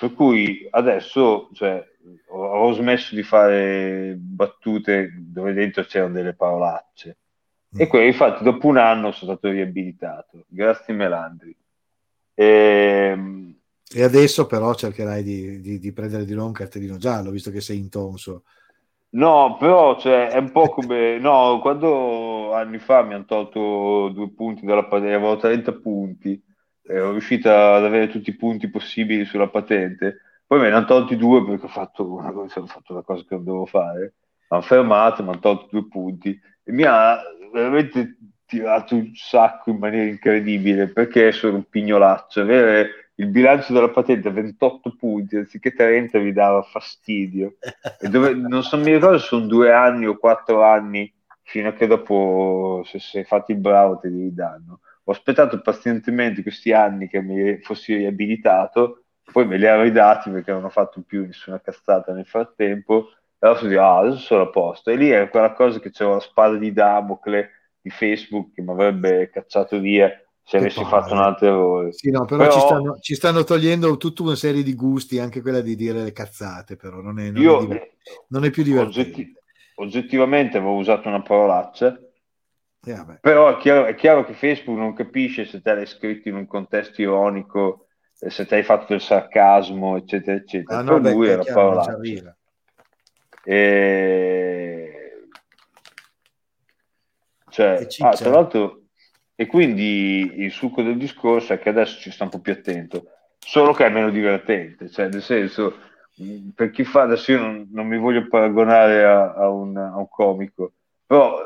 Per 0.00 0.14
cui 0.14 0.66
adesso 0.70 1.50
cioè, 1.52 1.84
ho, 2.28 2.46
ho 2.46 2.72
smesso 2.72 3.14
di 3.14 3.22
fare 3.22 4.14
battute 4.18 5.12
dove 5.14 5.52
dentro 5.52 5.84
c'erano 5.84 6.14
delle 6.14 6.32
parolacce. 6.34 7.18
Mm. 7.76 7.80
E 7.82 7.86
quello, 7.86 8.06
infatti, 8.06 8.44
dopo 8.44 8.66
un 8.68 8.78
anno 8.78 9.12
sono 9.12 9.32
stato 9.32 9.50
riabilitato. 9.50 10.46
Grazie 10.48 10.94
Melandri. 10.94 11.54
Ehm, 12.34 13.54
E 13.92 14.02
adesso 14.02 14.46
però 14.46 14.74
cercherai 14.74 15.22
di, 15.24 15.60
di- 15.60 15.78
di 15.78 15.92
prendere 15.92 16.24
di 16.24 16.32
nuovo 16.32 16.48
un 16.48 16.52
cartellino 16.54 16.96
giallo, 16.98 17.30
visto 17.30 17.50
che 17.50 17.60
sei 17.60 17.78
intonso. 17.78 18.44
No, 19.10 19.56
però 19.58 19.98
cioè, 19.98 20.28
è 20.28 20.36
un 20.38 20.50
po' 20.50 20.68
come 20.68 21.18
no, 21.18 21.58
quando 21.62 22.52
anni 22.52 22.78
fa 22.78 23.02
mi 23.02 23.14
hanno 23.14 23.24
tolto 23.24 24.08
due 24.10 24.30
punti 24.34 24.66
dalla 24.66 24.84
patente, 24.84 25.14
avevo 25.14 25.36
30 25.36 25.72
punti, 25.72 26.42
ero 26.82 27.12
riuscito 27.12 27.48
ad 27.48 27.84
avere 27.84 28.08
tutti 28.08 28.28
i 28.30 28.36
punti 28.36 28.68
possibili 28.68 29.24
sulla 29.24 29.48
patente, 29.48 30.18
poi 30.46 30.60
me 30.60 30.68
ne 30.68 30.74
hanno 30.76 30.84
tolti 30.86 31.16
due 31.16 31.42
perché 31.44 31.64
ho 31.64 31.68
fatto 31.68 32.12
una 32.12 32.30
cosa, 32.32 32.60
ho 32.60 32.66
fatto 32.66 32.92
una 32.92 33.02
cosa 33.02 33.22
che 33.26 33.34
non 33.36 33.44
dovevo 33.44 33.66
fare, 33.66 34.00
mi 34.00 34.44
hanno 34.48 34.62
fermato, 34.62 35.22
mi 35.22 35.30
hanno 35.30 35.38
tolto 35.40 35.68
due 35.70 35.88
punti 35.88 36.38
e 36.62 36.72
mi 36.72 36.82
ha 36.84 37.18
veramente 37.52 38.18
tirato 38.44 38.94
un 38.96 39.12
sacco 39.14 39.70
in 39.70 39.78
maniera 39.78 40.04
incredibile 40.10 40.88
perché 40.88 41.32
sono 41.32 41.56
un 41.56 41.64
pignolaccio, 41.68 42.42
avere 42.42 43.05
il 43.18 43.28
bilancio 43.28 43.72
della 43.72 43.90
patente 43.90 44.28
a 44.28 44.32
28 44.32 44.96
punti 44.96 45.36
anziché 45.36 45.72
30 45.72 46.18
mi 46.18 46.32
dava 46.32 46.62
fastidio. 46.62 47.56
E 47.98 48.08
dove, 48.08 48.34
non 48.34 48.62
so, 48.62 48.76
mi 48.76 48.92
ricordo 48.92 49.18
se 49.18 49.26
sono 49.26 49.46
due 49.46 49.72
anni 49.72 50.06
o 50.06 50.16
quattro 50.16 50.62
anni 50.62 51.12
fino 51.42 51.68
a 51.68 51.72
che 51.72 51.86
dopo, 51.86 52.82
se 52.84 52.98
sei 52.98 53.24
fatto 53.24 53.52
il 53.52 53.58
bravo, 53.58 53.98
te 53.98 54.08
li 54.08 54.34
danno. 54.34 54.80
Ho 55.04 55.12
aspettato 55.12 55.60
pazientemente 55.60 56.42
questi 56.42 56.72
anni 56.72 57.08
che 57.08 57.22
mi 57.22 57.58
fossi 57.62 57.94
riabilitato, 57.94 59.04
poi 59.32 59.46
me 59.46 59.56
li 59.56 59.66
ha 59.66 59.80
ridati 59.80 60.30
perché 60.30 60.52
non 60.52 60.64
ho 60.64 60.68
fatto 60.68 61.02
più 61.06 61.24
nessuna 61.24 61.60
cazzata 61.60 62.12
nel 62.12 62.26
frattempo. 62.26 63.10
E 63.38 63.46
allora 63.46 63.66
dico, 63.66 63.80
ah, 63.80 63.98
adesso 63.98 64.18
sono 64.18 64.42
a 64.42 64.50
posto. 64.50 64.90
E 64.90 64.96
lì 64.96 65.10
era 65.10 65.28
quella 65.28 65.52
cosa 65.52 65.78
che 65.78 65.90
c'era 65.90 66.14
la 66.14 66.20
spada 66.20 66.56
di 66.56 66.72
Damocle 66.72 67.50
di 67.80 67.90
Facebook 67.90 68.52
che 68.52 68.62
mi 68.62 68.70
avrebbe 68.70 69.30
cacciato 69.30 69.78
via 69.78 70.10
se 70.48 70.58
avessi 70.58 70.76
palle. 70.80 70.88
fatto 70.88 71.12
un 71.14 71.18
altro 71.20 71.46
errore. 71.48 71.92
Sì, 71.92 72.10
no, 72.10 72.24
però, 72.24 72.42
Però- 72.42 72.52
ci, 72.52 72.60
stanno, 72.60 72.98
ci 73.00 73.14
stanno 73.16 73.42
togliendo 73.44 73.96
tutta 73.96 74.22
una 74.22 74.36
serie 74.36 74.62
di 74.62 74.74
gusti, 74.74 75.18
anche 75.18 75.42
quella 75.42 75.60
di 75.60 75.74
dire 75.74 76.04
le 76.04 76.12
cazzate, 76.12 76.76
però 76.76 77.00
non 77.00 77.18
è, 77.18 77.30
non 77.30 77.42
Io 77.42 77.56
è, 77.56 77.60
diver- 77.60 77.92
non 78.28 78.44
è 78.44 78.50
più 78.50 78.62
divertente. 78.62 79.00
oggetti- 79.00 79.34
oggettivamente 79.74 80.56
avevo 80.56 80.76
usato 80.76 81.08
una 81.08 81.20
parolaccia, 81.22 81.98
Eh, 82.88 83.18
però 83.20 83.48
è 83.48 83.60
chiaro, 83.60 83.86
è 83.86 83.96
chiaro 83.96 84.24
che 84.24 84.34
Facebook 84.34 84.78
non 84.78 84.94
capisce 84.94 85.44
se 85.46 85.60
te 85.60 85.74
l'hai 85.74 85.86
scritto 85.86 86.28
in 86.28 86.36
un 86.36 86.46
contesto 86.46 87.02
ironico, 87.02 87.88
eh, 88.20 88.30
se 88.30 88.46
te 88.46 88.54
hai 88.54 88.62
fatto 88.62 88.86
del 88.90 89.00
sarcasmo, 89.00 89.96
eccetera, 89.96 90.36
eccetera. 90.36 90.78
Ah, 90.78 90.84
per 90.84 90.92
no, 90.92 91.00
beh, 91.00 91.12
lui 91.12 91.28
era 91.28 91.42
chiaro, 91.42 91.60
parolaccia. 91.60 92.36
E... 93.42 94.90
Cioè, 97.50 97.80
E 97.80 98.04
ah, 98.04 98.10
tra 98.10 98.30
l'altro, 98.30 98.82
e 99.36 99.46
quindi 99.46 100.42
il 100.42 100.50
succo 100.50 100.82
del 100.82 100.96
discorso 100.96 101.52
è 101.52 101.58
che 101.60 101.68
adesso 101.68 102.00
ci 102.00 102.10
sta 102.10 102.24
un 102.24 102.30
po' 102.30 102.40
più 102.40 102.52
attento, 102.52 103.04
solo 103.38 103.72
che 103.72 103.86
è 103.86 103.90
meno 103.90 104.10
divertente, 104.10 104.88
cioè 104.90 105.08
nel 105.08 105.22
senso, 105.22 105.76
per 106.54 106.70
chi 106.70 106.84
fa, 106.84 107.02
adesso 107.02 107.32
io 107.32 107.40
non, 107.40 107.68
non 107.72 107.86
mi 107.86 107.98
voglio 107.98 108.26
paragonare 108.28 109.04
a, 109.04 109.34
a 109.34 109.48
un, 109.50 109.76
a 109.76 109.96
un 109.96 110.08
comico, 110.08 110.72
però 111.06 111.38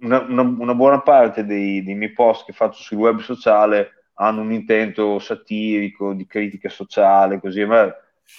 una, 0.00 0.20
una- 0.20 0.42
una 0.42 0.74
buona 0.74 1.00
parte 1.02 1.44
dei, 1.44 1.82
dei 1.82 1.94
miei 1.94 2.12
post 2.12 2.44
che 2.46 2.52
faccio 2.52 2.82
sul 2.82 2.98
web 2.98 3.18
sociale 3.20 3.90
hanno 4.14 4.42
un 4.42 4.52
intento 4.52 5.18
satirico, 5.18 6.12
di 6.14 6.26
critica 6.26 6.68
sociale, 6.68 7.40
così, 7.40 7.64
ma 7.64 7.92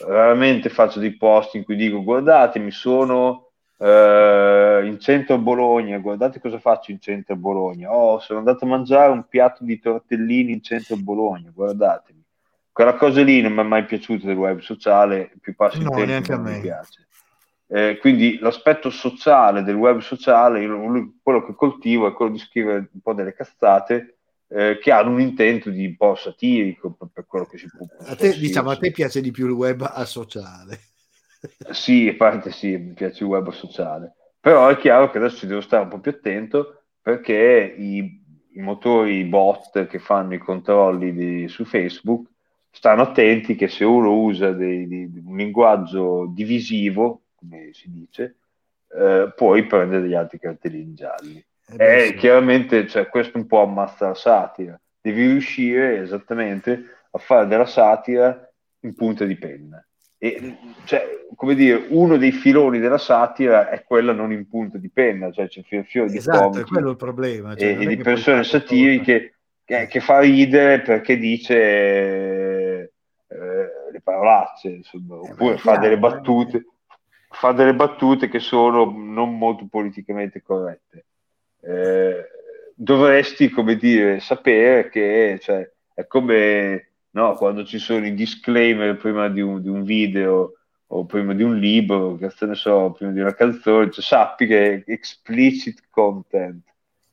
raramente 0.08 0.70
faccio 0.70 1.00
dei 1.00 1.16
post 1.18 1.56
in 1.56 1.64
cui 1.66 1.76
dico 1.76 2.02
guardate, 2.04 2.60
mi 2.60 2.72
sono 2.72 3.45
eh, 3.78 4.82
in 4.86 4.98
centro 5.00 5.36
a 5.36 5.38
Bologna, 5.38 5.98
guardate 6.00 6.40
cosa 6.40 6.60
faccio 6.60 6.92
in 6.92 7.00
centro 7.00 7.34
a 7.34 7.38
Bologna. 7.38 7.92
Oh, 7.94 8.20
sono 8.20 8.40
andato 8.40 8.66
a 8.66 8.68
mangiare 8.68 9.12
un 9.12 9.28
piatto 9.28 9.64
di 9.64 9.80
tortellini 9.80 10.54
in 10.54 10.62
centro 10.62 10.96
a 10.96 10.98
Bologna, 10.98 11.52
guardatemi. 11.54 12.24
quella 12.72 12.96
cosa 12.96 13.22
lì 13.24 13.42
non 13.42 13.54
mi 13.54 13.62
è 13.62 13.64
mai 13.64 13.86
piaciuta 13.86 14.26
del 14.28 14.36
web 14.38 14.60
sociale, 14.60 15.32
più 15.42 15.56
passo 15.56 15.80
No, 15.82 15.90
tempo 15.92 16.06
neanche 16.06 16.32
a 16.34 16.38
non 16.38 16.46
mi 16.46 16.52
me. 16.54 16.60
piace. 16.60 17.08
Eh, 17.68 17.98
quindi 18.00 18.38
l'aspetto 18.40 18.90
sociale 18.90 19.64
del 19.64 19.76
web 19.76 20.00
sociale, 20.00 20.62
io- 20.62 21.14
quello 21.24 21.44
che 21.46 21.56
coltivo 21.56 22.08
è 22.08 22.14
quello 22.14 22.32
di 22.32 22.38
scrivere 22.38 22.90
un 22.94 23.00
po' 23.02 23.14
delle 23.14 23.34
cazzate 23.34 24.18
eh, 24.48 24.78
che 24.80 24.92
hanno 24.92 25.12
un 25.12 25.20
intento 25.22 25.70
di 25.72 25.86
un 25.88 25.96
po' 25.96 26.16
satirico 26.16 26.92
per, 26.92 27.10
per 27.12 27.26
quello 27.26 27.46
che 27.46 27.58
si 27.58 27.68
può. 27.76 27.88
A 28.08 28.16
te, 28.16 28.38
diciamo, 28.38 28.70
a 28.70 28.78
te 28.78 28.92
piace 28.92 29.22
di 29.22 29.32
più 29.32 29.46
il 29.48 29.54
web 29.54 29.82
asociale. 29.82 30.80
Sì, 31.72 32.08
a 32.10 32.16
parte 32.16 32.52
sì, 32.52 32.78
mi 32.78 32.94
piace 32.94 33.24
il 33.24 33.30
web 33.30 33.50
sociale, 33.52 34.14
però 34.40 34.68
è 34.70 34.78
chiaro 34.78 35.10
che 35.10 35.18
adesso 35.18 35.38
ci 35.38 35.48
devo 35.48 35.62
stare 35.62 35.84
un 35.84 35.90
po' 35.90 36.00
più 36.00 36.12
attento 36.12 36.84
perché 37.02 37.76
i, 37.78 38.24
i 38.54 38.60
motori 38.62 39.18
i 39.20 39.24
bot 39.26 39.88
che 39.88 40.00
fanno 40.00 40.34
i 40.34 40.38
controlli 40.40 41.14
di- 41.14 41.48
su 41.48 41.66
Facebook 41.66 42.28
stanno 42.72 43.04
attenti 43.04 43.56
che 43.56 43.68
se 43.68 43.84
uno 43.84 44.14
usa 44.22 44.52
dei- 44.52 44.88
di- 44.88 45.12
di 45.12 45.22
un 45.26 45.36
linguaggio 45.38 46.28
divisivo, 46.34 47.22
come 47.36 47.70
si 47.74 47.90
dice, 47.92 48.38
eh, 48.90 49.32
poi 49.36 49.66
prende 49.66 50.02
degli 50.02 50.14
altri 50.14 50.40
cartellini 50.40 50.94
gialli. 50.94 51.44
Eh 51.68 51.76
beh, 51.78 52.00
E 52.00 52.08
sì. 52.10 52.16
chiaramente 52.16 52.88
cioè, 52.88 53.08
questo 53.08 53.38
un 53.38 53.46
po' 53.48 53.62
ammazza 53.62 54.08
la 54.08 54.14
satira. 54.14 54.80
Devi 55.02 55.28
riuscire 55.28 56.00
esattamente 56.02 56.84
a 57.12 57.18
fare 57.18 57.48
della 57.48 57.66
satira 57.66 58.50
in 58.82 58.94
punta 58.96 59.26
di 59.26 59.36
penna. 59.38 59.84
E, 60.18 60.58
cioè, 60.86 61.26
come 61.36 61.56
dire, 61.56 61.86
uno 61.90 62.18
dei 62.18 62.32
filoni 62.32 62.80
della 62.80 62.98
satira 62.98 63.70
è 63.70 63.84
quella 63.84 64.14
non 64.14 64.32
in 64.32 64.48
punta 64.48 64.78
di 64.78 64.90
penna, 64.90 65.32
cioè 65.32 65.48
c'è 65.48 65.62
il 65.70 65.86
fiore 65.86 66.10
di 66.10 66.18
Esatto, 66.18 66.38
è 66.38 66.42
comici 66.44 66.64
quello 66.72 66.90
il 66.92 66.96
problema. 66.96 67.56
cioè, 67.56 67.68
e, 67.70 67.72
e 67.72 67.84
è 67.84 67.88
di 67.88 67.98
persone 67.98 68.44
satiriche 68.44 69.36
che, 69.66 69.88
che 69.88 70.00
fa 70.00 70.20
ridere 70.20 70.82
perché 70.82 71.18
dice 71.18 71.56
eh, 71.56 72.92
eh, 73.28 73.92
le 73.92 74.02
parolacce, 74.02 74.70
insomma, 74.70 75.16
Eh, 75.16 75.32
oppure 75.32 75.56
è 75.56 75.58
fa 75.58 75.78
delle 75.78 75.98
chiaro, 75.98 76.14
eh. 76.14 76.18
battute, 76.18 76.66
fa 77.30 77.52
delle 77.52 77.76
battute 77.76 78.30
che 78.30 78.40
sono 78.40 78.86
non 78.96 79.38
molto 79.38 79.68
politicamente 79.70 80.42
corrette. 80.42 81.06
Eh, 81.62 82.26
dovresti, 82.74 83.50
come 83.50 83.76
dire, 83.76 84.20
sapere 84.20 84.90
che 84.90 85.40
cioè, 85.42 85.70
è 85.94 86.06
come 86.08 86.92
no, 87.16 87.34
quando 87.36 87.64
ci 87.64 87.80
sono 87.80 88.06
i 88.06 88.14
disclaimer 88.14 88.98
prima 88.98 89.30
di 89.30 89.40
un, 89.42 89.62
di 89.62 89.70
un 89.70 89.84
video 89.84 90.54
o 90.88 91.06
prima 91.06 91.34
di 91.34 91.44
un 91.44 91.58
libro, 91.58 92.16
che 92.16 92.30
ne 92.46 92.56
so, 92.56 92.92
prima 92.92 93.12
di 93.12 93.20
una 93.22 93.34
canzone, 93.34 93.90
cioè, 93.90 94.04
sappi 94.04 94.46
che 94.46 94.74
è 94.74 94.92
explicit 94.92 95.84
content. 95.90 96.62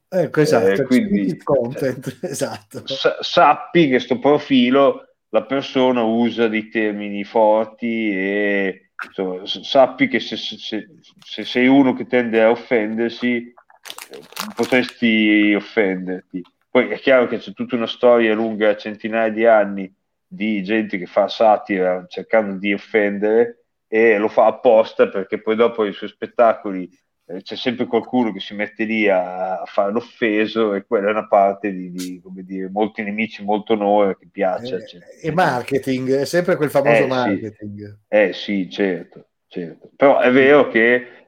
Ecco, 0.08 0.40
esatto, 0.40 0.82
Eh, 0.82 0.82
quindi- 0.84 1.20
explicit 1.20 1.42
content, 1.44 2.18
esatto. 2.22 2.86
Sa- 2.86 3.16
sappi 3.20 3.88
che 3.88 3.98
sto 4.00 4.18
profilo 4.18 5.06
la 5.30 5.44
persona 5.44 6.02
usa 6.02 6.48
dei 6.48 6.68
termini 6.68 7.24
forti 7.24 8.10
e 8.10 8.90
insomma, 9.06 9.46
sappi 9.46 10.08
che 10.08 10.20
se, 10.20 10.36
se- 10.36 10.58
se- 10.58 10.88
se 11.24 11.44
sei 11.44 11.66
uno 11.68 11.94
che 11.94 12.06
tende 12.06 12.42
a 12.42 12.50
offendersi 12.50 13.36
eh, 13.36 14.20
potresti 14.54 15.54
offenderti. 15.56 16.42
Poi 16.72 16.88
è 16.88 16.98
chiaro 16.98 17.26
che 17.26 17.36
c'è 17.36 17.52
tutta 17.52 17.76
una 17.76 17.86
storia 17.86 18.32
lunga, 18.32 18.78
centinaia 18.78 19.28
di 19.28 19.44
anni, 19.44 19.94
di 20.26 20.62
gente 20.62 20.96
che 20.96 21.04
fa 21.04 21.28
satira 21.28 22.06
cercando 22.08 22.56
di 22.56 22.72
offendere 22.72 23.64
e 23.86 24.16
lo 24.16 24.28
fa 24.28 24.46
apposta 24.46 25.06
perché 25.10 25.38
poi 25.42 25.54
dopo 25.54 25.84
i 25.84 25.92
suoi 25.92 26.08
spettacoli 26.08 26.88
eh, 27.26 27.42
c'è 27.42 27.56
sempre 27.56 27.84
qualcuno 27.84 28.32
che 28.32 28.40
si 28.40 28.54
mette 28.54 28.84
lì 28.84 29.06
a, 29.06 29.60
a 29.60 29.64
fare 29.66 29.92
l'offeso 29.92 30.72
e 30.72 30.86
quella 30.86 31.08
è 31.08 31.10
una 31.10 31.28
parte 31.28 31.70
di, 31.70 31.90
di, 31.90 32.20
come 32.22 32.42
dire, 32.42 32.70
molti 32.70 33.02
nemici, 33.02 33.44
molto 33.44 33.74
onore 33.74 34.16
che 34.16 34.28
piace. 34.32 34.76
Eh, 35.20 35.28
e 35.28 35.32
marketing, 35.32 36.14
è 36.14 36.24
sempre 36.24 36.56
quel 36.56 36.70
famoso 36.70 36.94
Eh, 36.94 37.02
sì. 37.02 37.06
marketing. 37.08 37.98
Eh 38.08 38.32
sì, 38.32 38.70
certo, 38.70 39.26
certo. 39.46 39.90
Però 39.94 40.20
è 40.20 40.32
vero 40.32 40.68
che 40.68 41.21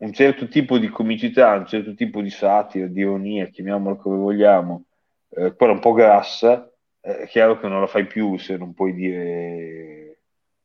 un 0.00 0.12
certo 0.12 0.48
tipo 0.48 0.78
di 0.78 0.88
comicità, 0.88 1.56
un 1.56 1.66
certo 1.66 1.94
tipo 1.94 2.22
di 2.22 2.30
satira, 2.30 2.86
di 2.86 3.00
ironia, 3.00 3.46
chiamiamola 3.46 3.96
come 3.96 4.16
vogliamo, 4.16 4.84
eh, 5.30 5.54
quella 5.54 5.72
un 5.72 5.80
po' 5.80 5.92
grassa, 5.92 6.70
eh, 7.00 7.18
è 7.18 7.26
chiaro 7.26 7.58
che 7.58 7.68
non 7.68 7.80
la 7.80 7.86
fai 7.86 8.06
più 8.06 8.38
se 8.38 8.56
non 8.56 8.72
puoi 8.72 8.94
dire... 8.94 10.20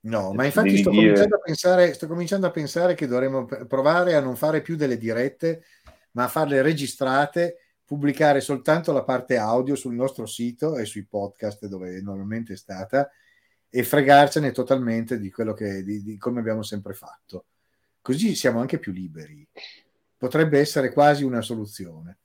No, 0.05 0.33
ma 0.33 0.45
infatti 0.45 0.77
sto 0.77 0.91
dire- 0.91 1.01
cominciando, 1.01 1.35
a 1.35 1.39
pensare, 1.39 1.93
sto 1.93 2.07
cominciando 2.07 2.47
a 2.47 2.51
pensare 2.51 2.93
che 2.93 3.07
dovremmo 3.07 3.45
provare 3.45 4.13
a 4.15 4.19
non 4.21 4.35
fare 4.35 4.61
più 4.61 4.75
delle 4.75 4.97
dirette, 4.97 5.63
ma 6.11 6.25
a 6.25 6.29
farle 6.29 6.61
registrate, 6.61 7.57
pubblicare 7.83 8.39
soltanto 8.39 8.93
la 8.93 9.03
parte 9.03 9.37
audio 9.37 9.75
sul 9.75 9.95
nostro 9.95 10.25
sito 10.25 10.77
e 10.77 10.85
sui 10.85 11.05
podcast 11.05 11.65
dove 11.67 11.99
normalmente 12.01 12.53
è 12.53 12.57
stata 12.57 13.09
e 13.69 13.83
fregarcene 13.83 14.51
totalmente 14.51 15.19
di 15.19 15.29
quello 15.29 15.53
che 15.53 15.83
di, 15.83 16.01
di 16.01 16.17
come 16.17 16.39
abbiamo 16.39 16.61
sempre 16.61 16.93
fatto. 16.93 17.45
Così 18.05 18.35
siamo 18.35 18.59
anche 18.59 18.77
più 18.77 18.91
liberi. 18.91 19.43
Potrebbe 20.15 20.59
essere 20.59 20.93
quasi 20.93 21.23
una 21.23 21.41
soluzione. 21.41 22.19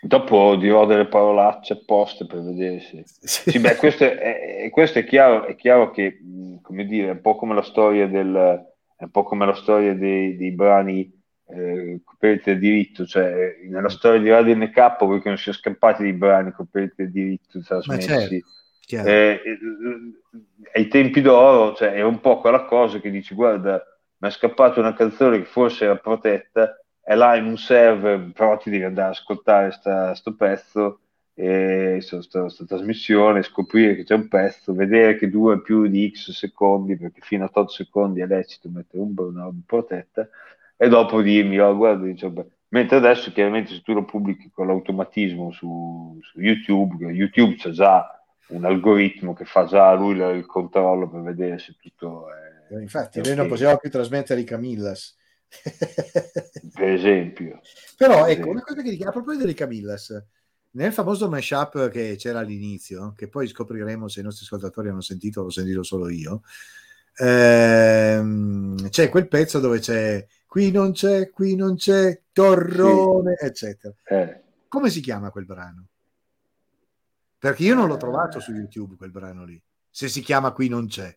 Dopo 0.00 0.56
dirò 0.56 0.86
delle 0.86 1.08
parolacce 1.08 1.74
apposta 1.74 2.24
per 2.24 2.40
vedere 2.40 2.80
se... 2.80 3.04
Sì, 3.50 3.58
beh, 3.58 3.76
questo 3.76 4.04
è, 4.04 4.66
questo 4.70 5.00
è 5.00 5.04
chiaro, 5.04 5.44
è 5.44 5.54
chiaro 5.54 5.90
che, 5.90 6.18
mh, 6.22 6.62
come 6.62 6.86
dire, 6.86 7.08
è 7.08 7.10
un 7.10 7.20
po' 7.20 7.36
come 7.36 7.52
la 7.52 7.62
storia 7.62 8.08
del, 8.08 8.34
è 8.96 9.02
un 9.02 9.10
po' 9.10 9.24
come 9.24 9.44
la 9.44 9.54
storia 9.54 9.94
dei, 9.94 10.38
dei 10.38 10.52
brani 10.52 11.12
eh, 11.48 12.00
coperti 12.02 12.54
da 12.54 12.58
diritto, 12.58 13.04
cioè 13.04 13.58
nella 13.68 13.90
storia 13.90 14.18
di 14.18 14.30
Radio 14.30 14.56
NK 14.56 15.04
voi 15.04 15.20
che 15.20 15.28
non 15.28 15.36
siano 15.36 15.58
scappati 15.58 16.02
dei 16.02 16.14
brani 16.14 16.50
coperti 16.52 17.04
da 17.04 17.10
diritto 17.10 17.60
trasmessi. 17.60 18.08
certo, 18.08 18.34
Chiaro. 18.80 19.08
Eh, 19.10 19.42
eh, 19.44 19.58
ai 20.72 20.88
tempi 20.88 21.20
d'oro, 21.20 21.74
cioè, 21.74 21.92
è 21.92 22.02
un 22.02 22.20
po' 22.20 22.40
quella 22.40 22.64
cosa 22.64 23.00
che 23.00 23.10
dici, 23.10 23.34
guarda, 23.34 23.84
mi 24.18 24.28
è 24.28 24.30
scappata 24.30 24.80
una 24.80 24.94
canzone 24.94 25.38
che 25.38 25.44
forse 25.44 25.84
era 25.84 25.96
protetta, 25.96 26.78
è 27.00 27.14
là 27.14 27.36
in 27.36 27.46
un 27.46 27.56
server, 27.56 28.32
però 28.32 28.56
ti 28.56 28.70
devi 28.70 28.84
andare 28.84 29.08
ad 29.08 29.14
ascoltare 29.14 29.70
sta, 29.72 30.14
sto 30.14 30.34
pezzo, 30.34 31.00
e, 31.34 31.96
insomma, 31.96 32.22
sta, 32.22 32.48
sta 32.48 32.64
trasmissione, 32.64 33.42
scoprire 33.42 33.94
che 33.94 34.04
c'è 34.04 34.14
un 34.14 34.28
pezzo, 34.28 34.72
vedere 34.72 35.16
che 35.16 35.28
dura 35.28 35.58
più 35.58 35.86
di 35.86 36.10
X 36.10 36.30
secondi, 36.32 36.96
perché 36.96 37.20
fino 37.20 37.44
a 37.44 37.50
8 37.52 37.68
secondi 37.68 38.20
è 38.20 38.26
lecito 38.26 38.68
mettere 38.70 39.02
un, 39.02 39.14
una 39.16 39.50
protetta, 39.64 40.28
e 40.76 40.88
dopo 40.88 41.22
dirmi, 41.22 41.58
oh, 41.58 41.76
guarda, 41.76 42.28
beh, 42.28 42.46
mentre 42.68 42.96
adesso 42.96 43.32
chiaramente 43.32 43.74
se 43.74 43.82
tu 43.82 43.92
lo 43.92 44.04
pubblichi 44.04 44.50
con 44.50 44.66
l'automatismo 44.66 45.50
su, 45.52 46.18
su 46.22 46.40
YouTube, 46.40 47.06
YouTube 47.10 47.56
c'è 47.56 47.70
già 47.70 48.10
un 48.48 48.64
algoritmo 48.64 49.34
che 49.34 49.44
fa 49.44 49.64
già 49.64 49.92
lui 49.94 50.18
il 50.18 50.46
controllo 50.46 51.08
per 51.08 51.20
vedere 51.20 51.58
se 51.58 51.76
tutto 51.80 52.28
è, 52.30 52.55
Infatti, 52.70 53.20
è 53.20 53.22
noi 53.22 53.34
non 53.36 53.48
possiamo 53.48 53.76
più 53.78 53.90
trasmettere 53.90 54.40
i 54.40 54.44
Camillas. 54.44 55.16
per 56.74 56.88
esempio. 56.88 57.60
Però 57.96 58.22
Per 58.24 58.30
ecco, 58.30 58.30
esempio. 58.30 58.50
una 58.50 58.62
cosa 58.62 58.82
che 58.82 58.90
dico, 58.90 59.08
a 59.08 59.12
proposito 59.12 59.44
dei 59.44 59.54
Camillas, 59.54 60.24
nel 60.72 60.92
famoso 60.92 61.28
mashup 61.28 61.88
che 61.88 62.16
c'era 62.18 62.40
all'inizio, 62.40 63.12
che 63.16 63.28
poi 63.28 63.46
scopriremo 63.46 64.08
se 64.08 64.20
i 64.20 64.22
nostri 64.24 64.44
ascoltatori 64.44 64.88
hanno 64.88 65.00
sentito 65.00 65.42
l'ho 65.42 65.50
sentito 65.50 65.82
solo 65.82 66.08
io, 66.10 66.42
ehm, 67.18 68.88
c'è 68.90 69.08
quel 69.08 69.28
pezzo 69.28 69.58
dove 69.60 69.78
c'è 69.78 70.26
qui 70.46 70.70
non 70.70 70.92
c'è, 70.92 71.30
qui 71.30 71.54
non 71.54 71.76
c'è, 71.76 72.20
torrone, 72.32 73.36
eccetera. 73.38 73.94
Eh, 74.04 74.42
Come 74.68 74.90
si 74.90 75.00
chiama 75.00 75.30
quel 75.30 75.46
brano? 75.46 75.86
Perché 77.38 77.62
io 77.62 77.74
non 77.74 77.86
l'ho 77.88 77.94
Eh. 77.94 77.98
trovato 77.98 78.40
su 78.40 78.52
YouTube 78.52 78.96
quel 78.96 79.10
brano 79.10 79.44
lì. 79.44 79.60
Se 79.88 80.08
si 80.08 80.20
chiama 80.20 80.50
qui 80.52 80.68
non 80.68 80.86
c'è. 80.88 81.16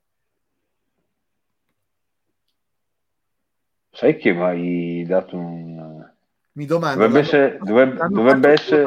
Sai 4.00 4.18
che 4.18 4.34
mi 4.34 4.42
hai 4.44 5.06
dato 5.06 5.36
un... 5.38 6.12
Mi 6.54 6.66
domando. 6.66 7.04
Dovrebbe 7.06 7.20
essere, 7.20 7.58
dovrebbe, 7.62 8.08
dovrebbe 8.10 8.50
essere 8.52 8.86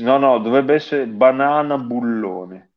no, 0.00 0.18
no, 0.18 0.38
dovrebbe 0.38 0.74
essere 0.74 1.06
banana 1.06 1.78
bullone. 1.78 2.70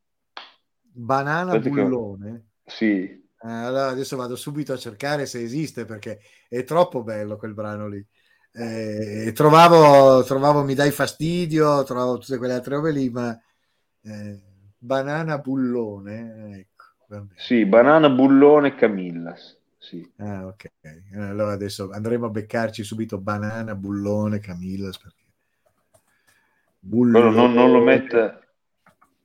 Banana 0.93 1.55
Aspetta 1.55 1.69
che- 1.69 1.83
bullone. 1.83 2.45
Sì, 2.65 3.23
Eh, 3.41 3.49
allora 3.51 3.89
adesso 3.89 4.15
vado 4.17 4.35
subito 4.35 4.73
a 4.73 4.77
cercare 4.77 5.25
se 5.25 5.41
esiste 5.41 5.85
perché 5.85 6.19
è 6.49 6.63
troppo 6.63 7.03
bello 7.03 7.37
quel 7.37 7.53
brano 7.53 7.87
lì. 7.87 8.05
Eh, 8.51 9.31
trovavo, 9.35 10.23
trovavo 10.23 10.63
Mi 10.63 10.73
dai 10.75 10.91
fastidio, 10.91 11.83
trovavo 11.83 12.17
tutte 12.17 12.37
quelle 12.37 12.53
altre 12.53 12.75
robe 12.75 12.91
lì, 12.91 13.09
ma 13.09 13.37
eh, 14.03 14.41
Banana 14.77 15.37
Bullone, 15.39 16.59
ecco. 16.59 16.85
sì, 17.35 17.65
banana 17.67 18.09
bullone 18.09 18.73
Camillas. 18.73 19.54
Sì. 19.85 20.11
Ah, 20.17 20.47
ok. 20.47 20.65
Allora 21.15 21.51
adesso 21.51 21.91
andremo 21.91 22.25
a 22.25 22.29
beccarci 22.29 22.83
subito 22.83 23.19
Banana 23.19 23.75
Bullone 23.75 24.39
Camillas 24.39 24.97
perché 24.97 25.23
Quello 26.79 27.29
non, 27.29 27.53
non 27.53 27.71
lo 27.71 27.79
Bullone. 27.79 27.83
mette. 28.01 28.39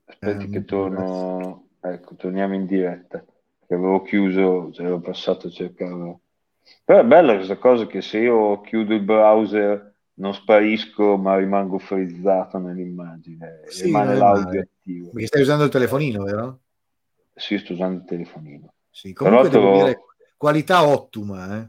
Aspetti 0.05 0.45
Eh, 0.45 0.49
che 0.51 0.65
torno. 0.67 1.69
Ecco, 1.81 2.15
torniamo 2.15 2.55
in 2.55 2.67
diretta. 2.67 3.25
Che 3.67 3.75
avevo 3.75 4.03
chiuso, 4.03 4.71
cioè 4.73 4.85
avevo 4.85 5.01
passato 5.01 5.47
a 5.47 5.51
cercare. 5.51 6.19
Però 6.85 7.01
è 7.01 7.05
bella 7.05 7.35
questa 7.37 7.57
cosa 7.57 7.87
che 7.87 8.03
se 8.03 8.19
io 8.19 8.61
chiudo 8.61 8.93
il 8.93 9.01
browser 9.03 9.95
non 10.15 10.35
sparisco, 10.35 11.17
ma 11.17 11.39
rimango 11.39 11.79
frizzato 11.79 12.59
nell'immagine. 12.59 13.63
Sì, 13.69 13.85
Rimane 13.85 14.15
l'audio 14.17 14.45
male. 14.45 14.59
attivo. 14.79 15.11
Perché 15.13 15.27
stai 15.27 15.41
usando 15.41 15.65
il 15.65 15.71
telefonino, 15.71 16.23
vero? 16.25 16.61
Sì, 17.35 17.57
sto 17.57 17.73
usando 17.73 18.01
il 18.01 18.05
telefonino. 18.05 18.75
Sì, 18.91 19.15
comunque 19.15 19.49
Tra 19.49 19.59
l'altro- 19.61 19.73
devo 19.79 19.85
dire 19.85 20.05
qualità 20.41 20.87
ottima, 20.87 21.59
eh. 21.61 21.69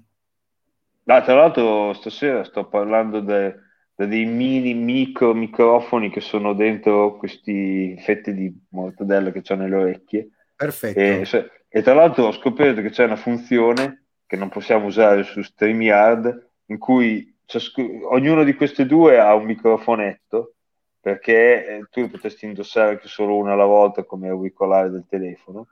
Ah, 1.07 1.21
tra 1.21 1.33
l'altro 1.35 1.91
stasera 1.93 2.43
sto 2.45 2.69
parlando 2.69 3.19
de- 3.19 3.53
de 3.95 4.07
dei 4.07 4.23
mini 4.25 4.73
micro 4.73 5.33
microfoni 5.33 6.09
che 6.09 6.21
sono 6.21 6.53
dentro 6.53 7.17
questi 7.17 7.97
fette 7.99 8.33
di 8.33 8.49
mortadella 8.69 9.31
che 9.31 9.41
ho 9.45 9.55
nelle 9.55 9.75
orecchie 9.75 10.29
Perfetto. 10.55 10.99
e, 10.99 11.25
se- 11.25 11.49
e 11.67 11.81
tra 11.81 11.93
l'altro 11.93 12.27
ho 12.27 12.31
scoperto 12.31 12.81
che 12.81 12.91
c'è 12.91 13.03
una 13.03 13.17
funzione 13.17 14.05
che 14.25 14.37
non 14.37 14.47
possiamo 14.47 14.85
usare 14.85 15.23
su 15.23 15.41
StreamYard 15.41 16.49
in 16.67 16.77
cui 16.77 17.35
ciascu- 17.45 18.03
ognuno 18.05 18.45
di 18.45 18.53
queste 18.53 18.85
due 18.85 19.19
ha 19.19 19.33
un 19.35 19.43
microfonetto 19.45 20.53
perché 21.01 21.67
eh, 21.67 21.87
tu 21.89 22.09
potresti 22.09 22.45
indossare 22.45 22.91
anche 22.91 23.09
solo 23.09 23.35
una 23.35 23.51
alla 23.53 23.65
volta 23.65 24.05
come 24.05 24.29
auricolare 24.29 24.89
del 24.89 25.05
telefono 25.09 25.67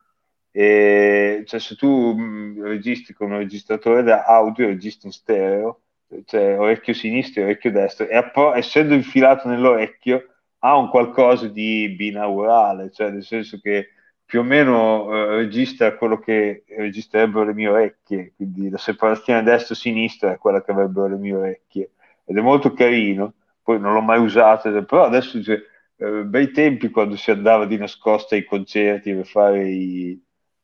e 0.52 1.44
cioè 1.46 1.60
se 1.60 1.76
tu 1.76 2.14
mh, 2.16 2.64
registri 2.64 3.14
con 3.14 3.32
un 3.32 3.38
registratore 3.38 4.04
da 4.04 4.24
audio 4.26 4.68
registri 4.68 5.08
in 5.08 5.14
stereo 5.14 5.82
cioè 6.26 6.58
orecchio 6.60 6.94
sinistro 6.94 7.42
e 7.42 7.46
orecchio 7.46 7.72
destro 7.72 8.08
e 8.08 8.16
appo- 8.16 8.54
essendo 8.56 8.94
infilato 8.96 9.48
nell'orecchio 9.48 10.26
ha 10.60 10.76
un 10.76 10.90
qualcosa 10.90 11.48
di 11.48 11.90
binaurale 11.96 12.92
cioè 12.92 13.12
nel 13.12 13.24
senso 13.24 13.60
che 13.62 13.90
più 14.26 14.40
o 14.40 14.44
meno 14.44 15.14
eh, 15.14 15.36
registra 15.38 15.96
quello 15.96 16.20
che 16.20 16.64
registrerebbero 16.68 17.46
le 17.46 17.54
mie 17.54 17.68
orecchie 17.68 18.34
quindi 18.36 18.70
la 18.70 18.78
separazione 18.78 19.44
destro-sinistra 19.44 20.34
è 20.34 20.38
quella 20.38 20.64
che 20.64 20.72
avrebbero 20.72 21.08
le 21.08 21.18
mie 21.18 21.34
orecchie 21.36 21.92
ed 22.26 22.38
è 22.38 22.42
molto 22.42 22.74
carino 22.74 23.34
poi 23.62 23.80
non 23.80 23.94
l'ho 23.94 24.02
mai 24.02 24.20
usato 24.20 24.84
però 24.86 25.04
adesso 25.06 25.42
cioè, 25.44 25.58
eh, 25.98 26.24
bei 26.26 26.52
tempi 26.52 26.90
quando 26.90 27.16
si 27.16 27.30
andava 27.32 27.66
di 27.66 27.78
nascosto 27.78 28.34
ai 28.36 28.46
concerti 28.46 29.14
per 29.14 29.26
fare 29.28 29.68
i 29.70 30.20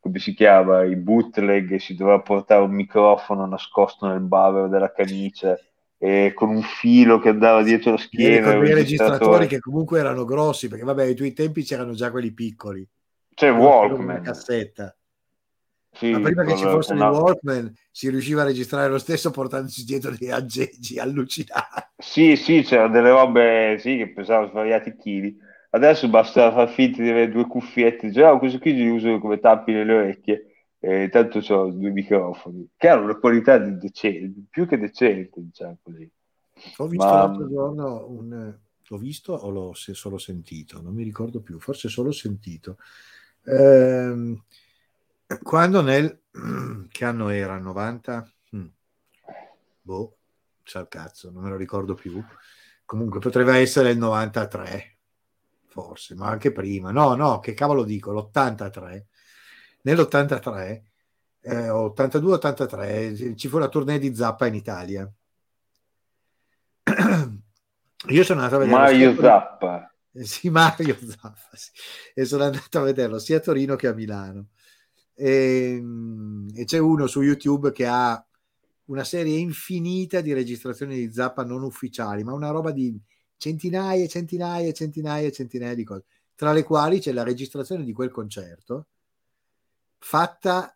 come 0.05 0.19
si 0.19 0.35
chiama, 0.35 0.83
i 0.83 0.95
bootleg, 0.95 1.71
e 1.71 1.79
si 1.79 1.95
doveva 1.95 2.19
portare 2.19 2.61
un 2.61 2.69
microfono 2.69 3.47
nascosto 3.47 4.05
nel 4.05 4.19
bavero 4.19 4.67
della 4.67 4.91
camicia 4.91 5.57
e 5.97 6.31
con 6.35 6.49
un 6.49 6.61
filo 6.61 7.17
che 7.17 7.29
andava 7.29 7.63
dietro 7.63 7.93
la 7.93 7.97
schiena. 7.97 8.53
con 8.53 8.63
dei 8.65 8.75
registratori 8.75 9.47
che 9.47 9.57
comunque 9.57 9.97
erano 9.97 10.23
grossi, 10.23 10.67
perché 10.67 10.83
vabbè, 10.83 11.05
ai 11.05 11.15
tuoi 11.15 11.33
tempi 11.33 11.63
c'erano 11.63 11.93
già 11.93 12.11
quelli 12.11 12.31
piccoli. 12.33 12.87
C'è 13.33 13.49
Una 13.49 13.59
Walkman. 13.59 14.21
cassetta. 14.21 14.95
Sì, 15.91 16.11
Ma 16.11 16.19
prima 16.19 16.43
che 16.43 16.55
ci 16.55 16.65
fossero 16.65 16.99
con 16.99 17.07
i 17.07 17.17
Walkman 17.17 17.73
si 17.89 18.09
riusciva 18.11 18.43
a 18.43 18.45
registrare 18.45 18.87
lo 18.89 18.99
stesso 18.99 19.31
portandosi 19.31 19.85
dietro 19.85 20.13
dei 20.15 20.29
aggeggi 20.29 20.99
allucinanti. 21.01 21.83
Sì, 21.97 22.35
sì, 22.35 22.61
c'erano 22.61 22.93
delle 22.93 23.09
robe 23.09 23.77
sì, 23.79 23.97
che 23.97 24.13
pesavano 24.13 24.49
svariati 24.49 24.95
chili. 24.97 25.35
Adesso 25.75 26.07
basta 26.07 26.53
far 26.53 26.69
finta 26.69 27.01
di 27.01 27.09
avere 27.09 27.29
due 27.29 27.47
cuffiette, 27.47 28.07
dice, 28.07 28.23
ah, 28.23 28.37
questo 28.37 28.59
qui 28.59 28.73
li 28.73 28.87
uso 28.87 29.19
come 29.19 29.39
tappi 29.39 29.73
nelle 29.73 29.93
orecchie, 29.93 30.69
e 30.79 31.09
tanto 31.11 31.39
ho 31.39 31.69
due 31.69 31.89
microfoni, 31.89 32.69
che 32.77 32.87
hanno 32.87 33.03
una 33.03 33.17
qualità 33.17 33.57
di 33.57 33.77
decente, 33.77 34.39
più 34.49 34.65
che 34.67 34.77
decente, 34.77 35.41
diciamo 35.41 35.77
così. 35.83 36.09
Ho 36.77 36.87
visto 36.87 37.05
Ma- 37.05 37.17
l'altro 37.17 37.49
giorno 37.49 38.07
un... 38.07 38.57
L'ho 38.87 38.97
visto 38.97 39.33
o 39.33 39.49
l'ho 39.49 39.73
se- 39.73 39.93
solo 39.95 40.17
sentito? 40.17 40.81
Non 40.81 40.93
mi 40.93 41.03
ricordo 41.03 41.41
più, 41.41 41.59
forse 41.59 41.89
solo 41.89 42.11
sentito. 42.11 42.77
Ehm, 43.43 44.41
quando 45.43 45.81
nel... 45.81 46.21
Che 46.89 47.03
anno 47.03 47.27
era? 47.27 47.57
90? 47.57 48.31
Mm. 48.55 48.65
Boh, 49.81 50.17
sa 50.63 50.79
il 50.79 50.87
cazzo, 50.87 51.31
non 51.31 51.43
me 51.43 51.49
lo 51.49 51.57
ricordo 51.57 51.95
più. 51.95 52.23
Comunque 52.85 53.19
potrebbe 53.19 53.57
essere 53.57 53.89
il 53.89 53.97
93, 53.97 54.94
forse, 55.75 56.15
ma 56.15 56.29
anche 56.29 56.53
prima. 56.53 56.91
No, 56.91 57.15
no, 57.15 57.39
che 57.39 57.53
cavolo 57.53 57.83
dico, 57.83 58.13
l'83. 58.13 59.03
Nell'83, 59.81 60.81
eh, 61.41 61.67
82-83, 61.69 63.35
ci 63.35 63.49
fu 63.49 63.57
la 63.57 63.67
tournée 63.67 63.99
di 63.99 64.15
Zappa 64.15 64.45
in 64.45 64.55
Italia. 64.55 65.11
Io 68.07 68.23
sono 68.23 68.39
andato 68.39 68.55
a 68.55 68.59
vedere 68.59 68.79
Mario 68.79 69.13
sia- 69.13 69.21
Zappa, 69.21 69.93
Sì, 70.23 70.49
Mario 70.49 70.97
Zappa, 70.97 71.49
sì. 71.51 71.71
e 72.13 72.23
sono 72.23 72.45
andato 72.45 72.79
a 72.79 72.83
vederlo 72.83 73.19
sia 73.19 73.37
a 73.37 73.41
Torino 73.41 73.75
che 73.75 73.87
a 73.87 73.93
Milano. 73.93 74.47
E, 75.13 75.77
mm, 75.81 76.49
e 76.55 76.63
c'è 76.63 76.77
uno 76.77 77.05
su 77.05 77.21
YouTube 77.21 77.73
che 77.73 77.85
ha 77.85 78.25
una 78.85 79.03
serie 79.03 79.37
infinita 79.37 80.21
di 80.21 80.31
registrazioni 80.31 80.95
di 80.95 81.11
Zappa 81.11 81.43
non 81.43 81.63
ufficiali, 81.63 82.23
ma 82.23 82.31
una 82.31 82.49
roba 82.51 82.71
di 82.71 82.97
centinaia 83.37 84.03
e 84.03 84.07
centinaia 84.07 84.67
e 84.67 84.73
centinaia 84.73 85.27
e 85.27 85.31
centinaia 85.31 85.75
di 85.75 85.83
cose, 85.83 86.05
tra 86.35 86.51
le 86.53 86.63
quali 86.63 86.99
c'è 86.99 87.11
la 87.11 87.23
registrazione 87.23 87.83
di 87.83 87.93
quel 87.93 88.11
concerto 88.11 88.87
fatta 89.97 90.75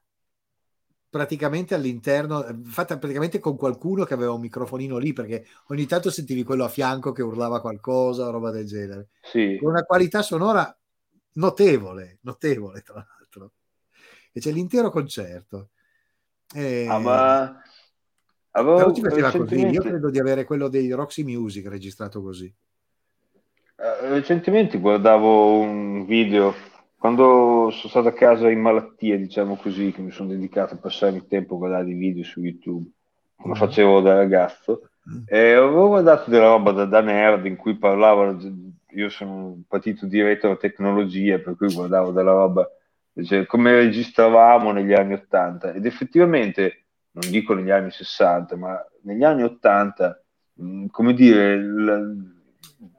praticamente 1.10 1.74
all'interno, 1.74 2.46
fatta 2.66 2.98
praticamente 2.98 3.40
con 3.40 3.58
qualcuno 3.58 4.04
che 4.04 4.14
aveva 4.14 4.34
un 4.34 4.42
microfonino 4.42 4.98
lì, 4.98 5.12
perché 5.12 5.46
ogni 5.68 5.86
tanto 5.86 6.12
sentivi 6.12 6.44
quello 6.44 6.64
a 6.64 6.70
fianco 6.70 7.12
che 7.12 7.24
urlava 7.24 7.62
qualcosa, 7.62 8.30
roba 8.30 8.52
del 8.52 8.68
genere 8.68 9.10
sì. 9.22 9.58
con 9.60 9.70
una 9.72 9.84
qualità 9.84 10.22
sonora 10.22 10.76
notevole, 11.34 12.20
notevole 12.22 12.82
tra 12.82 12.96
l'altro. 12.96 13.54
E 14.32 14.40
c'è 14.40 14.52
l'intero 14.52 14.92
concerto. 14.92 15.70
E- 16.54 16.88
Ah, 16.88 17.00
ma 17.00 17.62
Però 18.52 18.76
avevo 18.76 18.94
si 18.96 19.02
faceva 19.02 19.32
così. 19.32 19.68
Io 19.68 19.82
credo 19.82 20.10
di 20.10 20.20
avere 20.20 20.44
quello 20.44 20.68
dei 20.68 20.90
Roxy 20.92 21.24
Music 21.24 21.68
registrato 21.68 22.22
così. 22.22 22.52
eh, 23.82 24.10
recentemente 24.10 24.78
guardavo 24.78 25.60
un 25.60 26.06
video 26.06 26.54
quando 26.98 27.70
sono 27.72 27.90
stato 27.90 28.08
a 28.10 28.14
casa 28.14 28.50
in 28.50 28.60
malattia, 28.60 29.16
diciamo 29.18 29.56
così, 29.56 29.92
che 29.94 30.02
mi 30.02 30.12
sono 30.12 30.30
dedicato 30.30 30.74
a 30.74 30.78
passare 30.78 31.16
il 31.16 31.28
tempo 31.28 31.56
a 31.56 31.58
guardare 31.60 31.90
i 31.90 31.94
video 31.94 32.24
su 32.24 32.42
YouTube, 32.42 32.90
come 33.38 33.54
Mhm. 33.54 33.60
facevo 33.60 34.02
da 34.02 34.16
ragazzo. 34.16 34.90
Mm. 35.10 35.22
E 35.28 35.54
avevo 35.54 35.88
guardato 35.88 36.30
della 36.30 36.48
roba 36.48 36.72
da, 36.74 36.84
da 36.86 37.00
nerd 37.00 37.46
in 37.46 37.56
cui 37.56 37.78
parlavano, 37.78 38.38
io 38.90 39.10
sono 39.10 39.62
partito 39.66 40.06
di 40.08 40.22
retrotecnologia, 40.22 41.40
per 41.40 41.56
cui 41.56 41.74
guardavo 41.74 42.12
della 42.12 42.32
roba, 42.34 42.70
cioè, 43.24 43.46
come 43.46 43.72
registravamo 43.76 44.72
negli 44.74 44.92
anni 44.94 45.14
80 45.14 45.72
ed 45.72 45.86
effettivamente, 45.86 46.88
non 47.12 47.30
dico 47.32 47.54
negli 47.54 47.70
anni 47.72 47.92
60, 47.92 48.56
ma 48.56 48.78
negli 49.04 49.24
anni 49.24 49.44
80, 49.44 50.22
mh, 50.54 50.86
come 50.88 51.14
dire, 51.14 51.54
il- 51.54 52.38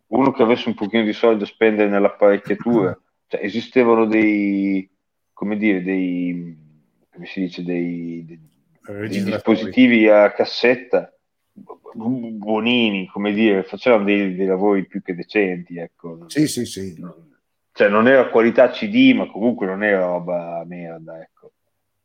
uno 0.08 0.32
che 0.32 0.42
avesse 0.42 0.68
un 0.68 0.74
pochino 0.74 1.04
di 1.04 1.12
soldi 1.12 1.40
da 1.40 1.46
spendere 1.46 1.88
nell'apparecchiatura, 1.88 2.98
cioè 3.28 3.44
esistevano 3.44 4.06
dei, 4.06 4.88
come 5.32 5.56
dire, 5.56 5.82
dei, 5.82 6.56
come 7.12 7.26
si 7.26 7.40
dice, 7.40 7.62
dei, 7.64 8.24
dei- 8.26 8.40
dei 9.08 9.22
dispositivi 9.22 10.08
a 10.08 10.32
cassetta 10.32 11.12
bu- 11.52 12.30
buonini, 12.36 13.06
come 13.06 13.32
dire, 13.32 13.62
facevano 13.62 14.04
dei, 14.04 14.34
dei 14.34 14.46
lavori 14.46 14.86
più 14.86 15.00
che 15.02 15.14
decenti, 15.14 15.78
ecco. 15.78 16.24
Sì, 16.28 16.46
sì, 16.48 16.64
sì. 16.64 16.94
Cioè 17.72 17.88
non 17.88 18.08
era 18.08 18.28
qualità 18.28 18.68
CD, 18.70 19.14
ma 19.14 19.26
comunque 19.30 19.66
non 19.66 19.82
era 19.84 20.00
roba 20.04 20.62
merda, 20.66 21.20
ecco, 21.20 21.52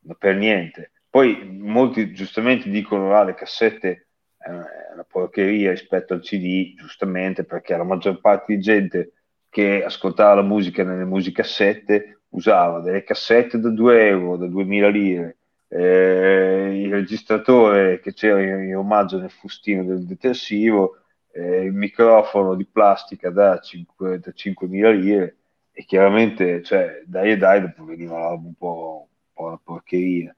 ma 0.01 0.13
per 0.13 0.35
niente. 0.35 0.91
Poi 1.15 1.45
molti 1.45 2.11
giustamente 2.11 2.69
dicono 2.69 3.15
ah, 3.15 3.23
le 3.23 3.35
cassette 3.35 4.07
è 4.37 4.49
una, 4.49 4.89
è 4.89 4.93
una 4.95 5.05
porcheria 5.05 5.69
rispetto 5.69 6.13
al 6.13 6.19
CD, 6.19 6.75
giustamente 6.75 7.45
perché 7.45 7.77
la 7.77 7.85
maggior 7.85 8.19
parte 8.19 8.53
di 8.53 8.59
gente 8.59 9.13
che 9.47 9.81
ascoltava 9.81 10.33
la 10.33 10.41
musica 10.41 10.83
nelle 10.83 11.05
musicassette 11.05 12.23
usava 12.31 12.81
delle 12.81 13.05
cassette 13.05 13.61
da 13.61 13.69
2 13.69 14.07
euro, 14.07 14.35
da 14.35 14.47
2000 14.47 14.89
lire, 14.89 15.37
eh, 15.69 16.81
il 16.83 16.91
registratore 16.91 18.01
che 18.01 18.11
c'era 18.11 18.41
in, 18.41 18.75
omaggio 18.75 19.17
nel 19.17 19.31
fustino 19.31 19.85
del 19.85 20.05
detersivo, 20.05 20.97
eh, 21.31 21.61
il 21.61 21.71
microfono 21.71 22.55
di 22.55 22.65
plastica 22.65 23.29
da, 23.29 23.57
5, 23.57 24.19
da 24.19 24.33
5.000 24.35 24.91
lire 24.99 25.37
e 25.71 25.85
chiaramente 25.85 26.61
cioè, 26.61 27.03
dai 27.05 27.31
e 27.31 27.37
dai 27.37 27.61
dopo 27.61 27.85
veniva 27.85 28.31
un 28.31 28.53
po', 28.55 29.07
un 29.07 29.33
po' 29.33 29.45
una 29.45 29.61
porcheria 29.63 30.35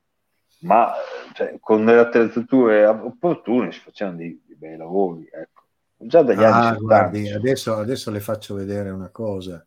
ma 0.59 0.91
cioè, 1.33 1.57
con 1.59 1.85
delle 1.85 1.99
attrezzature 1.99 2.85
opportune 2.85 3.71
si 3.71 3.79
facevano 3.79 4.17
dei, 4.17 4.41
dei 4.45 4.55
bei 4.55 4.77
lavori 4.77 5.27
ecco. 5.31 5.63
già 5.97 6.21
dagli 6.23 6.43
Ah, 6.43 6.43
anni 6.43 6.63
70 6.63 7.19
guardi, 7.19 7.29
adesso, 7.29 7.75
adesso 7.75 8.11
le 8.11 8.21
faccio 8.21 8.55
vedere 8.55 8.91
una 8.91 9.09
cosa. 9.09 9.65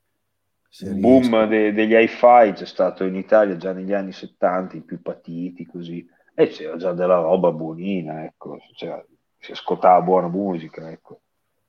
il 0.82 0.94
boom 0.94 1.46
de- 1.48 1.72
degli 1.72 1.94
hi-fi 1.94 2.52
c'è 2.54 2.64
stato 2.66 3.04
in 3.04 3.14
Italia 3.14 3.56
già 3.56 3.72
negli 3.72 3.92
anni 3.92 4.12
70 4.12 4.76
i 4.76 4.82
più 4.82 5.00
patiti 5.02 5.66
così 5.66 6.06
e 6.34 6.48
c'era 6.48 6.76
già 6.76 6.92
della 6.92 7.16
roba 7.20 7.52
buonina 7.52 8.24
ecco. 8.24 8.58
C'era- 8.74 9.04
si 9.38 9.52
ascoltava 9.52 10.00
buona 10.02 10.28
musica 10.28 10.90
ecco. 10.90 11.20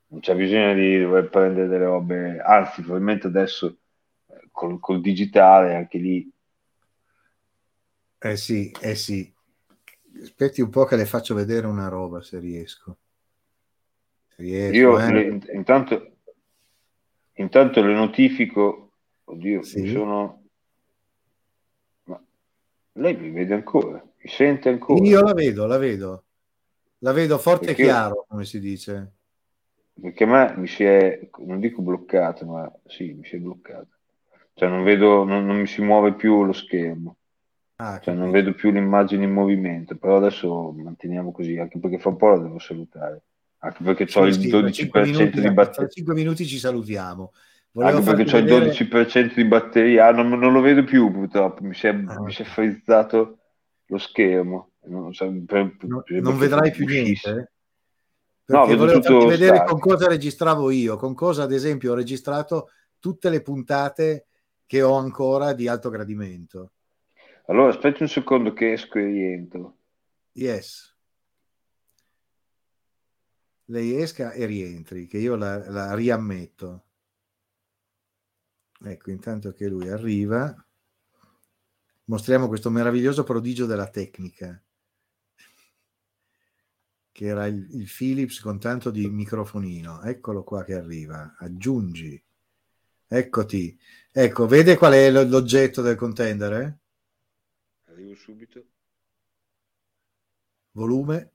non 0.08 0.20
c'è 0.22 0.36
bisogno 0.36 0.74
di 0.74 1.00
dover 1.02 1.30
prendere 1.30 1.68
delle 1.68 1.86
robe 1.86 2.40
anzi 2.40 2.82
probabilmente 2.82 3.28
adesso 3.28 3.78
eh, 4.28 4.48
col, 4.52 4.80
col 4.80 5.02
digitale 5.02 5.76
anche 5.76 5.98
lì 5.98 6.30
Eh 8.24 8.38
sì, 8.38 8.72
eh 8.82 8.96
sì. 8.96 9.34
Aspetti 10.22 10.62
un 10.62 10.70
po' 10.70 10.86
che 10.86 10.96
le 10.96 11.06
faccio 11.06 11.34
vedere 11.34 11.66
una 11.66 11.88
roba 11.88 12.22
se 12.22 12.38
riesco. 12.40 12.98
Se 14.30 14.42
riesco, 14.44 14.76
Io 14.76 15.00
eh. 15.00 15.12
le- 15.12 15.42
intanto, 15.54 16.18
intanto 17.34 17.82
le 17.84 17.94
notifico 17.94 18.92
Oddio, 19.24 19.62
Sì. 19.64 19.82
mi 19.82 19.88
sono... 19.88 20.44
Ma 22.06 22.22
lei 22.94 23.16
mi 23.16 23.32
vede 23.32 23.54
ancora? 23.54 24.04
Mi 24.18 24.30
sente 24.30 24.70
ancora? 24.70 25.04
Io 25.06 25.22
la 25.22 25.34
vedo, 25.34 25.66
la 25.68 25.78
vedo. 25.78 26.26
La 27.00 27.14
vedo 27.14 27.38
forte 27.38 27.68
Perché 27.68 27.82
e 27.84 27.86
chiaro, 27.86 28.26
come 28.28 28.46
si 28.46 28.60
dice. 28.60 29.14
Perché 30.02 30.24
a 30.26 30.28
me 30.28 30.58
mi 30.58 30.68
si 30.68 30.84
è, 30.84 31.30
non 31.46 31.60
dico 31.60 31.82
bloccato, 31.82 32.46
ma 32.46 32.72
sì, 32.86 33.14
mi 33.14 33.24
si 33.26 33.36
è 33.36 33.40
bloccato. 33.40 33.88
Cioè 34.54 34.68
non 34.68 34.84
vedo, 34.84 35.24
non, 35.24 35.46
non 35.46 35.58
mi 35.58 35.68
si 35.68 35.82
muove 35.82 36.14
più 36.16 36.44
lo 36.44 36.54
schermo, 36.54 37.18
Ah, 37.84 38.00
cioè 38.00 38.14
non 38.14 38.30
vedo 38.30 38.54
più 38.54 38.70
l'immagine 38.72 39.24
in 39.24 39.32
movimento, 39.34 39.98
però 39.98 40.18
adesso 40.18 40.72
manteniamo 40.72 41.32
così, 41.32 41.58
anche 41.58 41.80
perché 41.80 41.98
fra 41.98 42.10
un 42.12 42.18
po' 42.18 42.30
la 42.30 42.38
devo 42.38 42.60
salutare, 42.60 43.24
anche 43.60 43.84
perché 43.84 44.04
ho 44.04 44.08
Sì, 44.08 44.20
il 44.30 44.40
sì, 44.40 44.50
tra 44.50 44.60
12% 44.60 44.72
cinque 44.72 45.02
minuti, 45.02 45.36
di 45.38 45.42
tra 45.42 45.54
batteria. 45.54 45.90
cinque 45.90 46.14
minuti 46.14 46.46
ci 46.46 46.60
salutiamo. 46.60 47.32
Volevo 47.72 47.98
Anche 47.98 48.12
perché 48.16 48.36
ho 48.36 48.38
il 48.38 48.44
vedere- 48.46 48.66
12% 48.66 49.34
di 49.34 49.46
batteria, 49.46 50.08
Ah, 50.08 50.12
non, 50.12 50.30
non 50.30 50.54
lo 50.54 50.62
vedo 50.62 50.84
più 50.84 51.12
purtroppo, 51.12 51.64
mi 51.64 51.74
si 51.74 51.88
è, 51.88 51.92
Ah, 51.92 52.20
mi 52.20 52.32
si 52.32 52.44
è 52.44 52.46
frizzato 52.46 53.40
lo 53.88 53.98
schermo. 53.98 54.74
Non, 54.84 55.12
so, 55.14 55.32
per- 55.48 55.76
No- 55.82 56.04
non 56.22 56.38
vedrai 56.38 56.70
più 56.70 56.86
niente? 56.86 57.52
No, 58.46 58.60
Perché 58.60 58.72
vedo 58.76 58.78
volevo 58.86 59.02
farti 59.02 59.26
vedere 59.26 59.64
con 59.66 59.80
cosa 59.80 60.08
registravo 60.08 60.70
io, 60.70 60.98
con 60.98 61.14
cosa 61.16 61.44
ad 61.44 61.52
esempio 61.52 61.94
ho 61.94 61.96
registrato 61.96 62.70
tutte 63.00 63.30
le 63.30 63.42
puntate 63.42 64.28
che 64.68 64.82
ho 64.84 64.96
ancora 64.98 65.54
di 65.54 65.68
alto 65.68 65.90
gradimento. 65.90 66.74
Allora 67.48 67.70
aspetti 67.70 68.04
un 68.04 68.10
secondo 68.10 68.54
che 68.54 68.74
esco 68.74 68.98
e 68.98 69.06
rientro. 69.06 69.78
Yes. 70.34 70.96
Lei 73.66 73.96
esca 74.02 74.32
e 74.32 74.46
rientri, 74.46 75.08
che 75.08 75.18
io 75.18 75.36
la, 75.36 75.70
la 75.70 75.96
riammetto. 75.96 76.86
Ecco, 78.84 79.12
intanto 79.12 79.54
che 79.54 79.68
lui 79.68 79.88
arriva, 79.90 80.54
mostriamo 82.06 82.48
questo 82.48 82.70
meraviglioso 82.70 83.24
prodigio 83.24 83.66
della 83.66 83.88
tecnica, 83.88 84.62
che 87.12 87.26
era 87.26 87.46
il, 87.46 87.68
il 87.72 87.90
Philips 87.90 88.40
con 88.40 88.60
tanto 88.60 88.90
di 88.90 89.08
microfonino. 89.08 90.02
Eccolo 90.02 90.44
qua 90.44 90.64
che 90.64 90.74
arriva. 90.74 91.36
Aggiungi. 91.38 92.22
Eccoti. 93.08 93.80
Ecco, 94.12 94.48
vede 94.48 94.78
qual 94.78 94.94
è 94.94 95.12
l'oggetto 95.12 95.82
del 95.82 95.96
contender? 95.96 96.80
Arrivo 98.12 98.16
subito. 98.16 98.64
Volume. 100.72 101.32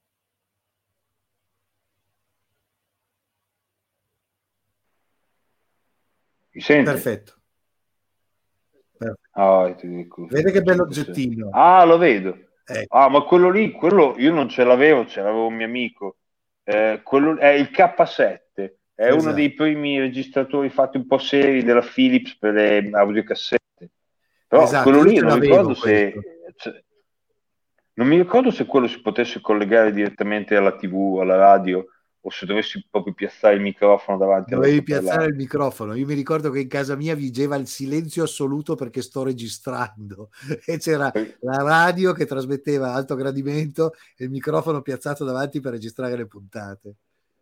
Mi 6.50 6.60
sente? 6.60 6.90
Perfetto. 6.90 7.34
Ti 9.76 9.88
dico. 9.88 10.26
Vede 10.26 10.50
che 10.52 10.62
bello 10.62 10.82
oggettino. 10.84 11.50
Ah, 11.52 11.84
lo 11.84 11.98
vedo. 11.98 12.38
Ecco. 12.64 12.96
Ah, 12.96 13.08
ma 13.08 13.22
quello 13.22 13.50
lì, 13.50 13.70
quello 13.72 14.14
io 14.18 14.32
non 14.32 14.48
ce 14.48 14.64
l'avevo, 14.64 15.06
ce 15.06 15.20
l'avevo 15.20 15.46
un 15.46 15.54
mio 15.54 15.66
amico. 15.66 16.16
Eh, 16.64 17.00
quello 17.04 17.38
è 17.38 17.50
il 17.50 17.70
K7, 17.70 18.40
è 18.94 19.08
uno 19.10 19.16
Esatto. 19.16 19.34
dei 19.34 19.52
primi 19.52 20.00
registratori 20.00 20.68
fatti 20.70 20.96
un 20.96 21.06
po' 21.06 21.18
seri 21.18 21.62
della 21.62 21.82
Philips 21.82 22.36
per 22.38 22.54
le 22.54 22.90
audiocassette. 22.90 23.90
Però 24.48 24.62
Esatto, 24.62 24.82
quello 24.88 25.02
lì 25.04 25.18
non 25.18 25.38
ricordo 25.38 25.74
se 25.74 26.35
cioè, 26.56 26.82
non 27.94 28.08
mi 28.08 28.16
ricordo 28.16 28.50
se 28.50 28.66
quello 28.66 28.88
si 28.88 29.00
potesse 29.00 29.40
collegare 29.40 29.92
direttamente 29.92 30.56
alla 30.56 30.76
TV, 30.76 31.18
alla 31.20 31.36
radio, 31.36 31.86
o 32.26 32.30
se 32.30 32.44
dovessi 32.44 32.84
proprio 32.90 33.14
piazzare 33.14 33.54
il 33.54 33.60
microfono 33.60 34.18
davanti 34.18 34.52
Dovevi 34.52 34.82
piazzare 34.82 35.26
il 35.26 35.34
microfono. 35.34 35.94
Io 35.94 36.04
mi 36.06 36.14
ricordo 36.14 36.50
che 36.50 36.60
in 36.60 36.68
casa 36.68 36.96
mia 36.96 37.14
vigeva 37.14 37.54
il 37.54 37.68
silenzio 37.68 38.24
assoluto 38.24 38.74
perché 38.74 39.00
sto 39.00 39.22
registrando 39.22 40.30
e 40.66 40.78
c'era 40.78 41.12
la 41.40 41.62
radio 41.62 42.12
che 42.12 42.26
trasmetteva 42.26 42.92
alto 42.92 43.14
gradimento 43.14 43.92
e 44.16 44.24
il 44.24 44.30
microfono 44.30 44.82
piazzato 44.82 45.24
davanti 45.24 45.60
per 45.60 45.72
registrare 45.72 46.16
le 46.16 46.26
puntate. 46.26 46.94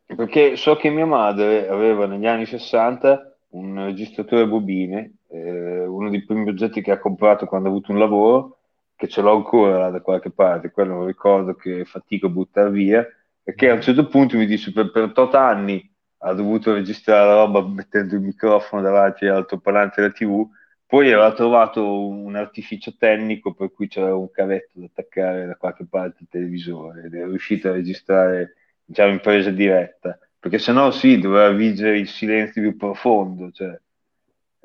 Perché 0.06 0.56
so 0.56 0.76
che 0.76 0.90
mia 0.90 1.06
madre 1.06 1.66
aveva 1.66 2.06
negli 2.06 2.26
anni 2.26 2.44
60 2.44 3.36
un 3.54 3.86
registratore 3.86 4.42
a 4.42 4.46
bobine, 4.46 5.14
eh, 5.30 5.86
uno 5.86 6.10
dei 6.10 6.24
primi 6.24 6.48
oggetti 6.48 6.82
che 6.82 6.90
ha 6.90 6.98
comprato 6.98 7.46
quando 7.46 7.68
ha 7.68 7.70
avuto 7.70 7.90
un 7.90 7.98
lavoro, 7.98 8.58
che 9.04 9.08
ce 9.08 9.20
l'ho 9.20 9.34
ancora 9.34 9.90
da 9.90 10.00
qualche 10.00 10.30
parte, 10.30 10.70
quello 10.70 11.00
lo 11.00 11.06
ricordo 11.06 11.54
che 11.54 11.84
fatico 11.84 12.26
a 12.26 12.30
buttare 12.30 12.70
via, 12.70 13.06
perché 13.42 13.70
a 13.70 13.74
un 13.74 13.82
certo 13.82 14.06
punto 14.06 14.36
mi 14.36 14.46
dice 14.46 14.72
per, 14.72 14.90
per 14.90 15.12
8 15.14 15.30
anni 15.36 15.92
ha 16.18 16.32
dovuto 16.32 16.72
registrare 16.72 17.26
la 17.26 17.34
roba 17.34 17.66
mettendo 17.66 18.14
il 18.14 18.22
microfono 18.22 18.80
davanti 18.80 19.26
all'altoparlante 19.26 20.00
della 20.00 20.12
TV, 20.12 20.48
poi 20.86 21.12
aveva 21.12 21.32
trovato 21.32 22.08
un 22.08 22.34
artificio 22.36 22.94
tecnico 22.96 23.52
per 23.52 23.72
cui 23.72 23.88
c'era 23.88 24.14
un 24.14 24.30
cavetto 24.30 24.78
da 24.80 24.86
attaccare 24.86 25.46
da 25.46 25.56
qualche 25.56 25.86
parte 25.86 26.18
al 26.20 26.28
televisore 26.30 27.04
ed 27.04 27.14
è 27.14 27.24
riuscito 27.24 27.68
a 27.68 27.72
registrare 27.72 28.54
diciamo 28.84 29.12
in 29.12 29.20
presa 29.20 29.50
diretta 29.50 30.18
perché 30.38 30.58
sennò 30.58 30.90
sì 30.90 31.18
doveva 31.18 31.50
vigere 31.50 31.98
il 31.98 32.06
silenzio 32.06 32.62
più 32.62 32.76
profondo 32.76 33.50
cioè, 33.50 33.78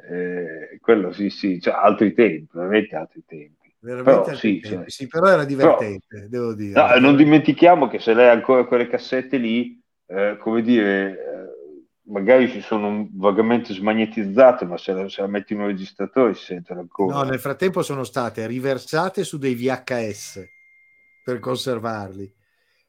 eh, 0.10 0.78
quello 0.82 1.12
sì 1.14 1.30
sì 1.30 1.60
cioè, 1.60 1.74
altri 1.74 2.14
tempi 2.14 2.50
veramente 2.52 2.96
altri 2.96 3.24
tempi 3.26 3.59
Veramente 3.82 4.22
Però, 4.22 4.36
sì, 4.36 4.62
Sì, 4.88 5.08
però 5.08 5.28
era 5.28 5.46
divertente, 5.46 6.28
devo 6.30 6.54
dire. 6.54 6.74
No, 6.74 7.00
non 7.00 7.16
dimentichiamo 7.16 7.88
che 7.88 8.00
se 8.00 8.14
lei 8.14 8.28
ha 8.28 8.32
ancora 8.32 8.66
quelle 8.66 8.88
cassette 8.88 9.38
lì, 9.38 9.82
eh, 10.08 10.38
come 10.40 10.62
dire, 10.62 11.12
eh, 11.12 11.84
magari 12.10 12.50
si 12.50 12.62
sono 12.62 13.08
vagamente 13.14 13.74
smagnetizzate, 13.74 14.66
ma 14.66 14.78
se 14.78 14.92
la, 14.92 15.08
se 15.08 15.22
la 15.22 15.28
metti 15.28 15.54
in 15.54 15.62
un 15.62 15.68
registratore 15.68 16.34
si 16.34 16.44
sentono 16.44 16.82
ancora. 16.82 17.16
No, 17.16 17.24
nel 17.24 17.40
frattempo 17.40 17.82
sono 17.82 18.04
state 18.04 18.46
riversate 18.48 19.24
su 19.24 19.38
dei 19.38 19.56
VHS 19.56 20.50
per 21.24 21.40
conservarli 21.40 22.34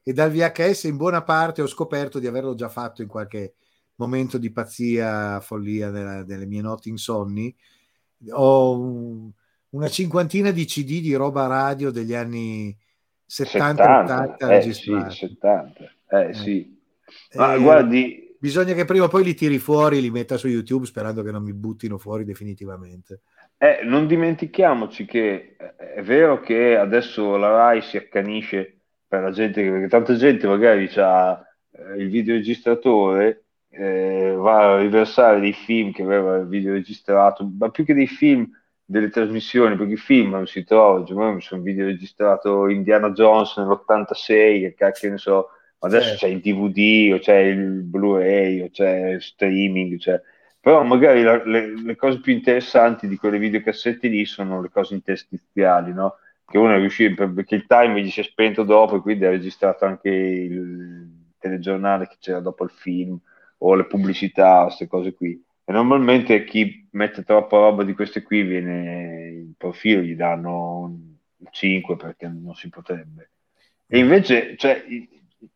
e 0.03 0.13
dal 0.13 0.31
VHS 0.31 0.85
in 0.85 0.97
buona 0.97 1.23
parte 1.23 1.61
ho 1.61 1.67
scoperto 1.67 2.19
di 2.19 2.27
averlo 2.27 2.55
già 2.55 2.69
fatto 2.69 3.01
in 3.01 3.07
qualche 3.07 3.53
momento 3.95 4.37
di 4.39 4.51
pazzia, 4.51 5.39
follia 5.39 5.89
nella- 5.91 6.23
nelle 6.23 6.47
mie 6.47 6.61
notti 6.61 6.89
insonni. 6.89 7.55
Ho 8.31 9.31
una 9.71 9.87
cinquantina 9.87 10.51
di 10.51 10.65
CD 10.65 11.01
di 11.01 11.13
roba 11.13 11.47
radio 11.47 11.91
degli 11.91 12.13
anni 12.13 12.75
70-80 13.27 14.35
eh, 14.37 14.47
registrati. 14.47 15.15
sì, 15.15 15.27
70, 15.27 15.91
eh, 16.09 16.33
sì. 16.33 16.79
Ma 17.33 17.55
Eh, 17.55 17.59
guardi, 17.59 18.31
Bisogna 18.41 18.73
che 18.73 18.85
prima 18.85 19.05
o 19.05 19.07
poi 19.07 19.23
li 19.23 19.35
tiri 19.35 19.59
fuori, 19.59 20.01
li 20.01 20.09
metta 20.09 20.35
su 20.35 20.47
YouTube 20.47 20.87
sperando 20.87 21.21
che 21.21 21.29
non 21.29 21.43
mi 21.43 21.53
buttino 21.53 21.99
fuori 21.99 22.23
definitivamente. 22.23 23.21
Eh, 23.55 23.81
non 23.83 24.07
dimentichiamoci 24.07 25.05
che 25.05 25.55
eh, 25.59 25.75
è 25.93 26.01
vero 26.01 26.39
che 26.39 26.75
adesso 26.75 27.37
la 27.37 27.49
RAI 27.49 27.83
si 27.83 27.97
accanisce 27.97 28.79
per 29.07 29.21
la 29.21 29.29
gente, 29.29 29.61
perché 29.61 29.87
tanta 29.87 30.15
gente 30.15 30.47
magari 30.47 30.89
ha 30.95 31.39
il 31.95 32.09
videoregistratore, 32.09 33.43
eh, 33.69 34.33
va 34.35 34.73
a 34.73 34.79
riversare 34.79 35.39
dei 35.39 35.53
film 35.53 35.91
che 35.91 36.01
aveva 36.01 36.39
videoregistrato, 36.39 37.47
ma 37.59 37.69
più 37.69 37.85
che 37.85 37.93
dei 37.93 38.07
film, 38.07 38.49
delle 38.91 39.09
trasmissioni, 39.09 39.75
perché 39.75 39.93
i 39.93 39.97
film 39.97 40.31
non 40.31 40.47
si 40.47 40.63
trovano, 40.63 41.05
cioè, 41.05 41.17
io 41.25 41.31
mi 41.33 41.41
sono 41.41 41.61
videoregistrato 41.61 42.67
Indiana 42.69 43.11
Jones 43.11 43.57
nell'86, 43.57 44.61
che 44.61 44.73
cacchio 44.75 45.09
ne 45.11 45.17
so, 45.17 45.49
adesso 45.79 46.09
Certo. 46.09 46.25
c'è 46.25 46.27
il 46.27 46.41
DVD, 46.41 47.13
o 47.13 47.19
c'è 47.19 47.37
il 47.37 47.83
Blu-ray, 47.83 48.61
o 48.61 48.69
c'è 48.69 49.09
il 49.11 49.21
streaming, 49.21 49.97
cioè 49.99 50.21
però 50.59 50.83
magari 50.83 51.23
la- 51.23 51.43
le, 51.43 51.73
le 51.81 51.95
cose 51.95 52.19
più 52.19 52.33
interessanti 52.33 53.07
di 53.07 53.15
quelle 53.17 53.39
videocassette 53.39 54.07
lì 54.07 54.25
sono 54.25 54.61
le 54.61 54.69
cose 54.69 54.93
interstiziali, 54.93 55.91
no? 55.93 56.17
Che 56.45 56.57
uno 56.57 56.75
è 56.75 56.77
riuscito, 56.77 57.31
perché 57.33 57.55
il 57.55 57.65
timer 57.65 58.03
gli 58.03 58.11
si 58.11 58.19
è 58.19 58.23
spento 58.23 58.63
dopo 58.63 58.97
e 58.97 59.01
quindi 59.01 59.25
ha 59.25 59.29
registrato 59.29 59.85
anche 59.85 60.09
il 60.09 61.09
telegiornale 61.39 62.07
che 62.07 62.17
c'era 62.19 62.39
dopo 62.41 62.63
il 62.63 62.69
film 62.71 63.17
o 63.59 63.75
le 63.75 63.85
pubblicità, 63.87 64.63
queste 64.65 64.87
cose 64.87 65.13
qui. 65.13 65.41
Normalmente 65.71 66.43
chi 66.43 66.87
mette 66.91 67.23
troppa 67.23 67.57
roba 67.57 67.83
di 67.83 67.93
queste 67.93 68.21
qui 68.21 68.41
viene 68.43 69.29
il 69.29 69.53
profilo, 69.57 70.01
gli 70.01 70.15
danno 70.15 70.79
un 70.79 71.15
5 71.49 71.95
perché 71.95 72.27
non 72.27 72.53
si 72.55 72.69
potrebbe. 72.69 73.31
E 73.87 73.99
invece 73.99 74.55
cioè, 74.57 74.83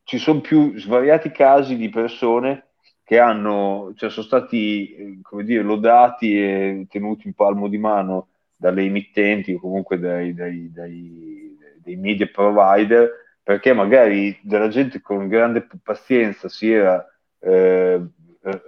ci 0.03 0.17
sono 0.17 0.41
più 0.41 0.77
svariati 0.77 1.31
casi 1.31 1.75
di 1.77 1.89
persone 1.89 2.67
che 3.03 3.19
hanno, 3.19 3.93
cioè 3.95 4.09
sono 4.09 4.25
stati, 4.25 5.21
dire, 5.43 5.61
lodati 5.61 6.37
e 6.37 6.87
tenuti 6.89 7.27
in 7.27 7.33
palmo 7.33 7.67
di 7.67 7.77
mano 7.77 8.29
dalle 8.55 8.83
emittenti 8.83 9.53
o 9.53 9.59
comunque 9.59 9.99
dai, 9.99 10.33
dai- 10.33 10.71
dai- 10.71 11.57
dai 11.83 11.95
media 11.97 12.27
provider, 12.27 13.11
perché 13.43 13.73
magari 13.73 14.37
della 14.41 14.69
gente 14.69 15.01
con 15.01 15.27
grande 15.27 15.67
pazienza 15.83 16.49
si 16.49 16.71
era 16.71 17.05
eh, 17.39 18.01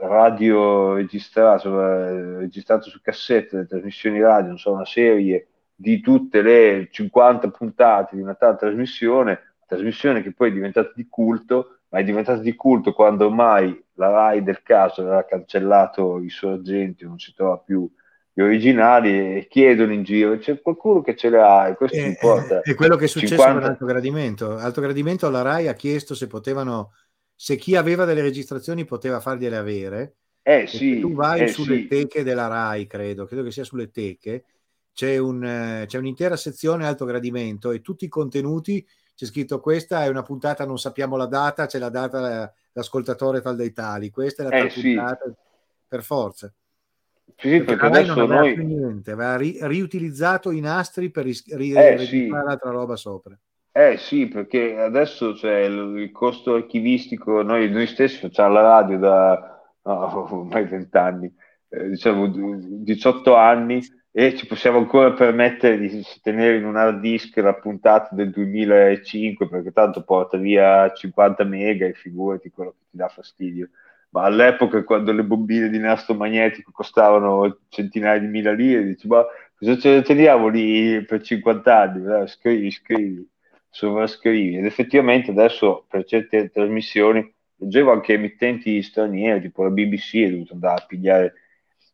radio 0.01 0.93
registrato, 0.93 1.81
eh, 1.81 2.37
registrato 2.39 2.89
su 2.89 2.99
cassette, 3.01 3.57
le 3.57 3.67
trasmissioni 3.67 4.19
radio, 4.19 4.49
non 4.49 4.57
so, 4.57 4.71
una 4.71 4.85
serie 4.85 5.47
di 5.75 5.99
tutte 5.99 6.41
le 6.41 6.87
50 6.91 7.49
puntate 7.51 8.15
di 8.15 8.21
una 8.21 8.33
tale 8.33 8.57
trasmissione, 8.57 9.55
trasmissione 9.67 10.23
che 10.23 10.33
poi 10.33 10.49
è 10.49 10.53
diventata 10.53 10.91
di 10.95 11.07
culto, 11.07 11.79
ma 11.89 11.99
è 11.99 12.03
diventata 12.03 12.41
di 12.41 12.55
culto 12.55 12.93
quando 12.93 13.27
ormai 13.27 13.83
la 13.93 14.09
RAI 14.09 14.43
del 14.43 14.63
caso 14.63 15.01
aveva 15.01 15.23
cancellato 15.23 16.19
i 16.19 16.29
sorgenti, 16.29 17.05
non 17.05 17.19
si 17.19 17.33
trova 17.33 17.57
più 17.57 17.89
gli 18.37 18.41
originali 18.41 19.37
e 19.37 19.47
chiedono 19.49 19.93
in 19.93 20.03
giro, 20.03 20.37
c'è 20.37 20.61
qualcuno 20.61 21.01
che 21.01 21.15
ce 21.15 21.31
le 21.31 21.41
ha 21.41 21.69
e 21.69 21.75
questo 21.75 21.97
Eh, 21.97 22.11
ci 22.11 22.17
porta. 22.19 22.61
È 22.61 22.75
quello 22.75 22.95
che 22.95 23.05
è 23.05 23.07
successo 23.07 23.33
50 23.33 23.59
per 23.59 23.69
Alto 23.71 23.85
Gradimento. 23.85 24.57
Alto 24.57 24.81
Gradimento 24.81 25.29
la 25.31 25.41
RAI 25.41 25.67
ha 25.67 25.73
chiesto 25.73 26.13
se 26.13 26.27
potevano, 26.27 26.91
se 27.39 27.55
chi 27.55 27.75
aveva 27.75 28.03
delle 28.03 28.21
registrazioni 28.21 28.83
poteva 28.83 29.19
fargliele 29.19 29.55
avere. 29.57 30.15
Eh 30.41 30.65
sì, 30.65 30.99
tu 30.99 31.13
vai 31.13 31.41
eh 31.43 31.47
sulle 31.47 31.77
sì. 31.77 31.87
teche 31.87 32.23
della 32.23 32.47
RAI, 32.47 32.87
credo, 32.87 33.25
credo 33.25 33.43
che 33.43 33.51
sia 33.51 33.63
sulle 33.63 33.91
teche, 33.91 34.45
c'è, 34.93 35.17
un, 35.17 35.43
eh, 35.43 35.83
c'è 35.85 35.99
un'intera 35.99 36.35
sezione 36.35 36.87
alto 36.87 37.05
gradimento 37.05 37.69
e 37.71 37.81
tutti 37.81 38.05
i 38.05 38.07
contenuti 38.07 38.85
c'è 39.13 39.25
scritto 39.25 39.59
questa 39.59 40.03
è 40.03 40.07
una 40.07 40.23
puntata, 40.23 40.65
non 40.65 40.79
sappiamo 40.79 41.15
la 41.15 41.27
data, 41.27 41.67
c'è 41.67 41.77
la 41.79 41.89
data, 41.89 42.51
l'ascoltatore 42.71 43.41
tal 43.41 43.55
dei 43.55 43.71
tali, 43.73 44.09
questa 44.09 44.43
è 44.43 44.49
la 44.49 44.65
Eh, 44.65 44.69
sì. 44.69 44.93
puntata, 44.93 45.31
per 45.87 46.03
forza. 46.03 46.51
Sì, 47.35 47.57
Perché 47.57 47.65
perché 47.65 47.87
RAI 47.87 48.05
non 48.05 48.17
adesso 48.17 48.21
aveva 48.21 48.41
noi... 48.41 48.53
più 48.53 48.65
niente, 48.65 49.11
aveva 49.11 49.37
ri- 49.37 49.57
riutilizzato 49.61 50.49
i 50.51 50.59
nastri 50.59 51.11
per 51.11 51.25
ris- 51.25 51.53
ri- 51.55 51.73
Eh, 51.73 51.95
registrare 51.95 52.41
sì. 52.41 52.47
l'altra 52.47 52.69
roba 52.71 52.95
sopra. 52.95 53.37
Eh 53.79 53.97
sì, 53.97 54.27
perché 54.27 54.75
adesso 54.79 55.33
c'è 55.33 55.59
il, 55.59 55.97
il 55.99 56.11
costo 56.11 56.55
archivistico, 56.55 57.43
noi, 57.43 57.69
noi 57.69 57.85
stessi 57.85 58.17
facciamo 58.17 58.53
la 58.55 58.61
radio 58.61 58.97
da 58.97 59.61
no, 59.83 60.33
ormai 60.39 60.65
20 60.65 60.97
anni, 60.97 61.31
eh, 61.69 61.89
diciamo 61.89 62.27
d- 62.27 62.81
18 62.83 63.35
anni 63.35 63.79
e 64.11 64.35
ci 64.35 64.47
possiamo 64.47 64.79
ancora 64.79 65.13
permettere 65.13 65.77
di 65.77 66.03
tenere 66.23 66.57
in 66.57 66.65
un 66.65 66.75
hard 66.75 66.99
disk 67.01 67.37
la 67.37 67.53
puntata 67.53 68.15
del 68.15 68.31
2005 68.31 69.47
perché 69.47 69.71
tanto 69.71 70.03
porta 70.03 70.37
via 70.37 70.91
50 70.91 71.43
mega 71.43 71.85
e 71.85 71.93
figurati 71.93 72.49
quello 72.49 72.71
che 72.71 72.85
ti 72.89 72.97
dà 72.97 73.09
fastidio. 73.09 73.69
Ma 74.09 74.23
all'epoca 74.23 74.83
quando 74.83 75.11
le 75.11 75.23
bobine 75.23 75.69
di 75.69 75.77
nastro 75.77 76.15
magnetico 76.15 76.71
costavano 76.71 77.59
centinaia 77.69 78.17
di 78.19 78.25
mila 78.27 78.51
lire, 78.53 78.83
dici 78.85 79.07
ma 79.07 79.23
cosa 79.55 79.77
ce 79.77 79.93
le 79.95 80.01
teniamo 80.01 80.47
lì 80.47 81.03
per 81.05 81.21
50 81.21 81.79
anni? 81.79 82.27
Scrivi, 82.27 82.71
scrivi 82.71 83.29
sovrascrivi 83.77 84.57
ed 84.57 84.65
effettivamente 84.65 85.29
adesso 85.29 85.85
per 85.87 86.03
certe 86.03 86.49
trasmissioni 86.49 87.31
leggevo 87.57 87.91
anche 87.91 88.13
emittenti 88.13 88.81
straniere 88.81 89.39
tipo 89.41 89.61
la 89.63 89.69
BBC 89.69 90.15
è 90.15 90.29
dovuto 90.31 90.53
andare 90.53 90.81
a 90.81 90.85
pigliare 90.85 91.33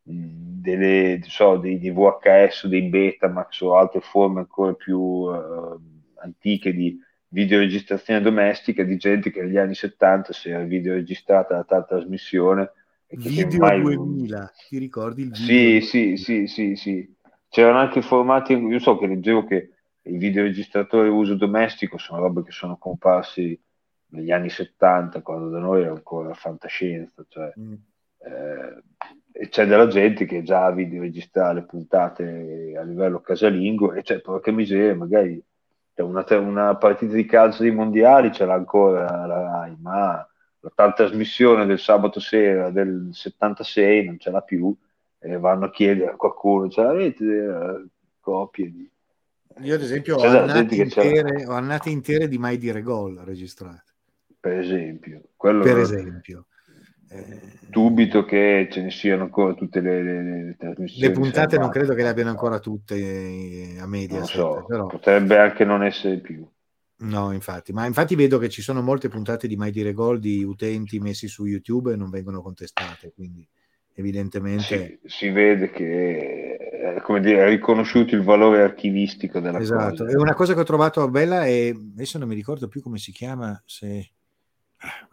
delle, 0.01 1.19
so, 1.27 1.57
dei, 1.57 1.79
dei 1.79 1.91
VHS 1.91 2.63
o 2.63 2.67
dei 2.69 2.83
Betamax 2.83 3.59
o 3.61 3.75
altre 3.75 3.99
forme 3.99 4.39
ancora 4.39 4.73
più 4.73 5.27
eh, 5.29 5.77
antiche 6.21 6.73
di 6.73 6.97
videoregistrazione 7.27 8.21
domestica 8.21 8.83
di 8.83 8.95
gente 8.95 9.29
che 9.29 9.41
negli 9.41 9.57
anni 9.57 9.75
70 9.75 10.31
si 10.31 10.49
era 10.49 10.63
videoregistrata 10.63 11.55
la 11.55 11.63
tal 11.63 11.85
trasmissione 11.85 12.71
Video 13.09 13.59
mai- 13.59 13.81
2000, 13.81 14.51
ti 14.69 14.77
ricordi 14.79 15.21
il 15.21 15.31
video? 15.31 15.45
sì, 15.45 15.81
sì, 15.81 16.17
sì, 16.17 16.47
sì, 16.47 16.75
sì. 16.75 17.15
C'erano 17.49 17.77
anche 17.79 18.01
formati, 18.01 18.53
io 18.53 18.79
so 18.79 18.97
che 18.97 19.05
leggevo 19.05 19.45
che 19.45 19.72
i 20.03 20.17
videoregistratori 20.17 21.09
uso 21.09 21.35
domestico 21.35 21.97
sono 21.97 22.21
robe 22.21 22.43
che 22.43 22.51
sono 22.51 22.77
comparsi 22.77 23.59
negli 24.07 24.31
anni 24.31 24.49
70, 24.49 25.21
quando 25.21 25.49
da 25.49 25.59
noi 25.59 25.81
era 25.81 25.91
ancora 25.91 26.33
fantascienza, 26.33 27.25
cioè, 27.27 27.51
Mm. 27.59 27.73
eh, 28.19 28.83
e 29.35 29.49
c'è 29.49 29.65
della 29.65 29.87
gente 29.87 30.25
che 30.25 30.43
già 30.43 30.69
videoregistra 30.71 31.51
le 31.53 31.63
puntate 31.63 32.75
a 32.77 32.83
livello 32.83 33.19
casalingo 33.21 33.93
e 33.93 34.03
c'è 34.03 34.21
porca 34.21 34.51
miseria, 34.51 34.95
magari 34.95 35.43
c'è 35.93 36.01
una, 36.03 36.23
una 36.39 36.75
partita 36.75 37.13
di 37.13 37.25
calcio 37.25 37.63
dei 37.63 37.71
mondiali 37.71 38.31
ce 38.31 38.45
l'ha 38.45 38.53
ancora 38.53 39.25
la 39.25 39.41
Rai, 39.41 39.75
ma 39.79 40.27
la 40.59 40.93
trasmissione 40.93 41.65
del 41.65 41.79
sabato 41.79 42.19
sera 42.19 42.69
del 42.69 43.09
76 43.11 44.05
non 44.05 44.19
ce 44.19 44.31
l'ha 44.31 44.41
più 44.41 44.75
e 45.19 45.37
vanno 45.37 45.65
a 45.65 45.71
chiedere 45.71 46.11
a 46.11 46.15
qualcuno, 46.15 46.69
ce 46.69 46.81
l'avete 46.81 47.25
eh, 47.25 47.85
copie 48.19 48.71
di... 48.71 48.89
Io 49.61 49.75
ad 49.75 49.81
esempio 49.81 50.17
ho 50.17 50.27
annate, 50.27 50.75
intere, 50.75 51.45
ho 51.45 51.53
annate 51.53 51.89
intere 51.89 52.27
di 52.27 52.37
Mai 52.37 52.57
Dire 52.57 52.81
Gol 52.81 53.17
registrate, 53.17 53.93
per 54.39 54.57
esempio. 54.59 55.29
Quello 55.35 55.65
per 55.65 55.77
esempio. 55.77 56.47
Eh, 57.07 57.59
dubito 57.69 58.25
che 58.25 58.67
ce 58.71 58.81
ne 58.81 58.91
siano 58.91 59.23
ancora 59.23 59.53
tutte 59.53 59.81
le, 59.81 60.01
le- 60.03 60.43
le 60.45 60.55
trasmissioni. 60.57 61.03
le 61.07 61.11
puntate 61.11 61.57
non 61.57 61.69
credo 61.69 61.93
che 61.93 62.01
le 62.03 62.07
abbiano 62.09 62.29
ancora 62.31 62.59
tutte 62.59 62.95
eh, 62.95 63.77
a 63.79 63.85
Non 64.11 64.27
Mediaset, 64.27 64.29
so, 64.29 64.63
però 64.65 64.87
potrebbe 64.87 65.37
anche 65.37 65.65
non 65.65 65.83
essere 65.83 66.19
più. 66.21 66.49
no, 67.03 67.31
infatti, 67.33 67.71
ma 67.73 67.85
infatti 67.85 68.15
vedo 68.15 68.37
che 68.39 68.49
ci 68.49 68.61
sono 68.63 68.81
molte 68.81 69.09
puntate 69.09 69.47
di 69.47 69.55
Mai 69.55 69.71
Dire 69.71 69.93
Gol 69.93 70.19
di 70.19 70.43
utenti 70.43 70.99
messi 70.99 71.27
su 71.27 71.45
YouTube 71.45 71.93
e 71.93 71.95
non 71.95 72.09
vengono 72.09 72.41
contestate, 72.41 73.11
quindi 73.13 73.47
evidentemente 73.93 74.95
Si, 74.95 74.99
si 75.05 75.29
vede 75.29 75.69
che 75.71 76.52
è, 76.83 76.99
come 77.01 77.21
dire, 77.21 77.47
riconosciuto 77.47 78.13
il 78.15 78.23
valore 78.23 78.61
archivistico 78.61 79.39
della 79.39 79.59
Esatto, 79.59 80.03
cosa. 80.03 80.09
e 80.09 80.15
una 80.15 80.33
cosa 80.33 80.53
che 80.53 80.59
ho 80.59 80.65
trovato 80.65 81.07
bella 81.09 81.45
è, 81.45 81.69
adesso 81.69 82.17
non 82.17 82.27
mi 82.27 82.35
ricordo 82.35 82.67
più 82.67 82.81
come 82.81 82.97
si 82.97 83.11
chiama, 83.11 83.61
se 83.65 83.87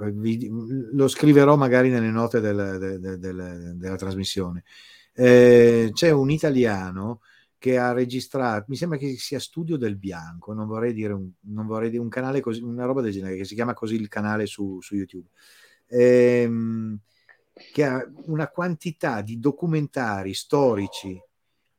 eh, 0.01 0.11
vi- 0.13 0.49
lo 0.93 1.07
scriverò 1.07 1.57
magari 1.57 1.91
nelle 1.91 2.11
note 2.11 2.41
del- 2.41 2.77
del- 2.79 2.99
del- 2.99 3.19
del- 3.19 3.73
della 3.77 3.97
trasmissione. 3.97 4.65
Eh, 5.13 5.91
c'è 5.93 6.11
un 6.11 6.31
italiano 6.31 7.21
che 7.57 7.79
ha 7.79 7.93
registrato, 7.93 8.65
mi 8.69 8.77
sembra 8.77 8.99
che 8.99 9.15
sia 9.17 9.39
Studio 9.39 9.77
del 9.77 9.97
Bianco, 9.97 10.53
non 10.55 10.67
vorrei 10.67 10.93
dire 10.93 11.13
un, 11.13 11.31
non 11.43 11.67
vorrei 11.67 11.91
dire 11.91 12.03
un 12.03 12.09
canale 12.09 12.41
così, 12.41 12.63
una 12.63 12.87
roba 12.87 13.01
del 13.03 13.13
genere, 13.13 13.37
che 13.37 13.45
si 13.45 13.55
chiama 13.55 13.75
così 13.75 13.95
il 13.95 14.09
canale 14.09 14.47
su, 14.47 14.81
su 14.81 14.97
YouTube, 14.97 15.29
Ehm, 15.93 16.99
che 17.73 17.85
ha 17.85 18.03
una 18.27 18.49
quantità 18.49 19.21
di 19.23 19.39
documentari 19.39 20.35
storici, 20.35 21.21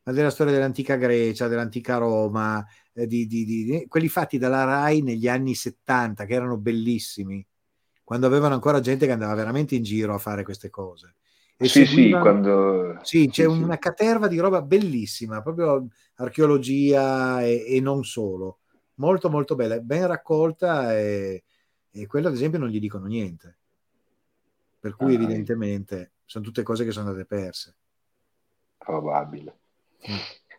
della 0.04 0.30
storia 0.32 0.54
dell'antica 0.54 0.96
Grecia, 0.96 1.48
dell'antica 1.48 1.98
Roma, 1.98 2.66
eh, 2.94 3.06
di, 3.08 3.28
di- 3.28 3.46
di- 3.46 3.86
quelli 3.88 4.08
fatti 4.08 4.38
dalla 4.38 4.64
RAI 4.64 5.02
negli 5.02 5.28
anni 5.28 5.54
70, 5.56 6.26
che 6.26 6.34
erano 6.34 6.58
bellissimi, 6.58 7.46
quando 8.04 8.28
avevano 8.28 8.54
ancora 8.56 8.80
gente 8.80 9.06
che 9.06 9.12
andava 9.12 9.36
veramente 9.36 9.76
in 9.76 9.84
giro 9.84 10.14
a 10.14 10.18
fare 10.18 10.44
queste 10.44 10.70
cose. 10.70 11.16
E 11.58 11.68
Sì, 11.68 11.86
sì, 11.86 12.18
seguivano- 12.18 12.20
quando... 12.20 13.00
sì, 13.00 13.30
c'è 13.30 13.46
sì, 13.46 13.50
sì. 13.50 13.64
una 13.64 13.78
caterva 13.78 14.28
di 14.28 14.40
roba 14.40 14.62
bellissima, 14.62 15.42
proprio 15.42 15.88
archeologia 16.16 17.42
e, 17.44 17.66
e 17.76 17.80
non 17.82 18.04
solo. 18.04 18.60
Molto, 18.96 19.30
molto 19.30 19.56
bella, 19.56 19.80
ben 19.80 20.08
raccolta 20.08 20.98
e, 20.98 21.44
e 21.92 22.06
quello 22.08 22.28
ad 22.28 22.34
esempio 22.34 22.60
non 22.60 22.70
gli 22.70 22.80
dicono 22.80 23.06
niente. 23.06 23.58
Per 24.80 24.96
cui 24.96 25.14
Ah, 25.14 25.14
evidentemente 25.14 26.16
sono 26.26 26.44
tutte 26.44 26.62
cose 26.64 26.84
che 26.84 26.92
sono 26.92 27.08
andate 27.08 27.26
perse. 27.26 27.78
Probabile. 28.80 29.61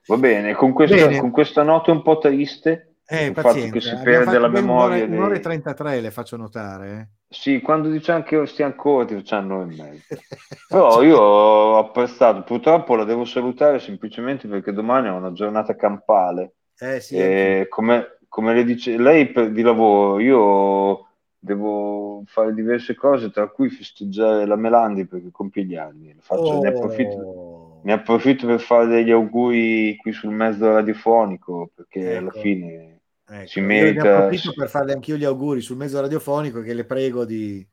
Va 0.06 0.16
bene, 0.16 0.54
con 0.54 0.72
questa, 0.72 0.96
Bene. 0.96 1.20
con 1.20 1.30
questa 1.30 1.62
nota 1.62 1.90
un 1.92 2.02
po' 2.02 2.18
triste, 2.18 2.96
Eh, 3.06 3.26
il 3.26 3.34
fatto 3.34 3.68
che 3.68 3.80
si 3.80 3.94
perde 4.02 4.38
la 4.38 4.48
memoria 4.48 5.04
un'ora, 5.04 5.12
un'ora 5.14 5.34
e 5.34 5.34
dei... 5.34 5.40
33 5.40 6.00
le 6.00 6.10
faccio 6.10 6.36
notare. 6.36 6.90
eh. 7.00 7.08
Sì, 7.28 7.60
quando 7.60 7.88
diciamo 7.88 8.22
che 8.24 8.46
stiamo 8.46 8.74
corti, 8.74 9.14
facciamo 9.14 9.54
un'ora 9.60 9.70
e 9.70 9.74
mezza. 9.92 10.16
Però 10.68 11.02
io 11.02 11.18
ho 11.18 11.78
apprezzato, 11.78 12.42
purtroppo 12.42 12.94
la 12.94 13.04
devo 13.04 13.24
salutare 13.24 13.78
semplicemente 13.78 14.48
perché 14.48 14.72
domani 14.72 15.06
è 15.08 15.10
una 15.10 15.32
giornata 15.32 15.74
campale. 15.76 16.54
Eh 16.78 17.00
sì, 17.00 17.16
E 17.16 17.66
come, 17.68 18.18
come 18.28 18.54
le 18.54 18.64
dice 18.64 18.96
lei 18.98 19.30
per- 19.30 19.50
di 19.52 19.62
lavoro, 19.62 20.18
io 20.20 21.06
devo 21.38 22.22
fare 22.26 22.52
diverse 22.54 22.94
cose, 22.94 23.30
tra 23.30 23.48
cui 23.48 23.68
festeggiare 23.70 24.46
la 24.46 24.56
Melandi 24.56 25.06
perché 25.06 25.30
compie 25.30 25.64
gli 25.64 25.76
anni. 25.76 26.14
Faccio- 26.20 26.60
ne, 26.60 26.68
approfitto, 26.68 27.20
Oh. 27.20 27.51
Ne 27.82 27.92
approfitto 27.92 28.46
per 28.46 28.60
fare 28.60 28.86
degli 28.86 29.10
auguri 29.10 29.96
qui 29.96 30.12
sul 30.12 30.30
mezzo 30.32 30.72
radiofonico 30.72 31.70
perché 31.74 32.16
alla 32.16 32.30
Ecco. 32.30 32.40
fine 32.40 33.00
Ecco, 33.24 33.46
si 33.46 33.58
io 33.60 33.64
ne 33.64 33.66
merita- 33.66 34.18
approfitto 34.18 34.52
per 34.52 34.68
farle 34.68 34.92
anch'io 34.92 35.16
gli 35.16 35.24
auguri 35.24 35.60
sul 35.60 35.76
mezzo 35.76 36.00
radiofonico 36.00 36.60
che 36.60 36.74
le 36.74 36.84
prego 36.84 37.24
di, 37.24 37.66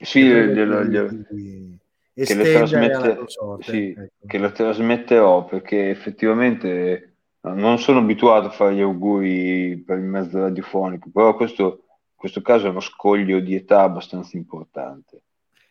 sì, 0.00 0.28
le 0.28 0.48
glielo- 0.48 0.84
glielo- 0.84 1.08
di- 1.30 1.78
che 2.24 2.34
le 2.34 2.42
alla 2.44 2.52
trasmette, 2.52 3.18
sì, 3.62 3.88
ecco. 3.90 4.26
che 4.26 4.38
la 4.38 4.50
trasmetterò 4.50 5.44
perché 5.44 5.90
effettivamente 5.90 7.14
non 7.42 7.78
sono 7.78 8.00
abituato 8.00 8.48
a 8.48 8.50
fare 8.50 8.74
gli 8.74 8.80
auguri 8.80 9.82
per 9.84 9.98
il 9.98 10.04
mezzo 10.04 10.40
radiofonico, 10.40 11.08
però 11.12 11.34
questo, 11.36 11.84
questo 12.14 12.42
caso 12.42 12.66
è 12.66 12.70
uno 12.70 12.80
scoglio 12.80 13.40
di 13.40 13.54
età 13.54 13.82
abbastanza 13.82 14.36
importante. 14.36 15.22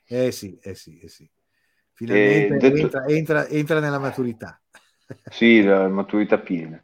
Eh 0.07 0.31
sì, 0.31 0.57
eh 0.61 0.73
sì, 0.73 0.99
eh 0.99 1.09
sì. 1.09 1.29
Finalmente 1.97 2.57
detto- 2.57 2.77
entra, 2.79 3.05
entra- 3.07 3.47
entra 3.47 3.79
nella 3.79 3.99
maturità. 3.99 4.59
Sì, 5.31 5.63
la 5.63 5.87
maturità 5.87 6.37
piena. 6.37 6.81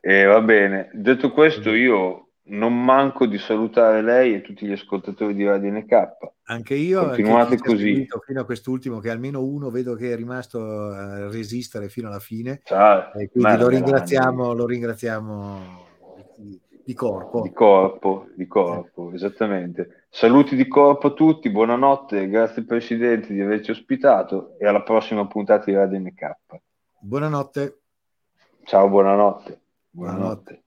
E 0.00 0.24
va 0.24 0.40
bene, 0.42 0.90
detto 0.92 1.32
questo, 1.32 1.72
io 1.72 2.28
non 2.50 2.82
manco 2.84 3.26
di 3.26 3.36
salutare 3.38 4.00
lei 4.02 4.34
e 4.34 4.42
tutti 4.42 4.64
gli 4.66 4.72
ascoltatori 4.72 5.34
di 5.34 5.44
Radio 5.44 5.72
NK. 5.72 5.94
Anche 6.44 6.74
io, 6.74 7.06
Continuate 7.06 7.56
così. 7.58 8.06
fino 8.24 8.40
a 8.40 8.44
quest'ultimo, 8.44 9.00
che 9.00 9.10
almeno 9.10 9.42
uno 9.42 9.70
vedo 9.70 9.94
che 9.94 10.12
è 10.12 10.16
rimasto 10.16 10.60
a 10.60 11.28
resistere 11.30 11.88
fino 11.88 12.08
alla 12.08 12.20
fine. 12.20 12.60
Ciao, 12.64 13.12
E 13.14 13.28
quindi 13.28 13.56
lo 13.58 13.68
ringraziamo, 13.68 14.52
lo 14.52 14.66
ringraziamo 14.66 15.86
di, 16.36 16.60
di 16.84 16.94
corpo. 16.94 17.42
Di 17.42 17.52
corpo, 17.52 18.28
di 18.34 18.46
corpo, 18.46 19.10
esattamente. 19.12 19.97
Saluti 20.10 20.56
di 20.56 20.66
corpo 20.66 21.08
a 21.08 21.12
tutti, 21.12 21.50
buonanotte, 21.50 22.28
grazie 22.28 22.64
Presidente 22.64 23.32
di 23.32 23.40
averci 23.40 23.70
ospitato 23.70 24.58
e 24.58 24.66
alla 24.66 24.82
prossima 24.82 25.26
puntata 25.26 25.66
di 25.66 25.74
Radio 25.74 25.98
NK. 25.98 26.36
Buonanotte. 27.00 27.80
Ciao, 28.64 28.88
buonanotte. 28.88 29.60
Buonanotte. 29.90 30.62